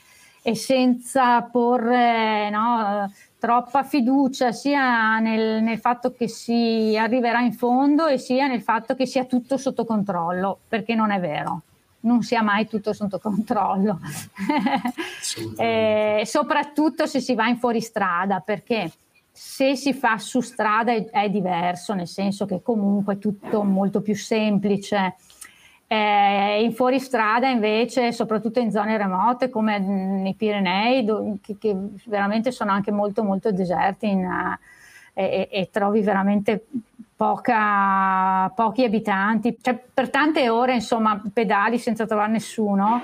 e 0.43 0.53
senza 0.55 1.41
porre 1.41 2.47
no, 2.51 3.11
troppa 3.39 3.83
fiducia 3.83 4.51
sia 4.51 5.17
nel, 5.17 5.63
nel, 5.63 5.79
fatto 5.79 6.13
che 6.13 6.27
si 6.27 6.95
arriverà 6.95 7.39
in 7.39 7.53
fondo 7.53 8.05
e 8.05 8.19
sia 8.19 8.45
nel 8.45 8.61
fatto 8.61 8.93
che 8.93 9.07
sia 9.07 9.25
tutto 9.25 9.57
sotto 9.57 9.83
controllo, 9.83 10.59
perché 10.67 10.93
non 10.93 11.09
è 11.09 11.19
vero. 11.19 11.61
Non 12.01 12.21
sia 12.21 12.43
mai 12.43 12.67
tutto 12.67 12.93
sotto 12.93 13.17
controllo, 13.19 13.99
eh, 15.57 16.23
soprattutto 16.25 17.05
se 17.05 17.19
si 17.19 17.35
va 17.35 17.47
in 17.47 17.57
fuoristrada, 17.57 18.39
perché 18.39 18.91
se 19.31 19.75
si 19.75 19.93
fa 19.93 20.17
su 20.17 20.41
strada 20.41 20.91
è, 20.91 21.05
è, 21.09 21.29
diverso, 21.29 21.93
nel 21.93 22.07
senso 22.07 22.45
che 22.45 22.61
comunque 22.61 23.15
è 23.15 23.17
tutto 23.17 23.63
molto 23.63 24.01
più 24.01 24.15
semplice. 24.15 25.15
Eh, 25.87 26.63
in 26.63 26.73
fuoristrada 26.73 27.49
invece, 27.49 28.13
soprattutto 28.13 28.59
in 28.59 28.71
zone 28.71 28.97
remote 28.97 29.49
come 29.49 29.77
nei 29.79 30.35
Pirenei, 30.35 31.03
do, 31.03 31.37
che, 31.41 31.57
che, 31.57 31.75
veramente 32.05 32.51
sono 32.51 32.71
anche 32.71 32.91
molto 32.91 33.23
molto 33.23 33.51
deserti 33.51 34.07
in, 34.07 34.23
uh, 34.23 34.57
e, 35.13 35.49
e, 35.51 35.69
trovi 35.69 36.01
veramente 36.01 36.65
poca, 37.15 38.49
pochi 38.55 38.83
abitanti, 38.83 39.57
cioè, 39.61 39.75
per 39.75 40.09
tante 40.09 40.49
ore 40.49 40.75
insomma 40.75 41.21
pedali 41.31 41.77
senza 41.77 42.05
trovare 42.05 42.31
nessuno 42.31 43.03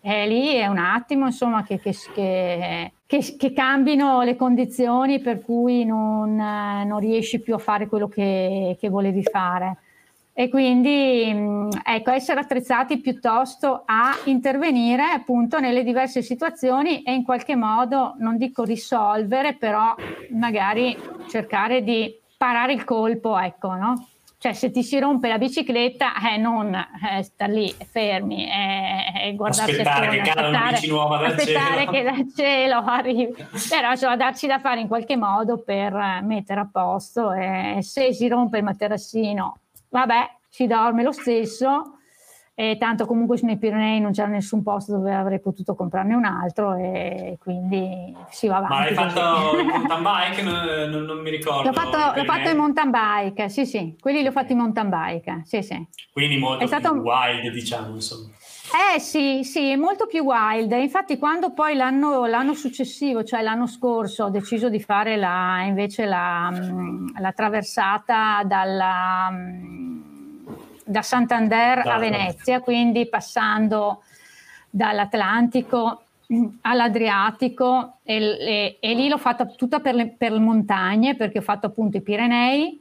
e 0.00 0.26
lì 0.26 0.54
è 0.54 0.66
un 0.66 0.78
attimo 0.78 1.26
insomma 1.26 1.62
che, 1.62 1.78
che, 1.78 1.94
che, 2.12 2.92
che, 3.36 3.52
cambino 3.52 4.22
le 4.22 4.36
condizioni 4.36 5.20
per 5.20 5.42
cui 5.42 5.84
non, 5.84 6.34
non, 6.34 6.98
riesci 6.98 7.40
più 7.40 7.54
a 7.54 7.58
fare 7.58 7.86
quello 7.86 8.08
che, 8.08 8.76
volevi 8.88 9.22
fare. 9.22 9.78
E 10.32 10.48
quindi 10.48 11.28
ecco, 11.84 12.10
essere 12.10 12.40
attrezzati 12.40 13.00
piuttosto 13.00 13.82
a 13.84 14.16
intervenire 14.24 15.02
appunto 15.02 15.58
nelle 15.58 15.84
diverse 15.84 16.22
situazioni 16.22 17.02
e 17.02 17.12
in 17.12 17.22
qualche 17.22 17.54
modo, 17.54 18.14
non 18.18 18.38
dico 18.38 18.64
risolvere, 18.64 19.56
però 19.56 19.94
magari 20.30 20.96
cercare 21.28 21.82
di 21.82 22.18
parare 22.38 22.72
il 22.72 22.84
colpo, 22.84 23.38
ecco, 23.38 23.74
no? 23.74 24.06
Cioè, 24.42 24.54
se 24.54 24.72
ti 24.72 24.82
si 24.82 24.98
rompe 24.98 25.28
la 25.28 25.38
bicicletta, 25.38 26.14
eh, 26.32 26.36
non 26.36 26.74
eh, 26.74 27.22
star 27.22 27.48
lì 27.48 27.72
fermi 27.88 28.44
e 28.44 29.28
eh, 29.28 29.34
guardare 29.36 29.70
aspettare 29.70 30.08
che 30.08 30.28
cada 30.28 30.48
una 30.48 30.70
bici 30.72 30.88
nuova 30.88 31.18
dal 31.18 31.30
aspettare 31.30 31.78
cielo. 31.78 31.90
che 31.92 32.02
dal 32.02 32.34
cielo 32.34 32.76
arrivi. 32.84 33.34
Però 33.68 33.94
cioè, 33.94 34.16
darci 34.16 34.48
da 34.48 34.58
fare 34.58 34.80
in 34.80 34.88
qualche 34.88 35.16
modo 35.16 35.62
per 35.62 35.92
mettere 36.24 36.58
a 36.58 36.68
posto. 36.72 37.30
E 37.30 37.78
se 37.82 38.12
si 38.12 38.26
rompe 38.26 38.58
il 38.58 38.64
materassino, 38.64 39.58
vabbè, 39.90 40.28
si 40.48 40.66
dorme 40.66 41.04
lo 41.04 41.12
stesso 41.12 41.91
e 42.62 42.76
tanto 42.78 43.06
comunque 43.06 43.40
nei 43.42 43.58
Pirenei 43.58 43.98
non 43.98 44.12
c'era 44.12 44.28
nessun 44.28 44.62
posto 44.62 44.92
dove 44.92 45.12
avrei 45.12 45.40
potuto 45.40 45.74
comprarne 45.74 46.14
un 46.14 46.24
altro 46.24 46.76
e 46.76 47.36
quindi 47.40 48.14
si 48.30 48.46
va 48.46 48.58
avanti. 48.58 48.74
Ma 48.74 48.80
hai 48.82 48.94
fatto 48.94 49.58
il 49.58 49.66
mountain 49.66 50.02
bike? 50.02 50.42
Non, 50.42 50.90
non, 50.90 51.02
non 51.02 51.18
mi 51.22 51.30
ricordo. 51.30 51.68
L'ho 51.68 51.72
fatto, 51.72 52.20
l'ho 52.20 52.24
fatto, 52.24 52.50
in 52.50 52.56
mountain 52.56 52.90
bike, 52.92 53.48
sì 53.48 53.66
sì, 53.66 53.96
quelli 53.98 54.20
li 54.20 54.28
ho 54.28 54.30
fatti 54.30 54.52
in 54.52 54.58
mountain 54.58 54.88
bike, 54.88 55.42
sì 55.44 55.60
sì. 55.60 55.84
Quindi 56.12 56.38
molto 56.38 56.62
è 56.62 56.68
stato... 56.68 56.92
wild 56.92 57.50
diciamo 57.50 57.94
insomma. 57.94 58.28
Eh 58.94 59.00
sì, 59.00 59.42
sì, 59.42 59.70
è 59.70 59.76
molto 59.76 60.06
più 60.06 60.22
wild. 60.22 60.70
Infatti, 60.70 61.18
quando 61.18 61.52
poi 61.52 61.74
l'anno, 61.74 62.26
l'anno, 62.26 62.54
successivo, 62.54 63.24
cioè 63.24 63.42
l'anno 63.42 63.66
scorso, 63.66 64.26
ho 64.26 64.30
deciso 64.30 64.68
di 64.68 64.80
fare 64.80 65.16
la, 65.16 65.64
invece 65.66 66.06
la, 66.06 66.50
la 67.18 67.32
traversata 67.32 68.42
dalla, 68.44 69.30
da 70.84 71.02
Santander 71.02 71.86
a 71.86 71.98
Venezia, 71.98 72.60
quindi 72.60 73.08
passando 73.08 74.02
dall'Atlantico 74.70 76.02
all'Adriatico 76.62 77.98
e, 78.02 78.16
e, 78.16 78.76
e, 78.80 78.94
lì 78.94 79.08
l'ho 79.08 79.18
fatta 79.18 79.44
tutta 79.46 79.80
per 79.80 79.94
le, 79.94 80.08
per 80.08 80.32
le, 80.32 80.38
montagne 80.38 81.14
perché 81.14 81.38
ho 81.38 81.42
fatto 81.42 81.66
appunto 81.66 81.98
i 81.98 82.02
Pirenei, 82.02 82.80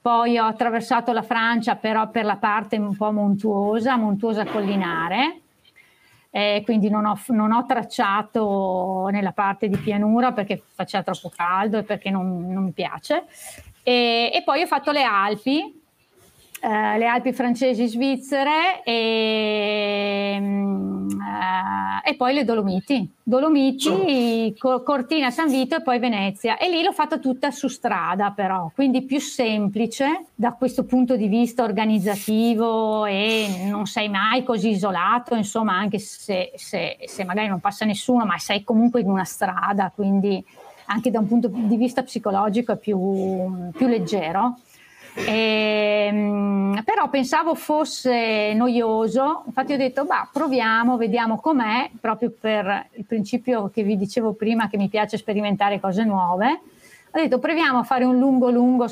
poi 0.00 0.38
ho 0.38 0.46
attraversato 0.46 1.12
la 1.12 1.22
Francia 1.22 1.76
però 1.76 2.08
per 2.08 2.24
la 2.24 2.36
parte 2.36 2.76
un 2.76 2.96
po' 2.96 3.12
montuosa, 3.12 3.96
montuosa 3.96 4.44
collinare, 4.44 5.40
eh, 6.30 6.62
quindi 6.64 6.90
non 6.90 7.04
ho, 7.06 7.18
non 7.28 7.52
ho, 7.52 7.64
tracciato 7.64 9.08
nella 9.10 9.32
parte 9.32 9.68
di 9.68 9.76
pianura 9.76 10.32
perché 10.32 10.62
faceva 10.74 11.02
troppo 11.02 11.30
caldo 11.34 11.78
e 11.78 11.84
perché 11.84 12.10
non, 12.10 12.50
non 12.50 12.64
mi 12.64 12.72
piace. 12.72 13.24
E, 13.82 14.30
e 14.34 14.42
poi 14.44 14.62
ho 14.62 14.66
fatto 14.66 14.90
le 14.90 15.02
Alpi 15.02 15.77
le 16.60 17.06
Alpi 17.06 17.32
francesi 17.32 17.86
svizzere 17.86 18.82
e, 18.84 20.36
mm, 20.40 21.08
eh, 21.20 22.10
e, 22.10 22.16
poi 22.16 22.34
le 22.34 22.44
Dolomiti. 22.44 23.08
Dolomiti, 23.22 24.54
Co- 24.58 24.82
Cortina, 24.82 25.30
San 25.30 25.48
Vito 25.48 25.76
e 25.76 25.82
poi 25.82 25.98
Venezia. 25.98 26.56
E 26.56 26.68
lì 26.68 26.82
l'ho 26.82 26.92
fatta 26.92 27.18
tutta 27.18 27.50
su 27.50 27.68
strada 27.68 28.32
però, 28.32 28.70
quindi 28.74 29.02
più 29.02 29.20
semplice 29.20 30.26
da 30.34 30.52
questo 30.52 30.84
punto 30.84 31.16
di 31.16 31.28
vista 31.28 31.62
organizzativo 31.62 33.04
e 33.04 33.66
non 33.68 33.86
sei 33.86 34.08
mai 34.08 34.42
così 34.42 34.70
isolato, 34.70 35.34
insomma, 35.34 35.74
anche 35.74 35.98
se, 35.98 36.52
se, 36.56 36.96
se 37.04 37.24
magari 37.24 37.48
non 37.48 37.60
passa 37.60 37.84
nessuno, 37.84 38.24
ma 38.24 38.38
sei 38.38 38.64
comunque 38.64 39.00
in 39.00 39.10
una 39.10 39.24
strada, 39.24 39.92
quindi 39.94 40.44
anche 40.90 41.10
da 41.10 41.18
un 41.18 41.28
punto 41.28 41.48
di 41.48 41.76
vista 41.76 42.02
psicologico 42.02 42.72
è 42.72 42.76
più, 42.78 43.70
più 43.72 43.86
leggero. 43.86 44.58
E, 45.26 46.06
ehm, 46.10 46.82
però 46.84 47.08
pensavo 47.08 47.54
fosse 47.54 48.52
noioso, 48.54 49.42
infatti 49.46 49.72
ho 49.72 49.76
detto, 49.76 50.04
bah, 50.04 50.28
proviamo, 50.32 50.96
vediamo 50.96 51.38
com'è, 51.40 51.90
proprio 52.00 52.32
per 52.38 52.88
il 52.94 53.04
principio 53.04 53.70
che 53.72 53.82
vi 53.82 53.96
dicevo 53.96 54.32
prima 54.32 54.68
che 54.68 54.76
mi 54.76 54.88
piace 54.88 55.16
sperimentare 55.16 55.80
cose 55.80 56.04
nuove 56.04 56.60
ho 57.20 57.24
detto 57.24 57.38
proviamo 57.38 57.78
a 57.78 57.82
fare 57.82 58.04
un 58.04 58.18
lungo 58.18 58.50
lungo, 58.50 58.86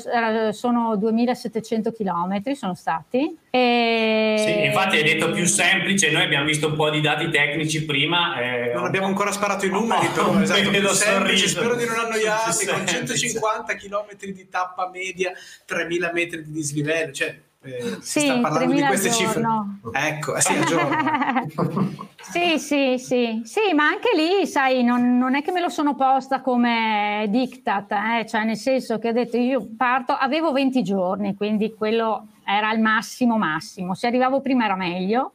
sono 0.51 0.95
2700 0.95 1.91
km 1.91 2.53
sono 2.53 2.75
stati. 2.75 3.37
E... 3.49 4.35
Sì, 4.37 4.65
infatti 4.65 4.97
hai 4.97 5.03
detto 5.03 5.31
più 5.31 5.45
semplice, 5.45 6.11
noi 6.11 6.23
abbiamo 6.23 6.45
visto 6.45 6.67
un 6.67 6.75
po' 6.75 6.89
di 6.89 7.01
dati 7.01 7.29
tecnici 7.29 7.85
prima. 7.85 8.39
Eh, 8.39 8.73
non 8.73 8.85
abbiamo 8.85 9.07
ancora 9.07 9.31
sparato 9.31 9.65
i 9.65 9.69
numeri, 9.69 10.07
oh, 10.07 10.11
però, 10.11 10.39
esatto, 10.39 10.69
più 10.69 10.87
semplice, 10.89 11.47
spero 11.47 11.75
di 11.75 11.85
non 11.85 11.97
annoiarmi, 11.97 12.65
con 12.65 12.87
150 12.87 13.75
km 13.75 14.07
di 14.19 14.47
tappa 14.49 14.89
media, 14.89 15.31
3000 15.65 16.11
metri 16.13 16.43
di 16.43 16.51
dislivello, 16.51 17.11
cioè 17.11 17.35
eh, 17.75 17.97
sì, 18.01 18.19
sta 18.21 18.39
parlando 18.39 18.73
di 18.73 18.81
queste 18.83 19.11
cifre. 19.11 19.43
Ecco, 19.91 20.39
sì, 20.39 20.53
giorno. 20.65 21.95
sì, 22.21 22.57
sì, 22.59 22.97
sì, 22.97 23.41
sì, 23.43 23.73
ma 23.73 23.85
anche 23.87 24.09
lì, 24.15 24.45
sai, 24.47 24.83
non, 24.83 25.17
non, 25.17 25.35
è 25.35 25.41
che 25.41 25.51
me 25.51 25.61
lo 25.61 25.69
sono 25.69 25.95
posta 25.95 26.41
come 26.41 27.25
diktat, 27.29 27.91
eh? 27.91 28.25
cioè 28.25 28.43
nel 28.43 28.57
senso 28.57 28.99
che 28.99 29.09
ho 29.09 29.13
detto 29.13 29.37
io 29.37 29.67
parto, 29.77 30.13
avevo 30.13 30.51
20 30.51 30.83
giorni, 30.83 31.35
quindi 31.35 31.73
quello 31.73 32.27
era 32.45 32.71
il 32.71 32.79
massimo 32.79 33.37
massimo. 33.37 33.93
Se 33.93 34.07
arrivavo 34.07 34.41
prima 34.41 34.65
era 34.65 34.75
meglio, 34.75 35.33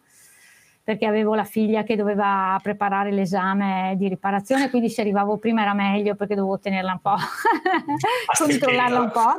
perché 0.85 1.07
avevo 1.07 1.35
la 1.35 1.45
figlia 1.45 1.85
che 1.85 1.95
doveva 1.95 2.59
preparare 2.61 3.12
l'esame 3.12 3.95
di 3.97 4.09
riparazione, 4.09 4.68
quindi 4.68 4.91
se 4.91 5.03
arrivavo 5.03 5.39
prima 5.39 5.62
era 5.62 5.74
meglio 5.74 6.16
perché 6.16 6.35
dovevo 6.35 6.59
tenerla 6.59 6.93
un 6.93 7.01
po', 7.01 7.14
controllarla 8.39 9.01
un 9.01 9.11
po'. 9.12 9.37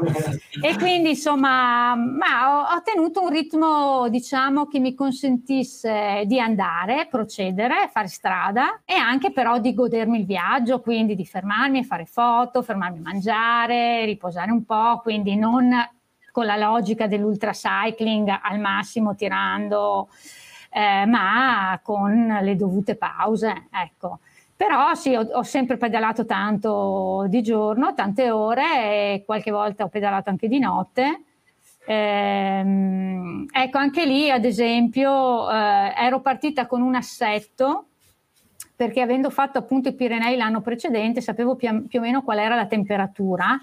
E 0.66 0.78
quindi 0.78 1.10
insomma, 1.10 1.96
ma 1.96 2.48
ho, 2.48 2.76
ho, 2.76 2.82
tenuto 2.82 3.24
un 3.24 3.30
ritmo, 3.30 4.08
diciamo, 4.08 4.68
che 4.68 4.80
mi 4.80 4.96
consentisse 4.96 6.24
di 6.26 6.40
andare, 6.40 7.08
procedere, 7.10 7.90
fare 7.92 8.08
strada 8.08 8.82
e 8.86 8.94
anche 8.94 9.34
però 9.34 9.60
di 9.60 9.74
godermi 9.74 10.20
il 10.20 10.26
viaggio, 10.26 10.80
quindi 10.80 11.14
di 11.14 11.26
fermarmi 11.26 11.80
e 11.80 11.84
fare 11.84 12.06
foto, 12.06 12.62
fermarmi 12.62 13.00
a 13.00 13.02
mangiare, 13.02 14.06
riposare 14.06 14.52
un 14.52 14.64
po', 14.64 15.02
quindi 15.04 15.36
non 15.36 15.72
con 16.32 16.46
la 16.46 16.58
logica 16.58 17.06
dell'ultra 17.06 17.52
cycling 17.52 18.28
al 18.42 18.60
massimo 18.60 19.14
tirando 19.14 20.10
eh, 20.74 21.06
ma 21.06 21.80
con 21.84 22.40
le 22.42 22.56
dovute 22.56 22.96
pause. 22.96 23.68
Ecco. 23.72 24.20
Però 24.56 24.94
sì, 24.96 25.16
ho, 25.16 25.22
ho, 25.22 25.44
sempre 25.44 25.78
pedalato 25.78 26.26
tanto 26.26 27.26
di 27.28 27.42
giorno, 27.42 27.94
tante 27.94 28.32
ore 28.32 28.64
e 28.64 29.24
qualche 29.26 29.52
volta 29.52 29.84
ho 29.84 29.90
pedalato 29.90 30.30
anche 30.30 30.48
di 30.48 30.60
notte. 30.60 31.24
Ehm, 31.86 33.46
ecco, 33.52 33.78
anche 33.78 34.06
lì, 34.06 34.30
ad 34.30 34.46
esempio, 34.46 35.50
eh, 35.52 35.94
ero 35.98 36.22
partita 36.22 36.66
con 36.66 36.82
un 36.82 36.96
assetto 36.96 37.88
perché 38.76 39.02
avendo 39.02 39.30
fatto 39.30 39.58
appunto 39.60 39.90
i 39.90 39.94
Pirenei 39.94 40.36
l'anno 40.36 40.62
precedente 40.62 41.22
sapevo 41.22 41.56
più, 41.56 41.88
più 41.88 42.00
o 42.00 42.02
meno 42.02 42.24
qual 42.24 42.40
era 42.40 42.56
la 42.56 42.66
temperatura 42.66 43.60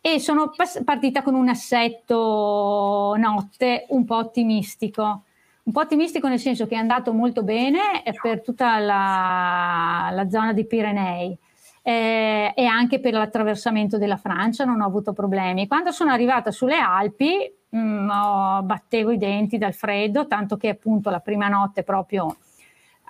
e 0.00 0.18
sono 0.18 0.50
pas- 0.56 0.82
partita 0.84 1.22
con 1.22 1.34
un 1.34 1.48
assetto 1.48 3.14
notte 3.18 3.86
un 3.90 4.04
po' 4.04 4.16
ottimistico 4.16 5.24
un 5.64 5.72
po' 5.72 5.80
ottimistico 5.80 6.28
nel 6.28 6.40
senso 6.40 6.66
che 6.66 6.74
è 6.74 6.78
andato 6.78 7.12
molto 7.12 7.42
bene 7.42 8.02
per 8.20 8.42
tutta 8.42 8.78
la, 8.78 10.10
la 10.12 10.28
zona 10.28 10.52
dei 10.52 10.66
Pirenei 10.66 11.38
eh, 11.82 12.52
e 12.54 12.64
anche 12.64 13.00
per 13.00 13.12
l'attraversamento 13.12 13.98
della 13.98 14.16
Francia 14.16 14.64
non 14.64 14.80
ho 14.80 14.86
avuto 14.86 15.12
problemi. 15.12 15.66
Quando 15.66 15.90
sono 15.90 16.12
arrivata 16.12 16.50
sulle 16.50 16.78
Alpi 16.78 17.52
mh, 17.68 17.78
mm, 17.78 18.10
oh, 18.10 18.62
battevo 18.62 19.10
i 19.10 19.18
denti 19.18 19.58
dal 19.58 19.74
freddo, 19.74 20.26
tanto 20.26 20.56
che 20.56 20.68
appunto 20.68 21.10
la 21.10 21.20
prima 21.20 21.48
notte 21.48 21.82
proprio 21.82 22.36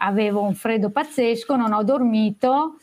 avevo 0.04 0.42
un 0.42 0.54
freddo 0.54 0.90
pazzesco, 0.90 1.54
non 1.56 1.72
ho 1.72 1.82
dormito 1.84 2.76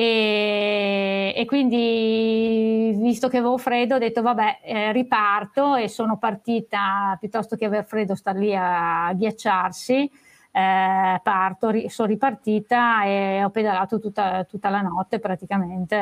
e, 0.00 1.32
e, 1.34 1.44
quindi, 1.44 2.94
visto 2.98 3.26
che 3.26 3.38
avevo 3.38 3.58
freddo, 3.58 3.96
ho 3.96 3.98
detto 3.98 4.22
vabbè, 4.22 4.60
eh, 4.62 4.92
riparto 4.92 5.74
e 5.74 5.88
sono 5.88 6.18
partita 6.18 7.16
piuttosto 7.18 7.56
che 7.56 7.64
aver 7.64 7.84
freddo, 7.84 8.14
star 8.14 8.36
lì 8.36 8.54
a 8.54 9.12
ghiacciarsi. 9.12 10.08
Eh, 10.52 11.20
parto, 11.20 11.70
ri, 11.70 11.88
sono 11.88 12.06
ripartita 12.06 13.02
e 13.06 13.42
ho 13.42 13.50
pedalato 13.50 13.98
tutta, 13.98 14.44
tutta 14.44 14.68
la 14.68 14.82
notte 14.82 15.18
praticamente. 15.18 15.96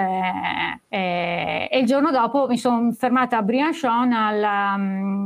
Eh, 0.91 1.69
e 1.71 1.79
il 1.79 1.87
giorno 1.87 2.11
dopo 2.11 2.47
mi 2.49 2.59
sono 2.59 2.93
fermata 2.93 3.39
a 3.39 3.43
Brianchon 3.43 4.13
alla, 4.13 4.79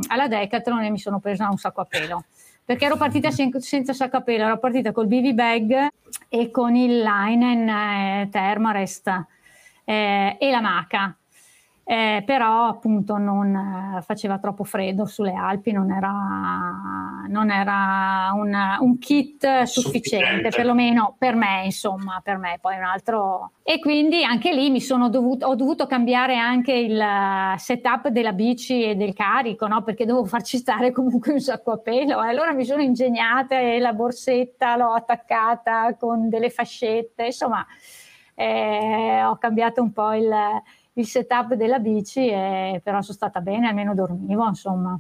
alla 0.07 0.29
Decathlon 0.29 0.85
e 0.85 0.91
mi 0.91 0.99
sono 1.01 1.19
presa 1.19 1.49
un 1.51 1.59
sacco 1.59 1.81
a 1.81 1.87
pelo 1.87 2.25
perché 2.71 2.85
ero 2.85 2.97
partita 2.97 3.33
sen- 3.33 3.61
senza 3.61 3.93
pelo, 4.23 4.45
ero 4.45 4.59
partita 4.61 4.93
col 4.93 5.09
BB 5.09 5.33
bag 5.33 5.89
e 6.29 6.53
con 6.53 6.77
il 6.77 7.03
Linen 7.03 7.69
eh, 7.69 8.29
Thermarest 8.31 9.27
eh, 9.85 10.37
e 10.39 10.51
la 10.53 10.61
maca 10.61 11.19
eh, 11.91 12.23
però 12.25 12.67
appunto 12.67 13.17
non 13.17 13.53
eh, 13.53 14.03
faceva 14.03 14.39
troppo 14.39 14.63
freddo 14.63 15.07
sulle 15.07 15.33
Alpi, 15.33 15.73
non 15.73 15.91
era, 15.91 16.13
non 17.27 17.51
era 17.51 18.31
un, 18.33 18.57
un, 18.79 18.99
kit 18.99 19.65
sufficiente, 19.65 19.67
sufficiente, 19.67 20.49
perlomeno 20.51 21.17
per 21.19 21.35
me, 21.35 21.65
insomma, 21.65 22.21
per 22.23 22.39
me, 22.39 22.59
poi 22.61 22.77
un 22.77 22.85
altro. 22.85 23.55
E 23.65 23.81
quindi 23.81 24.23
anche 24.23 24.55
lì 24.55 24.71
mi 24.71 24.81
sono 24.81 25.09
dovuto, 25.09 25.49
ho 25.49 25.57
dovuto 25.57 25.89
cambiare 25.89 26.37
anche 26.37 26.75
il 26.75 27.05
setup 27.57 28.07
della 28.07 28.35
bici 28.35 28.85
e 28.85 28.95
del 28.95 29.13
carico, 29.13 29.67
no? 29.67 29.83
perché 29.83 30.07
dovevo 30.07 30.27
farci 30.27 30.59
stare 30.59 30.93
comunque 30.93 31.33
un 31.33 31.41
sacco 31.41 31.73
a 31.73 31.79
pelo. 31.79 32.23
E 32.23 32.29
allora 32.29 32.53
mi 32.53 32.65
sono 32.65 32.83
ingegnata 32.83 33.59
e 33.59 33.81
la 33.81 33.95
borsetta 33.95 34.77
l'ho 34.77 34.93
attaccata 34.93 35.97
con 35.99 36.29
delle 36.29 36.51
fascette, 36.51 37.25
insomma, 37.25 37.67
eh, 38.37 39.25
ho 39.25 39.37
cambiato 39.39 39.83
un 39.83 39.93
po' 39.93 40.13
il 40.13 40.33
il 40.95 41.07
setup 41.07 41.55
della 41.55 41.79
bici, 41.79 42.29
e, 42.29 42.81
però 42.83 43.01
sono 43.03 43.17
stata 43.17 43.41
bene, 43.41 43.69
almeno 43.69 43.95
dormivo, 43.95 44.47
insomma. 44.47 44.99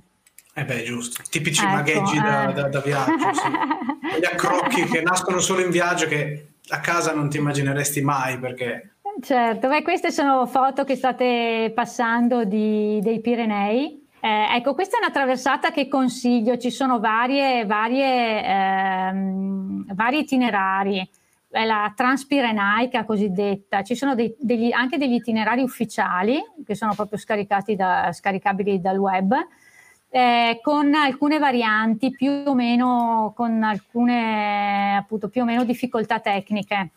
Eh 0.54 0.64
beh, 0.64 0.82
giusto. 0.82 1.22
Tipici 1.28 1.64
ecco, 1.64 1.72
magheggi 1.72 2.16
eh. 2.16 2.20
da, 2.20 2.52
da, 2.52 2.68
da, 2.68 2.80
viaggio, 2.80 3.32
sì. 3.32 3.48
Gli 4.20 4.24
accrocchi 4.24 4.84
che 4.84 5.00
nascono 5.02 5.38
solo 5.38 5.62
in 5.62 5.70
viaggio 5.70 6.06
che 6.06 6.48
a 6.68 6.80
casa 6.80 7.14
non 7.14 7.28
ti 7.28 7.38
immagineresti 7.38 8.02
mai 8.02 8.38
perché... 8.38 8.94
Certo, 9.20 9.68
beh, 9.68 9.82
queste 9.82 10.10
sono 10.10 10.46
foto 10.46 10.84
che 10.84 10.96
state 10.96 11.72
passando 11.74 12.44
di, 12.44 13.00
dei 13.02 13.20
Pirenei. 13.20 14.06
Eh, 14.20 14.56
ecco, 14.56 14.74
questa 14.74 14.96
è 14.96 15.00
una 15.00 15.10
traversata 15.10 15.70
che 15.70 15.88
consiglio, 15.88 16.58
ci 16.58 16.70
sono 16.70 17.00
varie, 17.00 17.64
varie, 17.66 18.44
ehm, 18.44 19.94
vari 19.94 20.18
itinerari 20.18 21.08
è 21.50 21.64
la 21.64 21.92
Transpirenaica 21.94 23.04
cosiddetta, 23.04 23.82
ci 23.82 23.96
sono 23.96 24.14
dei, 24.14 24.34
degli, 24.38 24.70
anche 24.72 24.98
degli 24.98 25.14
itinerari 25.14 25.62
ufficiali 25.62 26.40
che 26.64 26.74
sono 26.74 26.94
proprio 26.94 27.18
da, 27.74 28.12
scaricabili 28.12 28.80
dal 28.80 28.98
web, 28.98 29.34
eh, 30.08 30.60
con 30.62 30.94
alcune 30.94 31.38
varianti 31.38 32.10
più 32.10 32.30
o 32.44 32.54
meno, 32.54 33.32
con 33.34 33.62
alcune 33.62 34.96
appunto 34.96 35.28
più 35.28 35.42
o 35.42 35.44
meno 35.44 35.64
difficoltà 35.64 36.20
tecniche. 36.20 36.90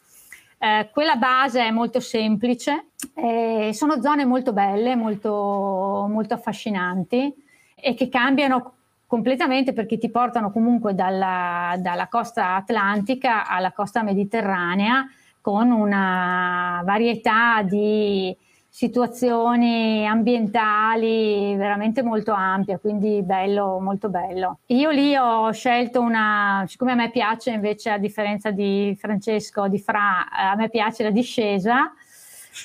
Eh, 0.60 0.90
quella 0.94 1.16
base 1.16 1.62
è 1.66 1.72
molto 1.72 2.00
semplice, 2.00 2.92
eh, 3.16 3.72
sono 3.74 4.02
zone 4.02 4.24
molto 4.24 4.54
belle, 4.54 4.96
molto, 4.96 6.08
molto 6.10 6.36
affascinanti 6.36 7.34
e 7.76 7.94
che 7.96 8.08
cambiano 8.08 8.74
completamente 9.14 9.74
perché 9.74 10.00
ti 10.00 10.10
portano 10.10 10.50
comunque 10.50 10.96
dalla, 10.96 11.76
dalla 11.78 12.08
costa 12.08 12.56
atlantica 12.56 13.46
alla 13.46 13.72
costa 13.72 14.02
mediterranea 14.02 15.06
con 15.40 15.70
una 15.70 16.82
varietà 16.84 17.62
di 17.62 18.36
situazioni 18.68 20.08
ambientali 20.08 21.56
veramente 21.56 22.02
molto 22.02 22.32
ampia, 22.32 22.80
quindi 22.80 23.22
bello, 23.22 23.80
molto 23.80 24.10
bello. 24.10 24.62
Io 24.70 24.90
lì 24.90 25.16
ho 25.16 25.52
scelto 25.52 26.02
una, 26.02 26.64
siccome 26.66 26.94
a 26.94 26.96
me 26.96 27.12
piace 27.12 27.52
invece 27.52 27.92
a 27.92 28.00
differenza 28.00 28.50
di 28.50 28.98
Francesco, 29.00 29.68
di 29.68 29.78
Fra, 29.78 30.28
a 30.28 30.56
me 30.56 30.70
piace 30.70 31.04
la 31.04 31.12
discesa, 31.12 31.94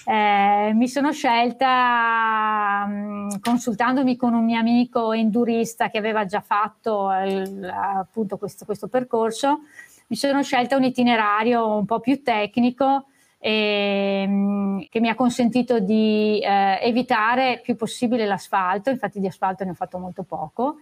eh, 0.04 0.72
mi 0.74 0.88
sono 0.88 1.12
scelta, 1.12 2.86
mh, 2.86 2.92
mm, 2.92 3.28
consultandomi 3.40 4.16
con 4.16 4.34
un 4.34 4.44
mio 4.44 4.58
amico 4.58 5.12
endurista 5.12 5.90
che 5.90 5.98
aveva 5.98 6.24
già 6.26 6.40
fatto 6.40 7.10
il, 7.24 7.64
appunto 7.64 8.36
questo, 8.36 8.64
questo, 8.64 8.88
percorso, 8.88 9.60
mi 10.08 10.16
sono 10.16 10.42
scelta 10.42 10.76
un 10.76 10.84
itinerario 10.84 11.76
un 11.76 11.84
po' 11.84 12.00
più 12.00 12.22
tecnico 12.22 13.06
e, 13.38 14.26
mh, 14.26 14.32
mm, 14.32 14.78
che 14.90 15.00
mi 15.00 15.08
ha 15.08 15.14
consentito 15.14 15.78
di 15.80 16.40
eh, 16.40 16.78
evitare 16.82 17.60
più 17.62 17.76
possibile 17.76 18.26
l'asfalto, 18.26 18.90
infatti 18.90 19.20
di 19.20 19.26
asfalto 19.26 19.64
ne 19.64 19.70
ho 19.70 19.74
fatto 19.74 19.98
molto 19.98 20.22
poco, 20.22 20.78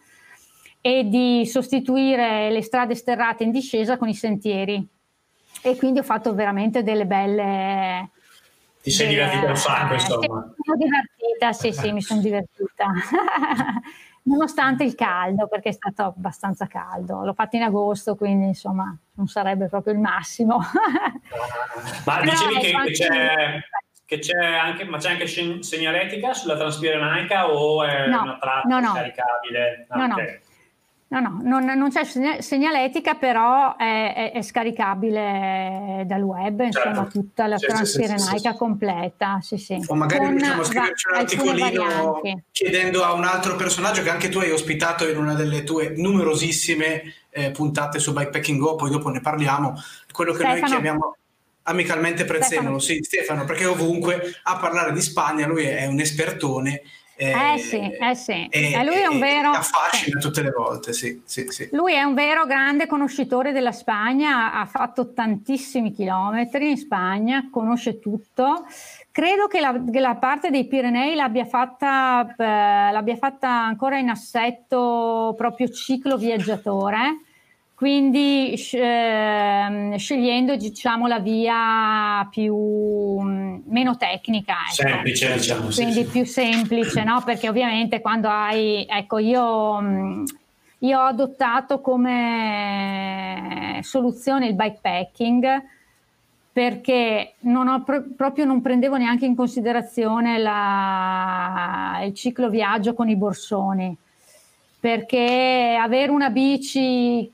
e 0.81 1.09
di 1.09 1.45
sostituire 1.47 2.51
le 2.51 2.63
strade 2.63 2.95
sterrate 2.95 3.45
in 3.45 3.51
discesa 3.51 3.97
con 3.97 4.09
i 4.09 4.15
sentieri. 4.15 4.87
E 5.63 5.77
quindi 5.77 5.99
ho 5.99 6.05
fatto 6.05 6.33
veramente 6.35 6.85
delle 6.85 7.07
belle 7.07 8.11
ti 8.87 8.93
sei 8.93 9.09
divertita 9.09 9.49
un 9.49 9.57
sacco, 9.57 9.95
insomma. 9.95 10.45
Mi 10.47 10.63
sono 10.63 10.77
divertita, 10.77 11.53
sì, 11.53 11.73
sì, 11.73 11.91
mi 11.91 12.01
sono 12.01 12.21
divertita. 12.21 12.87
Nonostante 14.23 14.85
il 14.85 14.95
caldo, 14.95 15.49
perché 15.49 15.71
è 15.71 15.73
stato 15.73 16.03
abbastanza 16.05 16.69
caldo. 16.69 17.25
L'ho 17.25 17.35
fatto 17.35 17.57
in 17.57 17.63
agosto, 17.63 18.15
quindi 18.15 18.47
insomma 18.47 18.97
non 19.15 19.27
sarebbe 19.27 19.67
proprio 19.67 19.93
il 19.93 19.99
massimo. 19.99 20.61
Ma 22.07 22.21
dicevi 22.21 22.59
che, 22.61 22.71
che, 22.71 22.93
c'è, 22.93 23.61
che, 24.05 24.19
c'è, 24.21 24.55
anche, 24.55 24.85
ma 24.85 24.99
c'è 24.99 25.11
anche 25.11 25.27
segnaletica 25.27 26.33
sulla 26.33 26.57
Transpirenanica 26.57 27.51
o 27.51 27.83
è 27.83 28.07
no, 28.07 28.23
una 28.23 28.39
tratta 28.39 28.69
no, 28.69 28.79
no. 28.79 28.91
scaricabile? 28.93 29.87
No, 29.91 30.05
okay. 30.05 30.09
no. 30.09 30.46
No, 31.09 31.21
no, 31.21 31.39
non, 31.41 31.65
non 31.65 31.89
c'è 31.89 32.03
segnaletica, 32.41 33.15
però 33.15 33.77
è, 33.77 34.13
è, 34.13 34.33
è, 34.33 34.43
scaricabile 34.43 36.03
dal 36.05 36.23
web, 36.23 36.63
certo. 36.63 36.89
insomma, 36.89 37.07
tutta 37.07 37.47
la 37.47 37.59
sì, 37.59 37.67
Transpirenaica 37.67 38.37
sì, 38.37 38.49
sì, 38.49 38.57
completa. 38.57 39.39
Sì, 39.41 39.57
sì. 39.57 39.85
O 39.87 39.95
magari 39.95 40.25
Con, 40.25 40.31
riusciamo 40.31 40.61
a 40.63 40.65
scriverci 40.65 41.09
un 41.09 41.15
articolino 41.15 42.21
chiedendo 42.51 43.05
a 43.05 43.13
un 43.13 43.23
altro 43.23 43.55
personaggio 43.55 44.03
che 44.03 44.11
anche 44.11 44.29
tu 44.29 44.39
hai 44.39 44.51
ospitato 44.51 45.09
in 45.09 45.17
una 45.17 45.35
delle 45.35 45.63
tue 45.63 45.93
numerosissime 45.97 47.03
eh, 47.31 47.53
puntate 47.53 48.01
su 48.01 48.13
Bikepacking 48.13 48.59
Go, 48.59 48.75
poi 48.75 48.91
dopo 48.91 49.09
ne 49.09 49.21
parliamo, 49.21 49.81
quello 50.11 50.33
che 50.33 50.39
Stefano. 50.39 50.61
noi 50.61 50.69
chiamiamo 50.69 51.17
amicalmente 51.63 52.25
prezzemolo, 52.25 52.81
sì 52.81 52.99
Stefano, 53.05 53.45
perché 53.45 53.67
ovunque 53.67 54.41
a 54.43 54.57
parlare 54.57 54.93
di 54.93 55.01
Spagna 55.01 55.47
lui 55.47 55.65
è 55.67 55.87
un 55.87 56.01
espertone 56.01 56.83
eh, 57.17 57.55
eh 57.55 57.59
sì, 57.59 57.81
eh 57.81 58.15
sì. 58.15 58.47
E, 58.51 58.73
eh, 58.73 58.85
lui 58.85 58.97
è 58.97 59.07
un 59.07 59.19
vero... 59.19 59.51
affascina 59.51 60.21
tutte 60.21 60.43
le 60.43 60.51
volte, 60.51 60.93
sì, 60.93 61.23
sì, 61.25 61.47
sì. 61.49 61.69
Lui 61.73 61.95
è 61.95 62.03
un 62.03 62.15
vero 62.15 62.45
grande 62.45 62.87
conoscitore 62.87 63.53
della 63.53 63.73
Spagna, 63.73 64.53
ha 64.53 64.67
fatto 64.67 65.13
tantissimi 65.13 65.93
chilometri 65.93 66.71
in 66.71 66.77
Spagna, 66.77 67.49
conosce 67.51 67.99
tutto. 67.99 68.67
Credo 69.11 69.47
che 69.47 69.61
la, 69.61 69.83
che 69.91 70.01
la 70.01 70.17
parte 70.17 70.51
dei 70.51 70.67
Pirenei 70.67 71.15
l'abbia 71.15 71.47
fatta, 71.47 72.35
eh, 72.37 72.93
l'abbia 72.93 73.17
fatta 73.17 73.49
ancora 73.49 73.99
in 73.99 74.11
assetto 74.11 75.35
proprio 75.37 75.71
ciclo 75.71 76.19
viaggiatore 76.19 77.21
quindi 77.77 78.55
eh, 78.55 79.95
scegliendo 79.99 80.57
diciamo 80.57 81.07
la 81.07 81.19
via 81.19 82.27
più 82.31 82.57
mm, 83.21 83.59
meno 83.67 83.99
tecnica 83.99 84.55
ecco. 84.65 84.89
semplice 84.89 85.35
diciamo 85.35 85.69
quindi 85.69 86.05
sì, 86.05 86.05
più 86.07 86.25
semplice 86.25 87.05
no? 87.05 87.23
Perché 87.23 87.51
ovviamente 87.51 88.01
quando 88.01 88.29
hai 88.31 88.87
ecco 88.89 89.19
io 89.19 89.79
mm, 89.79 90.25
io 90.79 90.99
ho 90.99 91.05
adottato 91.05 91.83
come 91.83 93.81
soluzione 93.83 94.47
il 94.47 94.55
bikepacking 94.55 95.63
perché 96.51 97.35
non 97.41 97.69
ho 97.69 97.83
pro- 97.83 98.07
proprio 98.17 98.47
non 98.47 98.63
prendevo 98.63 98.97
neanche 98.97 99.27
in 99.27 99.37
considerazione 99.37 100.39
la, 100.39 102.01
il 102.07 102.15
ciclo 102.15 102.49
viaggio 102.49 102.95
con 102.95 103.11
i 103.11 103.17
borsoni 103.17 103.95
perché 104.87 105.77
avere 105.77 106.13
una 106.13 106.31
bici 106.31 107.29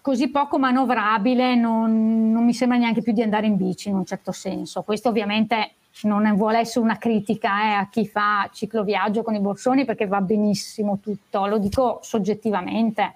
così 0.00 0.28
poco 0.28 0.58
manovrabile 0.58 1.54
non, 1.54 2.32
non, 2.32 2.44
mi 2.44 2.52
sembra 2.52 2.78
neanche 2.78 3.00
più 3.00 3.12
di 3.12 3.22
andare 3.22 3.46
in 3.46 3.56
bici 3.56 3.90
in 3.90 3.94
un 3.94 4.04
certo 4.04 4.32
senso. 4.32 4.82
Questo 4.82 5.08
ovviamente 5.08 5.74
non 6.02 6.34
vuole 6.34 6.58
essere 6.58 6.84
una 6.84 6.98
critica 6.98 7.62
eh, 7.62 7.72
a 7.74 7.88
chi 7.88 8.08
fa 8.08 8.50
cicloviaggio 8.52 9.22
con 9.22 9.36
i 9.36 9.38
borsoni 9.38 9.84
perché 9.84 10.08
va 10.08 10.20
benissimo 10.20 10.98
tutto, 11.00 11.46
lo 11.46 11.58
dico 11.58 12.00
soggettivamente. 12.02 13.14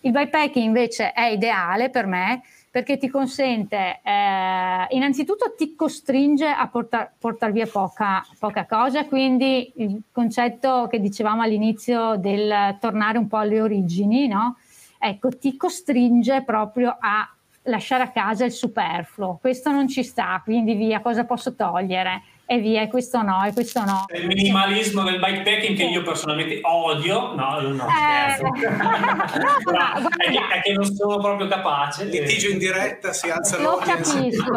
Il 0.00 0.12
bikepacking 0.12 0.64
invece 0.64 1.12
è 1.12 1.26
ideale 1.26 1.90
per 1.90 2.06
me 2.06 2.40
perché 2.72 2.96
ti 2.96 3.08
consente, 3.08 4.00
eh, 4.02 4.86
innanzitutto 4.90 5.54
ti 5.54 5.76
costringe 5.76 6.46
a 6.46 6.66
portar, 6.66 7.12
portar 7.18 7.52
via 7.52 7.66
poca, 7.66 8.24
poca, 8.38 8.66
cosa, 8.66 9.04
quindi 9.04 9.70
il 9.76 10.00
concetto 10.10 10.88
che 10.90 10.98
dicevamo 10.98 11.42
all'inizio 11.42 12.16
del 12.16 12.78
tornare 12.80 13.18
un 13.18 13.28
po' 13.28 13.36
alle 13.36 13.60
origini, 13.60 14.26
no? 14.26 14.56
ecco, 15.02 15.30
ti 15.36 15.56
costringe 15.56 16.42
proprio 16.42 16.96
a 16.98 17.28
lasciare 17.64 18.04
a 18.04 18.10
casa 18.10 18.44
il 18.44 18.52
superfluo. 18.52 19.38
Questo 19.40 19.70
non 19.70 19.88
ci 19.88 20.04
sta, 20.04 20.40
quindi 20.44 20.74
via, 20.74 21.00
cosa 21.00 21.24
posso 21.24 21.54
togliere? 21.54 22.22
E 22.52 22.58
via, 22.58 22.82
e 22.82 22.88
questo 22.88 23.22
no, 23.22 23.42
e 23.44 23.52
questo 23.54 23.82
no. 23.82 24.04
Il 24.14 24.26
minimalismo 24.26 25.04
del 25.04 25.18
bikepacking 25.18 25.74
che 25.74 25.84
io 25.84 26.02
personalmente 26.02 26.60
odio, 26.62 27.34
no, 27.34 27.60
no, 27.60 27.86
eh, 27.86 28.34
scherzo. 28.34 28.42
no, 29.72 30.08
è, 30.18 30.30
che, 30.30 30.48
è, 30.52 30.60
che, 30.60 30.72
non 30.74 30.84
sono 30.84 31.18
proprio 31.18 31.48
capace. 31.48 32.04
Litigio 32.04 32.50
in 32.50 32.58
diretta, 32.58 33.14
si 33.14 33.30
alza 33.30 33.58
Lo 33.58 33.76
capisco. 33.76 34.52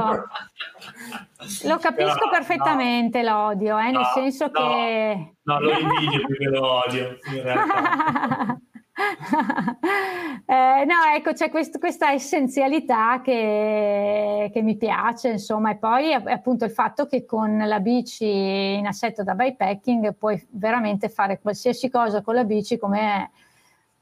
Lo 1.64 1.78
capisco 1.78 2.18
Però, 2.18 2.30
perfettamente 2.30 3.22
no, 3.22 3.48
l'odio, 3.48 3.78
eh, 3.78 3.92
nel 3.92 4.06
senso 4.14 4.52
che... 4.52 5.36
No, 5.44 5.60
lo 5.62 5.72
invidio 5.72 6.26
più 6.26 6.38
che 6.38 6.50
lo 6.50 6.84
odio, 6.86 7.18
in 7.32 7.44
realtà. 7.44 8.60
eh, 10.46 10.86
no, 10.86 10.96
ecco, 11.14 11.34
c'è 11.34 11.50
quest- 11.50 11.80
questa 11.80 12.12
essenzialità 12.14 13.20
che, 13.22 14.50
che, 14.54 14.62
mi 14.62 14.78
piace, 14.78 15.30
insomma, 15.30 15.72
e 15.72 15.76
poi 15.76 16.14
appunto 16.14 16.64
il 16.64 16.72
fatto 16.72 17.06
che 17.06 17.26
con 17.26 17.58
la 17.58 17.80
bici 17.82 18.26
in 18.26 18.88
assetto 18.88 19.22
da 19.24 19.34
bikepacking 19.34 20.16
puoi 20.16 20.42
veramente 20.52 21.10
fare 21.10 21.40
qualsiasi 21.42 21.90
cosa 21.90 22.22
con 22.22 22.36
la 22.36 22.46
bici 22.46 22.78
come, 22.78 23.32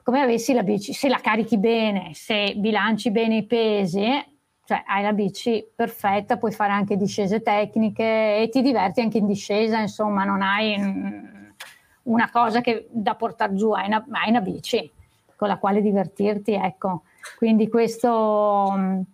come 0.04 0.22
avessi 0.22 0.54
la 0.54 0.64
bici, 0.64 0.94
se 0.94 1.10
la 1.10 1.20
carichi 1.20 1.58
bene, 1.58 2.12
se 2.14 2.54
bilanci 2.56 3.10
bene 3.10 3.38
i 3.38 3.46
pesi, 3.46 4.08
cioè 4.66 4.84
hai 4.86 5.02
la 5.02 5.14
bici 5.14 5.66
perfetta, 5.76 6.38
puoi 6.38 6.52
fare 6.52 6.72
anche 6.72 6.98
discese 6.98 7.42
tecniche 7.42 8.38
e 8.38 8.50
ti 8.52 8.62
diverti 8.62 9.02
anche 9.02 9.18
in 9.18 9.26
discesa, 9.26 9.80
insomma, 9.80 10.24
non 10.24 10.44
hai 10.44 11.32
una 12.04 12.30
cosa 12.32 12.62
che 12.62 12.88
da 12.90 13.16
portare 13.16 13.54
giù, 13.56 13.72
hai 13.72 13.88
una, 13.88 14.06
hai 14.12 14.30
una 14.30 14.42
bici 14.42 14.92
con 15.36 15.48
la 15.48 15.58
quale 15.58 15.82
divertirti, 15.82 16.54
ecco. 16.54 17.04
Quindi 17.38 17.70
questo, 17.70 19.06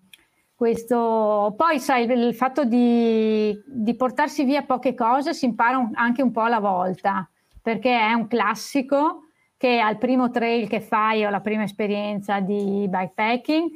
questo 0.55 1.53
poi 1.55 1.79
sai, 1.79 2.05
il 2.05 2.35
fatto 2.35 2.65
di, 2.65 3.59
di, 3.65 3.95
portarsi 3.95 4.43
via 4.43 4.63
poche 4.63 4.93
cose 4.93 5.33
si 5.33 5.45
impara 5.45 5.89
anche 5.93 6.21
un 6.21 6.31
po' 6.31 6.41
alla 6.41 6.59
volta, 6.59 7.27
perché 7.61 7.97
è 7.97 8.13
un 8.13 8.27
classico 8.27 9.23
che 9.57 9.79
al 9.79 9.97
primo 9.97 10.31
trail 10.31 10.67
che 10.67 10.81
fai 10.81 11.25
o 11.25 11.29
la 11.29 11.41
prima 11.41 11.63
esperienza 11.63 12.39
di 12.39 12.87
bikepacking 12.87 13.69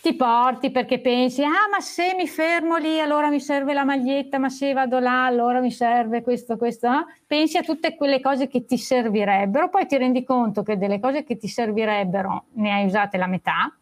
ti 0.00 0.14
porti 0.14 0.70
perché 0.70 1.00
pensi, 1.00 1.42
ah 1.42 1.68
ma 1.70 1.80
se 1.80 2.14
mi 2.14 2.28
fermo 2.28 2.76
lì 2.76 3.00
allora 3.00 3.28
mi 3.28 3.40
serve 3.40 3.74
la 3.74 3.84
maglietta, 3.84 4.38
ma 4.38 4.48
se 4.48 4.72
vado 4.72 4.98
là 5.00 5.24
allora 5.24 5.60
mi 5.60 5.72
serve 5.72 6.22
questo, 6.22 6.56
questo, 6.56 6.88
no? 6.88 7.06
pensi 7.26 7.56
a 7.56 7.62
tutte 7.62 7.96
quelle 7.96 8.20
cose 8.20 8.46
che 8.46 8.64
ti 8.64 8.78
servirebbero, 8.78 9.68
poi 9.68 9.86
ti 9.86 9.96
rendi 9.96 10.24
conto 10.24 10.62
che 10.62 10.78
delle 10.78 11.00
cose 11.00 11.24
che 11.24 11.36
ti 11.36 11.48
servirebbero 11.48 12.44
ne 12.54 12.72
hai 12.72 12.86
usate 12.86 13.16
la 13.16 13.26
metà, 13.26 13.72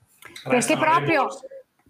perché 0.49 0.77
proprio... 0.77 1.29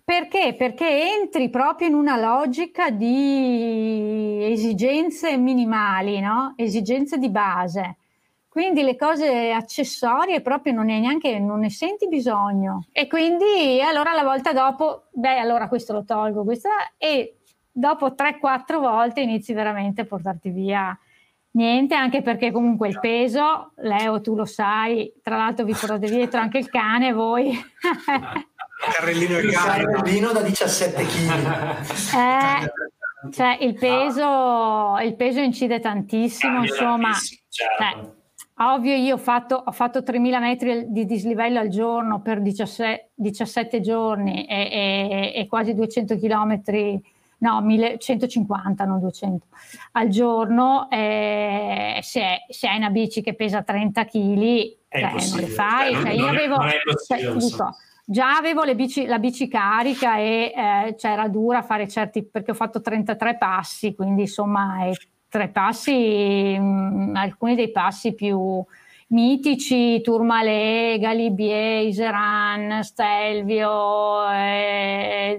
Perché? 0.06 0.54
Perché 0.56 1.18
entri 1.18 1.50
proprio 1.50 1.88
in 1.88 1.94
una 1.94 2.16
logica 2.16 2.90
di 2.90 4.38
esigenze 4.52 5.36
minimali, 5.36 6.20
no? 6.20 6.54
esigenze 6.56 7.18
di 7.18 7.28
base 7.28 7.96
quindi 8.56 8.82
le 8.82 8.96
cose 8.96 9.52
accessorie 9.52 10.40
proprio 10.40 10.72
non 10.72 10.86
ne, 10.86 10.98
neanche, 10.98 11.38
non 11.38 11.58
ne 11.58 11.68
senti 11.68 12.08
bisogno. 12.08 12.86
E 12.90 13.06
quindi 13.06 13.82
allora 13.82 14.14
la 14.14 14.22
volta 14.22 14.54
dopo, 14.54 15.08
beh, 15.12 15.38
allora 15.38 15.68
questo 15.68 15.92
lo 15.92 16.04
tolgo, 16.04 16.42
questo, 16.42 16.70
e 16.96 17.36
dopo 17.70 18.14
3-4 18.14 18.78
volte 18.80 19.20
inizi 19.20 19.52
veramente 19.52 20.00
a 20.00 20.04
portarti 20.06 20.48
via 20.48 20.98
niente, 21.50 21.94
anche 21.94 22.22
perché 22.22 22.50
comunque 22.50 22.88
il 22.88 22.98
peso, 22.98 23.72
Leo 23.76 24.22
tu 24.22 24.34
lo 24.34 24.46
sai, 24.46 25.12
tra 25.22 25.36
l'altro 25.36 25.66
vi 25.66 25.74
portate 25.78 26.08
dietro 26.08 26.40
anche 26.40 26.56
il 26.56 26.70
cane 26.70 27.12
voi. 27.12 27.52
Carrellino 28.90 29.36
e 29.36 29.50
cane. 29.50 29.84
Carrellino 29.84 30.32
da 30.32 30.40
17 30.40 31.04
kg. 31.04 31.30
Eh, 32.16 33.32
cioè 33.32 33.58
il 33.60 33.74
peso, 33.74 34.96
il 35.02 35.14
peso 35.14 35.40
incide 35.40 35.78
tantissimo, 35.78 36.62
insomma. 36.62 37.10
Certo. 37.50 37.82
Eh, 37.82 38.15
Ovvio, 38.58 38.94
io 38.94 39.14
ho 39.14 39.18
fatto, 39.18 39.62
ho 39.66 39.72
fatto 39.72 40.00
3.000 40.00 40.40
metri 40.40 40.84
di 40.88 41.04
dislivello 41.04 41.58
al 41.58 41.68
giorno 41.68 42.22
per 42.22 42.40
17, 42.40 43.10
17 43.14 43.80
giorni 43.82 44.46
e, 44.46 44.68
e, 44.72 45.32
e, 45.34 45.46
quasi 45.46 45.74
200 45.74 46.16
km 46.16 46.62
no, 47.38 47.62
150, 47.98 48.84
non 48.86 49.00
200 49.00 49.46
al 49.92 50.08
giorno. 50.08 50.88
Eh, 50.90 51.98
se, 52.00 52.46
se, 52.48 52.66
hai 52.66 52.78
una 52.78 52.88
bici 52.88 53.20
che 53.20 53.34
pesa 53.34 53.62
30 53.62 54.04
kg, 54.06 54.76
cioè, 54.88 55.02
non 55.02 55.40
le 55.40 55.46
fai. 55.48 55.92
Cioè, 55.94 56.10
io 56.12 56.26
avevo, 56.26 56.56
cioè, 57.06 57.32
dico, 57.34 57.76
già 58.06 58.36
avevo 58.36 58.62
bici, 58.74 59.04
la 59.04 59.18
bici 59.18 59.48
carica 59.48 60.16
e 60.16 60.52
eh, 60.56 60.94
c'era 60.96 61.28
dura 61.28 61.60
fare 61.60 61.86
certi, 61.88 62.24
perché 62.24 62.52
ho 62.52 62.54
fatto 62.54 62.80
33 62.80 63.36
passi, 63.36 63.94
quindi 63.94 64.22
insomma, 64.22 64.88
tre 65.28 65.48
passi, 65.48 66.56
mh, 66.58 67.10
mm, 67.10 67.16
alcuni 67.16 67.54
dei 67.54 67.70
passi 67.70 68.14
più 68.14 68.64
mitici, 69.08 70.00
Tourmalet, 70.00 70.98
Galibier, 70.98 71.86
Iseran, 71.86 72.82
Stelvio, 72.82 74.28
eh, 74.30 75.38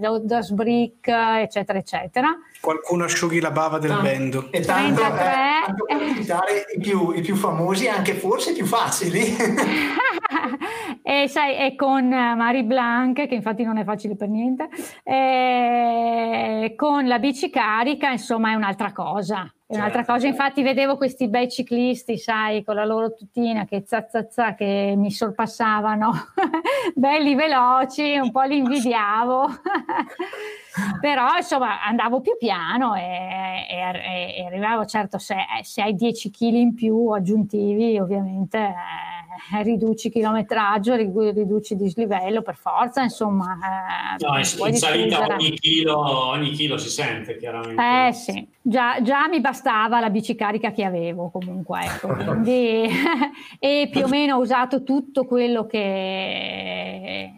Brick, 0.51 1.07
eccetera, 1.07 1.77
eccetera. 1.79 2.37
Qualcuno 2.59 3.05
asciughi 3.05 3.39
la 3.39 3.51
bava 3.51 3.77
del 3.79 3.97
vendo. 4.01 4.47
E 4.51 4.61
tanto, 4.61 5.01
33, 5.01 5.25
eh, 5.25 5.65
tanto 5.65 5.85
per 5.85 6.13
citare 6.15 6.65
i 6.75 6.79
più, 6.79 7.11
i 7.11 7.21
più 7.21 7.35
famosi, 7.35 7.87
anche 7.87 8.13
forse 8.13 8.51
i 8.51 8.53
più 8.53 8.65
facili. 8.65 9.35
e 11.03 11.27
sai, 11.27 11.55
è 11.55 11.75
con 11.75 12.07
Marie 12.07 12.63
Blanc, 12.63 13.27
che 13.27 13.35
infatti 13.35 13.63
non 13.63 13.77
è 13.77 13.83
facile 13.83 14.15
per 14.15 14.29
niente, 14.29 14.69
e 15.03 16.73
con 16.75 17.07
la 17.07 17.19
bici 17.19 17.49
carica, 17.49 18.09
insomma, 18.09 18.51
è 18.51 18.55
un'altra 18.55 18.91
cosa. 18.91 19.51
È 19.69 19.75
un'altra 19.75 19.97
certo, 19.97 20.13
cosa, 20.13 20.25
certo. 20.27 20.41
infatti 20.41 20.63
vedevo 20.63 20.95
questi 20.95 21.27
bei 21.27 21.51
ciclisti, 21.51 22.17
sai, 22.17 22.63
con 22.63 22.75
la 22.75 22.85
loro 22.85 23.13
tutina 23.13 23.65
che 23.65 23.83
za, 23.85 24.55
che 24.55 24.93
mi 24.95 25.11
sorpassavano, 25.11 26.09
belli 26.95 27.35
veloci, 27.35 28.17
un 28.17 28.31
po' 28.31 28.43
li 28.43 28.59
invidiavo, 28.59 29.45
però 30.99 31.35
insomma 31.37 31.83
andavo 31.83 32.21
più 32.21 32.37
piano 32.37 32.95
e, 32.95 33.65
e, 33.69 34.35
e 34.37 34.45
arrivavo, 34.45 34.85
certo 34.85 35.17
se, 35.17 35.35
se, 35.61 35.81
hai 35.81 35.95
10 35.95 36.31
kg 36.31 36.41
in 36.53 36.73
più 36.73 37.09
aggiuntivi 37.09 37.99
ovviamente... 37.99 38.57
Eh, 38.57 39.17
riduci 39.61 40.09
chilometraggio, 40.09 40.95
riduci 40.95 41.75
dislivello 41.75 42.41
per 42.41 42.55
forza, 42.55 43.01
insomma. 43.01 44.15
Eh, 44.19 44.25
no, 44.25 44.37
in 44.67 44.75
salita 44.75 45.25
ogni 45.25 45.51
chilo, 45.51 46.27
ogni 46.29 46.51
chilo, 46.51 46.77
si 46.77 46.89
sente 46.89 47.37
chiaramente. 47.37 48.07
Eh 48.07 48.13
sì, 48.13 48.47
già, 48.61 49.01
già, 49.01 49.27
mi 49.27 49.39
bastava 49.39 49.99
la 49.99 50.09
bicicarica 50.09 50.71
che 50.71 50.83
avevo 50.83 51.29
comunque, 51.29 51.81
ecco, 51.83 52.07
quindi, 52.15 52.87
e 53.59 53.89
più 53.91 54.03
o 54.03 54.07
meno 54.07 54.35
ho 54.35 54.39
usato 54.39 54.83
tutto 54.83 55.25
quello 55.25 55.65
che, 55.65 57.31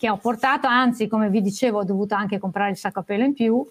che 0.00 0.08
ho 0.08 0.16
portato, 0.16 0.66
anzi 0.66 1.08
come 1.08 1.28
vi 1.28 1.42
dicevo 1.42 1.80
ho 1.80 1.84
dovuto 1.84 2.14
anche 2.14 2.38
comprare 2.38 2.70
il 2.70 2.78
sacco 2.78 3.00
a 3.00 3.02
pelo 3.02 3.24
in 3.24 3.34
più, 3.34 3.62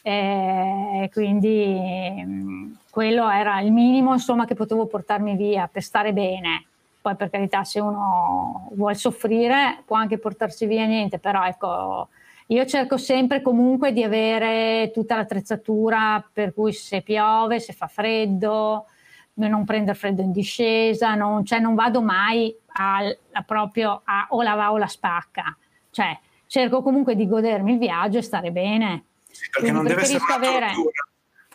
eh, 0.00 1.10
quindi 1.12 2.22
mm, 2.24 2.72
quello 2.88 3.28
era 3.28 3.60
il 3.60 3.70
minimo 3.72 4.14
insomma 4.14 4.46
che 4.46 4.54
potevo 4.54 4.86
portarmi 4.86 5.36
via 5.36 5.68
per 5.70 5.82
stare 5.82 6.14
bene. 6.14 6.64
Poi 7.02 7.14
per 7.14 7.28
carità 7.28 7.62
se 7.62 7.78
uno 7.78 8.70
vuole 8.72 8.94
soffrire 8.94 9.82
può 9.84 9.96
anche 9.96 10.16
portarsi 10.16 10.64
via 10.64 10.86
niente, 10.86 11.18
però 11.18 11.44
ecco, 11.44 12.08
io 12.46 12.64
cerco 12.64 12.96
sempre 12.96 13.42
comunque 13.42 13.92
di 13.92 14.02
avere 14.02 14.90
tutta 14.94 15.14
l'attrezzatura 15.14 16.26
per 16.32 16.54
cui 16.54 16.72
se 16.72 17.02
piove, 17.02 17.60
se 17.60 17.74
fa 17.74 17.86
freddo, 17.86 18.86
non 19.34 19.64
prendere 19.66 19.96
freddo 19.96 20.22
in 20.22 20.32
discesa, 20.32 21.14
non, 21.14 21.44
cioè 21.44 21.58
non 21.58 21.74
vado 21.74 22.00
mai 22.00 22.54
a, 22.78 23.00
a 23.32 23.42
proprio 23.42 24.00
a 24.04 24.26
o 24.30 24.42
la 24.42 24.54
va 24.54 24.72
o 24.72 24.78
la 24.78 24.86
spacca, 24.86 25.56
cioè 25.96 26.18
cerco 26.46 26.82
comunque 26.82 27.16
di 27.16 27.26
godermi 27.26 27.72
il 27.72 27.78
viaggio 27.78 28.18
e 28.18 28.22
stare 28.22 28.52
bene. 28.52 29.04
Sì, 29.30 29.48
perché 29.50 29.70
Quindi 29.70 29.76
non 29.78 29.86
deve 29.86 30.02
essere 30.02 30.34
avere... 30.34 30.66
Tortura 30.66 31.08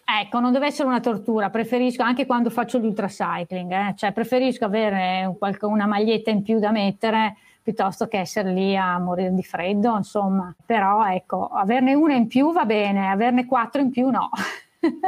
Ecco, 0.04 0.42
non 0.42 0.52
deve 0.52 0.66
essere 0.66 0.90
una 0.90 1.00
tortura, 1.00 1.50
preferisco 1.50 2.04
anche 2.04 2.26
quando 2.26 2.50
faccio 2.50 2.80
l'ultracycling, 2.80 3.72
eh, 3.72 3.94
cioè 3.96 4.12
preferisco 4.12 4.66
avere 4.66 5.34
qualche, 5.38 5.66
una 5.66 5.86
maglietta 5.86 6.32
in 6.32 6.42
più 6.42 6.60
da 6.60 6.72
mettere 6.72 7.38
piuttosto 7.62 8.08
che 8.08 8.20
essere 8.20 8.52
lì 8.52 8.76
a 8.76 9.00
morire 9.00 9.34
di 9.34 9.44
freddo, 9.44 9.96
insomma. 9.96 10.54
Però 10.66 11.08
ecco, 11.08 11.48
averne 11.48 11.94
una 11.94 12.16
in 12.16 12.28
più 12.28 12.52
va 12.52 12.66
bene, 12.66 13.10
averne 13.10 13.46
quattro 13.46 13.80
in 13.80 13.90
più 13.90 14.10
no. 14.10 14.30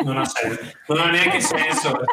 Non 0.03 0.17
ha, 0.17 0.25
senso. 0.25 0.75
non 0.87 0.99
ha 0.99 1.09
neanche 1.09 1.39
senso. 1.41 1.99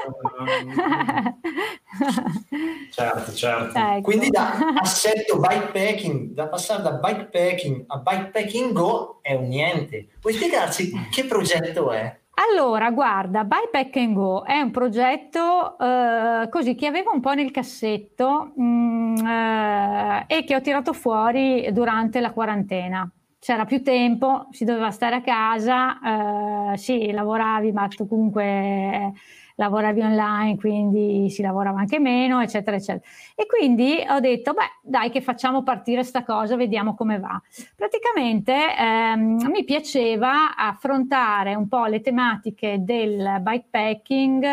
certo, 2.91 3.33
certo. 3.35 3.79
Ecco. 3.79 4.01
Quindi 4.01 4.31
da 4.31 4.57
assetto 4.77 5.39
bikepacking, 5.39 6.33
da 6.33 6.49
passare 6.49 6.83
da 6.83 6.93
bikepacking 6.93 7.85
a 7.89 7.99
bikepacking 7.99 8.73
go 8.73 9.19
è 9.23 9.35
un 9.35 9.49
niente. 9.49 10.09
Puoi 10.21 10.33
spiegarci 10.33 11.09
che 11.11 11.25
progetto 11.25 11.91
è? 11.91 12.19
Allora, 12.51 12.91
guarda, 12.91 13.45
Buy 13.45 13.69
Pack 13.71 13.97
and 13.97 14.15
Go 14.15 14.45
è 14.45 14.59
un 14.59 14.71
progetto 14.71 15.79
eh, 15.79 16.49
così 16.49 16.75
che 16.75 16.87
avevo 16.87 17.13
un 17.13 17.21
po' 17.21 17.35
nel 17.35 17.51
cassetto 17.51 18.53
mh, 18.57 18.63
mm, 18.63 19.27
eh, 19.27 20.25
e 20.27 20.45
che 20.45 20.55
ho 20.55 20.63
tirato 20.63 20.95
fuori 20.95 21.69
durante 21.73 22.19
la 22.21 22.33
quarantena. 22.33 23.11
C'era 23.41 23.65
più 23.65 23.83
tempo, 23.83 24.49
si 24.51 24.67
doveva 24.67 24.91
stare 24.91 25.17
a 25.17 25.23
casa, 25.23 26.73
eh, 26.73 26.77
sì, 26.77 27.11
lavoravi, 27.11 27.73
ma 27.73 27.89
tu 27.89 28.07
comunque 28.07 29.15
lavoravi 29.55 30.03
online, 30.03 30.57
quindi 30.57 31.31
si 31.31 31.41
lavorava 31.41 31.79
anche 31.81 31.99
meno, 31.99 32.43
eccetera, 32.43 32.77
eccetera. 32.77 33.03
E 33.35 33.47
quindi 33.47 34.05
ho 34.07 34.21
detto, 34.21 34.53
beh, 34.53 34.81
dai 34.83 35.09
che 35.11 35.23
facciamo 35.23 35.63
partire 35.63 36.03
sta 36.03 36.23
cosa, 36.23 36.55
vediamo 36.55 36.95
come 36.95 37.19
va. 37.19 37.41
Praticamente 37.75 38.77
ehm, 38.77 39.49
mi 39.51 39.65
piaceva 39.65 40.55
affrontare 40.55 41.55
un 41.55 41.67
po' 41.67 41.87
le 41.87 42.03
tematiche 42.03 42.77
del 42.81 43.39
bikepacking, 43.41 44.45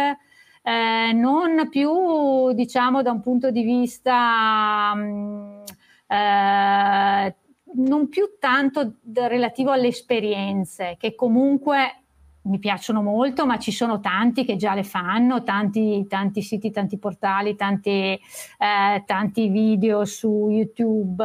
eh, 0.63 1.11
non 1.13 1.67
più, 1.69 2.53
diciamo, 2.53 3.01
da 3.01 3.11
un 3.11 3.19
punto 3.21 3.51
di 3.51 3.63
vista... 3.63 4.93
Mh, 4.95 5.01
mm, 5.01 5.63
eh, 6.07 7.35
non 7.77 8.09
più 8.09 8.37
tanto 8.39 8.95
relativo 9.13 9.71
alle 9.71 9.87
esperienze, 9.87 10.95
che 10.99 11.15
comunque 11.15 12.03
mi 12.47 12.59
piacciono 12.59 13.01
molto, 13.01 13.45
ma 13.45 13.59
ci 13.59 13.71
sono 13.71 13.99
tanti 13.99 14.45
che 14.45 14.55
già 14.55 14.73
le 14.73 14.83
fanno, 14.83 15.43
tanti, 15.43 16.05
tanti 16.07 16.41
siti, 16.41 16.71
tanti 16.71 16.97
portali, 16.97 17.55
tanti, 17.55 17.89
eh, 17.89 19.03
tanti 19.05 19.49
video 19.49 20.05
su 20.05 20.47
YouTube, 20.49 21.23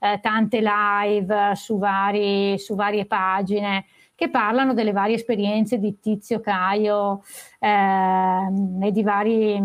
eh, 0.00 0.18
tante 0.20 0.60
live 0.60 1.52
su, 1.54 1.78
vari, 1.78 2.58
su, 2.58 2.74
varie 2.74 3.06
pagine 3.06 3.86
che 4.16 4.30
parlano 4.30 4.72
delle 4.72 4.92
varie 4.92 5.16
esperienze 5.16 5.78
di 5.78 6.00
Tizio 6.00 6.40
Caio 6.40 7.22
eh, 7.58 8.86
e 8.86 8.90
di 8.90 9.02
vari, 9.02 9.60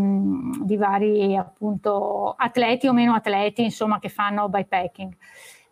di 0.63 0.75
vari 0.75 1.37
appunto 1.37 2.35
atleti 2.37 2.87
o 2.87 2.93
meno 2.93 3.13
atleti, 3.13 3.63
insomma, 3.63 3.97
che 3.99 4.09
fanno 4.09 4.49
bikepacking. 4.49 5.13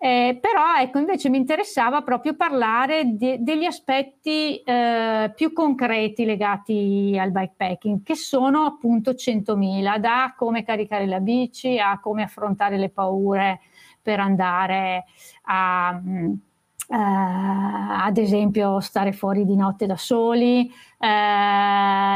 Eh, 0.02 0.38
però 0.39 0.78
ecco, 0.80 0.97
invece 1.00 1.28
mi 1.30 1.36
interessava 1.38 2.02
proprio 2.04 2.34
parlare 2.34 3.18
de- 3.18 3.38
degli 3.41 3.66
aspetti 3.66 4.56
eh, 4.62 5.30
più 5.36 5.52
concreti 5.52 6.24
legati 6.24 7.18
al 7.20 7.32
bikepacking, 7.32 8.02
che 8.04 8.16
sono 8.16 8.64
appunto 8.64 9.14
100.000, 9.14 10.00
da 10.00 10.34
come 10.38 10.64
caricare 10.64 11.06
la 11.06 11.20
bici 11.20 11.78
a 11.80 12.00
come 12.00 12.24
affrontare 12.24 12.78
le 12.78 12.89
paure 12.89 13.60
per 14.02 14.20
andare 14.20 15.06
a... 15.43 15.91
Mh, 15.93 16.39
Uh, 16.91 16.95
ad 16.95 18.18
esempio 18.18 18.80
stare 18.80 19.12
fuori 19.12 19.45
di 19.45 19.56
notte 19.56 19.86
da 19.86 19.95
soli, 19.95 20.72
uh, 20.97 21.06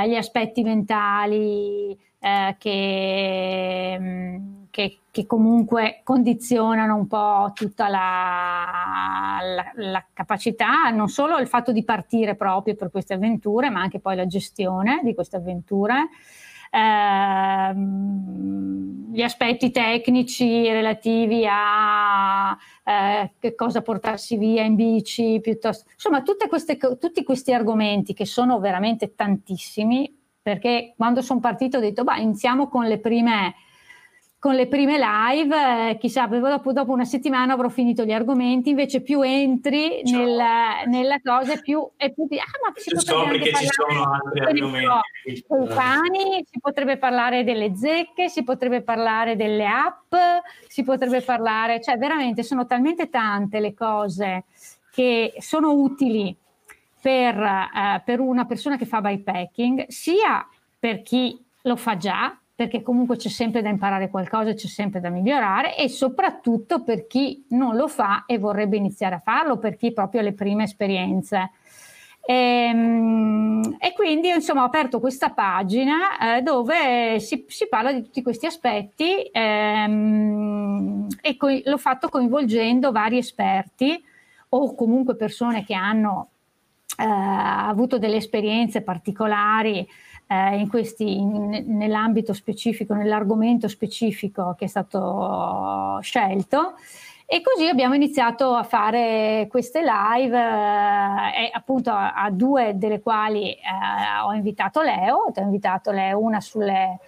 gli 0.08 0.16
aspetti 0.16 0.64
mentali 0.64 1.96
uh, 2.20 2.56
che, 2.58 3.96
um, 4.00 4.63
che, 4.74 5.02
che, 5.12 5.28
comunque 5.28 6.02
condizionano 6.04 6.96
un 6.96 7.06
po' 7.06 7.52
tutta 7.54 7.90
la, 7.90 9.38
la, 9.40 9.72
la, 9.76 10.06
capacità, 10.12 10.90
non 10.90 11.10
solo 11.10 11.38
il 11.38 11.46
fatto 11.46 11.72
di 11.72 11.84
partire 11.84 12.34
proprio 12.34 12.74
per 12.74 12.90
queste 12.90 13.14
avventure, 13.14 13.70
ma 13.70 13.82
anche 13.82 14.00
poi 14.00 14.16
la 14.16 14.26
gestione 14.26 15.02
di 15.04 15.14
queste 15.14 15.36
avventure. 15.36 16.10
Eh, 16.72 17.74
gli 19.12 19.22
aspetti 19.22 19.70
tecnici 19.70 20.68
relativi 20.68 21.46
a 21.48 22.58
eh, 22.84 23.34
che 23.38 23.54
cosa 23.54 23.84
portarsi 23.84 24.38
via 24.38 24.64
in 24.64 24.74
bici, 24.74 25.40
piuttosto 25.40 25.88
insomma, 25.94 26.24
queste, 26.50 26.80
tutti 27.00 27.24
questi 27.24 27.54
argomenti 27.54 28.16
che 28.16 28.26
sono 28.26 28.58
veramente 28.60 29.14
tantissimi, 29.14 30.12
perché 30.42 30.96
quando 30.98 31.22
sono 31.22 31.40
partito 31.40 31.78
ho 31.78 31.80
detto, 31.80 32.04
beh, 32.04 32.22
iniziamo 32.22 32.68
con 32.70 32.86
le 32.86 32.98
prime 32.98 33.54
con 34.44 34.56
le 34.56 34.68
prime 34.68 34.98
live, 34.98 35.92
eh, 35.92 35.98
chissà, 35.98 36.28
dopo, 36.28 36.74
dopo, 36.74 36.92
una 36.92 37.06
settimana 37.06 37.54
avrò 37.54 37.70
finito 37.70 38.04
gli 38.04 38.12
argomenti, 38.12 38.72
invece 38.72 39.00
più 39.00 39.22
entri 39.22 40.02
nella, 40.04 40.84
nella, 40.86 41.22
cosa 41.22 41.56
più, 41.56 41.90
e 41.96 42.12
più 42.12 42.28
di, 42.28 42.38
ah 42.38 42.60
ma 42.62 42.74
si 42.76 42.90
scopri 42.94 43.40
che 43.40 43.54
ci 43.54 43.68
sono 43.70 44.04
altri 44.04 44.42
argomenti. 44.42 44.90
Dei 45.24 45.68
cani, 45.70 46.44
si 46.44 46.60
potrebbe 46.60 46.98
parlare 46.98 47.46
delle 47.46 47.74
zecche, 47.78 48.28
si 48.28 48.44
potrebbe 48.44 48.82
parlare 48.82 49.38
delle 49.38 49.66
app, 49.66 50.14
si 50.68 50.84
potrebbe 50.84 51.22
parlare, 51.22 51.80
cioè 51.80 51.96
veramente 51.98 52.44
sono 52.44 52.66
talmente 52.66 53.10
tante 53.10 53.62
le 53.62 53.74
cose 53.74 54.44
che 54.92 55.36
sono 55.38 55.72
utili 55.72 56.36
per, 57.00 57.38
eh, 57.38 58.02
per 58.04 58.20
una 58.20 58.44
persona 58.44 58.76
che 58.76 58.86
fa 58.86 59.00
bikepacking, 59.00 59.88
sia 59.88 60.46
per 60.78 61.02
chi 61.02 61.42
lo 61.62 61.78
fa 61.78 61.96
già, 61.96 62.38
perché 62.56 62.82
comunque 62.82 63.18
c'è 63.18 63.30
sempre 63.30 63.62
da 63.62 63.70
imparare 63.70 64.10
qualcosa, 64.10 64.54
c'è 64.54 64.68
sempre 64.68 65.00
da 65.00 65.10
migliorare 65.10 65.76
e 65.76 65.90
soprattutto 65.90 66.84
per 66.84 67.08
chi 67.08 67.46
non 67.50 67.76
lo 67.76 67.88
fa 67.88 68.26
e 68.28 68.38
vorrebbe 68.38 68.78
iniziare 68.78 69.16
a 69.16 69.20
farlo, 69.20 69.58
per 69.58 69.76
chi 69.76 69.92
proprio 69.92 70.22
ha 70.22 70.24
le 70.24 70.34
prime 70.34 70.64
esperienze. 70.64 71.52
E, 72.26 72.34
ehm, 72.34 73.78
e, 73.80 73.94
quindi 73.94 74.30
insomma 74.30 74.62
ho 74.62 74.66
aperto 74.66 75.00
questa 75.00 75.32
pagina 75.32 76.38
eh, 76.38 76.42
dove 76.42 77.20
si, 77.20 77.44
si, 77.48 77.68
parla 77.68 77.92
di 77.92 78.02
tutti 78.02 78.22
questi 78.22 78.46
aspetti 78.46 79.24
ehm, 79.32 81.08
e 81.22 81.36
co- 81.36 81.62
l'ho 81.64 81.78
fatto 81.78 82.08
coinvolgendo 82.08 82.92
vari 82.92 83.18
esperti 83.18 84.02
o 84.50 84.76
comunque 84.76 85.16
persone 85.16 85.66
che 85.66 85.74
hanno 85.74 86.30
eh, 86.98 87.04
avuto 87.04 87.98
delle 87.98 88.18
esperienze 88.18 88.84
particolari 88.84 89.86
eh, 90.28 90.58
in 90.58 90.70
questi, 90.70 91.18
in, 91.18 91.64
nell'ambito 91.68 92.34
specifico, 92.34 92.94
nell'argomento 92.94 93.68
specifico 93.68 94.56
che 94.58 94.66
è 94.66 94.68
stato 94.68 96.00
scelto 96.02 96.76
e 97.26 97.42
così 97.42 97.68
abbiamo 97.68 97.96
iniziato 97.96 98.54
a 98.54 98.64
fare 98.64 99.48
queste 99.50 99.82
live 99.82 100.38
eh, 100.38 101.50
appunto 101.52 101.90
a, 101.90 102.14
a, 102.14 102.30
due 102.30 102.74
delle 102.76 103.00
quali 103.00 103.54
eh, 103.54 103.60
ho 104.24 104.34
invitato 104.34 104.82
Leo, 104.82 105.32
ho 105.34 105.42
invitato 105.42 105.92
Leo 105.92 106.20
una 106.20 106.42
sulle, 106.42 107.00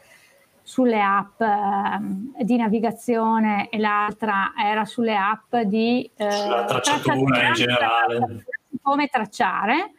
sulle 0.63 1.01
app 1.01 1.39
eh, 1.41 2.43
di 2.43 2.55
navigazione 2.55 3.69
e 3.69 3.77
l'altra 3.77 4.53
era 4.57 4.85
sulle 4.85 5.15
app 5.15 5.55
di 5.57 6.09
eh, 6.15 6.31
sulla 6.31 6.63
tracciatura 6.65 7.47
in 7.47 7.53
generale. 7.53 8.45
Come 8.81 9.07
tracciare 9.07 9.91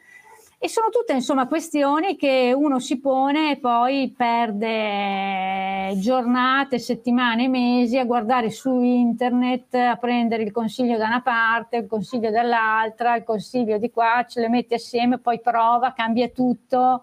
e 0.59 0.69
sono 0.69 0.89
tutte 0.89 1.13
insomma 1.13 1.47
questioni 1.47 2.17
che 2.17 2.53
uno 2.57 2.79
si 2.81 2.99
pone 2.99 3.53
e 3.53 3.57
poi 3.59 4.13
perde 4.17 5.93
giornate, 5.99 6.79
settimane, 6.79 7.47
mesi 7.47 7.99
a 7.99 8.07
guardare 8.07 8.51
su 8.51 8.81
internet, 8.81 9.75
a 9.75 9.97
prendere 9.97 10.45
il 10.45 10.53
consiglio 10.53 10.97
da 10.97 11.07
una 11.07 11.21
parte, 11.21 11.77
il 11.77 11.87
consiglio 11.87 12.31
dall'altra, 12.31 13.17
il 13.17 13.25
consiglio 13.25 13.77
di 13.77 13.91
qua, 13.91 14.25
ce 14.27 14.41
le 14.41 14.49
metti 14.49 14.73
assieme, 14.73 15.19
poi 15.19 15.41
prova, 15.41 15.93
cambia 15.93 16.29
tutto. 16.29 17.03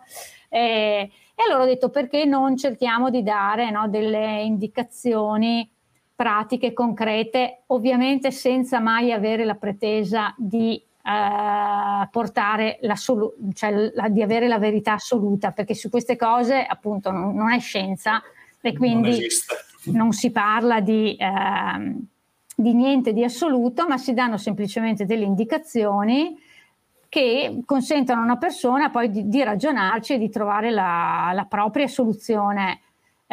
E, 0.49 1.11
e 1.35 1.43
allora 1.47 1.63
ho 1.63 1.67
detto 1.67 1.89
perché 1.89 2.25
non 2.25 2.57
cerchiamo 2.57 3.11
di 3.11 3.21
dare 3.21 3.69
no, 3.69 3.87
delle 3.87 4.41
indicazioni 4.41 5.69
pratiche, 6.15 6.73
concrete, 6.73 7.63
ovviamente 7.67 8.31
senza 8.31 8.79
mai 8.79 9.11
avere 9.11 9.45
la 9.45 9.55
pretesa 9.55 10.33
di 10.37 10.81
eh, 11.05 12.07
portare 12.09 12.77
la 12.81 12.95
solu- 12.95 13.33
cioè 13.53 13.91
la, 13.93 14.07
di 14.07 14.21
avere 14.21 14.47
la 14.47 14.57
verità 14.57 14.93
assoluta, 14.93 15.51
perché 15.51 15.75
su 15.75 15.89
queste 15.89 16.15
cose 16.15 16.65
appunto 16.65 17.11
non, 17.11 17.35
non 17.35 17.51
è 17.51 17.59
scienza 17.59 18.21
e 18.61 18.73
quindi 18.73 19.19
non, 19.85 19.95
non 19.95 20.11
si 20.13 20.31
parla 20.31 20.79
di, 20.79 21.15
eh, 21.17 21.95
di, 22.55 22.73
niente 22.73 23.11
di 23.11 23.23
assoluto, 23.23 23.85
ma 23.85 23.97
si 23.97 24.13
danno 24.13 24.37
semplicemente 24.37 25.05
delle 25.05 25.25
indicazioni 25.25 26.39
che 27.09 27.61
consentono 27.65 28.21
a 28.21 28.23
una 28.23 28.37
persona 28.37 28.89
poi 28.89 29.09
di, 29.09 29.27
di 29.27 29.43
ragionarci 29.43 30.13
e 30.13 30.17
di 30.17 30.29
trovare 30.29 30.71
la, 30.71 31.31
la 31.33 31.45
propria 31.45 31.87
soluzione 31.87 32.79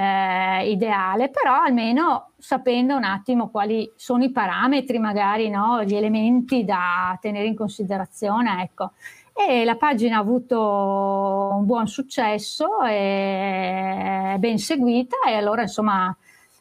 eh, 0.01 0.71
ideale, 0.71 1.29
però 1.29 1.61
almeno 1.61 2.31
sapendo 2.39 2.97
un 2.97 3.05
attimo 3.05 3.51
quali 3.51 3.93
sono 3.97 4.25
i 4.25 4.31
parametri, 4.31 4.99
magari 4.99 5.51
no? 5.51 5.85
gli 5.85 5.95
elementi 5.95 6.65
da 6.65 7.19
tenere 7.21 7.47
in 7.47 7.55
considerazione. 7.55 8.63
Ecco. 8.63 8.93
E 9.35 9.65
la 9.65 9.77
pagina 9.77 10.17
ha 10.17 10.21
avuto 10.21 11.51
un 11.53 11.67
buon 11.67 11.87
successo, 11.87 12.81
è 12.81 14.37
ben 14.39 14.59
seguita 14.59 15.17
e 15.27 15.35
allora 15.35 15.63
insomma 15.63 16.15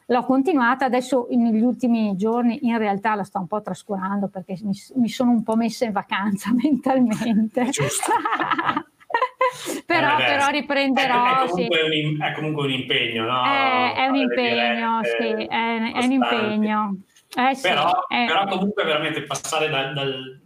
l'ho 0.06 0.24
continuata. 0.24 0.84
Adesso 0.84 1.28
negli 1.30 1.62
ultimi 1.62 2.14
giorni 2.16 2.66
in 2.66 2.76
realtà 2.76 3.14
la 3.14 3.24
sto 3.24 3.38
un 3.38 3.46
po' 3.46 3.62
trascurando 3.62 4.28
perché 4.28 4.58
mi, 4.62 4.72
mi 4.96 5.08
sono 5.08 5.30
un 5.30 5.42
po' 5.42 5.56
messa 5.56 5.86
in 5.86 5.92
vacanza 5.92 6.52
mentalmente. 6.54 7.64
Giusto. 7.70 8.12
però, 9.86 10.18
eh, 10.18 10.24
però, 10.24 10.48
riprenderò. 10.48 11.24
È, 11.24 11.44
è, 11.44 11.48
comunque 11.48 11.78
sì. 11.90 12.04
un, 12.04 12.22
è, 12.22 12.32
comunque 12.32 12.64
un, 12.64 12.70
impegno, 12.70 13.24
no? 13.24 13.44
È, 13.44 13.94
è 13.94 14.06
un 14.06 14.16
impegno, 14.16 15.00
sì, 15.02 15.46
è, 15.46 16.04
un 16.04 16.12
impegno. 16.12 16.96
Eh, 17.36 17.54
sì, 17.54 17.62
però, 17.62 18.06
però, 18.08 18.46
comunque 18.46 18.84
veramente 18.84 19.22
passare 19.22 19.68
dal, 19.68 19.92
dal, 19.92 20.40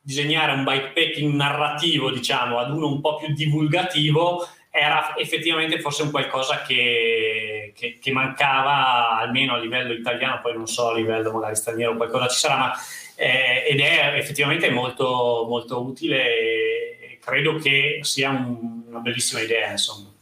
disegnare 0.00 0.52
un 0.52 0.64
bikepacking 0.64 1.34
narrativo, 1.34 2.10
diciamo, 2.10 2.58
ad 2.58 2.70
uno 2.70 2.88
un 2.88 3.00
po' 3.00 3.16
più 3.16 3.32
divulgativo, 3.32 4.46
era 4.70 5.14
effettivamente 5.16 5.80
forse 5.80 6.02
un 6.02 6.10
qualcosa 6.10 6.62
che, 6.62 7.72
che, 7.76 7.98
che 8.00 8.12
mancava 8.12 9.18
almeno 9.18 9.54
a 9.54 9.58
livello 9.58 9.92
italiano, 9.92 10.40
poi 10.42 10.54
non 10.54 10.66
so 10.66 10.88
a 10.88 10.94
livello 10.94 11.32
magari 11.32 11.54
straniero 11.54 11.96
qualcosa 11.96 12.28
ci 12.28 12.38
sarà, 12.38 12.56
ma 12.56 12.72
eh, 13.16 13.64
ed 13.68 13.80
è 13.80 14.14
effettivamente 14.16 14.70
molto, 14.70 15.46
molto 15.48 15.82
utile. 15.82 16.26
E, 16.26 16.98
credo 17.24 17.56
che 17.56 18.00
sia 18.02 18.30
un, 18.30 18.82
una 18.88 18.98
bellissima 19.00 19.40
idea, 19.40 19.70
insomma. 19.70 20.12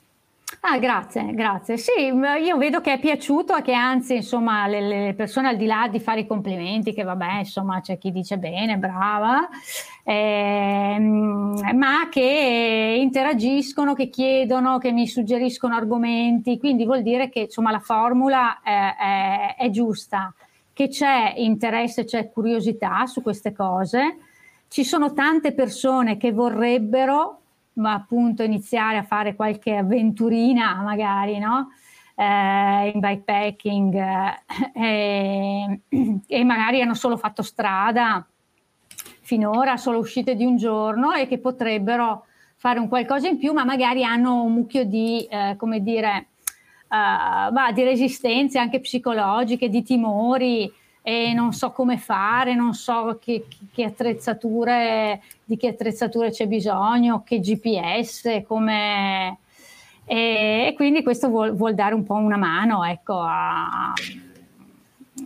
Ah, 0.64 0.78
grazie, 0.78 1.34
grazie. 1.34 1.76
Sì, 1.76 1.90
io 2.44 2.56
vedo 2.56 2.80
che 2.80 2.92
è 2.92 3.00
piaciuto 3.00 3.56
e 3.56 3.62
che 3.62 3.72
anzi, 3.72 4.14
insomma, 4.14 4.68
le, 4.68 4.80
le, 5.06 5.14
persone 5.14 5.48
al 5.48 5.56
di 5.56 5.66
là 5.66 5.88
di 5.90 5.98
fare 5.98 6.20
i 6.20 6.26
complimenti, 6.26 6.92
che 6.92 7.02
vabbè, 7.02 7.38
insomma, 7.38 7.80
c'è 7.80 7.98
chi 7.98 8.12
dice 8.12 8.38
bene, 8.38 8.76
brava, 8.76 9.48
eh, 10.04 10.96
ma 11.00 12.08
che 12.08 12.96
interagiscono, 13.00 13.94
che 13.94 14.08
chiedono, 14.08 14.78
che 14.78 14.92
mi 14.92 15.08
suggeriscono 15.08 15.74
argomenti, 15.74 16.58
quindi 16.58 16.84
vuol 16.84 17.02
dire 17.02 17.28
che, 17.28 17.40
insomma, 17.40 17.72
la 17.72 17.80
formula 17.80 18.60
è, 18.62 18.94
è, 18.94 19.56
è 19.64 19.70
giusta, 19.70 20.32
che 20.72 20.86
c'è 20.88 21.34
interesse, 21.38 22.04
c'è 22.04 22.30
curiosità 22.30 23.04
su 23.06 23.20
queste 23.20 23.52
cose 23.52 24.18
ci 24.72 24.84
sono 24.84 25.12
tante 25.12 25.52
persone 25.52 26.16
che 26.16 26.32
vorrebbero 26.32 27.40
ma 27.74 27.92
appunto 27.92 28.42
iniziare 28.42 28.96
a 28.96 29.02
fare 29.02 29.34
qualche 29.34 29.76
avventurina 29.76 30.80
magari, 30.82 31.38
no? 31.38 31.68
Eh, 32.14 32.90
in 32.94 32.98
bikepacking 32.98 33.94
eh, 34.74 35.80
e 36.26 36.44
magari 36.44 36.80
hanno 36.80 36.94
solo 36.94 37.18
fatto 37.18 37.42
strada 37.42 38.26
finora, 39.20 39.76
solo 39.76 39.98
uscite 39.98 40.34
di 40.34 40.44
un 40.46 40.56
giorno 40.56 41.12
e 41.12 41.26
che 41.26 41.38
potrebbero 41.38 42.24
fare 42.56 42.78
un 42.78 42.88
qualcosa 42.88 43.28
in 43.28 43.36
più, 43.36 43.52
ma 43.52 43.64
magari 43.64 44.04
hanno 44.04 44.42
un 44.42 44.54
mucchio 44.54 44.84
di, 44.84 45.26
eh, 45.26 45.54
come 45.58 45.82
dire, 45.82 46.28
uh, 46.84 47.52
bah, 47.52 47.72
di 47.74 47.82
resistenze 47.82 48.58
anche 48.58 48.80
psicologiche, 48.80 49.68
di 49.68 49.82
timori, 49.82 50.72
e 51.02 51.32
non 51.34 51.52
so 51.52 51.72
come 51.72 51.98
fare, 51.98 52.54
non 52.54 52.74
so 52.74 53.18
che, 53.20 53.46
che 53.72 53.84
attrezzature, 53.84 55.20
di 55.44 55.56
che 55.56 55.68
attrezzature 55.68 56.30
c'è 56.30 56.46
bisogno, 56.46 57.22
che 57.24 57.40
GPS, 57.40 58.42
come... 58.46 59.38
E, 60.04 60.66
e 60.68 60.72
quindi 60.74 61.02
questo 61.02 61.28
vuol, 61.28 61.54
vuol, 61.54 61.74
dare 61.74 61.94
un 61.94 62.04
po' 62.04 62.14
una 62.14 62.36
mano, 62.36 62.84
ecco, 62.84 63.20
a, 63.20 63.92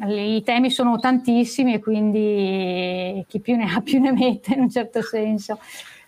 i 0.06 0.42
temi 0.42 0.70
sono 0.70 0.98
tantissimi 0.98 1.74
e 1.74 1.80
quindi 1.80 3.24
chi 3.28 3.40
più 3.40 3.56
ne 3.56 3.72
ha 3.72 3.80
più 3.80 4.00
ne 4.00 4.12
mette 4.12 4.54
in 4.54 4.60
un 4.60 4.70
certo 4.70 5.02
senso. 5.02 5.58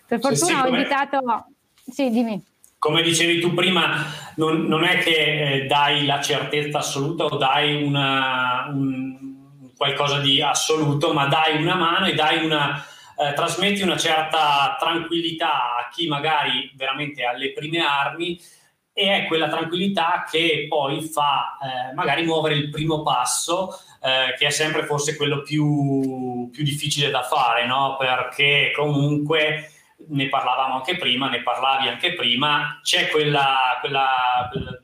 Per 0.05 0.19
fortuna 0.19 0.45
sì, 0.45 0.53
sì, 0.53 0.59
ho 0.59 0.67
invitato... 0.67 1.45
Sì, 1.89 2.09
dimmi. 2.09 2.43
Come 2.77 3.01
dicevi 3.01 3.39
tu 3.39 3.53
prima, 3.53 4.05
non, 4.35 4.65
non 4.65 4.83
è 4.83 4.99
che 4.99 5.63
eh, 5.63 5.65
dai 5.65 6.05
la 6.05 6.21
certezza 6.21 6.77
assoluta 6.77 7.25
o 7.25 7.37
dai 7.37 7.83
una, 7.83 8.69
un, 8.71 9.38
qualcosa 9.79 10.19
di 10.19 10.41
assoluto, 10.41 11.13
ma 11.13 11.27
dai 11.27 11.55
una 11.61 11.75
mano 11.75 12.07
e 12.07 12.13
dai 12.13 12.43
una, 12.43 12.85
eh, 13.17 13.31
trasmetti 13.31 13.81
una 13.81 13.95
certa 13.95 14.75
tranquillità 14.77 15.77
a 15.77 15.89
chi 15.89 16.09
magari 16.09 16.69
veramente 16.75 17.23
ha 17.23 17.31
le 17.31 17.53
prime 17.53 17.79
armi 17.79 18.37
e 18.91 19.23
è 19.23 19.25
quella 19.27 19.47
tranquillità 19.47 20.25
che 20.29 20.65
poi 20.67 21.01
fa 21.01 21.57
eh, 21.61 21.93
magari 21.93 22.25
muovere 22.25 22.55
il 22.55 22.69
primo 22.69 23.03
passo, 23.03 23.69
eh, 24.03 24.35
che 24.37 24.47
è 24.47 24.49
sempre 24.49 24.83
forse 24.83 25.15
quello 25.15 25.43
più, 25.43 26.49
più 26.51 26.61
difficile 26.61 27.09
da 27.09 27.21
fare, 27.21 27.65
no? 27.65 27.95
perché 27.97 28.73
comunque 28.75 29.71
ne 30.09 30.27
parlavamo 30.27 30.75
anche 30.75 30.97
prima, 30.97 31.29
ne 31.29 31.41
parlavi 31.41 31.87
anche 31.87 32.15
prima, 32.15 32.81
c'è 32.83 33.07
quella, 33.07 33.77
quella, 33.79 34.49
quella 34.51 34.77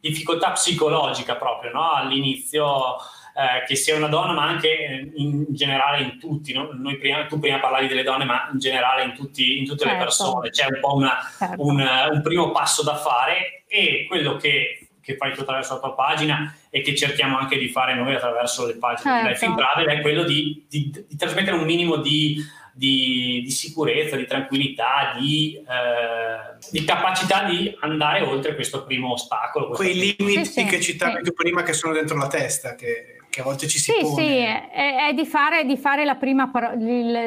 difficoltà 0.00 0.50
psicologica 0.50 1.36
proprio 1.36 1.70
no? 1.70 1.92
all'inizio 1.92 2.96
eh, 3.36 3.66
che 3.66 3.74
sia 3.74 3.96
una 3.96 4.06
donna, 4.06 4.32
ma 4.32 4.44
anche 4.44 4.68
eh, 4.68 5.10
in 5.16 5.46
generale 5.48 6.02
in 6.02 6.18
tutti. 6.20 6.52
No? 6.52 6.68
Prima, 7.00 7.26
tu 7.26 7.40
prima 7.40 7.58
parlavi 7.58 7.88
delle 7.88 8.04
donne, 8.04 8.24
ma 8.24 8.48
in 8.52 8.60
generale 8.60 9.02
in, 9.02 9.14
tutti, 9.14 9.58
in 9.58 9.64
tutte 9.64 9.82
certo. 9.82 9.98
le 9.98 10.04
persone. 10.04 10.50
C'è 10.50 10.66
un 10.66 10.78
po' 10.80 10.94
una, 10.94 11.18
certo. 11.36 11.60
un, 11.64 11.84
un, 12.12 12.22
primo 12.22 12.52
passo 12.52 12.84
da 12.84 12.94
fare 12.94 13.64
e 13.66 14.06
quello 14.06 14.36
che, 14.36 14.88
che, 15.00 15.16
fai 15.16 15.34
tu 15.34 15.40
attraverso 15.40 15.74
la 15.74 15.80
tua 15.80 15.94
pagina 15.94 16.54
e 16.70 16.80
che 16.80 16.94
cerchiamo 16.94 17.36
anche 17.36 17.58
di 17.58 17.68
fare 17.68 17.96
noi 17.96 18.14
attraverso 18.14 18.66
le 18.66 18.76
pagine 18.76 19.10
certo. 19.10 19.26
di 19.26 19.32
Life 19.32 19.44
in 19.44 19.56
Travel 19.56 19.86
è 19.86 20.00
quello 20.00 20.22
di, 20.22 20.64
di, 20.68 21.04
di 21.08 21.16
trasmettere 21.16 21.56
un 21.56 21.64
minimo 21.64 21.96
di 21.96 22.36
di, 22.76 23.40
di 23.44 23.50
sicurezza, 23.52 24.16
di 24.16 24.26
tranquillità, 24.26 25.14
di, 25.16 25.56
eh, 25.56 26.56
di, 26.72 26.84
capacità 26.84 27.44
di 27.44 27.72
andare 27.80 28.22
oltre 28.22 28.56
questo 28.56 28.82
primo 28.82 29.12
ostacolo. 29.12 29.68
Questo 29.68 29.84
Quei 29.84 30.16
limiti 30.18 30.44
sì, 30.44 30.64
che 30.64 30.80
citavi 30.80 31.18
sì. 31.18 31.22
tu 31.22 31.32
prima 31.34 31.62
che 31.62 31.72
sono 31.72 31.92
dentro 31.92 32.16
la 32.16 32.26
testa, 32.26 32.74
che, 32.74 33.20
che 33.34 33.40
a 33.40 33.44
volte 33.44 33.66
ci 33.66 33.80
si 33.80 33.90
sì, 33.90 34.00
pone. 34.00 34.14
Sì, 34.14 34.36
è, 34.36 35.08
è 35.08 35.12
di, 35.12 35.26
fare, 35.26 35.64
di 35.64 35.76
fare 35.76 36.04
la 36.04 36.14
prima 36.14 36.50
parola, 36.50 36.76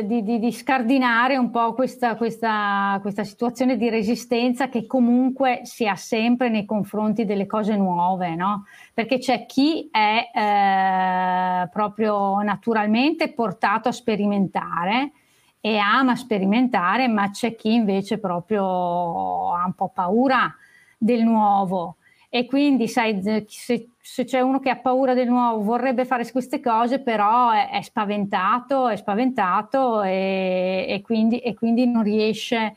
di, 0.01 0.23
di, 0.23 0.39
di, 0.39 0.51
scardinare 0.53 1.35
un 1.35 1.51
po' 1.51 1.73
questa, 1.73 2.15
questa, 2.15 2.97
questa 3.01 3.25
situazione 3.25 3.75
di 3.75 3.89
resistenza 3.89 4.69
che 4.69 4.87
comunque 4.87 5.61
si 5.63 5.85
ha 5.85 5.97
sempre 5.97 6.47
nei 6.47 6.63
confronti 6.63 7.25
delle 7.25 7.45
cose 7.45 7.75
nuove, 7.75 8.35
no? 8.35 8.67
Perché 8.93 9.17
c'è 9.17 9.45
chi 9.45 9.89
è 9.91 10.31
eh, 10.33 11.67
proprio 11.67 12.41
naturalmente 12.41 13.33
portato 13.33 13.89
a 13.89 13.91
sperimentare 13.91 15.11
e 15.59 15.77
ama 15.77 16.15
sperimentare, 16.15 17.09
ma 17.09 17.29
c'è 17.31 17.53
chi 17.57 17.73
invece 17.73 18.17
proprio 18.17 19.53
ha 19.53 19.65
un 19.65 19.73
po' 19.73 19.91
paura 19.93 20.55
del 20.97 21.23
nuovo 21.23 21.97
e 22.29 22.45
quindi 22.45 22.87
sai 22.87 23.21
se, 23.47 23.89
se, 24.09 24.23
c'è 24.23 24.39
uno 24.39 24.59
che 24.59 24.69
ha 24.69 24.77
paura 24.77 25.13
del 25.13 25.27
nuovo 25.27 25.61
vorrebbe 25.63 26.05
fare 26.05 26.29
queste 26.31 26.61
cose 26.61 26.99
però 26.99 27.51
è, 27.51 27.69
è 27.69 27.81
spaventato 27.81 28.87
è 28.87 28.95
spaventato 28.95 30.01
e, 30.01 30.85
e, 30.87 31.01
quindi, 31.01 31.39
e 31.39 31.53
quindi 31.53 31.85
non 31.85 32.03
riesce 32.03 32.75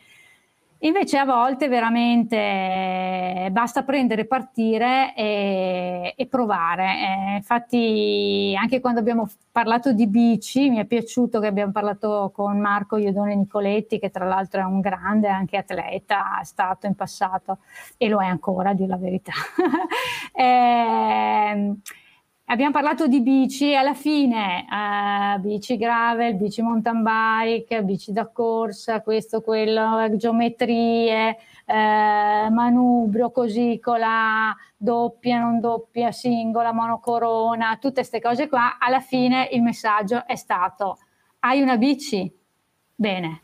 Invece 0.83 1.19
a 1.19 1.27
volte 1.27 1.69
veramente 1.69 2.37
eh, 2.37 3.49
basta 3.51 3.83
prendere, 3.83 4.25
partire 4.25 5.15
e, 5.15 6.15
e 6.17 6.27
provare. 6.27 6.85
Eh, 6.85 7.37
infatti 7.37 8.57
anche 8.59 8.81
quando 8.81 9.01
abbiamo 9.01 9.29
parlato 9.53 9.93
di 9.93 10.07
bici 10.07 10.71
mi 10.71 10.79
è 10.79 10.87
piaciuto 10.87 11.39
che 11.39 11.49
abbiamo 11.49 11.73
parlato 11.73 12.31
con 12.35 12.59
Marco 12.59 12.97
Iodone 12.97 13.35
Nicoletti 13.35 13.99
che 13.99 14.11
tra 14.11 14.25
l'altro 14.25 14.61
è 14.61 14.65
un 14.65 14.81
grande 14.81 15.29
anche 15.29 15.59
atleta, 15.59 16.41
è 16.41 16.45
stato 16.45 16.87
in 16.87 16.95
passato 16.95 17.59
e 17.99 18.09
lo 18.09 18.23
è 18.23 18.27
ancora, 18.27 18.71
a 18.71 18.75
dire 18.75 18.89
la 18.89 18.97
verità. 18.97 19.33
eh, 20.33 21.75
Abbiamo 22.51 22.73
parlato 22.73 23.07
di 23.07 23.21
bici 23.21 23.71
e 23.71 23.77
alla 23.77 23.95
fine 23.95 24.67
eh, 24.67 25.39
bici 25.39 25.77
gravel, 25.77 26.35
bici 26.35 26.61
mountain 26.63 27.01
bike, 27.01 27.85
bici 27.85 28.11
da 28.11 28.27
corsa, 28.27 29.03
questo, 29.03 29.41
quello, 29.41 30.17
geometrie, 30.17 31.39
eh, 31.65 32.49
manubrio 32.51 33.31
così 33.31 33.79
con 33.81 34.01
la 34.01 34.53
doppia, 34.77 35.39
non 35.39 35.61
doppia, 35.61 36.11
singola, 36.11 36.73
monocorona, 36.73 37.77
tutte 37.81 38.01
queste 38.01 38.21
cose 38.21 38.49
qua. 38.49 38.79
Alla 38.81 38.99
fine 38.99 39.49
il 39.53 39.63
messaggio 39.63 40.27
è 40.27 40.35
stato 40.35 40.99
hai 41.43 41.63
una 41.63 41.77
bici? 41.77 42.29
Bene, 42.97 43.43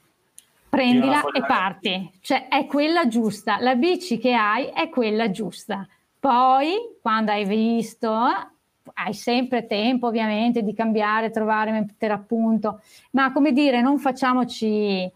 prendila 0.69 1.23
e 1.31 1.47
parti. 1.47 2.11
Cioè 2.21 2.49
è 2.49 2.67
quella 2.67 3.07
giusta, 3.07 3.59
la 3.61 3.77
bici 3.77 4.19
che 4.19 4.35
hai 4.35 4.67
è 4.67 4.89
quella 4.89 5.31
giusta. 5.31 5.87
Poi, 6.19 6.75
quando 7.01 7.31
hai 7.31 7.45
visto, 7.45 8.11
hai 8.95 9.15
sempre 9.15 9.67
tempo 9.67 10.07
ovviamente 10.09 10.63
di 10.63 10.75
cambiare, 10.75 11.31
trovare, 11.31 11.71
mettere 11.71 12.13
a 12.13 12.19
punto, 12.19 12.81
ma 13.13 13.33
come 13.33 13.53
dire, 13.53 13.81
non 13.81 13.99
facciamoci 13.99 15.11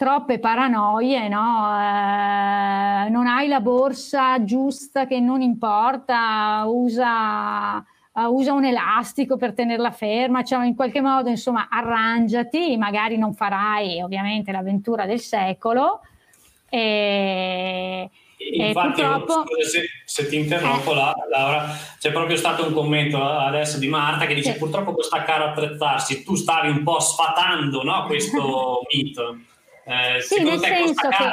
troppe 0.00 0.38
paranoie, 0.38 1.28
no? 1.28 1.76
Eh, 1.78 3.10
non 3.10 3.26
hai 3.26 3.48
la 3.48 3.60
borsa 3.60 4.42
giusta 4.44 5.06
che 5.06 5.20
non 5.20 5.42
importa, 5.42 6.64
usa, 6.66 7.76
uh, 7.76 8.20
usa 8.22 8.54
un 8.54 8.64
elastico 8.64 9.36
per 9.36 9.52
tenerla 9.52 9.90
ferma, 9.90 10.42
cioè 10.42 10.64
in 10.64 10.74
qualche 10.74 11.02
modo 11.02 11.28
insomma 11.28 11.68
arrangiati, 11.70 12.78
magari 12.78 13.18
non 13.18 13.34
farai 13.34 14.00
ovviamente 14.00 14.52
l'avventura 14.52 15.04
del 15.04 15.20
secolo. 15.20 16.00
E, 16.70 18.10
Infatti, 18.52 19.02
purtroppo... 19.02 19.44
se, 19.62 19.86
se, 20.04 20.26
ti 20.26 20.38
interrompo, 20.38 20.92
eh. 20.92 21.14
Laura, 21.30 21.76
c'è 21.98 22.10
proprio 22.10 22.36
stato 22.36 22.66
un 22.66 22.72
commento 22.72 23.22
adesso 23.22 23.78
di 23.78 23.86
Marta 23.86 24.26
che 24.26 24.34
dice: 24.34 24.52
sì. 24.52 24.58
Purtroppo 24.58 24.94
costa 24.94 25.22
caro 25.22 25.44
attrezzarsi. 25.50 26.24
Tu 26.24 26.34
stavi 26.34 26.68
un 26.70 26.82
po' 26.82 27.00
sfatando 27.00 27.82
no, 27.82 28.06
questo 28.06 28.80
mito. 28.92 29.38
Eh, 29.84 30.20
sì, 30.20 30.42
nel 30.42 30.58
senso 30.58 31.08
che 31.08 31.28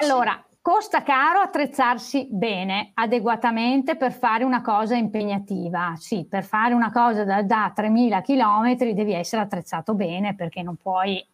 allora 0.00 0.42
costa 0.62 1.02
caro 1.02 1.40
attrezzarsi 1.40 2.28
bene, 2.30 2.92
adeguatamente 2.94 3.96
per 3.96 4.12
fare 4.12 4.44
una 4.44 4.62
cosa 4.62 4.94
impegnativa. 4.94 5.94
Sì, 5.96 6.26
per 6.28 6.44
fare 6.44 6.72
una 6.72 6.90
cosa 6.90 7.24
da, 7.24 7.42
da 7.42 7.74
3.000 7.76 8.22
km 8.22 8.92
devi 8.94 9.12
essere 9.12 9.42
attrezzato 9.42 9.94
bene 9.94 10.34
perché 10.34 10.62
non 10.62 10.76
puoi. 10.76 11.18
Eh, 11.18 11.26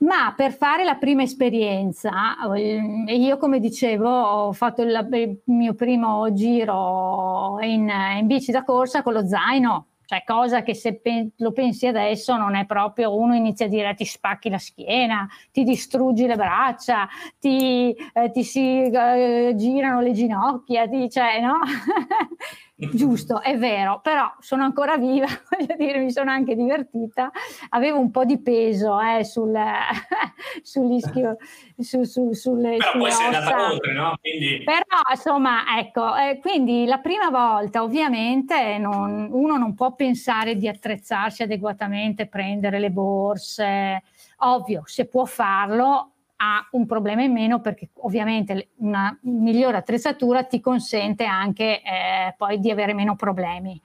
ma 0.00 0.32
per 0.34 0.52
fare 0.52 0.84
la 0.84 0.96
prima 0.96 1.22
esperienza, 1.22 2.36
io 2.56 3.36
come 3.36 3.60
dicevo 3.60 4.08
ho 4.08 4.52
fatto 4.52 4.82
il, 4.82 5.40
mio 5.44 5.74
primo 5.74 6.32
giro 6.32 7.58
in, 7.60 7.90
in, 8.18 8.26
bici 8.26 8.50
da 8.50 8.64
corsa 8.64 9.02
con 9.02 9.12
lo 9.12 9.26
zaino, 9.26 9.88
cioè 10.06 10.22
cosa 10.24 10.62
che 10.62 10.74
se 10.74 11.00
lo 11.36 11.52
pensi 11.52 11.86
adesso 11.86 12.36
non 12.36 12.54
è 12.54 12.64
proprio 12.64 13.14
uno 13.14 13.34
inizia 13.34 13.66
a 13.66 13.68
dire 13.68 13.94
ti 13.94 14.06
spacchi 14.06 14.48
la 14.48 14.58
schiena, 14.58 15.28
ti 15.52 15.64
distruggi 15.64 16.26
le 16.26 16.36
braccia, 16.36 17.06
ti, 17.38 17.94
eh, 18.12 18.30
ti 18.30 18.42
si 18.42 18.90
eh, 18.90 19.52
girano 19.54 20.00
le 20.00 20.12
ginocchia, 20.12 20.88
ti, 20.88 21.10
cioè 21.10 21.40
no? 21.40 21.58
Giusto, 22.92 23.42
è 23.42 23.58
vero, 23.58 24.00
però 24.02 24.32
sono 24.38 24.64
ancora 24.64 24.96
viva, 24.96 25.26
voglio 25.50 25.74
dire, 25.76 25.98
mi 25.98 26.10
sono 26.10 26.30
anche 26.30 26.54
divertita, 26.54 27.30
avevo 27.70 27.98
un 27.98 28.10
po' 28.10 28.24
di 28.24 28.40
peso 28.40 28.98
eh, 29.00 29.24
sul, 29.24 29.52
sull'ischio, 30.62 31.36
su, 31.78 32.04
su, 32.04 32.32
sulle, 32.32 32.76
però 32.78 32.92
poi 32.92 33.10
sei 33.10 33.26
andata 33.26 33.70
oltre, 33.70 33.92
no? 33.92 34.16
Quindi... 34.20 34.62
Però 34.64 35.00
insomma, 35.10 35.78
ecco, 35.78 36.16
eh, 36.16 36.38
quindi 36.40 36.86
la 36.86 36.98
prima 36.98 37.28
volta 37.28 37.82
ovviamente 37.82 38.78
non, 38.78 39.28
uno 39.30 39.56
non 39.58 39.74
può 39.74 39.94
pensare 39.94 40.56
di 40.56 40.66
attrezzarsi 40.66 41.42
adeguatamente, 41.42 42.26
prendere 42.26 42.78
le 42.78 42.90
borse, 42.90 44.02
ovvio, 44.38 44.82
se 44.86 45.06
può 45.06 45.26
farlo 45.26 46.12
ha 46.42 46.66
un 46.72 46.86
problema 46.86 47.22
in 47.22 47.32
meno 47.32 47.60
perché 47.60 47.90
ovviamente 47.98 48.70
una 48.76 49.16
migliore 49.22 49.76
attrezzatura 49.76 50.44
ti 50.44 50.60
consente 50.60 51.24
anche 51.24 51.82
eh, 51.82 52.34
poi 52.36 52.58
di 52.58 52.70
avere 52.70 52.94
meno 52.94 53.14
problemi. 53.14 53.80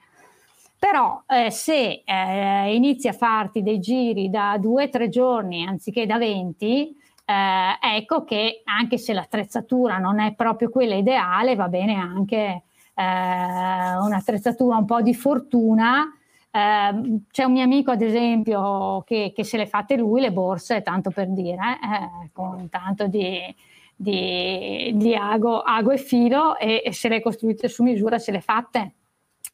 Però 0.78 1.22
eh, 1.26 1.50
se 1.50 2.02
eh, 2.04 2.74
inizi 2.74 3.08
a 3.08 3.12
farti 3.12 3.62
dei 3.62 3.78
giri 3.78 4.30
da 4.30 4.56
due 4.58 4.84
o 4.84 4.88
tre 4.88 5.08
giorni 5.08 5.66
anziché 5.66 6.06
da 6.06 6.16
20, 6.16 6.96
eh, 7.24 7.96
ecco 7.96 8.24
che 8.24 8.62
anche 8.64 8.96
se 8.96 9.12
l'attrezzatura 9.12 9.98
non 9.98 10.18
è 10.18 10.34
proprio 10.34 10.70
quella 10.70 10.94
ideale, 10.94 11.56
va 11.56 11.68
bene 11.68 11.94
anche 11.94 12.62
eh, 12.94 13.02
un'attrezzatura 13.02 14.76
un 14.76 14.84
po' 14.86 15.02
di 15.02 15.14
fortuna 15.14 16.15
eh, 16.56 17.20
c'è 17.30 17.44
un 17.44 17.52
mio 17.52 17.62
amico, 17.62 17.90
ad 17.90 18.00
esempio, 18.00 19.02
che, 19.06 19.32
che, 19.34 19.44
se 19.44 19.56
le 19.58 19.66
fatte 19.66 19.96
lui 19.96 20.20
le 20.20 20.32
borse, 20.32 20.82
tanto 20.82 21.10
per 21.10 21.28
dire, 21.28 21.78
eh, 21.82 22.30
con 22.32 22.68
tanto 22.70 23.06
di, 23.08 23.54
di, 23.94 24.92
di 24.94 25.14
ago, 25.14 25.60
ago, 25.60 25.90
e 25.90 25.98
filo 25.98 26.56
e, 26.56 26.82
e 26.84 26.92
se 26.92 27.08
le 27.08 27.20
costruite 27.20 27.68
su 27.68 27.82
misura, 27.82 28.18
se 28.18 28.32
le 28.32 28.40
fatte. 28.40 28.94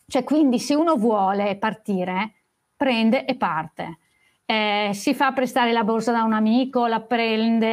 Cioè, 0.07 0.23
quindi 0.25 0.59
se 0.59 0.75
uno 0.75 0.97
vuole 0.97 1.57
partire, 1.57 2.35
prende 2.77 3.25
e 3.25 3.35
parte 3.37 3.99
eh, 4.45 4.91
si 4.93 5.15
fa 5.15 5.33
prestare 5.33 5.73
la 5.73 5.85
borsa 5.85 6.13
da 6.13 6.23
un 6.25 6.33
amico, 6.33 6.87
la 6.87 7.01
prende 7.01 7.71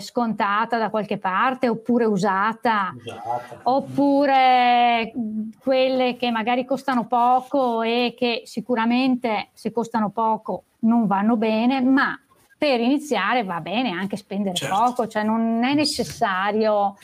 scontata 0.00 0.78
da 0.78 0.90
qualche 0.90 1.18
parte 1.18 1.68
oppure 1.68 2.04
usata, 2.04 2.94
usata. 2.96 3.60
oppure 3.64 5.12
quelle 5.58 6.16
che 6.16 6.30
magari 6.30 6.64
costano 6.64 7.06
poco 7.06 7.82
e 7.82 8.14
che 8.16 8.42
sicuramente 8.44 9.48
se 9.52 9.72
costano 9.72 10.10
poco 10.10 10.64
non 10.80 11.06
vanno 11.06 11.36
bene, 11.36 11.80
ma 11.80 12.18
per 12.56 12.80
iniziare 12.80 13.44
va 13.44 13.60
bene 13.60 13.90
anche 13.90 14.16
spendere 14.16 14.54
certo. 14.54 14.74
poco, 14.74 15.06
cioè 15.06 15.22
non 15.22 15.62
è 15.64 15.74
necessario 15.74 16.96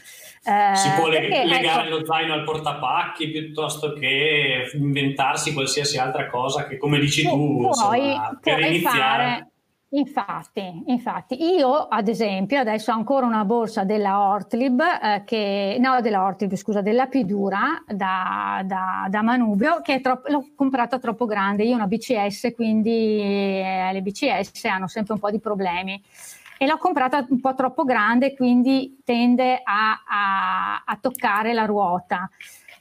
eh, 0.45 0.75
si 0.75 0.91
può 0.97 1.09
perché, 1.09 1.45
legare 1.45 1.87
ecco, 1.87 1.99
lo 1.99 2.05
zaino 2.05 2.33
al 2.33 2.43
portapacchi 2.43 3.31
piuttosto 3.31 3.93
che 3.93 4.71
inventarsi 4.75 5.53
qualsiasi 5.53 5.99
altra 5.99 6.29
cosa 6.29 6.67
che, 6.67 6.79
come 6.79 6.99
dici 6.99 7.23
tu, 7.23 7.59
puoi, 7.59 7.67
insomma, 8.09 8.39
per 8.43 8.59
iniziare. 8.59 8.91
Fare, 8.91 9.52
Infatti, 9.95 10.85
infatti, 10.87 11.43
io 11.43 11.87
ad 11.87 12.09
esempio 12.09 12.59
adesso 12.59 12.93
ho 12.93 12.95
ancora 12.95 13.27
una 13.27 13.45
borsa 13.45 13.85
della 13.85 14.27
Ortlib, 14.27 14.81
eh, 14.81 15.23
che, 15.27 15.77
no 15.79 16.01
della 16.01 16.25
Ortlib, 16.25 16.55
scusa, 16.55 16.81
della 16.81 17.09
Pidura 17.09 17.85
da, 17.87 18.63
da, 18.65 19.07
da 19.11 19.23
Manubio, 19.23 19.83
che 19.83 20.01
troppo, 20.01 20.31
l'ho 20.31 20.47
comprata 20.57 20.99
troppo 20.99 21.27
grande, 21.27 21.65
io 21.65 21.73
ho 21.73 21.77
una 21.77 21.87
BCS, 21.89 22.53
quindi 22.55 23.21
eh, 23.21 23.91
le 23.93 24.01
BCS 24.01 24.65
hanno 24.65 24.87
sempre 24.89 25.13
un 25.13 25.19
po' 25.19 25.31
di 25.31 25.41
problemi. 25.41 26.03
E 26.57 26.67
l'ho 26.67 26.79
comprata 26.79 27.27
un 27.29 27.41
po' 27.41 27.55
troppo 27.55 27.85
grande, 27.85 28.35
quindi 28.35 29.03
tende 29.05 29.61
a, 29.63 30.03
a, 30.09 30.83
a 30.87 30.99
toccare 31.03 31.53
la 31.53 31.67
ruota. 31.67 32.31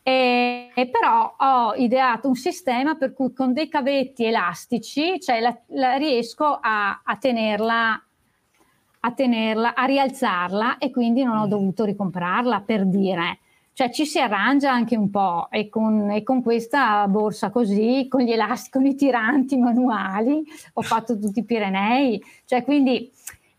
E, 0.03 0.71
e, 0.73 0.89
però 0.89 1.35
ho 1.37 1.75
ideato 1.75 2.27
un 2.27 2.35
sistema 2.35 2.95
per 2.95 3.13
cui 3.13 3.33
con 3.33 3.53
dei 3.53 3.67
cavetti 3.67 4.25
elastici 4.25 5.19
cioè 5.19 5.39
la, 5.39 5.55
la 5.67 5.93
riesco 5.93 6.57
a, 6.59 7.01
a, 7.03 7.17
tenerla, 7.17 8.03
a 9.01 9.11
tenerla, 9.11 9.75
a 9.75 9.85
rialzarla 9.85 10.79
e 10.79 10.89
quindi 10.89 11.23
non 11.23 11.37
ho 11.37 11.47
dovuto 11.47 11.85
ricomprarla 11.85 12.61
per 12.61 12.85
dire. 12.85 13.39
Cioè 13.73 13.89
ci 13.89 14.05
si 14.05 14.19
arrangia 14.19 14.71
anche 14.71 14.97
un 14.97 15.09
po' 15.09 15.47
e 15.49 15.69
con, 15.69 16.09
e 16.11 16.23
con 16.23 16.41
questa 16.43 17.07
borsa 17.07 17.51
così, 17.51 18.07
con 18.09 18.21
gli 18.21 18.31
elastici, 18.31 18.71
con 18.71 18.85
i 18.85 18.95
tiranti 18.95 19.57
manuali, 19.57 20.43
ho 20.73 20.81
fatto 20.81 21.17
tutti 21.17 21.39
i 21.39 21.45
Pirenei. 21.45 22.21
Cioè 22.45 22.63
quindi 22.63 23.09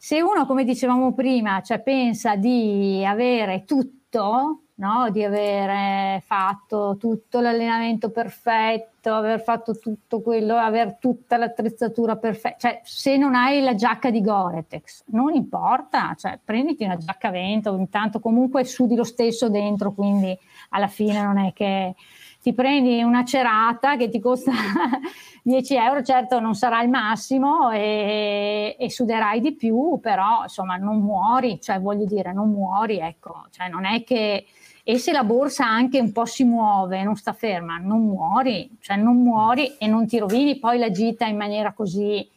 se 0.04 0.20
uno, 0.20 0.46
come 0.46 0.64
dicevamo 0.64 1.14
prima, 1.14 1.62
cioè, 1.62 1.80
pensa 1.80 2.34
di 2.34 3.04
avere 3.06 3.64
tutto, 3.64 4.62
no? 4.82 5.10
di 5.10 5.22
aver 5.22 6.20
fatto 6.22 6.96
tutto 6.98 7.38
l'allenamento 7.38 8.10
perfetto, 8.10 9.14
aver 9.14 9.40
fatto 9.40 9.78
tutto 9.78 10.20
quello, 10.20 10.56
aver 10.56 10.96
tutta 10.98 11.36
l'attrezzatura 11.36 12.16
perfetta. 12.16 12.56
Cioè, 12.58 12.80
se 12.82 13.16
non 13.16 13.36
hai 13.36 13.62
la 13.62 13.76
giacca 13.76 14.10
di 14.10 14.20
Gore-Tex, 14.20 15.04
non 15.06 15.34
importa, 15.34 16.14
cioè, 16.18 16.38
prenditi 16.44 16.82
una 16.84 16.96
giacca 16.96 17.28
a 17.28 17.30
vento, 17.30 17.76
intanto 17.76 18.18
comunque 18.18 18.64
sudi 18.64 18.96
lo 18.96 19.04
stesso 19.04 19.48
dentro, 19.48 19.92
quindi 19.92 20.36
alla 20.70 20.88
fine 20.88 21.22
non 21.22 21.38
è 21.38 21.52
che 21.52 21.94
ti 22.42 22.52
prendi 22.52 23.00
una 23.04 23.24
cerata 23.24 23.96
che 23.96 24.08
ti 24.08 24.18
costa 24.18 24.50
10 25.44 25.76
euro, 25.76 26.02
certo 26.02 26.40
non 26.40 26.56
sarà 26.56 26.82
il 26.82 26.88
massimo 26.88 27.70
e, 27.70 28.74
e, 28.76 28.90
suderai 28.90 29.40
di 29.40 29.52
più, 29.54 30.00
però 30.02 30.42
insomma 30.42 30.76
non 30.76 30.98
muori, 30.98 31.60
cioè 31.60 31.80
voglio 31.80 32.04
dire 32.04 32.32
non 32.32 32.50
muori, 32.50 32.98
ecco, 32.98 33.46
cioè 33.50 33.68
non 33.68 33.84
è 33.84 34.02
che 34.02 34.44
e 34.84 34.98
se 34.98 35.12
la 35.12 35.22
borsa 35.22 35.64
anche 35.66 36.00
un 36.00 36.12
po' 36.12 36.24
si 36.24 36.44
muove, 36.44 37.02
non 37.02 37.16
sta 37.16 37.32
ferma, 37.32 37.78
non 37.78 38.04
muori, 38.04 38.68
cioè 38.80 38.96
non 38.96 39.22
muori 39.22 39.76
e 39.78 39.86
non 39.86 40.06
ti 40.06 40.18
rovini 40.18 40.58
poi 40.58 40.78
la 40.78 40.90
gita 40.90 41.26
in 41.26 41.36
maniera 41.36 41.72
così, 41.72 42.28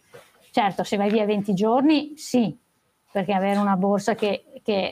certo 0.51 0.83
se 0.83 0.97
vai 0.97 1.09
via 1.09 1.25
20 1.25 1.53
giorni 1.53 2.13
sì, 2.15 2.55
perché 3.11 3.33
avere 3.33 3.57
una 3.57 3.75
borsa 3.75 4.13
che, 4.13 4.43
che, 4.63 4.91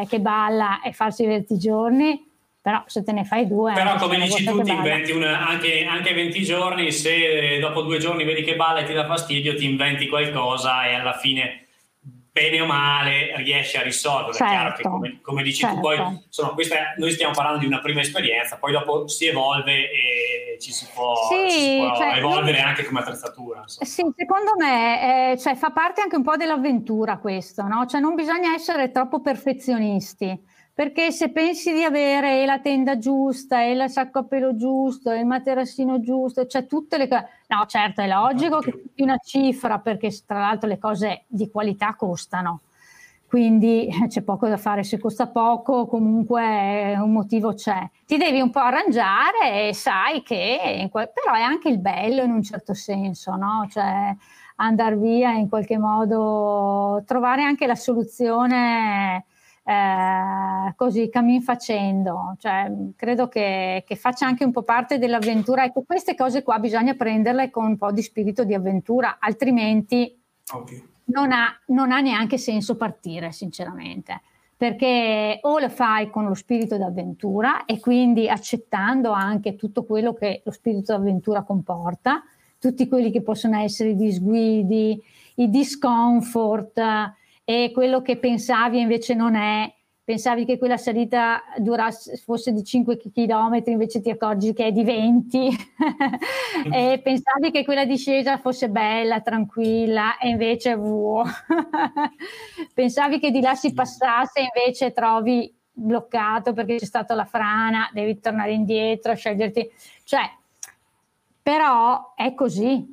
eh, 0.00 0.06
che 0.08 0.20
balla 0.20 0.80
e 0.82 0.92
farsi 0.92 1.26
20 1.26 1.58
giorni 1.58 2.30
però 2.62 2.84
se 2.86 3.02
te 3.02 3.10
ne 3.10 3.24
fai 3.24 3.48
due 3.48 3.72
però 3.72 3.96
come 3.96 4.20
dici 4.20 4.44
tu 4.44 4.62
ti 4.62 4.70
una, 5.10 5.48
anche, 5.48 5.84
anche 5.84 6.14
20 6.14 6.42
giorni 6.44 6.92
se 6.92 7.58
dopo 7.58 7.82
due 7.82 7.98
giorni 7.98 8.22
vedi 8.22 8.42
che 8.42 8.54
balla 8.54 8.78
e 8.78 8.84
ti 8.84 8.92
dà 8.92 9.04
fastidio 9.04 9.56
ti 9.56 9.64
inventi 9.64 10.06
qualcosa 10.06 10.86
e 10.86 10.94
alla 10.94 11.14
fine 11.14 11.61
bene 12.32 12.60
o 12.62 12.66
male 12.66 13.36
riesci 13.36 13.76
a 13.76 13.82
risolvere. 13.82 14.32
Certo, 14.32 14.44
è 14.44 14.56
chiaro 14.56 14.74
che 14.74 14.82
come, 14.82 15.18
come 15.20 15.42
dici 15.42 15.60
certo. 15.60 15.74
tu 15.76 15.80
poi, 15.82 16.22
insomma, 16.24 16.54
questa, 16.54 16.94
noi 16.96 17.10
stiamo 17.12 17.34
parlando 17.34 17.60
di 17.60 17.66
una 17.66 17.80
prima 17.80 18.00
esperienza, 18.00 18.56
poi 18.56 18.72
dopo 18.72 19.06
si 19.06 19.26
evolve 19.26 19.90
e 19.90 20.56
ci 20.58 20.72
si 20.72 20.88
può, 20.94 21.14
sì, 21.28 21.50
si 21.50 21.76
può 21.76 21.94
cioè, 21.94 22.16
evolvere 22.16 22.58
io, 22.58 22.64
anche 22.64 22.84
come 22.84 23.00
attrezzatura. 23.00 23.60
Insomma. 23.60 23.88
Sì, 23.88 24.02
secondo 24.16 24.52
me 24.58 25.32
eh, 25.32 25.38
cioè, 25.38 25.54
fa 25.54 25.70
parte 25.70 26.00
anche 26.00 26.16
un 26.16 26.22
po' 26.22 26.36
dell'avventura 26.36 27.18
questo, 27.18 27.64
no? 27.64 27.84
Cioè 27.84 28.00
non 28.00 28.14
bisogna 28.14 28.54
essere 28.54 28.90
troppo 28.90 29.20
perfezionisti 29.20 30.51
perché 30.74 31.12
se 31.12 31.30
pensi 31.30 31.72
di 31.72 31.84
avere 31.84 32.46
la 32.46 32.58
tenda 32.58 32.96
giusta 32.96 33.62
e 33.62 33.74
la 33.74 33.88
sacco 33.88 34.20
a 34.20 34.24
pelo 34.24 34.56
giusto 34.56 35.12
il 35.12 35.26
materassino 35.26 36.00
giusto, 36.00 36.46
cioè 36.46 36.66
tutte 36.66 36.96
le 36.96 37.08
cose, 37.08 37.28
no 37.48 37.66
certo 37.66 38.00
è 38.00 38.08
logico 38.08 38.58
che 38.60 38.82
sia 38.94 39.04
una 39.04 39.18
cifra 39.18 39.78
perché 39.80 40.10
tra 40.26 40.40
l'altro 40.40 40.68
le 40.68 40.78
cose 40.78 41.24
di 41.26 41.50
qualità 41.50 41.94
costano, 41.94 42.60
quindi 43.26 43.86
eh, 43.86 44.08
c'è 44.08 44.22
poco 44.22 44.48
da 44.48 44.56
fare, 44.56 44.82
se 44.82 44.98
costa 44.98 45.26
poco 45.26 45.86
comunque 45.86 46.94
un 46.96 47.12
motivo 47.12 47.54
c'è. 47.54 47.88
Ti 48.06 48.16
devi 48.16 48.40
un 48.40 48.50
po' 48.50 48.60
arrangiare 48.60 49.68
e 49.68 49.74
sai 49.74 50.22
che, 50.22 50.88
però 50.90 51.34
è 51.34 51.42
anche 51.42 51.68
il 51.68 51.78
bello 51.78 52.22
in 52.22 52.30
un 52.30 52.42
certo 52.42 52.72
senso, 52.72 53.34
no? 53.36 53.66
Cioè 53.70 54.14
andare 54.56 54.96
via 54.96 55.32
in 55.32 55.48
qualche 55.48 55.76
modo, 55.78 57.02
trovare 57.06 57.42
anche 57.42 57.66
la 57.66 57.74
soluzione 57.74 59.24
eh, 59.64 60.72
così 60.74 61.08
cammin 61.08 61.40
facendo, 61.42 62.34
cioè, 62.38 62.70
credo 62.96 63.28
che, 63.28 63.84
che, 63.86 63.96
faccia 63.96 64.26
anche 64.26 64.44
un 64.44 64.50
po' 64.50 64.62
parte 64.62 64.98
dell'avventura. 64.98 65.64
Ecco, 65.64 65.82
queste 65.82 66.14
cose 66.14 66.42
qua 66.42 66.58
bisogna 66.58 66.94
prenderle 66.94 67.50
con 67.50 67.64
un 67.66 67.76
po' 67.76 67.92
di 67.92 68.02
spirito 68.02 68.44
di 68.44 68.54
avventura, 68.54 69.18
altrimenti 69.20 70.20
okay. 70.52 70.82
non, 71.06 71.30
ha, 71.30 71.56
non 71.66 71.92
ha 71.92 72.00
neanche 72.00 72.38
senso 72.38 72.76
partire, 72.76 73.32
sinceramente 73.32 74.20
perché 74.62 75.40
o 75.42 75.58
lo 75.58 75.68
fai 75.68 76.08
con 76.08 76.24
lo 76.24 76.34
spirito 76.34 76.78
d'avventura 76.78 77.64
e 77.64 77.80
quindi 77.80 78.28
accettando 78.28 79.10
anche 79.10 79.56
tutto 79.56 79.84
quello 79.84 80.14
che 80.14 80.40
lo 80.44 80.52
spirito 80.52 80.92
d'avventura 80.92 81.42
comporta, 81.42 82.22
tutti 82.60 82.86
quelli 82.86 83.10
che 83.10 83.22
possono 83.22 83.58
essere 83.58 83.88
i 83.88 83.96
disguidi, 83.96 85.02
i 85.34 85.50
discomfort, 85.50 86.80
e 87.44 87.70
quello 87.72 88.02
che 88.02 88.16
pensavi 88.18 88.80
invece 88.80 89.14
non 89.14 89.34
è, 89.34 89.72
pensavi 90.04 90.44
che 90.44 90.58
quella 90.58 90.76
salita 90.76 91.42
durasse, 91.58 92.16
fosse 92.16 92.52
di 92.52 92.64
5 92.64 92.96
km, 92.98 93.62
invece 93.66 94.00
ti 94.00 94.10
accorgi 94.10 94.52
che 94.52 94.66
è 94.66 94.72
di 94.72 94.84
20 94.84 95.48
e 96.72 97.00
pensavi 97.02 97.50
che 97.50 97.64
quella 97.64 97.84
discesa 97.84 98.38
fosse 98.38 98.68
bella, 98.68 99.20
tranquilla 99.20 100.18
e 100.18 100.28
invece 100.28 100.74
wow. 100.74 101.24
pensavi 102.74 103.18
che 103.18 103.30
di 103.30 103.40
là 103.40 103.54
si 103.54 103.72
passasse 103.72 104.40
e 104.40 104.48
invece 104.54 104.92
trovi 104.92 105.52
bloccato 105.74 106.52
perché 106.52 106.76
c'è 106.76 106.84
stata 106.84 107.14
la 107.14 107.24
frana, 107.24 107.88
devi 107.92 108.20
tornare 108.20 108.52
indietro, 108.52 109.14
sceglierti, 109.14 109.70
cioè 110.04 110.30
però 111.42 112.14
è 112.14 112.34
così, 112.34 112.91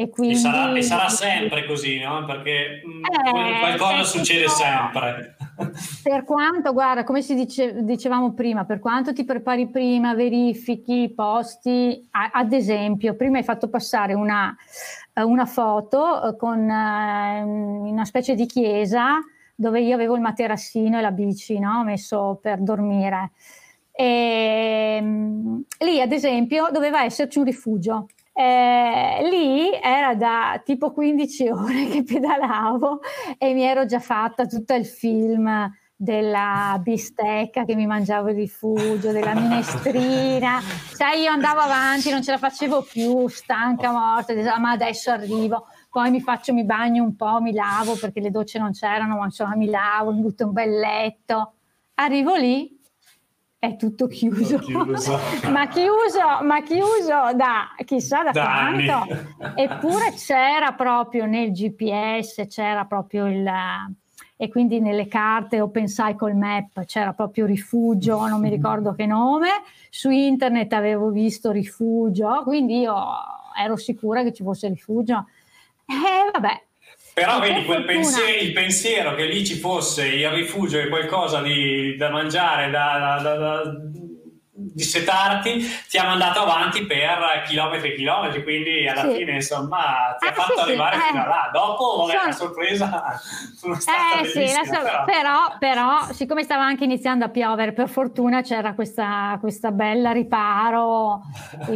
e, 0.00 0.10
quindi... 0.10 0.36
e, 0.36 0.38
sarà, 0.38 0.72
e 0.76 0.82
sarà, 0.82 1.08
sempre 1.08 1.66
così, 1.66 1.98
no? 1.98 2.24
Perché 2.24 2.82
mm, 2.86 3.04
eh, 3.04 3.58
qualcosa 3.58 4.04
succede 4.04 4.48
sempre. 4.48 5.34
Per 6.04 6.22
quanto, 6.22 6.72
guarda, 6.72 7.02
come 7.02 7.20
si 7.20 7.34
dice, 7.34 7.82
dicevamo 7.82 8.32
prima, 8.32 8.64
per 8.64 8.78
quanto 8.78 9.12
ti 9.12 9.24
prepari 9.24 9.68
prima, 9.68 10.14
verifichi, 10.14 11.12
posti, 11.12 12.08
ad 12.10 12.52
esempio, 12.52 13.16
prima 13.16 13.38
hai 13.38 13.44
fatto 13.44 13.68
passare 13.68 14.14
una, 14.14 14.56
una 15.14 15.46
foto 15.46 16.36
con 16.38 16.60
uh, 16.60 17.88
una 17.90 18.04
specie 18.04 18.36
di 18.36 18.46
chiesa 18.46 19.18
dove 19.56 19.80
io 19.80 19.96
avevo 19.96 20.14
il 20.14 20.20
materassino 20.20 20.96
e 20.98 21.00
la 21.00 21.10
bici, 21.10 21.58
no? 21.58 21.82
Messo 21.82 22.38
per 22.40 22.60
dormire. 22.60 23.32
E, 23.90 24.98
um, 25.02 25.60
lì, 25.80 26.00
ad 26.00 26.12
esempio, 26.12 26.68
doveva 26.70 27.02
esserci 27.02 27.38
un 27.38 27.44
rifugio 27.44 28.06
eh, 28.40 29.28
lì 29.28 29.72
era 29.82 30.14
da 30.14 30.62
tipo 30.64 30.92
15 30.92 31.48
ore 31.50 31.86
che 31.86 32.04
pedalavo 32.04 33.00
e 33.36 33.52
mi 33.52 33.64
ero 33.64 33.84
già 33.84 33.98
fatta 33.98 34.46
tutto 34.46 34.74
il 34.74 34.86
film 34.86 35.68
della 35.96 36.78
bistecca 36.80 37.64
che 37.64 37.74
mi 37.74 37.86
mangiavo 37.86 38.28
il 38.28 38.36
rifugio, 38.36 39.10
della 39.10 39.34
minestrina. 39.34 40.60
Sai, 40.60 41.22
io 41.22 41.32
andavo 41.32 41.58
avanti, 41.58 42.10
non 42.10 42.22
ce 42.22 42.30
la 42.30 42.38
facevo 42.38 42.82
più, 42.82 43.26
stanca, 43.26 43.90
morta, 43.90 44.32
ma 44.60 44.70
adesso 44.70 45.10
arrivo. 45.10 45.66
Poi 45.90 46.08
mi 46.12 46.20
faccio, 46.20 46.54
mi 46.54 46.62
bagno 46.62 47.02
un 47.02 47.16
po', 47.16 47.40
mi 47.40 47.52
lavo 47.52 47.96
perché 47.96 48.20
le 48.20 48.30
docce 48.30 48.60
non 48.60 48.70
c'erano, 48.70 49.16
ma 49.16 49.24
insomma 49.24 49.56
mi 49.56 49.68
lavo, 49.68 50.12
mi 50.12 50.20
butto 50.20 50.46
un 50.46 50.52
bel 50.52 50.78
letto. 50.78 51.54
Arrivo 51.94 52.36
lì, 52.36 52.77
è 53.58 53.76
tutto 53.76 54.06
chiuso, 54.06 54.58
chiuso. 54.58 55.18
ma 55.50 55.66
chiuso, 55.66 56.42
ma 56.42 56.62
chiuso 56.62 57.34
da 57.34 57.74
chissà 57.84 58.22
da, 58.22 58.30
da 58.30 58.42
quanto. 58.42 59.52
Eppure 59.56 60.12
c'era 60.12 60.72
proprio 60.72 61.26
nel 61.26 61.50
GPS, 61.50 62.46
c'era 62.48 62.84
proprio 62.84 63.26
il 63.26 63.50
e 64.40 64.48
quindi 64.48 64.78
nelle 64.78 65.08
carte 65.08 65.60
Open 65.60 65.86
Cycle 65.86 66.32
Map 66.32 66.84
c'era 66.84 67.12
proprio 67.12 67.44
rifugio, 67.44 68.24
non 68.28 68.40
mi 68.40 68.48
ricordo 68.50 68.94
che 68.94 69.04
nome, 69.04 69.48
su 69.90 70.10
internet 70.10 70.72
avevo 70.74 71.10
visto 71.10 71.50
rifugio, 71.50 72.42
quindi 72.44 72.78
io 72.78 72.94
ero 73.60 73.76
sicura 73.76 74.22
che 74.22 74.32
ci 74.32 74.44
fosse 74.44 74.68
rifugio. 74.68 75.26
E 75.84 76.30
vabbè, 76.32 76.66
però 77.18 77.40
vedi 77.40 77.64
quel 77.64 77.84
pensiero, 77.84 78.40
il 78.40 78.52
pensiero 78.52 79.14
che 79.14 79.24
lì 79.24 79.44
ci 79.44 79.56
fosse 79.56 80.06
il 80.06 80.30
rifugio 80.30 80.78
e 80.78 80.88
qualcosa 80.88 81.40
di, 81.42 81.96
da 81.96 82.10
mangiare, 82.10 82.70
da, 82.70 83.18
da, 83.20 83.34
da, 83.36 83.62
di 84.60 84.82
setarti, 84.82 85.64
ti 85.88 85.98
ha 85.98 86.04
mandato 86.04 86.40
avanti 86.40 86.84
per 86.84 87.44
chilometri 87.46 87.92
e 87.92 87.94
chilometri, 87.94 88.42
quindi 88.42 88.88
alla 88.88 89.02
sì. 89.02 89.16
fine 89.16 89.32
insomma 89.34 90.16
ti 90.18 90.26
ah, 90.26 90.30
ha 90.30 90.32
fatto 90.32 90.54
sì, 90.54 90.60
arrivare 90.60 90.96
sì. 90.96 91.02
fino 91.02 91.22
a 91.22 91.26
là. 91.26 91.50
Dopo, 91.52 91.96
vabbè, 91.98 92.12
sono... 92.12 92.24
la 92.24 92.32
sorpresa 92.32 93.20
sono 93.56 93.74
stata 93.74 94.20
eh, 94.20 94.24
sì, 94.26 94.46
so- 94.48 94.82
però. 94.82 95.04
Però, 95.04 95.56
però. 95.58 96.12
siccome 96.12 96.42
stava 96.42 96.64
anche 96.64 96.84
iniziando 96.84 97.24
a 97.24 97.28
piovere, 97.28 97.72
per 97.72 97.88
fortuna 97.88 98.42
c'era 98.42 98.74
questa, 98.74 99.36
questa 99.40 99.70
bella 99.70 100.12
riparo, 100.12 101.22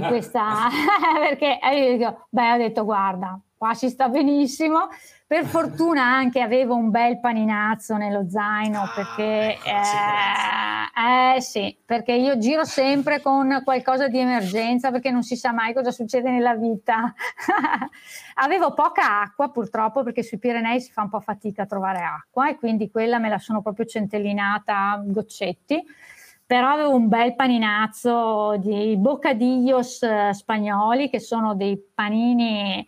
questa... 0.07 0.69
perché 1.19 1.59
eh, 1.61 1.77
io 1.77 1.97
dico, 1.97 2.27
beh, 2.31 2.53
ho 2.53 2.57
detto 2.57 2.85
guarda, 2.85 3.39
qua 3.57 3.75
si 3.75 3.89
sta 3.89 4.09
benissimo. 4.09 4.89
Per 5.33 5.47
fortuna 5.47 6.03
anche 6.05 6.43
avevo 6.43 6.75
un 6.75 6.91
bel 6.91 7.19
paninazzo 7.19 7.97
nello 7.97 8.29
zaino 8.29 8.83
Ah, 8.83 8.93
perché, 8.95 9.59
la 9.65 11.33
eh, 11.33 11.37
eh, 11.37 11.41
sì, 11.41 11.75
perché 11.87 12.13
io 12.13 12.37
giro 12.37 12.67
sempre 12.67 13.23
con 13.23 13.63
qualcosa 13.65 14.09
di 14.09 14.19
emergenza 14.19 14.91
perché 14.91 15.11
non 15.11 15.23
si 15.23 15.37
sa 15.37 15.53
mai 15.53 15.73
cosa 15.73 15.91
succede 15.91 16.31
nella 16.31 16.55
vita. 16.55 17.15
avevo 18.45 18.75
poca 18.75 19.23
acqua 19.23 19.49
purtroppo 19.49 20.03
perché 20.03 20.23
sui 20.23 20.39
Pirenei 20.39 20.83
si 20.83 20.93
fa 20.93 21.01
un 21.01 21.09
po' 21.09 21.21
fatica 21.21 21.63
a 21.63 21.67
trovare 21.67 22.03
acqua 22.03 22.51
e 22.51 22.59
quindi 22.59 22.91
quella 22.91 23.19
me 23.19 23.31
la 23.31 23.39
sono 23.39 23.63
proprio 23.63 23.87
centellinata 23.87 24.91
a 24.91 25.03
goccetti 25.03 25.83
però 26.53 26.69
avevo 26.69 26.95
un 26.95 27.09
bel 27.09 27.35
paninazzo 27.35 28.57
di 28.59 28.95
bocadillos 28.99 30.03
eh, 30.03 30.35
spagnoli 30.35 31.09
che 31.09 31.19
sono 31.19 31.55
dei 31.55 31.83
panini 31.95 32.87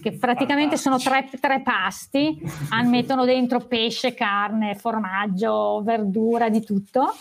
che 0.00 0.16
praticamente 0.16 0.76
sono 0.76 0.96
tre, 0.96 1.28
tre 1.40 1.60
pasti, 1.60 2.40
mettono 2.84 3.24
dentro 3.24 3.66
pesce, 3.66 4.14
carne, 4.14 4.76
formaggio, 4.76 5.82
verdura, 5.82 6.48
di 6.48 6.62
tutto. 6.62 7.12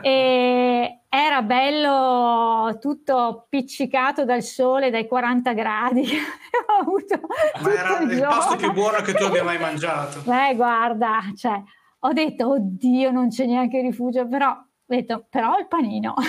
E 0.00 1.02
era 1.08 1.42
bello 1.42 2.76
tutto 2.80 3.16
appiccicato 3.16 4.24
dal 4.24 4.42
sole, 4.42 4.90
dai 4.90 5.06
40 5.06 5.52
gradi. 5.52 6.02
Ho 6.66 6.80
avuto 6.80 7.20
Ma 7.62 7.72
era 7.72 8.00
il 8.00 8.08
giorno. 8.08 8.28
pasto 8.28 8.56
più 8.56 8.72
buono 8.72 9.00
che 9.02 9.14
tu 9.14 9.22
abbia 9.22 9.44
mai 9.44 9.60
mangiato. 9.60 10.22
Beh, 10.22 10.56
guarda, 10.56 11.20
cioè, 11.36 11.62
ho 12.00 12.12
detto, 12.12 12.54
oddio, 12.54 13.12
non 13.12 13.28
c'è 13.28 13.46
neanche 13.46 13.80
rifugio, 13.80 14.26
però 14.26 14.52
ho 14.94 14.98
detto, 14.98 15.24
però 15.28 15.54
ho 15.54 15.58
il 15.58 15.66
panino 15.66 16.14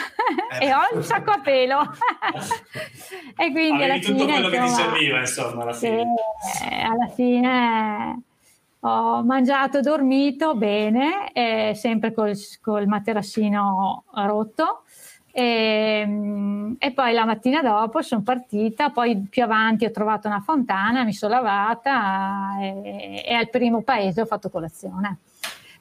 Eh. 0.60 0.68
e 0.68 0.74
ho 0.74 0.82
il 0.98 1.04
sacco 1.04 1.32
a 1.32 1.40
pelo. 1.40 1.82
e 3.36 3.52
quindi 3.52 3.84
alla 3.84 3.98
tutto 3.98 4.20
fine, 4.20 4.32
quello 4.34 4.50
che 4.50 4.60
ti 4.60 4.68
serviva, 4.70 5.20
insomma, 5.20 5.64
alla 5.64 5.74
sì, 5.74 5.88
fine. 5.88 6.14
eh, 6.70 6.82
alla 6.82 7.08
fine 7.08 8.22
ho 8.82 9.24
mangiato, 9.24 9.80
dormito 9.80 10.56
bene, 10.56 11.32
eh, 11.32 11.74
sempre 11.76 12.14
col, 12.14 12.38
col 12.62 12.86
materassino 12.86 14.04
rotto. 14.14 14.84
E, 15.32 16.04
mm, 16.06 16.74
e 16.78 16.92
poi 16.92 17.14
la 17.14 17.26
mattina 17.26 17.62
dopo 17.64 18.02
sono 18.04 18.22
partita, 18.22 18.92
poi 18.92 19.26
più 19.28 19.42
avanti 19.44 19.86
ho 19.86 19.92
trovato 19.92 20.28
una 20.28 20.42
fontana, 20.42 21.04
mi 21.04 21.14
sono 21.14 21.34
lavata 21.34 22.58
e, 22.62 23.24
e 23.26 23.34
al 23.34 23.50
primo 23.50 23.82
paese 23.82 24.22
ho 24.22 24.26
fatto 24.26 24.50
colazione. 24.52 25.18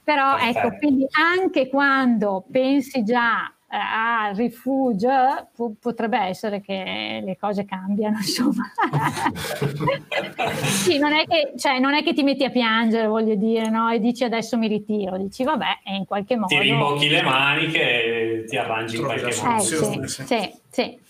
Però 0.05 0.37
Perfetto. 0.37 0.59
ecco, 0.59 0.77
quindi 0.79 1.07
anche 1.11 1.69
quando 1.69 2.45
pensi 2.51 3.05
già 3.05 3.53
eh, 3.73 3.77
al 3.77 4.35
rifugio, 4.35 5.09
po- 5.55 5.75
potrebbe 5.81 6.19
essere 6.19 6.61
che 6.61 7.23
le 7.25 7.37
cose 7.39 7.65
cambiano, 7.65 8.19
insomma. 8.21 8.65
sì, 10.63 10.99
non 10.99 11.13
è, 11.13 11.25
che, 11.25 11.53
cioè, 11.57 11.79
non 11.79 11.95
è 11.95 12.03
che 12.03 12.13
ti 12.13 12.23
metti 12.23 12.45
a 12.45 12.51
piangere, 12.51 13.07
voglio 13.07 13.35
dire, 13.35 13.71
no? 13.71 13.89
E 13.89 14.01
dici 14.01 14.25
adesso 14.25 14.59
mi 14.59 14.67
ritiro, 14.67 15.17
dici 15.17 15.45
vabbè, 15.45 15.79
e 15.85 15.95
in 15.95 16.05
qualche 16.05 16.37
modo... 16.37 16.49
Ti 16.55 16.61
rimbocchi 16.61 17.09
le 17.09 17.23
maniche 17.23 17.81
e 17.81 18.45
ti 18.47 18.57
arrangi 18.59 18.97
in 18.97 19.05
qualche 19.05 19.35
modo. 19.43 19.57
Eh, 19.57 19.61
sì, 19.61 20.07
sì. 20.07 20.27
sì, 20.27 20.55
sì. 20.69 21.01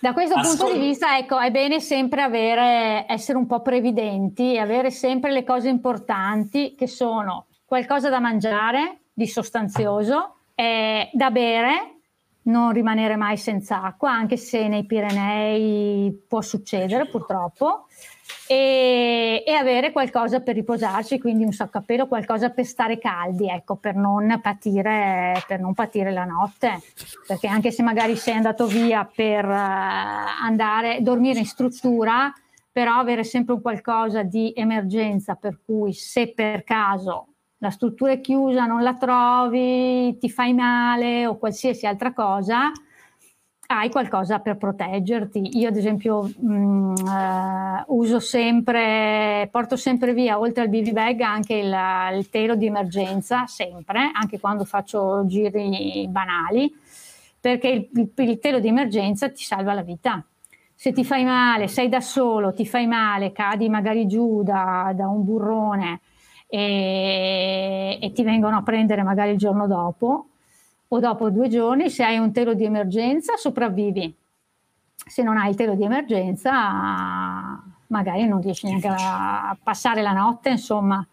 Da 0.00 0.12
questo 0.12 0.34
Ascol- 0.34 0.56
punto 0.56 0.72
di 0.80 0.84
vista, 0.84 1.16
ecco, 1.16 1.38
è 1.38 1.52
bene 1.52 1.78
sempre 1.78 2.22
avere, 2.22 3.06
essere 3.08 3.38
un 3.38 3.46
po' 3.46 3.62
previdenti 3.62 4.54
e 4.54 4.58
avere 4.58 4.90
sempre 4.90 5.30
le 5.30 5.44
cose 5.44 5.68
importanti 5.68 6.74
che 6.76 6.88
sono 6.88 7.46
qualcosa 7.72 8.10
da 8.10 8.20
mangiare 8.20 9.04
di 9.14 9.26
sostanzioso, 9.26 10.40
eh, 10.54 11.08
da 11.10 11.30
bere, 11.30 12.00
non 12.42 12.70
rimanere 12.70 13.16
mai 13.16 13.38
senza 13.38 13.82
acqua, 13.82 14.12
anche 14.12 14.36
se 14.36 14.68
nei 14.68 14.84
Pirenei 14.84 16.12
può 16.28 16.42
succedere 16.42 17.08
purtroppo, 17.08 17.86
e, 18.46 19.42
e 19.46 19.52
avere 19.54 19.90
qualcosa 19.90 20.40
per 20.40 20.54
riposarci, 20.56 21.18
quindi 21.18 21.44
un 21.44 21.52
sacco 21.52 21.78
a 21.78 21.80
pelo, 21.80 22.08
qualcosa 22.08 22.50
per 22.50 22.66
stare 22.66 22.98
caldi, 22.98 23.48
ecco, 23.48 23.76
per 23.76 23.94
non 23.94 24.38
patire, 24.42 25.42
per 25.46 25.58
non 25.58 25.72
patire 25.72 26.12
la 26.12 26.26
notte, 26.26 26.78
perché 27.26 27.46
anche 27.46 27.70
se 27.70 27.82
magari 27.82 28.16
sei 28.16 28.34
andato 28.34 28.66
via 28.66 29.10
per 29.10 29.46
eh, 29.46 29.56
andare 30.42 30.98
dormire 31.00 31.38
in 31.38 31.46
struttura, 31.46 32.30
però 32.70 32.96
avere 32.96 33.24
sempre 33.24 33.54
un 33.54 33.62
qualcosa 33.62 34.22
di 34.22 34.52
emergenza 34.54 35.36
per 35.36 35.60
cui 35.64 35.94
se 35.94 36.34
per 36.34 36.64
caso 36.64 37.28
la 37.62 37.70
struttura 37.70 38.10
è 38.10 38.20
chiusa, 38.20 38.66
non 38.66 38.82
la 38.82 38.94
trovi, 38.96 40.18
ti 40.18 40.28
fai 40.28 40.52
male 40.52 41.26
o 41.26 41.38
qualsiasi 41.38 41.86
altra 41.86 42.12
cosa, 42.12 42.72
hai 43.68 43.88
qualcosa 43.88 44.40
per 44.40 44.56
proteggerti. 44.56 45.58
Io 45.58 45.68
ad 45.68 45.76
esempio 45.76 46.22
mh, 46.24 46.94
eh, 47.06 47.84
uso 47.86 48.18
sempre, 48.18 49.48
porto 49.52 49.76
sempre 49.76 50.12
via, 50.12 50.40
oltre 50.40 50.62
al 50.64 50.68
BB 50.70 50.90
bag, 50.90 51.20
anche 51.20 51.54
il, 51.54 51.72
il 52.18 52.28
telo 52.30 52.56
di 52.56 52.66
emergenza, 52.66 53.46
sempre, 53.46 54.10
anche 54.12 54.40
quando 54.40 54.64
faccio 54.64 55.24
giri 55.26 56.06
banali, 56.08 56.68
perché 57.40 57.68
il, 57.68 57.88
il- 57.94 58.10
il 58.28 58.38
telo 58.40 58.58
di 58.58 58.66
emergenza 58.68 59.30
ti 59.30 59.44
salva 59.44 59.72
la 59.72 59.82
vita. 59.82 60.24
Se 60.74 60.92
ti 60.92 61.04
fai 61.04 61.22
male, 61.24 61.68
sei 61.68 61.88
da 61.88 62.00
solo, 62.00 62.52
ti 62.52 62.66
fai 62.66 62.88
male, 62.88 63.30
cadi 63.30 63.68
magari 63.68 64.08
giù 64.08 64.42
da, 64.42 64.92
da 64.96 65.06
un 65.06 65.24
burrone 65.24 66.00
e, 66.54 67.98
e 67.98 68.12
ti 68.12 68.22
vengono 68.22 68.58
a 68.58 68.62
prendere 68.62 69.02
magari 69.02 69.30
il 69.30 69.38
giorno 69.38 69.66
dopo 69.66 70.26
o 70.86 71.00
dopo 71.00 71.30
due 71.30 71.48
giorni, 71.48 71.88
se 71.88 72.04
hai 72.04 72.18
un 72.18 72.30
telo 72.30 72.52
di 72.52 72.66
emergenza 72.66 73.38
sopravvivi. 73.38 74.14
Se 74.94 75.22
non 75.22 75.38
hai 75.38 75.48
il 75.48 75.56
telo 75.56 75.74
di 75.74 75.82
emergenza 75.82 76.50
magari 77.86 78.26
non 78.26 78.42
riesci 78.42 78.66
neanche 78.66 78.88
a 78.88 79.56
passare 79.62 80.02
la 80.02 80.12
notte, 80.12 80.50
insomma. 80.50 81.06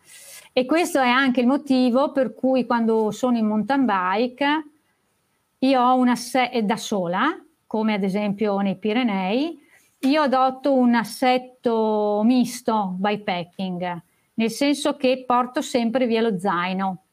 E 0.52 0.66
questo 0.66 1.00
è 1.00 1.08
anche 1.08 1.40
il 1.40 1.48
motivo 1.48 2.12
per 2.12 2.34
cui 2.34 2.66
quando 2.66 3.12
sono 3.12 3.38
in 3.38 3.46
mountain 3.46 3.86
bike 3.86 4.64
io 5.60 5.82
ho 5.82 5.96
una 5.96 6.18
se- 6.18 6.62
da 6.64 6.76
sola, 6.76 7.42
come 7.66 7.94
ad 7.94 8.04
esempio 8.04 8.60
nei 8.60 8.76
Pirenei, 8.76 9.58
io 10.00 10.22
adotto 10.22 10.74
un 10.74 10.96
assetto 10.96 12.22
misto 12.26 12.96
bikepacking, 12.98 14.02
nel 14.40 14.50
senso 14.50 14.96
che 14.96 15.26
porto 15.28 15.62
sempre 15.62 16.08
via 16.08 16.22
lo 16.22 16.40
zaino. 16.40 17.04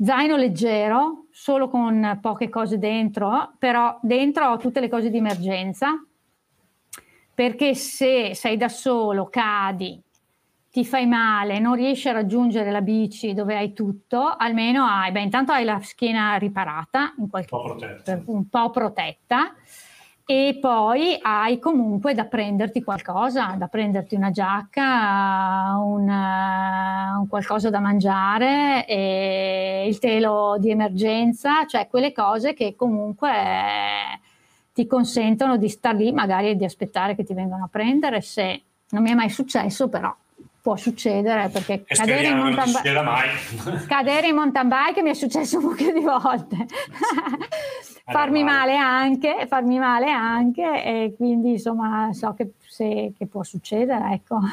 Zaino 0.00 0.36
leggero, 0.36 1.24
solo 1.32 1.68
con 1.68 2.20
poche 2.22 2.48
cose 2.48 2.78
dentro, 2.78 3.54
però 3.58 3.98
dentro 4.00 4.46
ho 4.46 4.56
tutte 4.56 4.78
le 4.78 4.88
cose 4.88 5.10
di 5.10 5.16
emergenza, 5.16 6.00
perché 7.34 7.74
se 7.74 8.36
sei 8.36 8.56
da 8.56 8.68
solo, 8.68 9.28
cadi, 9.28 10.00
ti 10.70 10.84
fai 10.84 11.08
male, 11.08 11.58
non 11.58 11.74
riesci 11.74 12.08
a 12.08 12.12
raggiungere 12.12 12.70
la 12.70 12.82
bici 12.82 13.34
dove 13.34 13.56
hai 13.56 13.72
tutto, 13.72 14.36
almeno 14.36 14.84
hai, 14.84 15.10
beh, 15.10 15.22
intanto 15.22 15.50
hai 15.50 15.64
la 15.64 15.80
schiena 15.80 16.36
riparata, 16.36 17.14
in 17.18 17.28
qualche 17.28 17.52
Un 17.52 17.60
po' 17.60 17.66
protetta. 17.66 18.22
un 18.26 18.48
po' 18.48 18.70
protetta, 18.70 19.54
e 20.30 20.58
poi 20.60 21.18
hai 21.22 21.58
comunque 21.58 22.12
da 22.12 22.26
prenderti 22.26 22.82
qualcosa, 22.82 23.54
da 23.56 23.66
prenderti 23.66 24.14
una 24.14 24.30
giacca, 24.30 25.74
un, 25.78 26.06
eh, 26.06 27.16
un 27.16 27.26
qualcosa 27.28 27.70
da 27.70 27.80
mangiare, 27.80 28.84
e 28.84 29.86
il 29.88 29.98
telo 29.98 30.56
di 30.58 30.68
emergenza, 30.68 31.64
cioè 31.64 31.88
quelle 31.88 32.12
cose 32.12 32.52
che 32.52 32.74
comunque 32.76 33.30
ti 34.74 34.86
consentono 34.86 35.56
di 35.56 35.70
star 35.70 35.94
lì, 35.94 36.12
magari 36.12 36.56
di 36.56 36.64
aspettare 36.66 37.14
che 37.14 37.24
ti 37.24 37.32
vengano 37.32 37.64
a 37.64 37.68
prendere, 37.72 38.20
se 38.20 38.62
non 38.90 39.02
mi 39.02 39.10
è 39.10 39.14
mai 39.14 39.30
successo, 39.30 39.88
però 39.88 40.14
può 40.60 40.76
succedere 40.76 41.48
perché 41.48 41.84
cadere 41.86 42.28
in 42.28 42.36
mountain 42.36 42.72
bike 42.72 43.86
cadere 43.86 44.26
in 44.28 44.34
mountain 44.34 44.68
bike 44.68 45.02
mi 45.02 45.10
è 45.10 45.14
successo 45.14 45.58
un 45.58 45.64
pochino 45.64 45.92
di 45.92 46.04
volte 46.04 46.66
farmi 48.10 48.42
male 48.42 48.76
anche 48.76 49.46
farmi 49.48 49.78
male 49.78 50.10
anche 50.10 50.84
e 50.84 51.14
quindi 51.16 51.52
insomma 51.52 52.10
so 52.12 52.34
che, 52.34 52.52
se- 52.66 53.12
che 53.16 53.26
può 53.26 53.42
succedere 53.42 54.12
ecco 54.12 54.38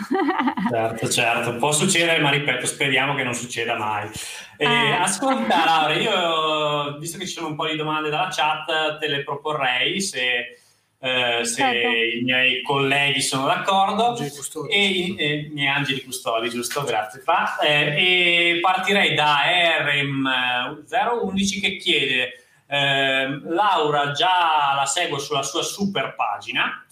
Certo, 0.70 1.10
certo, 1.10 1.56
può 1.58 1.72
succedere, 1.72 2.20
ma 2.20 2.32
ripeto, 2.32 2.66
speriamo 2.66 3.14
che 3.14 3.24
non 3.24 3.36
succeda 3.36 3.78
mai. 3.78 4.10
Eh, 4.58 4.66
Eh. 4.66 4.92
Ascolta, 4.94 5.64
Laura, 5.64 5.94
io, 5.94 6.98
visto 6.98 7.20
che 7.20 7.28
ci 7.28 7.34
sono 7.34 7.48
un 7.48 7.56
po' 7.56 7.68
di 7.68 7.76
domande 7.78 8.10
dalla 8.10 8.30
chat, 8.32 8.98
te 8.98 9.08
le 9.08 9.24
proporrei 9.24 10.02
se, 10.02 10.60
eh, 11.00 11.46
se 11.46 11.62
Certo. 11.62 11.88
i 11.88 12.22
miei 12.24 12.62
colleghi 12.64 13.22
sono 13.22 13.46
d'accordo. 13.46 14.08
Angeli 14.08 14.30
Custodi. 14.30 14.70
E 14.70 14.86
i 14.86 15.16
e 15.18 15.34
i 15.36 15.50
miei 15.50 15.68
angeli 15.68 16.04
custodi, 16.04 16.50
giusto? 16.50 16.84
Grazie. 16.84 17.22
Fra. 17.22 17.58
Eh, 17.60 18.56
e 18.56 18.60
partirei 18.60 19.14
da 19.14 19.38
RM011 19.84 21.62
che 21.62 21.78
chiede: 21.78 22.46
ehm, 22.68 23.54
Laura, 23.54 24.12
già 24.12 24.74
la 24.76 24.86
seguo 24.86 25.20
sulla 25.20 25.44
sua 25.44 25.64
super 25.64 26.16
pagina. 26.16 26.86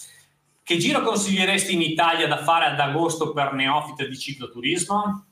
Che 0.65 0.77
giro 0.77 1.01
consiglieresti 1.01 1.73
in 1.73 1.81
Italia 1.81 2.27
da 2.27 2.37
fare 2.37 2.65
ad 2.65 2.79
agosto 2.79 3.33
per 3.33 3.51
neofite 3.53 4.07
di 4.07 4.17
cicloturismo? 4.17 5.25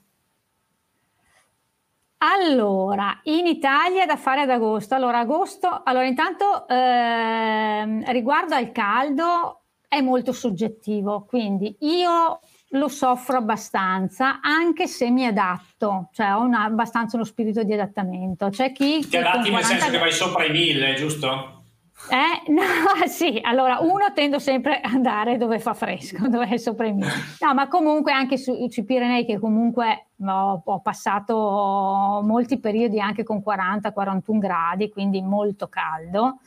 Allora, 2.23 3.19
in 3.23 3.47
Italia 3.47 4.05
da 4.05 4.15
fare 4.15 4.41
ad 4.41 4.49
agosto. 4.51 4.93
Allora, 4.93 5.19
agosto, 5.19 5.81
allora 5.83 6.05
intanto 6.05 6.67
ehm, 6.67 8.11
riguardo 8.11 8.53
al 8.53 8.71
caldo 8.71 9.63
è 9.87 10.01
molto 10.01 10.31
soggettivo, 10.31 11.25
quindi 11.27 11.75
io 11.79 12.39
lo 12.73 12.87
soffro 12.87 13.37
abbastanza, 13.37 14.39
anche 14.39 14.87
se 14.87 15.09
mi 15.09 15.25
adatto, 15.25 16.09
cioè 16.13 16.35
ho 16.35 16.41
una, 16.41 16.63
abbastanza 16.63 17.15
uno 17.15 17.25
spirito 17.25 17.63
di 17.63 17.73
adattamento. 17.73 18.49
C'è 18.49 18.71
chi... 18.71 19.05
Ti 19.05 19.17
adatti 19.17 19.49
nel 19.49 19.63
senso 19.63 19.89
che 19.89 19.97
vai 19.97 20.11
sopra 20.11 20.45
i 20.45 20.51
mille, 20.51 20.93
giusto? 20.93 21.60
Eh, 22.09 22.51
no, 22.51 23.07
sì, 23.07 23.39
allora 23.41 23.79
uno 23.79 24.11
tendo 24.13 24.39
sempre 24.39 24.79
ad 24.81 24.93
andare 24.93 25.37
dove 25.37 25.59
fa 25.59 25.73
fresco, 25.73 26.27
dove 26.27 26.47
è 26.47 26.57
sopra 26.57 26.87
i 26.87 26.93
mille. 26.93 27.11
No, 27.39 27.53
ma 27.53 27.67
comunque 27.67 28.11
anche 28.11 28.37
su, 28.37 28.67
sui 28.69 28.83
Pirenei 28.83 29.25
che 29.25 29.39
comunque 29.39 30.07
ho, 30.25 30.61
ho, 30.63 30.79
passato 30.81 32.21
molti 32.23 32.59
periodi 32.59 32.99
anche 32.99 33.23
con 33.23 33.41
40-41 33.45 34.37
gradi, 34.37 34.89
quindi 34.89 35.21
molto 35.21 35.67
caldo 35.67 36.39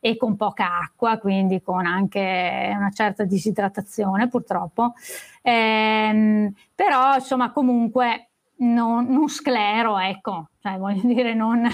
e 0.00 0.16
con 0.16 0.36
poca 0.36 0.78
acqua, 0.78 1.18
quindi 1.18 1.60
con 1.62 1.86
anche 1.86 2.72
una 2.76 2.90
certa 2.92 3.24
disidratazione 3.24 4.28
purtroppo. 4.28 4.92
Ehm, 5.42 6.52
però 6.74 7.14
insomma 7.14 7.50
comunque 7.50 8.28
non, 8.58 9.06
non 9.06 9.28
sclero, 9.28 9.98
ecco, 9.98 10.50
cioè, 10.60 10.78
voglio 10.78 11.06
dire, 11.06 11.34
non, 11.34 11.68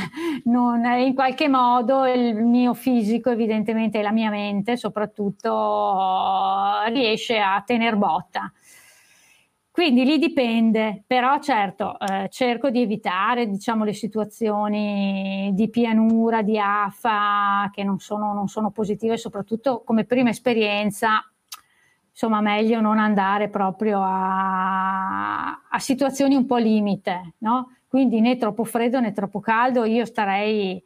non, 0.44 0.84
in 0.84 1.14
qualche 1.14 1.48
modo 1.48 2.06
il 2.06 2.34
mio 2.34 2.74
fisico, 2.74 3.30
evidentemente 3.30 4.02
la 4.02 4.12
mia 4.12 4.30
mente 4.30 4.76
soprattutto, 4.76 6.82
riesce 6.88 7.38
a 7.38 7.62
tener 7.64 7.96
botta. 7.96 8.52
Quindi 9.72 10.04
lì 10.04 10.18
dipende, 10.18 11.02
però 11.06 11.38
certo 11.38 11.98
eh, 11.98 12.28
cerco 12.28 12.68
di 12.68 12.82
evitare 12.82 13.48
diciamo, 13.48 13.84
le 13.84 13.94
situazioni 13.94 15.50
di 15.54 15.70
pianura, 15.70 16.42
di 16.42 16.58
afa 16.58 17.70
che 17.72 17.82
non 17.82 17.98
sono, 17.98 18.34
non 18.34 18.48
sono 18.48 18.70
positive, 18.70 19.16
soprattutto 19.16 19.82
come 19.82 20.04
prima 20.04 20.28
esperienza, 20.28 21.24
insomma 22.12 22.40
meglio 22.40 22.80
non 22.80 22.98
andare 22.98 23.48
proprio 23.48 24.00
a, 24.02 25.62
a 25.68 25.78
situazioni 25.78 26.36
un 26.36 26.46
po' 26.46 26.58
limite, 26.58 27.34
no? 27.38 27.76
quindi 27.88 28.20
né 28.20 28.36
troppo 28.36 28.64
freddo 28.64 29.00
né 29.00 29.12
troppo 29.12 29.40
caldo, 29.40 29.84
io 29.84 30.04
starei 30.04 30.82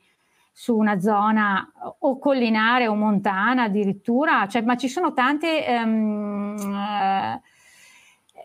su 0.52 0.74
una 0.76 0.98
zona 0.98 1.70
o 1.98 2.18
collinare 2.18 2.88
o 2.88 2.94
montana 2.94 3.64
addirittura, 3.64 4.48
cioè, 4.48 4.62
ma 4.62 4.76
ci 4.76 4.88
sono 4.88 5.12
tante... 5.12 5.64
Um, 5.68 6.56
uh, 6.58 7.40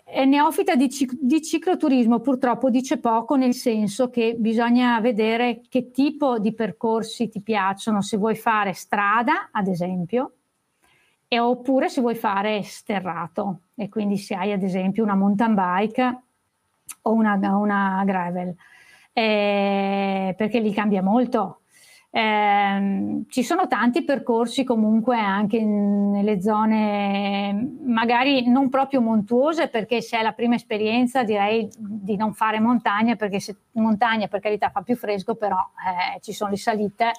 è 0.03 0.25
neofita 0.25 0.75
di, 0.75 0.89
di, 1.21 1.41
cicloturismo, 1.41 2.19
purtroppo 2.19 2.69
dice 2.69 2.97
poco 2.97 3.35
nel 3.35 3.53
senso 3.53 4.09
che 4.09 4.35
bisogna 4.37 4.99
vedere 4.99 5.61
che 5.69 5.89
tipo 5.89 6.37
di 6.37 6.53
percorsi 6.53 7.29
ti 7.29 7.41
piacciono, 7.41 8.01
se 8.01 8.17
vuoi 8.17 8.35
fare 8.35 8.73
strada, 8.73 9.49
ad 9.51 9.67
esempio, 9.67 10.33
e 11.33 11.39
oppure 11.39 11.87
se 11.87 12.01
vuoi 12.01 12.15
fare 12.15 12.61
sterrato. 12.61 13.61
E 13.75 13.87
quindi 13.87 14.17
se 14.17 14.35
hai 14.35 14.51
ad 14.51 14.63
esempio 14.63 15.01
una 15.01 15.15
mountain 15.15 15.53
bike 15.55 16.23
o 17.03 17.13
una, 17.13 17.35
una 17.55 18.03
gravel, 18.05 18.53
eh, 19.13 20.33
perché 20.35 20.59
lì 20.59 20.73
cambia 20.73 21.01
molto 21.01 21.60
eh, 22.13 23.23
ci 23.29 23.41
sono 23.41 23.67
tanti 23.67 24.03
percorsi 24.03 24.65
comunque 24.65 25.17
anche 25.17 25.63
nelle 25.63 26.41
zone 26.41 27.77
magari 27.85 28.49
non 28.49 28.67
proprio 28.67 28.99
montuose 28.99 29.69
perché 29.69 30.01
se 30.01 30.17
è 30.17 30.21
la 30.21 30.33
prima 30.33 30.55
esperienza 30.55 31.23
direi 31.23 31.69
di 31.77 32.17
non 32.17 32.33
fare 32.33 32.59
montagna 32.59 33.15
perché 33.15 33.39
se 33.39 33.55
montagna 33.73 34.27
per 34.27 34.41
carità 34.41 34.69
fa 34.69 34.81
più 34.81 34.97
fresco 34.97 35.35
però 35.35 35.55
eh, 35.55 36.19
ci 36.19 36.33
sono 36.33 36.49
le 36.49 36.57
salite. 36.57 37.11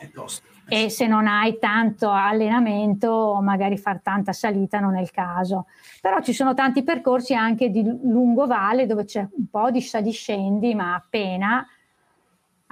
E 0.68 0.90
se 0.90 1.06
non 1.06 1.26
hai 1.26 1.58
tanto 1.58 2.10
allenamento 2.10 3.40
magari 3.42 3.78
far 3.78 4.00
tanta 4.00 4.32
salita 4.32 4.78
non 4.78 4.96
è 4.96 5.00
il 5.00 5.10
caso. 5.10 5.66
Però 6.02 6.20
ci 6.20 6.34
sono 6.34 6.52
tanti 6.52 6.82
percorsi 6.82 7.34
anche 7.34 7.70
di 7.70 7.82
lungo 7.82 8.46
valle 8.46 8.86
dove 8.86 9.04
c'è 9.04 9.20
un 9.20 9.48
po' 9.50 9.70
di 9.70 9.80
saliscendi 9.80 10.74
ma 10.74 10.94
appena 10.94 11.66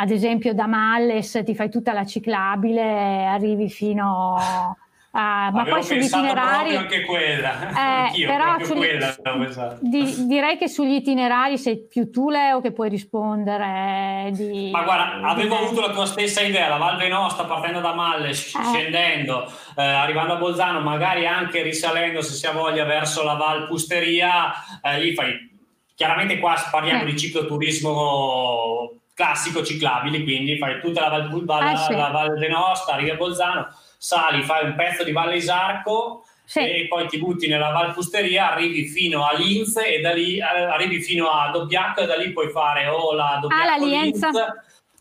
ad 0.01 0.11
esempio 0.11 0.55
da 0.55 0.67
Malles 0.67 1.43
ti 1.45 1.55
fai 1.55 1.69
tutta 1.69 1.93
la 1.93 2.07
ciclabile, 2.07 3.27
arrivi 3.27 3.69
fino 3.69 4.35
a... 4.39 5.51
ma 5.51 5.67
poi 5.69 5.83
sugli 5.83 6.05
itinerari 6.05 6.75
anche 6.75 7.05
quella. 7.05 8.09
Eh, 8.09 8.25
però 8.25 8.57
sugli, 8.65 8.79
quella, 8.79 9.79
di, 9.81 10.27
direi 10.27 10.57
che 10.57 10.69
sugli 10.69 10.95
itinerari 10.95 11.59
sei 11.59 11.87
più 11.87 12.11
tu 12.11 12.31
Leo 12.31 12.63
che 12.63 12.73
puoi 12.73 12.89
rispondere 12.89 14.31
di, 14.33 14.71
ma 14.73 14.85
guarda 14.85 15.29
avevo 15.29 15.59
di 15.59 15.65
avuto 15.65 15.81
la 15.83 15.93
tua 15.93 16.07
stessa 16.07 16.41
idea 16.41 16.69
la 16.69 16.79
Val 16.79 16.97
Venosta 16.97 17.45
partendo 17.45 17.81
da 17.81 17.93
Malles 17.93 18.55
eh. 18.55 18.63
scendendo 18.63 19.53
eh, 19.77 19.83
arrivando 19.83 20.33
a 20.33 20.37
Bolzano 20.37 20.81
magari 20.81 21.27
anche 21.27 21.61
risalendo 21.61 22.23
se 22.23 22.33
si 22.33 22.47
ha 22.47 22.53
voglia 22.53 22.85
verso 22.85 23.23
la 23.23 23.35
Val 23.35 23.67
Pusteria 23.67 24.51
eh, 24.83 24.99
lì 24.99 25.13
fai 25.13 25.51
chiaramente 25.95 26.39
qua 26.39 26.55
parliamo 26.71 27.05
di 27.05 27.19
cicloturismo 27.19 28.95
classico 29.21 29.63
ciclabili, 29.63 30.23
quindi 30.23 30.57
fai 30.57 30.81
tutta 30.81 31.03
la 31.03 31.09
Val, 31.11 31.45
Val, 31.45 31.63
ah, 31.63 31.77
sì. 31.77 31.95
la 31.95 32.09
Val 32.09 32.39
Venosta, 32.39 32.95
arrivi 32.95 33.11
a 33.11 33.17
Bolzano, 33.17 33.69
sali, 33.99 34.43
fai 34.43 34.65
un 34.65 34.75
pezzo 34.75 35.05
di 35.05 35.13
Valle 35.13 35.37
Isarco 35.37 36.25
sì. 36.43 36.61
e 36.61 36.87
poi 36.89 37.07
ti 37.07 37.19
butti 37.19 37.47
nella 37.47 37.69
Val 37.69 37.93
Fusteria, 37.93 38.53
arrivi 38.53 38.87
fino 38.87 39.27
a 39.27 39.35
Linz 39.35 39.77
e 39.77 40.01
da 40.01 40.15
lì 40.15 40.39
eh, 40.39 40.43
arrivi 40.43 41.03
fino 41.03 41.29
a 41.29 41.51
Dobbiaco 41.51 42.01
e 42.01 42.07
da 42.07 42.17
lì 42.17 42.33
puoi 42.33 42.49
fare 42.49 42.87
o 42.87 43.13
la 43.13 43.39
Dobbiaco 43.43 43.85
ah, 43.85 43.85
Linz 43.85 44.21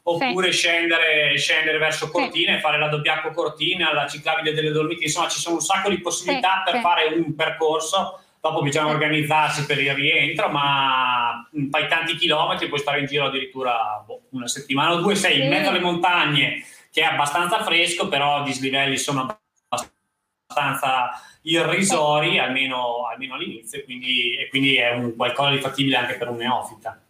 oppure 0.04 0.52
sì. 0.52 0.58
scendere, 0.58 1.38
scendere, 1.38 1.78
verso 1.78 2.10
Cortina 2.10 2.56
e 2.56 2.60
fare 2.60 2.78
la 2.78 2.90
Dobbiaco 2.90 3.32
Cortina, 3.32 3.94
la 3.94 4.06
ciclabile 4.06 4.54
delle 4.54 4.72
Dolomiti, 4.72 5.04
insomma 5.04 5.30
ci 5.30 5.40
sono 5.40 5.56
un 5.56 5.62
sacco 5.62 5.88
di 5.88 6.02
possibilità 6.02 6.62
per 6.66 6.82
fare 6.82 7.14
un 7.14 7.34
percorso 7.36 8.20
dopo 8.42 8.62
bisogna 8.62 8.88
organizzarsi 8.88 9.66
per 9.66 9.80
il 9.80 9.94
rientro, 9.94 10.50
ma 10.50 11.48
fai 11.70 11.88
tanti 11.88 12.16
chilometri, 12.16 12.68
puoi 12.68 12.80
stare 12.80 13.00
in 13.00 13.06
giro 13.06 13.26
addirittura 13.26 14.04
boh, 14.06 14.24
una 14.32 14.48
settimana 14.48 14.94
o 14.94 15.02
due, 15.02 15.16
sei 15.16 15.42
in 15.42 15.50
mezzo 15.50 15.70
alle 15.70 15.80
montagne, 15.80 16.64
che 16.92 17.02
è 17.02 17.06
abbastanza 17.06 17.64
fresco, 17.64 18.08
però 18.08 18.42
i 18.42 18.46
dislivelli 18.46 18.98
sono 18.98 19.40
abbastanza 19.68 21.10
irrisori, 21.42 22.40
almeno, 22.40 23.08
almeno 23.08 23.36
all'inizio, 23.36 23.84
quindi, 23.84 24.36
e 24.38 24.48
quindi 24.50 24.76
è 24.76 24.92
un 24.92 25.16
qualcosa 25.16 25.52
di 25.52 25.60
fattibile 25.60 25.98
anche 25.98 26.16
per 26.16 26.30
un 26.30 26.38
neofita. 26.38 27.02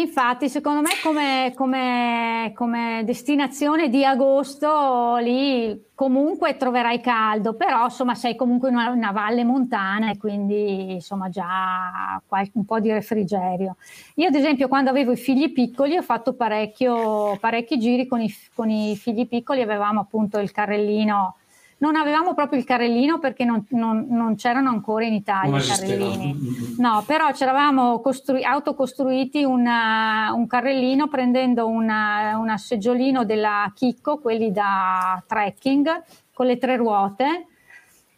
Infatti, 0.00 0.50
secondo 0.50 0.82
me 0.82 0.90
come, 1.02 1.52
come, 1.54 2.52
come, 2.54 3.02
destinazione 3.04 3.88
di 3.88 4.04
agosto 4.04 5.16
lì 5.16 5.84
comunque 5.94 6.58
troverai 6.58 7.00
caldo, 7.00 7.54
però 7.54 7.84
insomma 7.84 8.14
sei 8.14 8.36
comunque 8.36 8.68
in 8.68 8.74
una, 8.74 8.90
una 8.90 9.12
valle 9.12 9.44
montana 9.44 10.10
e 10.10 10.18
quindi 10.18 10.92
insomma 10.92 11.30
già 11.30 12.20
qualche, 12.26 12.52
un 12.54 12.66
po' 12.66 12.78
di 12.78 12.92
refrigerio. 12.92 13.76
Io 14.16 14.28
ad 14.28 14.34
esempio 14.34 14.68
quando 14.68 14.90
avevo 14.90 15.12
i 15.12 15.16
figli 15.16 15.50
piccoli 15.52 15.96
ho 15.96 16.02
fatto 16.02 16.34
parecchi 16.34 17.78
giri 17.78 18.06
con 18.06 18.20
i, 18.20 18.30
con 18.54 18.68
i 18.68 18.96
figli 18.96 19.26
piccoli, 19.26 19.62
avevamo 19.62 20.00
appunto 20.00 20.38
il 20.38 20.50
carrellino 20.50 21.36
non 21.78 21.96
avevamo 21.96 22.34
proprio 22.34 22.58
il 22.58 22.64
carrellino 22.64 23.18
perché 23.18 23.44
non, 23.44 23.64
non, 23.70 24.06
non 24.08 24.36
c'erano 24.36 24.70
ancora 24.70 25.04
in 25.04 25.12
Italia 25.12 25.58
i 25.58 25.66
carrellini. 25.66 26.36
No, 26.78 27.02
però 27.06 27.32
ci 27.32 27.42
eravamo 27.42 28.00
costru- 28.00 28.42
autocostruiti 28.42 29.44
una, 29.44 30.32
un 30.34 30.46
carrellino 30.46 31.08
prendendo 31.08 31.66
un 31.66 32.54
seggiolino 32.56 33.24
della 33.24 33.70
Chicco, 33.74 34.18
quelli 34.18 34.52
da 34.52 35.22
trekking, 35.26 36.02
con 36.32 36.46
le 36.46 36.56
tre 36.58 36.76
ruote 36.76 37.46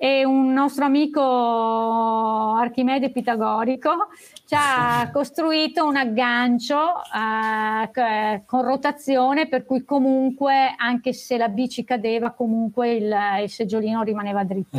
e 0.00 0.24
un 0.24 0.52
nostro 0.52 0.84
amico 0.84 1.20
Archimede 1.20 3.10
Pitagorico. 3.10 4.08
Ci 4.46 4.54
ha 4.56 5.10
costruito 5.12 5.84
un 5.84 5.96
aggancio 5.96 6.78
eh, 7.02 8.42
con 8.46 8.62
rotazione 8.62 9.48
per 9.48 9.66
cui 9.66 9.84
comunque 9.84 10.72
anche 10.76 11.12
se 11.12 11.36
la 11.36 11.48
bici 11.48 11.82
cadeva 11.82 12.30
comunque 12.30 12.92
il, 12.92 13.14
il 13.42 13.50
seggiolino 13.50 14.02
rimaneva 14.02 14.44
dritto. 14.44 14.76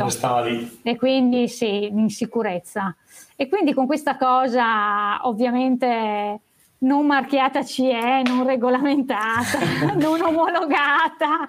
E 0.82 0.96
quindi 0.96 1.48
sì 1.48 1.84
in 1.86 2.08
sicurezza. 2.08 2.96
E 3.36 3.46
quindi 3.48 3.74
con 3.74 3.86
questa 3.86 4.16
cosa 4.16 5.20
ovviamente 5.28 6.40
non 6.80 7.06
marchiata 7.06 7.64
CE, 7.64 8.22
non 8.24 8.46
regolamentata, 8.46 9.58
non 9.96 10.20
omologata. 10.22 11.44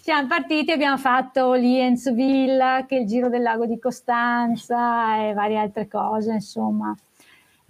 Siamo 0.00 0.26
partiti, 0.26 0.70
abbiamo 0.70 0.96
fatto 0.96 1.52
Lienzville, 1.54 2.84
che 2.88 2.96
è 2.96 3.00
il 3.00 3.06
giro 3.06 3.28
del 3.28 3.42
lago 3.42 3.66
di 3.66 3.78
Costanza 3.78 5.28
e 5.28 5.32
varie 5.34 5.58
altre 5.58 5.88
cose, 5.88 6.32
insomma. 6.32 6.94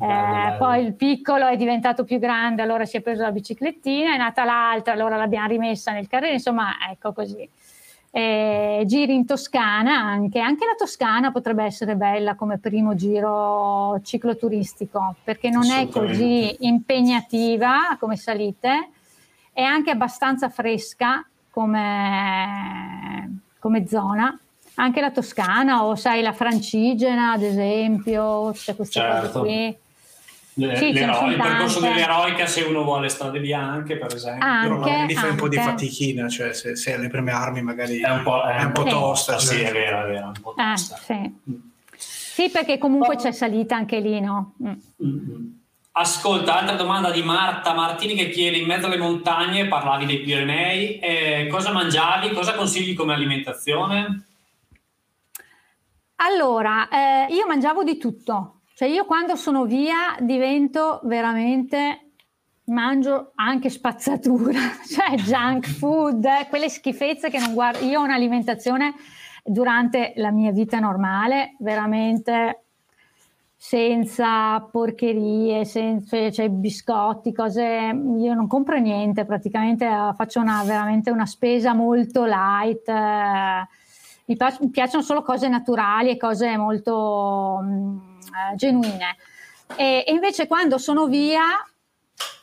Eh, 0.00 0.56
poi 0.58 0.84
il 0.84 0.94
piccolo 0.94 1.48
è 1.48 1.56
diventato 1.56 2.04
più 2.04 2.20
grande, 2.20 2.62
allora 2.62 2.84
si 2.84 2.96
è 2.96 3.00
preso 3.00 3.22
la 3.22 3.32
biciclettina, 3.32 4.14
è 4.14 4.16
nata 4.16 4.44
l'altra, 4.44 4.92
allora 4.92 5.16
l'abbiamo 5.16 5.48
rimessa 5.48 5.90
nel 5.90 6.06
carrello, 6.06 6.34
insomma, 6.34 6.76
ecco 6.88 7.12
così 7.12 7.48
eh, 8.18 8.82
giri 8.84 9.14
in 9.14 9.26
Toscana 9.26 9.94
anche, 9.94 10.40
anche 10.40 10.66
la 10.66 10.74
Toscana 10.76 11.30
potrebbe 11.30 11.62
essere 11.62 11.94
bella 11.94 12.34
come 12.34 12.58
primo 12.58 12.96
giro 12.96 14.00
cicloturistico 14.02 15.14
perché 15.22 15.50
non 15.50 15.70
è 15.70 15.86
così 15.88 16.56
impegnativa 16.66 17.96
come 18.00 18.16
salite, 18.16 18.88
è 19.52 19.62
anche 19.62 19.92
abbastanza 19.92 20.48
fresca 20.48 21.24
come, 21.50 23.40
come 23.60 23.86
zona 23.86 24.36
Anche 24.80 25.00
la 25.00 25.10
toscana 25.10 25.84
o 25.84 25.96
sai 25.96 26.22
la 26.22 26.32
francigena 26.32 27.32
ad 27.32 27.42
esempio, 27.42 28.52
c'è 28.52 28.74
queste 28.76 29.00
certo. 29.00 29.40
cose 29.40 29.40
qui. 29.40 29.76
Le, 30.58 30.76
sì, 30.76 30.86
il 30.86 31.36
percorso 31.40 31.78
dell'eroica 31.78 32.46
se 32.46 32.62
uno 32.62 32.82
vuole 32.82 33.08
strade 33.08 33.38
bianche 33.38 33.96
per 33.96 34.12
esempio 34.12 34.44
anche, 34.44 34.66
però 34.68 34.80
magari 34.80 35.14
fai 35.14 35.30
un 35.30 35.36
po' 35.36 35.48
di 35.48 35.56
fatichina 35.56 36.28
cioè 36.28 36.52
se, 36.52 36.74
se 36.74 36.94
alle 36.94 37.08
prime 37.08 37.30
armi 37.30 37.62
magari 37.62 38.00
è 38.00 38.10
un 38.10 38.24
po', 38.24 38.42
è, 38.42 38.56
è 38.56 38.64
un 38.64 38.72
po 38.72 38.82
tosta 38.82 39.38
sì, 39.38 39.54
cioè. 39.54 39.68
è 39.68 39.72
vero 39.72 40.02
è 40.02 40.06
vero 40.08 40.26
un 40.26 40.40
po' 40.42 40.54
ah, 40.56 40.72
tosta 40.72 40.96
sì. 40.96 41.14
Mm. 41.14 41.54
sì. 41.96 42.50
perché 42.50 42.76
comunque 42.78 43.14
oh. 43.14 43.18
c'è 43.18 43.30
salita 43.30 43.76
anche 43.76 44.00
lì 44.00 44.20
no? 44.20 44.54
Mm. 44.60 44.72
Mm-hmm. 45.04 45.44
Ascolta, 45.92 46.58
altra 46.58 46.76
domanda 46.76 47.10
di 47.10 47.22
Marta 47.22 47.72
Martini 47.72 48.14
che 48.14 48.28
chiede 48.28 48.56
in 48.56 48.66
mezzo 48.66 48.86
alle 48.86 48.98
montagne, 48.98 49.66
parlavi 49.66 50.06
dei 50.06 50.20
Pirenei, 50.20 51.00
eh, 51.00 51.48
cosa 51.50 51.72
mangiavi, 51.72 52.30
cosa 52.30 52.54
consigli 52.54 52.94
come 52.94 53.14
alimentazione? 53.14 54.26
Allora, 56.20 56.88
eh, 56.88 57.34
io 57.34 57.46
mangiavo 57.48 57.82
di 57.82 57.98
tutto, 57.98 58.57
cioè 58.78 58.86
io 58.86 59.06
quando 59.06 59.34
sono 59.34 59.64
via 59.64 60.14
divento 60.20 61.00
veramente, 61.02 62.12
mangio 62.66 63.32
anche 63.34 63.70
spazzatura, 63.70 64.60
cioè 64.88 65.16
junk 65.16 65.66
food, 65.66 66.24
eh, 66.24 66.46
quelle 66.48 66.68
schifezze 66.68 67.28
che 67.28 67.40
non 67.40 67.54
guardo. 67.54 67.84
Io 67.84 67.98
ho 67.98 68.04
un'alimentazione 68.04 68.94
durante 69.42 70.12
la 70.14 70.30
mia 70.30 70.52
vita 70.52 70.78
normale 70.78 71.56
veramente 71.58 72.66
senza 73.56 74.60
porcherie, 74.60 75.64
senza 75.64 76.30
cioè, 76.30 76.48
biscotti, 76.48 77.32
cose. 77.32 77.60
Io 77.62 78.34
non 78.34 78.46
compro 78.46 78.78
niente, 78.78 79.24
praticamente 79.24 79.86
eh, 79.86 80.12
faccio 80.14 80.38
una, 80.38 80.62
veramente 80.62 81.10
una 81.10 81.26
spesa 81.26 81.74
molto 81.74 82.24
light. 82.24 82.88
Eh, 82.88 83.66
mi, 84.28 84.36
mi, 84.60 84.70
piacciono 84.70 85.02
solo 85.02 85.22
cose 85.22 85.48
naturali 85.48 86.10
e 86.10 86.16
cose 86.16 86.56
molto 86.56 87.60
mh, 87.62 87.66
mm, 87.66 87.98
eh, 88.52 88.54
genuine. 88.56 89.16
E, 89.74 90.04
e, 90.06 90.12
invece 90.12 90.46
quando 90.46 90.78
sono 90.78 91.06
via 91.06 91.42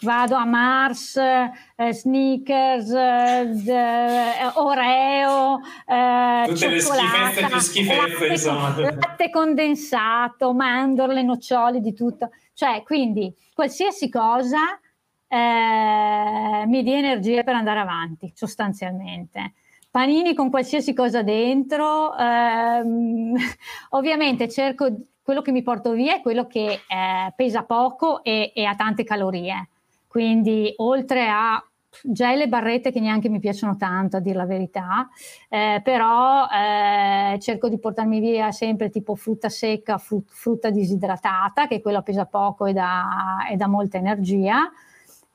vado 0.02 0.36
a 0.36 0.46
Mars, 0.46 1.16
eh, 1.18 1.94
Sneakers, 1.94 2.92
eh, 2.92 4.52
Oreo, 4.56 5.60
eh, 5.88 6.46
tutte 6.48 6.68
le 6.68 6.80
schifezze 6.80 7.46
più 7.48 7.60
schifezze, 7.60 8.28
insomma. 8.28 8.76
Latte 8.78 9.30
condensato, 9.30 10.54
mandorle, 10.54 11.22
noccioli, 11.22 11.82
di 11.82 11.94
tutto. 11.94 12.30
Cioè, 12.54 12.84
quindi 12.84 13.34
qualsiasi 13.54 14.10
cosa 14.10 14.80
eh, 15.28 16.64
mi 16.68 16.84
dia 16.84 16.98
energie 16.98 17.44
per 17.44 17.56
andare 17.56 17.80
avanti, 17.80 18.32
sostanzialmente 18.36 19.54
panini 19.96 20.34
con 20.34 20.50
qualsiasi 20.50 20.94
cosa 20.94 21.22
dentro. 21.24 22.14
Ehm, 22.18 23.34
ovviamente 23.92 24.50
cerco 24.50 24.90
quello 25.24 25.42
che 25.42 25.54
mi 25.54 25.62
porto 25.64 25.94
via 25.94 26.16
è 26.16 26.22
quello 26.22 26.48
che 26.48 26.82
eh, 26.86 27.34
pesa 27.34 27.64
poco 27.64 28.22
e, 28.22 28.52
e, 28.54 28.66
ha 28.66 28.76
tante 28.76 29.06
calorie. 29.06 29.70
Quindi 30.06 30.74
oltre 30.78 31.30
a 31.30 31.66
già 32.04 32.36
le 32.36 32.50
barrette 32.50 32.92
che 32.92 33.00
neanche 33.00 33.30
mi 33.30 33.40
piacciono 33.40 33.78
tanto, 33.78 34.18
a 34.18 34.20
dire 34.20 34.36
la 34.36 34.46
verità, 34.46 35.08
eh, 35.48 35.80
però 35.82 36.46
eh, 36.50 37.40
cerco 37.40 37.70
di 37.70 37.80
portarmi 37.80 38.20
via 38.20 38.52
sempre 38.52 38.90
tipo 38.90 39.16
frutta 39.16 39.48
secca, 39.48 39.98
frut- 39.98 40.30
frutta 40.30 40.72
disidratata, 40.72 41.68
che 41.68 41.80
quella 41.80 42.02
pesa 42.02 42.26
poco 42.26 42.66
e 42.66 42.74
dà, 42.74 43.48
e 43.50 43.56
dà 43.56 43.68
molta 43.68 43.96
energia 43.96 44.70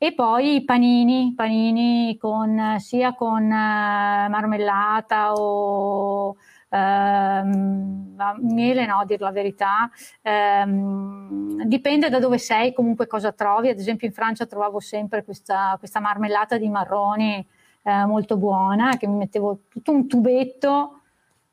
e 0.02 0.14
poi 0.14 0.64
panini, 0.64 1.34
panini 1.36 2.16
con, 2.16 2.76
sia 2.78 3.12
con 3.12 3.42
uh, 3.44 4.30
marmellata 4.30 5.34
o 5.34 6.36
ehm, 6.70 8.16
miele, 8.38 8.86
no, 8.86 9.00
a 9.00 9.04
dir 9.04 9.20
la 9.20 9.30
verità. 9.30 9.90
Ehm, 10.22 11.64
dipende 11.64 12.08
da 12.08 12.18
dove 12.18 12.38
sei, 12.38 12.72
comunque 12.72 13.06
cosa 13.06 13.32
trovi. 13.32 13.68
Ad 13.68 13.78
esempio 13.78 14.06
in 14.06 14.14
Francia 14.14 14.46
trovavo 14.46 14.80
sempre 14.80 15.22
questa, 15.22 15.76
questa 15.78 16.00
marmellata 16.00 16.56
di 16.56 16.70
marroni 16.70 17.46
eh, 17.82 18.04
molto 18.06 18.38
buona 18.38 18.96
che 18.96 19.06
mi 19.06 19.16
mettevo 19.16 19.64
tutto 19.68 19.92
un 19.92 20.08
tubetto 20.08 20.99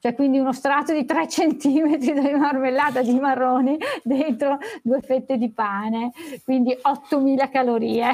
cioè 0.07 0.15
quindi 0.15 0.39
uno 0.39 0.53
strato 0.53 0.93
di 0.93 1.03
3 1.03 1.27
cm 1.27 1.97
di 1.97 2.13
marmellata 2.13 3.01
di 3.01 3.13
marroni 3.19 3.77
dentro 4.03 4.57
due 4.81 5.01
fette 5.01 5.37
di 5.37 5.51
pane, 5.51 6.11
quindi 6.45 6.77
8000 6.79 7.49
calorie. 7.49 8.09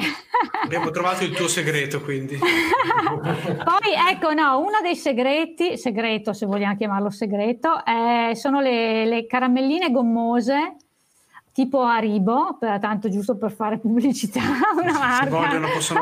Abbiamo 0.64 0.90
trovato 0.90 1.22
il 1.22 1.34
tuo 1.34 1.46
segreto 1.46 2.00
quindi. 2.00 2.36
Poi 3.14 4.10
ecco, 4.10 4.32
no, 4.32 4.58
uno 4.58 4.80
dei 4.82 4.96
segreti, 4.96 5.78
segreto 5.78 6.32
se 6.32 6.46
vogliamo 6.46 6.76
chiamarlo 6.76 7.10
segreto, 7.10 7.84
eh, 7.84 8.34
sono 8.34 8.60
le, 8.60 9.06
le 9.06 9.26
caramelline 9.26 9.90
gommose 9.90 10.76
tipo 11.52 11.82
Haribo, 11.82 12.56
per, 12.58 12.80
tanto 12.80 13.08
giusto 13.08 13.36
per 13.36 13.52
fare 13.52 13.78
pubblicità, 13.78 14.40
una 14.82 14.98
marca. 14.98 15.24
Se 15.30 15.30
vogliono 15.30 15.68
possono, 15.68 16.00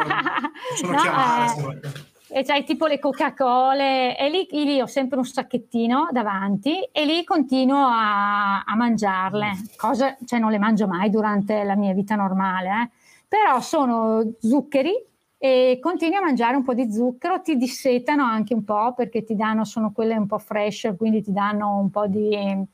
possono 0.70 0.93
no, 0.93 0.98
chiamare. 0.98 1.81
Eh, 1.82 2.11
e 2.34 2.44
c'hai 2.44 2.64
tipo 2.64 2.86
le 2.86 2.98
Coca-Cola 2.98 4.16
e 4.16 4.30
lì, 4.30 4.46
lì, 4.64 4.80
ho 4.80 4.86
sempre 4.86 5.18
un 5.18 5.24
sacchettino 5.24 6.09
davanti 6.12 6.82
e 6.90 7.04
lì 7.04 7.24
continuo 7.24 7.84
a, 7.84 8.62
a 8.62 8.74
mangiarle, 8.74 9.50
cosa, 9.76 10.16
cioè 10.24 10.38
non 10.38 10.50
le 10.50 10.59
mangio 10.59 10.86
mai 10.86 11.10
durante 11.10 11.62
la 11.62 11.76
mia 11.76 11.92
vita 11.92 12.14
normale, 12.14 12.68
eh. 12.68 12.90
però 13.28 13.60
sono 13.60 14.32
zuccheri 14.40 14.94
e 15.36 15.78
continui 15.78 16.16
a 16.16 16.22
mangiare 16.22 16.56
un 16.56 16.64
po' 16.64 16.72
di 16.72 16.90
zucchero, 16.90 17.42
ti 17.42 17.59
dissetano 17.59 18.24
anche 18.24 18.54
un 18.54 18.64
po' 18.64 18.94
perché 18.94 19.24
ti 19.24 19.36
danno, 19.36 19.64
sono 19.64 19.92
quelle 19.92 20.16
un 20.16 20.26
po' 20.26 20.38
fresh, 20.38 20.94
quindi 20.96 21.22
ti 21.22 21.32
danno 21.32 21.76
un 21.76 21.90
po' 21.90 22.06
di, 22.06 22.64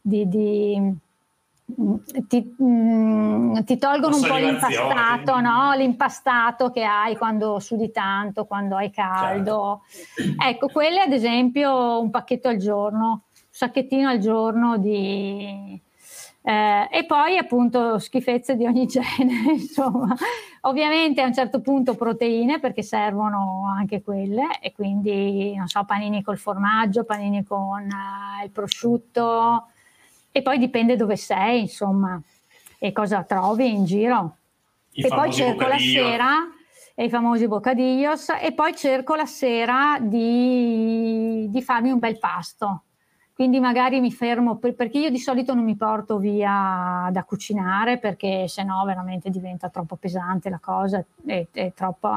di, 0.00 0.28
di 0.28 0.94
ti, 2.28 2.54
mm, 2.62 3.60
ti, 3.64 3.78
tolgono 3.78 4.16
un 4.16 4.26
po' 4.26 4.36
l'impastato, 4.36 5.40
no? 5.40 5.72
l'impastato 5.74 6.70
che 6.70 6.84
hai 6.84 7.16
quando 7.16 7.58
sudi 7.58 7.90
tanto, 7.90 8.44
quando 8.44 8.76
hai 8.76 8.90
caldo. 8.90 9.82
Certo. 9.88 10.42
Ecco, 10.42 10.68
quelle 10.68 11.00
ad 11.00 11.12
esempio 11.12 12.00
un 12.00 12.10
pacchetto 12.10 12.48
al 12.48 12.58
giorno, 12.58 13.06
un 13.08 13.20
sacchettino 13.50 14.08
al 14.08 14.18
giorno 14.18 14.76
di... 14.76 15.80
Eh, 16.46 16.88
e 16.90 17.06
poi 17.06 17.38
appunto 17.38 17.98
schifezze 17.98 18.54
di 18.54 18.66
ogni 18.66 18.84
genere, 18.86 19.52
insomma. 19.54 20.14
Ovviamente 20.62 21.22
a 21.22 21.26
un 21.26 21.32
certo 21.32 21.62
punto 21.62 21.94
proteine 21.94 22.60
perché 22.60 22.82
servono 22.82 23.64
anche 23.74 24.02
quelle 24.02 24.58
e 24.60 24.72
quindi, 24.72 25.54
non 25.56 25.66
so, 25.68 25.82
panini 25.84 26.22
col 26.22 26.36
formaggio, 26.36 27.04
panini 27.04 27.42
con 27.42 27.80
eh, 27.80 28.44
il 28.44 28.50
prosciutto, 28.50 29.68
e 30.36 30.42
poi 30.42 30.58
dipende 30.58 30.96
dove 30.96 31.14
sei, 31.14 31.60
insomma, 31.60 32.20
e 32.76 32.90
cosa 32.90 33.22
trovi 33.22 33.72
in 33.72 33.84
giro. 33.84 34.36
I 34.90 35.02
e 35.02 35.08
poi 35.08 35.32
cerco 35.32 35.62
bocadillo. 35.62 35.68
la 35.68 36.08
sera, 36.10 36.34
i 36.96 37.08
famosi 37.08 37.46
bocadillos, 37.46 38.28
e 38.40 38.52
poi 38.52 38.74
cerco 38.74 39.14
la 39.14 39.26
sera 39.26 39.98
di, 40.00 41.46
di 41.48 41.62
farmi 41.62 41.92
un 41.92 42.00
bel 42.00 42.18
pasto. 42.18 42.82
Quindi 43.32 43.60
magari 43.60 44.00
mi 44.00 44.10
fermo, 44.10 44.56
per, 44.56 44.74
perché 44.74 44.98
io 44.98 45.10
di 45.10 45.20
solito 45.20 45.54
non 45.54 45.62
mi 45.62 45.76
porto 45.76 46.18
via 46.18 47.08
da 47.12 47.22
cucinare, 47.22 47.98
perché 47.98 48.48
sennò 48.48 48.84
veramente 48.84 49.30
diventa 49.30 49.68
troppo 49.68 49.94
pesante 49.94 50.50
la 50.50 50.58
cosa, 50.60 51.04
è 51.26 51.72
troppo, 51.76 52.10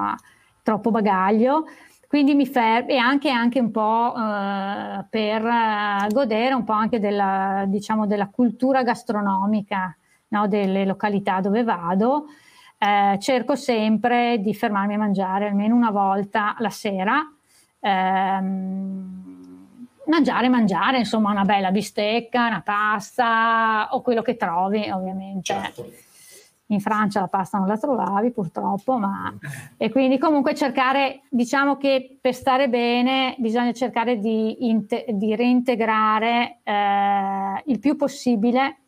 troppo 0.64 0.90
bagaglio 0.90 1.66
quindi 2.08 2.36
mi 2.36 2.48
fermo 2.48 2.90
e 2.90 2.98
anche, 2.98 3.30
anche 3.30 3.60
un 3.60 3.70
po' 3.70 4.14
eh, 4.16 5.06
per 5.10 5.46
eh, 5.46 6.08
godere 6.10 6.54
un 6.54 6.64
po' 6.64 6.74
anche 6.74 7.00
della, 7.00 7.66
diciamo, 7.68 8.08
della 8.08 8.30
cultura 8.30 8.84
gastronomica 8.84 9.96
no? 10.30 10.48
delle 10.48 10.86
località 10.86 11.42
dove 11.42 11.64
vado. 11.64 12.28
Eh, 12.78 13.18
cerco 13.20 13.56
sempre 13.56 14.40
di 14.40 14.54
fermarmi 14.54 14.94
a 14.94 15.00
mangiare 15.00 15.48
almeno 15.48 15.76
una 15.76 15.92
volta 15.92 16.56
la 16.60 16.70
sera. 16.70 17.30
Ehm, 17.80 19.26
mangiare, 20.06 20.48
mangiare, 20.48 21.00
insomma, 21.00 21.32
una 21.32 21.44
bella 21.44 21.72
bistecca, 21.72 22.48
una 22.48 22.62
pasta 22.62 23.90
o 23.92 24.02
quello 24.02 24.22
che 24.22 24.38
trovi, 24.38 24.90
ovviamente. 24.90 25.54
Certo 25.54 26.07
in 26.68 26.80
Francia 26.82 27.22
la 27.22 27.28
pasta 27.28 27.58
non 27.58 27.68
la 27.68 27.78
trovavi 27.78 28.32
purtroppo, 28.32 28.98
ma... 28.98 29.34
Eh. 29.78 29.86
e 29.86 29.90
quindi 29.90 30.18
comunque 30.18 30.54
cercare, 30.54 31.22
diciamo 31.30 31.78
che 31.78 32.18
per 32.20 32.34
stare 32.34 32.68
bene 32.68 33.36
bisogna 33.38 33.72
cercare 33.74 34.18
di, 34.18 34.68
inte- 34.68 35.06
di 35.10 35.36
reintegrare 35.36 36.60
eh, 36.64 37.62
il 37.66 37.80
più 37.80 37.96
possibile 37.96 38.80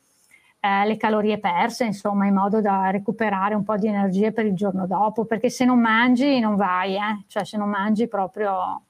eh, 0.59 0.85
le 0.85 0.97
calorie 0.97 1.39
perse, 1.39 1.85
insomma, 1.85 2.25
in 2.25 2.33
modo 2.33 2.59
da 2.59 2.89
recuperare 2.89 3.55
un 3.55 3.63
po' 3.63 3.77
di 3.77 3.87
energie 3.87 4.33
per 4.33 4.45
il 4.45 4.55
giorno 4.55 4.85
dopo, 4.85 5.23
perché 5.23 5.49
se 5.49 5.63
non 5.63 5.79
mangi 5.79 6.39
non 6.39 6.55
vai, 6.55 6.95
eh? 6.95 7.23
cioè 7.27 7.45
se 7.45 7.57
non 7.57 7.69
mangi 7.69 8.07
proprio... 8.07 8.83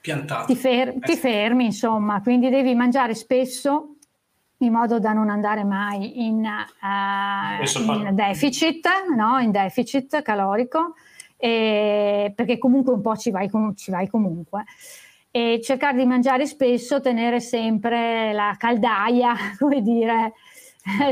Piantato. 0.00 0.46
Ti, 0.46 0.54
fer- 0.54 0.96
ti 1.00 1.16
fermi, 1.16 1.64
insomma, 1.64 2.22
quindi 2.22 2.50
devi 2.50 2.72
mangiare 2.76 3.14
spesso 3.14 3.96
in 4.58 4.72
modo 4.72 4.98
da 4.98 5.12
non 5.12 5.30
andare 5.30 5.64
mai 5.64 6.26
in, 6.26 6.44
uh, 6.44 7.92
in 7.92 8.14
deficit, 8.14 8.86
no? 9.14 9.38
in 9.38 9.50
deficit 9.50 10.22
calorico, 10.22 10.94
e, 11.36 12.32
perché 12.34 12.58
comunque 12.58 12.92
un 12.92 13.00
po' 13.00 13.16
ci 13.16 13.30
vai, 13.30 13.48
ci 13.76 13.90
vai 13.90 14.08
comunque. 14.08 14.64
e 15.30 15.60
cercare 15.62 15.96
di 15.96 16.06
mangiare 16.06 16.46
spesso, 16.46 17.00
tenere 17.00 17.38
sempre 17.40 18.32
la 18.32 18.56
caldaia, 18.58 19.34
come 19.58 19.80
dire, 19.80 20.32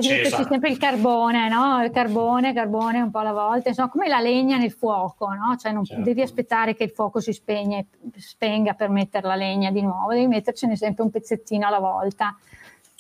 c'è 0.01 0.31
sempre 0.31 0.71
il 0.71 0.79
carbone, 0.79 1.49
no? 1.49 1.85
Il 1.85 1.91
carbone, 1.91 2.55
carbone 2.55 3.01
un 3.01 3.11
po' 3.11 3.19
alla 3.19 3.33
volta, 3.33 3.69
insomma, 3.69 3.91
come 3.91 4.09
la 4.09 4.21
legna 4.21 4.57
nel 4.57 4.73
fuoco, 4.73 5.29
no? 5.29 5.57
Cioè 5.57 5.71
non 5.71 5.85
certo. 5.85 6.03
devi 6.03 6.23
aspettare 6.23 6.75
che 6.75 6.85
il 6.85 6.91
fuoco 6.91 7.21
si 7.21 7.33
spegne, 7.33 7.87
spenga 8.17 8.73
per 8.73 8.89
mettere 8.89 9.27
la 9.27 9.37
legna 9.37 9.71
di 9.71 9.83
nuovo, 9.83 10.13
devi 10.13 10.27
mettercene 10.27 10.77
sempre 10.77 11.05
un 11.05 11.11
pezzettino 11.11 11.67
alla 11.67 11.79
volta. 11.79 12.37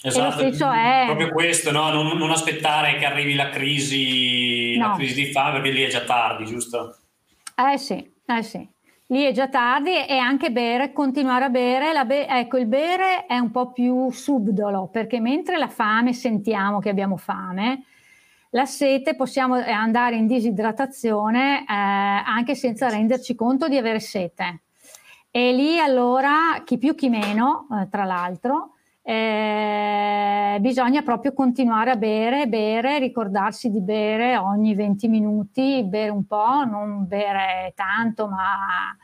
Esatto, 0.08 0.70
è... 0.72 1.02
proprio 1.06 1.30
questo, 1.30 1.72
no? 1.72 1.90
non, 1.90 2.16
non, 2.16 2.30
aspettare 2.30 2.96
che 2.96 3.04
arrivi 3.04 3.34
la 3.34 3.50
crisi, 3.50 4.76
no. 4.76 4.88
la 4.88 4.94
crisi 4.94 5.24
di 5.24 5.32
fame 5.32 5.60
perché 5.60 5.70
lì 5.70 5.82
è 5.82 5.88
già 5.88 6.04
tardi, 6.04 6.44
giusto? 6.44 6.96
Eh 7.56 7.78
sì, 7.78 8.12
eh 8.26 8.42
sì 8.42 8.74
lì 9.08 9.22
è 9.22 9.32
già 9.32 9.48
tardi 9.48 10.04
e 10.04 10.16
anche 10.16 10.50
bere, 10.50 10.92
continuare 10.92 11.44
a 11.44 11.48
bere. 11.48 12.04
Be- 12.04 12.26
ecco, 12.26 12.56
il 12.56 12.66
bere 12.66 13.26
è 13.26 13.38
un 13.38 13.50
po' 13.50 13.70
più 13.70 14.10
subdolo 14.10 14.88
perché 14.90 15.20
mentre 15.20 15.58
la 15.58 15.68
fame 15.68 16.12
sentiamo 16.12 16.78
che 16.80 16.88
abbiamo 16.88 17.16
fame, 17.16 17.84
la 18.50 18.64
sete 18.64 19.14
possiamo 19.14 19.62
eh, 19.62 19.70
andare 19.70 20.16
in 20.16 20.26
disidratazione 20.26 21.60
eh, 21.60 21.64
anche 21.66 22.54
senza 22.54 22.88
renderci 22.88 23.34
conto 23.34 23.68
di 23.68 23.76
avere 23.76 24.00
sete. 24.00 24.62
E 25.30 25.52
lì 25.52 25.78
allora, 25.78 26.62
chi 26.64 26.78
più 26.78 26.94
chi 26.94 27.10
meno, 27.10 27.66
eh, 27.70 27.88
tra 27.90 28.04
l'altro, 28.04 28.75
eh, 29.08 30.58
bisogna 30.58 31.00
proprio 31.02 31.32
continuare 31.32 31.92
a 31.92 31.96
bere, 31.96 32.48
bere, 32.48 32.98
ricordarsi 32.98 33.70
di 33.70 33.80
bere 33.80 34.36
ogni 34.36 34.74
20 34.74 35.06
minuti, 35.06 35.84
bere 35.84 36.10
un 36.10 36.26
po', 36.26 36.64
non 36.64 37.06
bere 37.06 37.72
tanto, 37.76 38.26
ma 38.26 38.96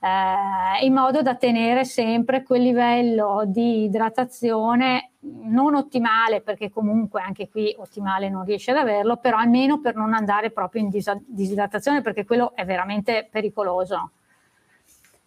eh, 0.00 0.84
in 0.84 0.92
modo 0.92 1.22
da 1.22 1.36
tenere 1.36 1.84
sempre 1.84 2.42
quel 2.42 2.62
livello 2.62 3.44
di 3.46 3.84
idratazione 3.84 5.12
non 5.20 5.76
ottimale, 5.76 6.40
perché 6.40 6.68
comunque 6.68 7.22
anche 7.22 7.48
qui 7.48 7.72
ottimale 7.78 8.28
non 8.28 8.44
riesce 8.44 8.72
ad 8.72 8.78
averlo, 8.78 9.16
però 9.18 9.36
almeno 9.38 9.80
per 9.80 9.94
non 9.94 10.12
andare 10.12 10.50
proprio 10.50 10.82
in 10.82 10.88
dis- 10.88 11.22
disidratazione, 11.24 12.00
perché 12.02 12.24
quello 12.24 12.52
è 12.56 12.64
veramente 12.64 13.28
pericoloso 13.30 14.10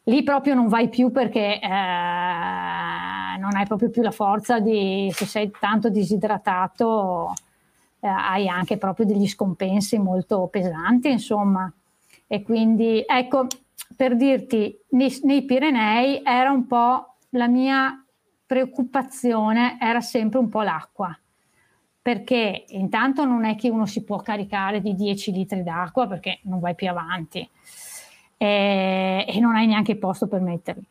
lì 0.10 0.23
proprio 0.23 0.56
non 0.56 0.68
vai 0.68 0.90
più 0.90 1.11
perché 1.11 1.60
eh, 1.60 1.68
non 3.38 3.56
hai 3.56 3.65
proprio 3.65 3.90
più 3.90 4.02
la 4.02 4.11
forza 4.11 4.60
di, 4.60 5.10
se 5.14 5.26
sei 5.26 5.52
tanto 5.57 5.90
disidratato, 5.90 7.34
eh, 7.99 8.07
hai 8.07 8.48
anche 8.49 8.77
proprio 8.77 9.06
degli 9.06 9.27
scompensi 9.27 9.98
molto 9.99 10.48
pesanti, 10.48 11.10
insomma. 11.10 11.72
E 12.27 12.41
quindi, 12.41 13.03
ecco, 13.06 13.48
per 13.95 14.15
dirti, 14.15 14.77
nei, 14.90 15.18
nei 15.23 15.45
Pirenei 15.45 16.22
era 16.23 16.52
un 16.52 16.65
po' 16.68 17.15
la 17.30 17.48
mia 17.48 18.03
preoccupazione, 18.45 19.77
era 19.80 20.02
sempre 20.02 20.40
un 20.40 20.49
po' 20.49 20.61
l'acqua 20.61 21.18
perché 22.02 22.64
intanto 22.69 23.26
non 23.26 23.44
è 23.44 23.56
che 23.56 23.69
uno 23.69 23.86
si 23.86 24.03
può 24.03 24.18
caricare 24.22 24.81
di 24.81 24.95
10 24.95 25.31
litri 25.31 25.61
d'acqua 25.61 26.07
perché 26.07 26.40
non 26.44 26.60
vai 26.60 26.73
più 26.73 26.90
avanti 26.90 27.48
e, 28.41 29.26
e 29.28 29.40
non 29.41 29.57
hai 29.57 29.68
neanche 29.68 29.98
posto 29.98 30.28
per 30.28 30.40
metterli. 30.40 30.84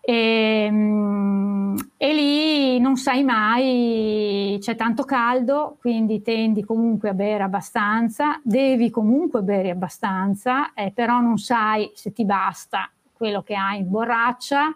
E, 0.00 0.68
mm, 0.68 1.76
e, 1.96 2.14
lì 2.14 2.80
non 2.80 2.96
sai 2.96 3.22
mai, 3.22 4.58
c'è 4.60 4.74
tanto 4.74 5.04
caldo, 5.04 5.76
quindi 5.80 6.20
tendi 6.20 6.64
comunque 6.64 7.10
a 7.10 7.14
bere 7.14 7.44
abbastanza, 7.44 8.40
devi 8.42 8.90
comunque 8.90 9.42
bere 9.42 9.70
abbastanza, 9.70 10.74
eh, 10.74 10.90
però 10.90 11.20
non 11.20 11.38
sai 11.38 11.92
se 11.94 12.12
ti 12.12 12.24
basta 12.24 12.90
quello 13.12 13.42
che 13.42 13.54
hai 13.54 13.78
in 13.78 13.88
borraccia 13.88 14.74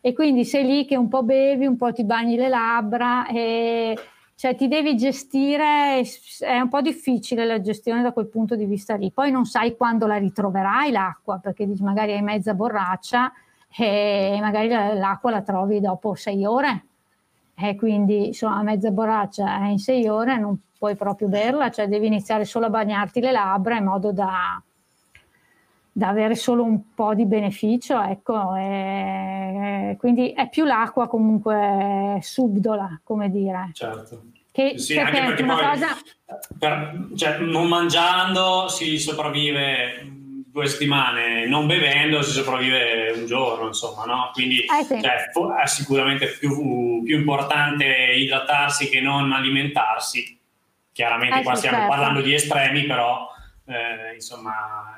e 0.00 0.12
quindi 0.12 0.44
sei 0.44 0.66
lì 0.66 0.84
che 0.84 0.96
un 0.96 1.08
po' 1.08 1.22
bevi, 1.22 1.64
un 1.64 1.76
po' 1.76 1.92
ti 1.92 2.02
bagni 2.02 2.34
le 2.34 2.48
labbra 2.48 3.28
e 3.28 3.96
cioè 4.38 4.54
ti 4.54 4.68
devi 4.68 4.96
gestire, 4.96 6.00
è 6.38 6.60
un 6.60 6.68
po' 6.68 6.80
difficile 6.80 7.44
la 7.44 7.60
gestione 7.60 8.02
da 8.02 8.12
quel 8.12 8.28
punto 8.28 8.54
di 8.54 8.66
vista 8.66 8.94
lì. 8.94 9.10
Poi 9.10 9.32
non 9.32 9.46
sai 9.46 9.74
quando 9.76 10.06
la 10.06 10.16
ritroverai 10.16 10.92
l'acqua, 10.92 11.38
perché 11.38 11.66
magari 11.80 12.12
hai 12.12 12.22
mezza 12.22 12.54
borraccia 12.54 13.32
e 13.76 14.38
magari 14.40 14.68
l'acqua 14.68 15.32
la 15.32 15.42
trovi 15.42 15.80
dopo 15.80 16.14
sei 16.14 16.44
ore. 16.44 16.84
E 17.56 17.74
quindi 17.74 18.28
insomma 18.28 18.62
mezza 18.62 18.92
borraccia 18.92 19.56
in 19.64 19.80
sei 19.80 20.06
ore 20.06 20.38
non 20.38 20.56
puoi 20.78 20.94
proprio 20.94 21.26
berla, 21.26 21.72
cioè 21.72 21.88
devi 21.88 22.06
iniziare 22.06 22.44
solo 22.44 22.66
a 22.66 22.70
bagnarti 22.70 23.18
le 23.18 23.32
labbra 23.32 23.76
in 23.76 23.84
modo 23.86 24.12
da, 24.12 24.62
da 25.98 26.06
avere 26.06 26.36
solo 26.36 26.62
un 26.62 26.94
po' 26.94 27.12
di 27.12 27.26
beneficio, 27.26 28.00
ecco, 28.00 28.54
e 28.54 29.96
quindi 29.98 30.30
è 30.30 30.48
più 30.48 30.64
l'acqua 30.64 31.08
comunque 31.08 32.20
subdola, 32.22 33.00
come 33.02 33.28
dire. 33.28 33.70
Certo. 33.72 34.26
Che, 34.52 34.78
sì, 34.78 34.94
perché, 34.94 35.20
perché 35.20 35.42
una 35.42 35.56
cosa... 35.56 35.88
Per, 36.56 37.08
cioè, 37.16 37.38
non 37.38 37.66
mangiando 37.66 38.68
si 38.68 38.96
sopravvive 38.96 40.06
due 40.52 40.66
settimane, 40.68 41.46
non 41.48 41.66
bevendo 41.66 42.22
si 42.22 42.30
sopravvive 42.30 43.14
un 43.16 43.26
giorno, 43.26 43.66
insomma, 43.66 44.04
no? 44.04 44.30
Quindi 44.32 44.60
eh 44.60 44.84
sì. 44.84 45.02
cioè, 45.02 45.32
è 45.60 45.66
sicuramente 45.66 46.28
più, 46.28 47.02
più, 47.02 47.18
importante 47.18 47.86
idratarsi 48.14 48.88
che 48.88 49.00
non 49.00 49.32
alimentarsi. 49.32 50.38
Chiaramente 50.92 51.40
eh 51.40 51.42
qua 51.42 51.54
sì, 51.54 51.58
stiamo 51.58 51.78
certo. 51.78 51.92
parlando 51.92 52.20
di 52.20 52.34
estremi, 52.34 52.84
però 52.84 53.26
eh, 53.66 54.14
insomma 54.14 54.96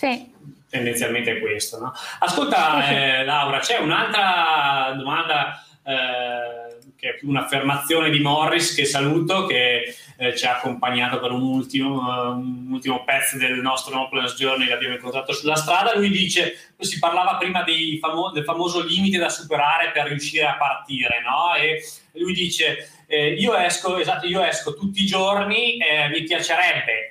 sì. 0.00 0.32
Tendenzialmente 0.70 1.36
è 1.36 1.40
questo. 1.40 1.78
No? 1.78 1.92
Ascolta, 2.20 2.88
eh, 2.88 3.24
Laura, 3.24 3.58
c'è 3.58 3.78
un'altra 3.78 4.94
domanda 4.96 5.62
eh, 5.84 6.78
che 6.96 7.10
è 7.10 7.14
più 7.16 7.28
un'affermazione 7.28 8.08
di 8.08 8.20
Morris 8.20 8.74
che 8.74 8.86
saluto, 8.86 9.44
che 9.46 9.94
eh, 10.16 10.36
ci 10.36 10.46
ha 10.46 10.56
accompagnato 10.56 11.18
per 11.20 11.32
un 11.32 11.42
ultimo, 11.42 12.30
un 12.32 12.68
ultimo 12.70 13.04
pezzo 13.04 13.36
del 13.36 13.58
nostro 13.60 13.94
No 13.94 14.08
Plans 14.08 14.36
Journey, 14.36 14.68
l'abbiamo 14.68 14.94
incontrato 14.94 15.32
sulla 15.32 15.56
strada. 15.56 15.94
Lui 15.96 16.08
dice: 16.08 16.74
si 16.78 16.98
parlava 16.98 17.36
prima 17.36 17.64
famo- 18.00 18.30
del 18.30 18.44
famoso 18.44 18.82
limite 18.82 19.18
da 19.18 19.28
superare 19.28 19.90
per 19.90 20.06
riuscire 20.06 20.46
a 20.46 20.56
partire, 20.56 21.20
no? 21.20 21.54
E 21.56 21.82
lui 22.12 22.32
dice: 22.32 22.88
eh, 23.06 23.32
io 23.34 23.54
esco, 23.56 23.98
esatto, 23.98 24.26
io 24.26 24.42
esco 24.42 24.74
tutti 24.74 25.02
i 25.02 25.06
giorni, 25.06 25.78
eh, 25.78 26.08
mi 26.08 26.22
piacerebbe 26.22 27.09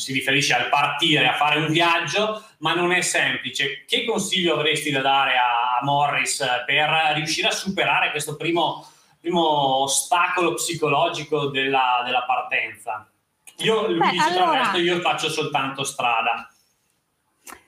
si 0.00 0.12
riferisce 0.12 0.54
al 0.54 0.68
partire, 0.68 1.28
a 1.28 1.34
fare 1.34 1.60
un 1.60 1.70
viaggio, 1.70 2.42
ma 2.58 2.74
non 2.74 2.92
è 2.92 3.00
semplice. 3.00 3.84
Che 3.86 4.04
consiglio 4.04 4.54
avresti 4.54 4.90
da 4.90 5.00
dare 5.00 5.36
a 5.36 5.84
Morris 5.84 6.44
per 6.66 6.88
riuscire 7.14 7.48
a 7.48 7.52
superare 7.52 8.10
questo 8.10 8.36
primo, 8.36 8.86
primo 9.20 9.82
ostacolo 9.82 10.54
psicologico 10.54 11.46
della, 11.46 12.02
della 12.04 12.24
partenza? 12.24 13.08
Io, 13.58 13.86
lui 13.86 13.98
beh, 13.98 14.10
dice 14.10 14.28
allora, 14.28 14.58
resto, 14.62 14.78
io 14.78 15.00
faccio 15.00 15.28
soltanto 15.28 15.84
strada. 15.84 16.50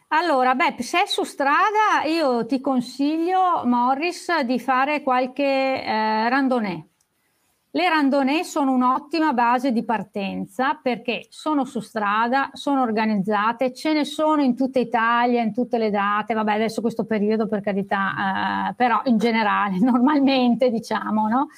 Allora, 0.09 0.55
beh, 0.55 0.77
se 0.81 1.03
è 1.03 1.07
su 1.07 1.25
strada, 1.25 2.05
io 2.05 2.45
ti 2.47 2.61
consiglio, 2.61 3.63
Morris, 3.65 4.41
di 4.41 4.59
fare 4.59 5.03
qualche 5.03 5.83
eh, 5.83 6.29
randonnée 6.29 6.92
le 7.75 7.89
randonnée 7.89 8.45
sono 8.45 8.73
un'ottima 8.73 9.33
base 9.33 9.73
di 9.73 9.83
partenza 9.83 10.75
perché 10.75 11.27
sono 11.31 11.65
su 11.65 11.81
strada, 11.81 12.51
sono 12.53 12.83
organizzate, 12.83 13.73
ce 13.73 13.95
ne 13.95 14.05
sono 14.05 14.43
in 14.43 14.55
tutta 14.55 14.79
Italia, 14.79 15.41
in 15.41 15.55
tutte 15.55 15.79
le 15.79 15.89
date, 15.89 16.35
vabbè 16.35 16.53
adesso 16.53 16.83
questo 16.83 17.07
periodo 17.07 17.49
per 17.49 17.63
carità, 17.63 18.69
eh, 18.71 18.75
però 18.75 19.01
in 19.05 19.17
generale, 19.17 19.79
normalmente 19.81 20.69
diciamo, 20.71 21.29
no? 21.29 21.49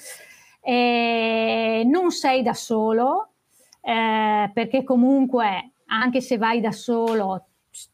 E 0.60 1.82
non 1.84 2.10
sei 2.12 2.42
da 2.42 2.54
solo 2.54 3.30
eh, 3.80 4.50
perché 4.54 4.84
comunque 4.84 5.72
anche 5.86 6.20
se 6.20 6.38
vai 6.38 6.60
da 6.60 6.72
solo 6.72 7.48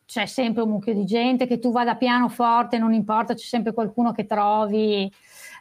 c'è 0.04 0.26
sempre 0.26 0.62
un 0.62 0.68
mucchio 0.70 0.92
di 0.92 1.06
gente, 1.06 1.46
che 1.46 1.58
tu 1.58 1.72
vada 1.72 1.96
pianoforte, 1.96 2.76
non 2.76 2.92
importa, 2.92 3.32
c'è 3.32 3.46
sempre 3.46 3.72
qualcuno 3.72 4.12
che 4.12 4.26
trovi 4.26 5.10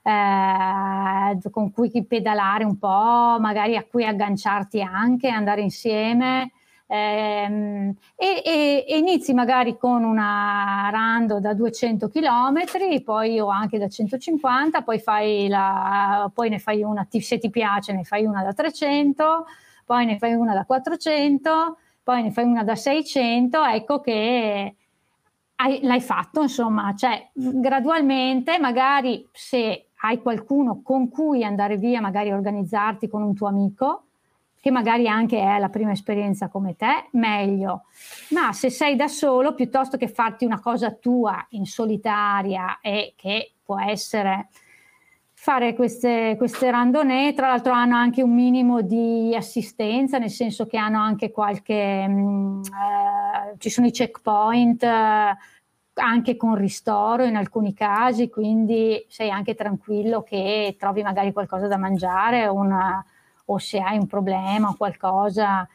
eh, 0.10 1.50
con 1.52 1.72
cui 1.72 1.92
pedalare 2.06 2.64
un 2.64 2.78
po', 2.78 3.38
magari 3.40 3.78
a 3.78 3.86
cui 3.90 4.06
agganciarti 4.06 4.82
anche, 4.82 5.30
andare 5.30 5.62
insieme. 5.62 6.52
Ehm, 6.92 7.94
e, 8.16 8.42
e, 8.44 8.86
e, 8.88 8.98
inizi 8.98 9.34
magari 9.36 9.78
con 9.78 10.04
una 10.04 10.90
rando 10.92 11.40
da 11.40 11.54
200 11.54 12.10
km, 12.10 13.04
poi 13.04 13.40
o 13.40 13.48
anche 13.48 13.78
da 13.78 13.88
150, 13.88 14.82
poi, 14.82 15.00
fai 15.00 15.48
la, 15.48 16.30
poi 16.34 16.50
ne 16.50 16.58
fai 16.58 16.82
una, 16.82 17.08
se 17.10 17.38
ti 17.38 17.50
piace, 17.52 17.94
ne 17.94 18.04
fai 18.04 18.26
una 18.26 18.42
da 18.42 18.54
300, 18.54 19.46
poi 19.86 20.06
ne 20.06 20.18
fai 20.18 20.34
una 20.34 20.56
da 20.56 20.66
400, 20.66 21.78
poi 22.02 22.24
ne 22.24 22.32
fai 22.32 22.46
una 22.46 22.64
da 22.64 22.76
600, 22.76 23.64
ecco 23.66 24.02
che 24.02 24.76
hai, 25.56 25.80
l'hai 25.84 26.02
fatto, 26.02 26.42
insomma, 26.42 26.96
cioè 26.96 27.30
gradualmente, 27.34 28.58
magari 28.58 29.28
se 29.32 29.89
hai 30.02 30.22
qualcuno 30.22 30.82
con 30.82 31.10
cui 31.10 31.44
andare 31.44 31.78
via, 31.78 32.02
magari 32.02 32.32
organizzarti 32.32 33.08
con 33.08 33.22
un 33.22 33.34
tuo 33.34 33.48
amico, 33.48 34.04
che 34.62 34.72
magari 34.72 35.08
anche 35.08 35.40
è 35.40 35.58
la 35.58 35.70
prima 35.70 35.92
esperienza 35.92 36.50
come 36.50 36.76
te, 36.76 37.08
meglio. 37.12 37.84
Ma 38.30 38.52
se 38.52 38.70
sei 38.70 38.96
da 38.96 39.08
solo, 39.08 39.54
piuttosto 39.54 39.98
che 39.98 40.08
farti 40.08 40.46
una 40.46 40.60
cosa 40.60 40.92
tua 40.92 41.46
in 41.52 41.66
solitaria 41.66 42.80
e 42.82 43.14
che 43.16 43.54
può 43.64 43.80
essere 43.80 44.50
fare 45.34 45.74
queste, 45.74 46.36
queste 46.38 46.70
randonnée, 46.70 47.34
tra 47.34 47.48
l'altro 47.48 47.72
hanno 47.72 47.96
anche 47.96 48.22
un 48.22 48.34
minimo 48.34 48.82
di 48.82 49.34
assistenza, 49.34 50.18
nel 50.18 50.30
senso 50.30 50.66
che 50.66 50.78
hanno 50.78 51.00
anche 51.00 51.32
qualche, 51.32 52.06
mh, 52.06 52.20
mm, 52.20 52.62
eh, 52.64 53.56
ci 53.58 53.70
sono 53.70 53.88
i 53.88 53.92
checkpoint 53.92 54.84
eh, 54.84 55.38
anche 56.00 56.36
con 56.36 56.56
ristoro 56.56 57.24
in 57.24 57.36
alcuni 57.36 57.74
casi, 57.74 58.30
quindi 58.30 59.06
sei 59.08 59.30
anche 59.30 59.56
tranquillo 59.56 60.24
che 60.24 60.76
trovi 60.80 61.04
magari 61.04 61.32
qualcosa 61.32 61.68
da 61.68 61.78
mangiare 61.78 62.48
una, 62.48 63.04
o 63.46 63.58
se 63.58 63.80
hai 63.80 63.98
un 63.98 64.08
problema 64.08 64.70
o 64.70 64.76
qualcosa. 64.76 65.68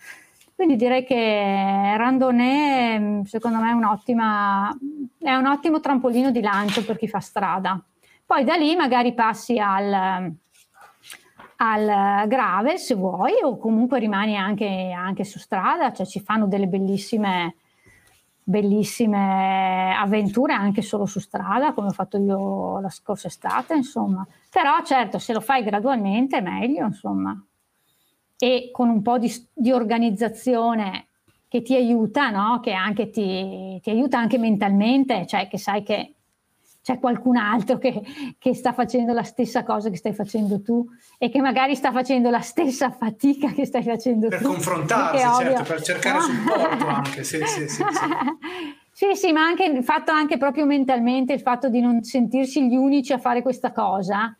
Quindi 0.55 0.76
direi 0.76 1.05
che 1.05 1.96
randonnée 1.96 2.98
mm, 2.98 3.20
secondo 3.22 3.59
me 3.59 3.70
è, 3.70 3.72
un'ottima, 3.72 4.76
è 5.18 5.34
un 5.34 5.46
ottimo 5.46 5.80
trampolino 5.80 6.30
di 6.30 6.40
lancio 6.40 6.84
per 6.84 6.96
chi 6.96 7.09
fa 7.09 7.20
strada. 7.20 7.82
Poi 8.24 8.44
da 8.44 8.55
lì 8.55 8.74
magari 8.76 9.14
passi 9.14 9.59
al, 9.59 10.32
al 11.56 12.28
gravel 12.28 12.78
se 12.78 12.94
vuoi 12.94 13.32
o 13.42 13.59
comunque 13.59 13.98
rimani 13.98 14.36
anche, 14.36 14.92
anche, 14.96 15.24
su 15.24 15.38
strada, 15.38 15.92
cioè 15.92 16.06
ci 16.06 16.20
fanno 16.20 16.46
delle 16.46 16.66
bellissime, 16.66 17.56
bellissime 18.44 19.96
avventure 19.96 20.52
anche 20.52 20.82
solo 20.82 21.06
su 21.06 21.18
strada 21.18 21.72
come 21.72 21.88
ho 21.88 21.92
fatto 21.92 22.18
io 22.18 22.78
la 22.80 22.90
scorsa 22.90 23.26
estate 23.28 23.74
insomma. 23.74 24.26
Però 24.50 24.82
certo 24.84 25.18
se 25.18 25.32
lo 25.32 25.40
fai 25.40 25.64
gradualmente 25.64 26.38
è 26.38 26.40
meglio 26.40 26.84
insomma 26.84 27.34
e 28.38 28.70
con 28.72 28.88
un 28.88 29.02
po' 29.02 29.18
di, 29.18 29.32
di 29.52 29.72
organizzazione 29.72 31.06
che 31.48 31.62
ti 31.62 31.74
aiuta, 31.74 32.30
no? 32.30 32.60
che 32.60 32.72
anche 32.72 33.10
ti, 33.10 33.78
ti 33.80 33.90
aiuta 33.90 34.18
anche 34.18 34.38
mentalmente, 34.38 35.26
cioè 35.26 35.48
che 35.48 35.56
sai 35.56 35.82
che 35.82 36.14
c'è 36.85 36.98
qualcun 36.98 37.39
altro 37.39 37.78
che, 37.78 38.02
che, 38.39 38.55
sta 38.55 38.74
facendo 38.74 39.15
la 39.15 39.23
stessa 39.23 39.65
cosa 39.65 39.89
che 39.89 39.97
stai 39.97 40.12
facendo 40.12 40.61
tu 40.61 40.86
e 41.16 41.31
che 41.31 41.40
magari 41.40 41.74
sta 41.74 41.90
facendo 41.90 42.28
la 42.28 42.43
stessa 42.43 42.90
fatica 42.90 43.52
che 43.52 43.65
stai 43.65 43.82
facendo 43.82 44.28
per 44.28 44.43
tu. 44.43 44.44
Per 44.44 44.52
confrontarsi, 44.52 45.43
certo, 45.43 45.62
per 45.62 45.82
cercare 45.82 46.19
no? 46.19 46.24
supporto 46.24 46.86
anche. 46.86 47.24
Sì, 47.24 47.40
sì, 47.47 47.69
sì, 47.69 47.82
sì. 48.93 49.15
sì, 49.15 49.32
ma 49.32 49.44
anche 49.44 49.65
il 49.65 49.82
fatto 49.82 50.12
anche 50.12 50.36
proprio 50.36 50.66
mentalmente, 50.66 51.32
il 51.32 51.40
fatto 51.40 51.70
di 51.70 51.81
non 51.81 52.02
sentirsi 52.02 52.69
gli 52.69 52.77
unici 52.77 53.15
a 53.15 53.19
fare 53.19 53.40
questa 53.40 53.73
cosa, 53.73 54.36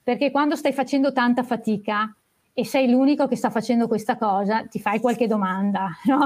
perché 0.00 0.30
quando 0.30 0.54
stai 0.54 0.72
facendo 0.72 1.12
tanta 1.12 1.42
fatica, 1.42 2.14
e 2.56 2.64
sei 2.64 2.88
l'unico 2.88 3.26
che 3.26 3.34
sta 3.34 3.50
facendo 3.50 3.88
questa 3.88 4.16
cosa, 4.16 4.64
ti 4.64 4.78
fai 4.78 5.00
qualche 5.00 5.26
domanda, 5.26 5.88
no? 6.06 6.24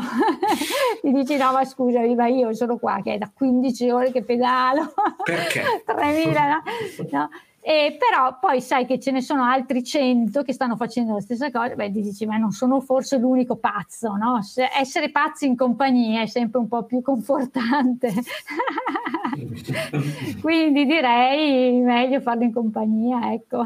ti 1.01 1.11
dici 1.11 1.37
no 1.39 1.53
ma 1.53 1.65
scusa, 1.65 2.01
ma 2.15 2.27
io 2.27 2.53
sono 2.53 2.77
qua 2.77 3.01
che 3.03 3.15
è 3.15 3.19
da 3.19 3.31
15 3.35 3.91
ore 3.91 4.13
che 4.13 4.23
pedalo. 4.23 4.93
Perché? 5.25 5.83
3000, 5.87 6.47
no? 6.47 6.63
no? 7.11 7.29
E 7.60 7.97
però 7.98 8.39
poi 8.39 8.60
sai 8.60 8.86
che 8.86 8.98
ce 8.98 9.10
ne 9.10 9.20
sono 9.20 9.43
altri 9.43 9.82
100 9.82 10.43
che 10.43 10.52
stanno 10.52 10.76
facendo 10.76 11.14
la 11.14 11.20
stessa 11.20 11.51
cosa, 11.51 11.74
beh 11.74 11.90
ti 11.90 12.01
dici 12.01 12.24
ma 12.24 12.36
non 12.36 12.52
sono 12.52 12.80
forse 12.80 13.18
l'unico 13.18 13.56
pazzo, 13.56 14.14
no? 14.16 14.43
Se 14.43 14.68
essere 14.78 15.10
pazzi 15.10 15.47
in 15.47 15.56
compagnia 15.56 16.22
è 16.22 16.26
sempre 16.26 16.60
un 16.60 16.68
po' 16.68 16.85
più 16.85 17.02
confortante. 17.02 18.12
Quindi 20.40 20.86
direi 20.86 21.80
meglio 21.80 22.20
farlo 22.20 22.44
in 22.44 22.52
compagnia, 22.52 23.32
ecco 23.32 23.64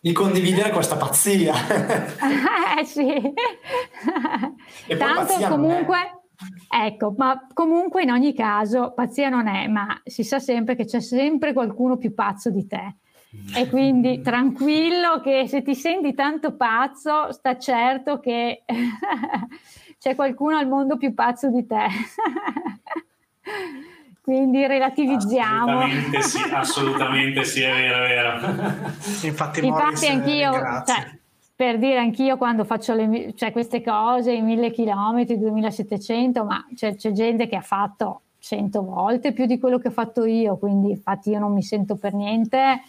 di 0.00 0.12
condividere 0.12 0.70
questa 0.70 0.96
pazzia. 0.96 1.54
eh 2.78 2.84
sì. 2.84 3.32
Tanto 4.96 5.34
comunque, 5.48 6.17
ecco, 6.68 7.14
ma 7.16 7.46
comunque 7.52 8.02
in 8.02 8.10
ogni 8.10 8.34
caso 8.34 8.92
pazzia 8.94 9.28
non 9.28 9.46
è, 9.46 9.66
ma 9.68 10.00
si 10.04 10.24
sa 10.24 10.38
sempre 10.38 10.76
che 10.76 10.84
c'è 10.84 11.00
sempre 11.00 11.52
qualcuno 11.52 11.96
più 11.96 12.14
pazzo 12.14 12.50
di 12.50 12.66
te. 12.66 12.96
E 13.54 13.68
quindi 13.68 14.20
tranquillo 14.22 15.20
che 15.20 15.46
se 15.48 15.62
ti 15.62 15.74
senti 15.74 16.14
tanto 16.14 16.56
pazzo, 16.56 17.32
sta 17.32 17.58
certo 17.58 18.20
che 18.20 18.64
c'è 19.98 20.14
qualcuno 20.14 20.56
al 20.56 20.68
mondo 20.68 20.96
più 20.96 21.14
pazzo 21.14 21.50
di 21.50 21.66
te. 21.66 21.86
quindi 24.28 24.66
relativizziamo. 24.66 25.80
Assolutamente 25.80 26.22
sì, 26.22 26.42
assolutamente 26.52 27.44
sì, 27.44 27.62
è 27.62 27.72
vero, 27.72 28.04
è 28.04 28.08
vero. 28.08 28.36
Infatti, 29.22 29.64
Infatti 29.64 30.06
anch'io, 30.06 30.52
cioè, 30.52 31.18
per 31.58 31.76
dire 31.76 31.98
anch'io 31.98 32.36
quando 32.36 32.62
faccio 32.62 32.94
le, 32.94 33.32
cioè, 33.34 33.50
queste 33.50 33.82
cose, 33.82 34.30
i 34.30 34.42
mille 34.42 34.70
chilometri, 34.70 35.36
2700, 35.36 36.44
ma 36.44 36.64
c'è, 36.72 36.94
c'è 36.94 37.10
gente 37.10 37.48
che 37.48 37.56
ha 37.56 37.62
fatto 37.62 38.20
cento 38.38 38.84
volte 38.84 39.32
più 39.32 39.44
di 39.44 39.58
quello 39.58 39.78
che 39.78 39.88
ho 39.88 39.90
fatto 39.90 40.24
io, 40.24 40.56
quindi 40.56 40.90
infatti 40.90 41.30
io 41.30 41.40
non 41.40 41.52
mi 41.52 41.62
sento 41.64 41.96
per 41.96 42.14
niente 42.14 42.80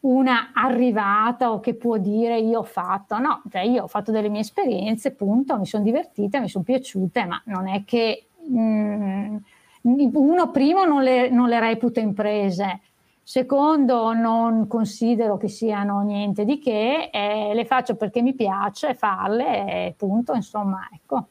una 0.00 0.50
arrivata 0.52 1.52
o 1.52 1.60
che 1.60 1.72
può 1.72 1.96
dire 1.96 2.38
io 2.38 2.58
ho 2.58 2.64
fatto, 2.64 3.18
no, 3.18 3.40
cioè 3.50 3.62
io 3.62 3.84
ho 3.84 3.88
fatto 3.88 4.12
delle 4.12 4.28
mie 4.28 4.40
esperienze, 4.40 5.12
punto, 5.12 5.56
mi 5.56 5.64
sono 5.64 5.82
divertita, 5.82 6.38
mi 6.38 6.50
sono 6.50 6.64
piaciute, 6.64 7.24
ma 7.24 7.40
non 7.46 7.66
è 7.66 7.84
che... 7.86 8.26
Mh, 8.46 8.60
mm, 8.60 9.36
uno, 9.82 10.50
primo, 10.50 10.84
non 10.84 11.02
le, 11.02 11.30
non 11.30 11.48
le 11.48 11.58
reputo 11.58 12.00
imprese, 12.00 12.80
secondo, 13.22 14.12
non 14.12 14.66
considero 14.66 15.36
che 15.36 15.48
siano 15.48 16.00
niente 16.02 16.44
di 16.44 16.58
che, 16.58 17.10
eh, 17.12 17.52
le 17.54 17.64
faccio 17.64 17.96
perché 17.96 18.22
mi 18.22 18.34
piace 18.34 18.94
farle, 18.94 19.86
e 19.86 19.94
punto, 19.96 20.34
insomma, 20.34 20.88
ecco. 20.92 21.28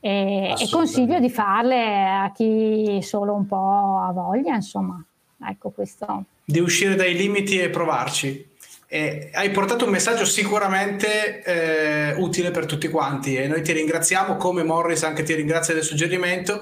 E, 0.00 0.54
e, 0.58 0.68
consiglio 0.70 1.18
di 1.18 1.30
farle 1.30 2.08
a 2.10 2.30
chi 2.32 3.00
solo 3.00 3.34
un 3.34 3.46
po' 3.46 4.02
ha 4.04 4.12
voglia, 4.12 4.54
insomma, 4.54 5.02
ecco 5.48 5.70
questo. 5.70 6.24
Di 6.44 6.58
uscire 6.60 6.94
dai 6.94 7.14
limiti 7.14 7.58
e 7.58 7.70
provarci. 7.70 8.52
Eh, 8.86 9.30
hai 9.32 9.50
portato 9.50 9.86
un 9.86 9.90
messaggio 9.90 10.24
sicuramente 10.24 11.42
eh, 11.42 12.14
utile 12.20 12.50
per 12.50 12.66
tutti 12.66 12.86
quanti 12.88 13.34
e 13.34 13.48
noi 13.48 13.62
ti 13.62 13.72
ringraziamo, 13.72 14.36
come 14.36 14.62
Morris 14.62 15.02
anche 15.02 15.22
ti 15.22 15.34
ringrazia 15.34 15.74
del 15.74 15.82
suggerimento. 15.82 16.60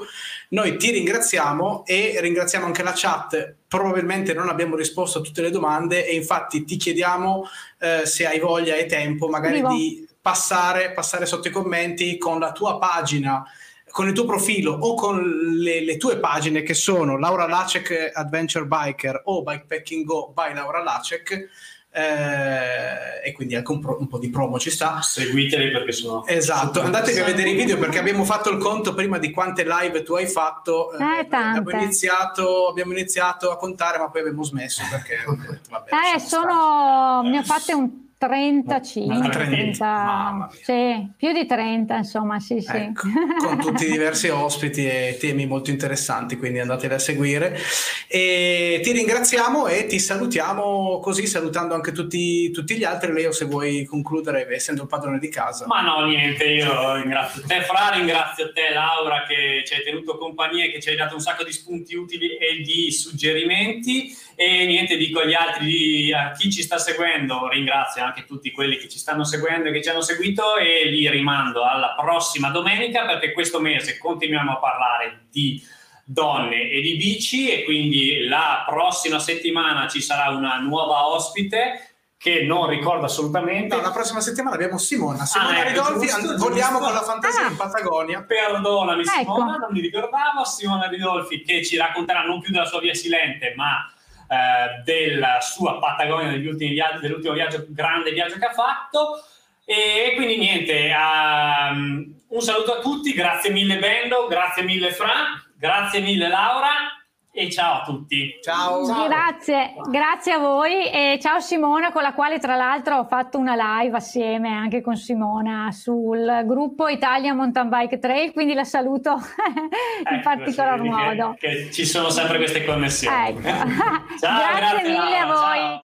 Noi 0.53 0.77
ti 0.77 0.91
ringraziamo 0.91 1.85
e 1.87 2.19
ringraziamo 2.20 2.66
anche 2.66 2.83
la 2.83 2.93
chat. 2.95 3.57
Probabilmente 3.66 4.35
non 4.35 4.51
abbiamo 4.51 4.77
risposto 4.77 5.19
a 5.19 5.23
tutte 5.23 5.41
le 5.41 5.51
domande 5.51 6.07
e 6.07 6.15
infatti 6.15 6.65
ti 6.65 6.77
chiediamo 6.77 7.47
eh, 7.79 8.03
se 8.05 8.27
hai 8.27 8.39
voglia 8.39 8.74
e 8.74 8.85
tempo 8.85 9.29
magari 9.29 9.57
Vivo. 9.57 9.69
di 9.69 10.07
passare, 10.20 10.93
passare 10.93 11.24
sotto 11.24 11.49
i 11.49 11.51
commenti 11.51 12.19
con 12.19 12.39
la 12.39 12.53
tua 12.53 12.79
pagina 12.79 13.45
con 13.91 14.09
il 14.09 14.15
tuo 14.15 14.24
profilo 14.24 14.73
o 14.73 14.95
con 14.95 15.20
le, 15.59 15.85
le, 15.85 15.99
tue 15.99 16.16
pagine 16.16 16.62
che 16.62 16.73
sono 16.73 17.19
Laura 17.19 17.47
Lacek 17.47 18.12
Adventure 18.15 18.65
Biker 18.65 19.20
o 19.24 19.43
Bikepacking 19.43 20.05
Go 20.05 20.33
by 20.35 20.55
Laura 20.55 20.83
Lacek 20.83 21.51
eh, 21.94 23.20
e 23.23 23.32
quindi 23.32 23.55
anche 23.55 23.70
un, 23.70 23.81
pro, 23.81 23.98
un, 24.01 24.09
po' 24.09 24.19
di 24.19 24.31
promo 24.31 24.59
ci 24.59 24.70
sta. 24.70 25.02
Seguiteli 25.02 25.70
perché 25.70 25.93
sono. 25.93 26.27
Esatto, 26.27 26.81
andatevi 26.81 27.20
a 27.20 27.24
vedere 27.24 27.51
i 27.51 27.55
video 27.55 27.78
perché 27.78 27.98
abbiamo 27.98 28.24
fatto 28.24 28.51
il 28.51 28.56
conto 28.56 28.94
prima 28.94 29.19
di 29.19 29.31
quante 29.31 29.64
live 29.64 30.02
tu 30.02 30.14
hai 30.14 30.27
fatto. 30.27 30.93
Eh, 30.93 31.05
eh 31.05 31.36
abbiamo, 31.36 31.70
iniziato, 31.70 32.69
abbiamo, 32.69 32.93
iniziato, 32.93 33.51
a 33.51 33.56
contare, 33.56 33.98
ma 33.98 34.09
poi 34.09 34.23
abbiamo 34.23 34.43
smesso 34.43 34.82
perché. 34.90 35.16
Vabbè, 35.69 35.90
eh, 36.16 36.19
sono. 36.19 37.20
Ne 37.24 37.39
ho 37.39 37.43
fatte 37.43 37.74
un 37.74 38.02
35, 38.28 39.28
30, 39.31 40.49
sì, 40.62 41.11
più 41.16 41.32
di 41.32 41.44
30 41.44 41.97
insomma, 41.97 42.39
sì, 42.39 42.61
sì. 42.61 42.77
Ecco, 42.77 43.09
con 43.44 43.59
tutti 43.59 43.86
i 43.86 43.90
diversi 43.90 44.28
ospiti 44.28 44.86
e 44.86 45.16
temi 45.19 45.47
molto 45.47 45.70
interessanti, 45.70 46.36
quindi 46.36 46.61
andateli 46.61 46.94
a 46.94 47.01
seguire. 47.01 47.59
E 48.07 48.81
ti 48.82 48.93
ringraziamo 48.93 49.66
e 49.66 49.86
ti 49.86 49.99
salutiamo 49.99 51.01
così, 51.01 51.27
salutando 51.27 51.74
anche 51.74 51.90
tutti, 51.90 52.53
tutti 52.53 52.77
gli 52.77 52.85
altri. 52.85 53.12
Leo, 53.12 53.32
se 53.32 53.47
vuoi 53.47 53.85
concludere, 53.85 54.47
essendo 54.55 54.82
il 54.82 54.89
padrone 54.89 55.19
di 55.19 55.28
casa. 55.28 55.66
Ma 55.66 55.81
no, 55.81 56.07
niente, 56.07 56.44
io 56.44 56.94
ringrazio 56.94 57.43
te 57.44 57.62
Fra, 57.62 57.90
ringrazio 57.93 58.53
te 58.53 58.73
Laura 58.73 59.24
che 59.27 59.65
ci 59.66 59.74
hai 59.74 59.82
tenuto 59.82 60.16
compagnia 60.16 60.65
e 60.65 60.70
che 60.70 60.81
ci 60.81 60.90
hai 60.90 60.97
dato 60.97 61.15
un 61.15 61.20
sacco 61.20 61.43
di 61.43 61.53
spunti 61.53 61.97
utili 61.97 62.36
e 62.36 62.62
di 62.62 62.93
suggerimenti 62.93 64.16
e 64.35 64.67
niente, 64.67 64.97
dico 64.97 65.21
agli 65.21 65.35
altri, 65.35 66.13
a 66.13 66.31
chi 66.31 66.51
ci 66.51 66.63
sta 66.63 66.79
seguendo, 66.79 67.49
ringrazio 67.49 68.03
anche 68.03 68.25
tutti 68.25 68.51
quelli 68.51 68.77
che 68.77 68.89
ci 68.89 68.99
stanno 68.99 69.25
seguendo 69.25 69.69
e 69.69 69.73
che 69.73 69.83
ci 69.83 69.89
hanno 69.89 70.01
seguito 70.01 70.57
e 70.57 70.89
li 70.89 71.09
rimando 71.11 71.65
alla 71.65 71.95
prossima 71.99 72.51
domenica 72.51 73.05
perché 73.07 73.33
questo 73.33 73.61
mese 73.61 73.99
continuiamo 73.99 74.53
a 74.53 74.59
parlare 74.59 75.27
di 75.31 75.63
donne 76.05 76.71
e 76.71 76.81
di 76.81 76.97
bici 76.97 77.51
e 77.51 77.65
quindi 77.65 78.27
la 78.27 78.65
prossima 78.67 79.19
settimana 79.19 79.89
ci 79.89 80.01
sarà 80.01 80.31
una 80.31 80.59
nuova 80.59 81.07
ospite 81.07 81.93
che 82.23 82.45
non 82.45 82.69
ricordo 82.69 83.07
assolutamente. 83.07 83.75
No, 83.75 83.83
la 83.83 83.91
prossima 83.91 84.21
settimana 84.21 84.55
abbiamo 84.55 84.79
Simona. 84.79 85.25
Simona 85.25 85.59
ah, 85.59 85.63
Ridolfi, 85.65 86.07
giusto, 86.07 86.37
vogliamo 86.37 86.79
con 86.79 86.93
la 86.93 87.03
fantasia 87.03 87.47
ah. 87.47 87.51
in 87.51 87.57
Patagonia. 87.57 88.23
Perdonami 88.23 89.05
Simona, 89.05 89.55
ecco. 89.55 89.59
non 89.59 89.69
mi 89.73 89.81
ricordavo. 89.81 90.45
Simona 90.45 90.87
Ridolfi 90.87 91.43
che 91.43 91.65
ci 91.65 91.77
racconterà 91.77 92.23
non 92.23 92.41
più 92.41 92.53
della 92.53 92.65
sua 92.65 92.79
via 92.79 92.95
silente, 92.95 93.55
ma 93.57 93.91
eh, 94.33 94.83
della 94.85 95.41
sua 95.41 95.79
Patagonia 95.79 96.31
degli 96.31 96.47
ultimi 96.47 96.71
viaggi, 96.71 97.01
dell'ultimo 97.01 97.35
viaggio, 97.35 97.67
grande 97.69 98.13
viaggio 98.13 98.39
che 98.39 98.47
ha 98.47 98.53
fatto. 98.53 99.23
E 99.65 100.13
quindi 100.17 100.39
niente, 100.39 100.91
um, 100.95 102.21
un 102.29 102.41
saluto 102.41 102.79
a 102.79 102.81
tutti, 102.81 103.13
grazie 103.13 103.51
mille 103.51 103.79
Bendo, 103.79 104.27
grazie 104.29 104.63
mille 104.63 104.91
Fra, 104.91 105.13
grazie 105.57 106.01
mille 106.01 106.29
Laura 106.29 107.02
e 107.35 107.51
ciao 107.51 107.81
a 107.81 107.83
tutti. 107.83 108.39
Ciao. 108.43 108.85
ciao. 108.85 109.09
Grazie, 109.09 109.73
grazie 109.89 110.33
a 110.33 110.39
voi 110.39 110.91
e 110.91 111.19
ciao 111.19 111.41
Simona 111.41 111.91
con 111.91 112.03
la 112.03 112.13
quale 112.13 112.39
tra 112.39 112.57
l'altro 112.57 112.99
ho 112.99 113.05
fatto 113.05 113.39
una 113.39 113.55
live 113.57 113.97
assieme 113.97 114.51
anche 114.51 114.83
con 114.83 114.97
Simona 114.97 115.71
sul 115.73 116.43
gruppo 116.45 116.89
Italia 116.89 117.33
Mountain 117.33 117.71
Bike 117.71 117.99
Trail, 117.99 118.33
quindi 118.33 118.53
la 118.53 118.65
saluto 118.65 119.13
in 119.17 120.15
ecco, 120.15 120.23
particolar 120.23 120.83
modo. 120.83 121.35
Che, 121.39 121.49
che, 121.49 121.71
ci 121.71 121.87
sono 121.87 122.11
sempre 122.11 122.37
queste 122.37 122.67
connessioni. 122.67 123.29
Ecco. 123.29 123.41
ciao, 124.21 124.39
grazie, 124.39 124.59
grazie 124.59 124.89
mille 124.91 125.19
a 125.19 125.27
voi. 125.27 125.59
Ciao. 125.59 125.81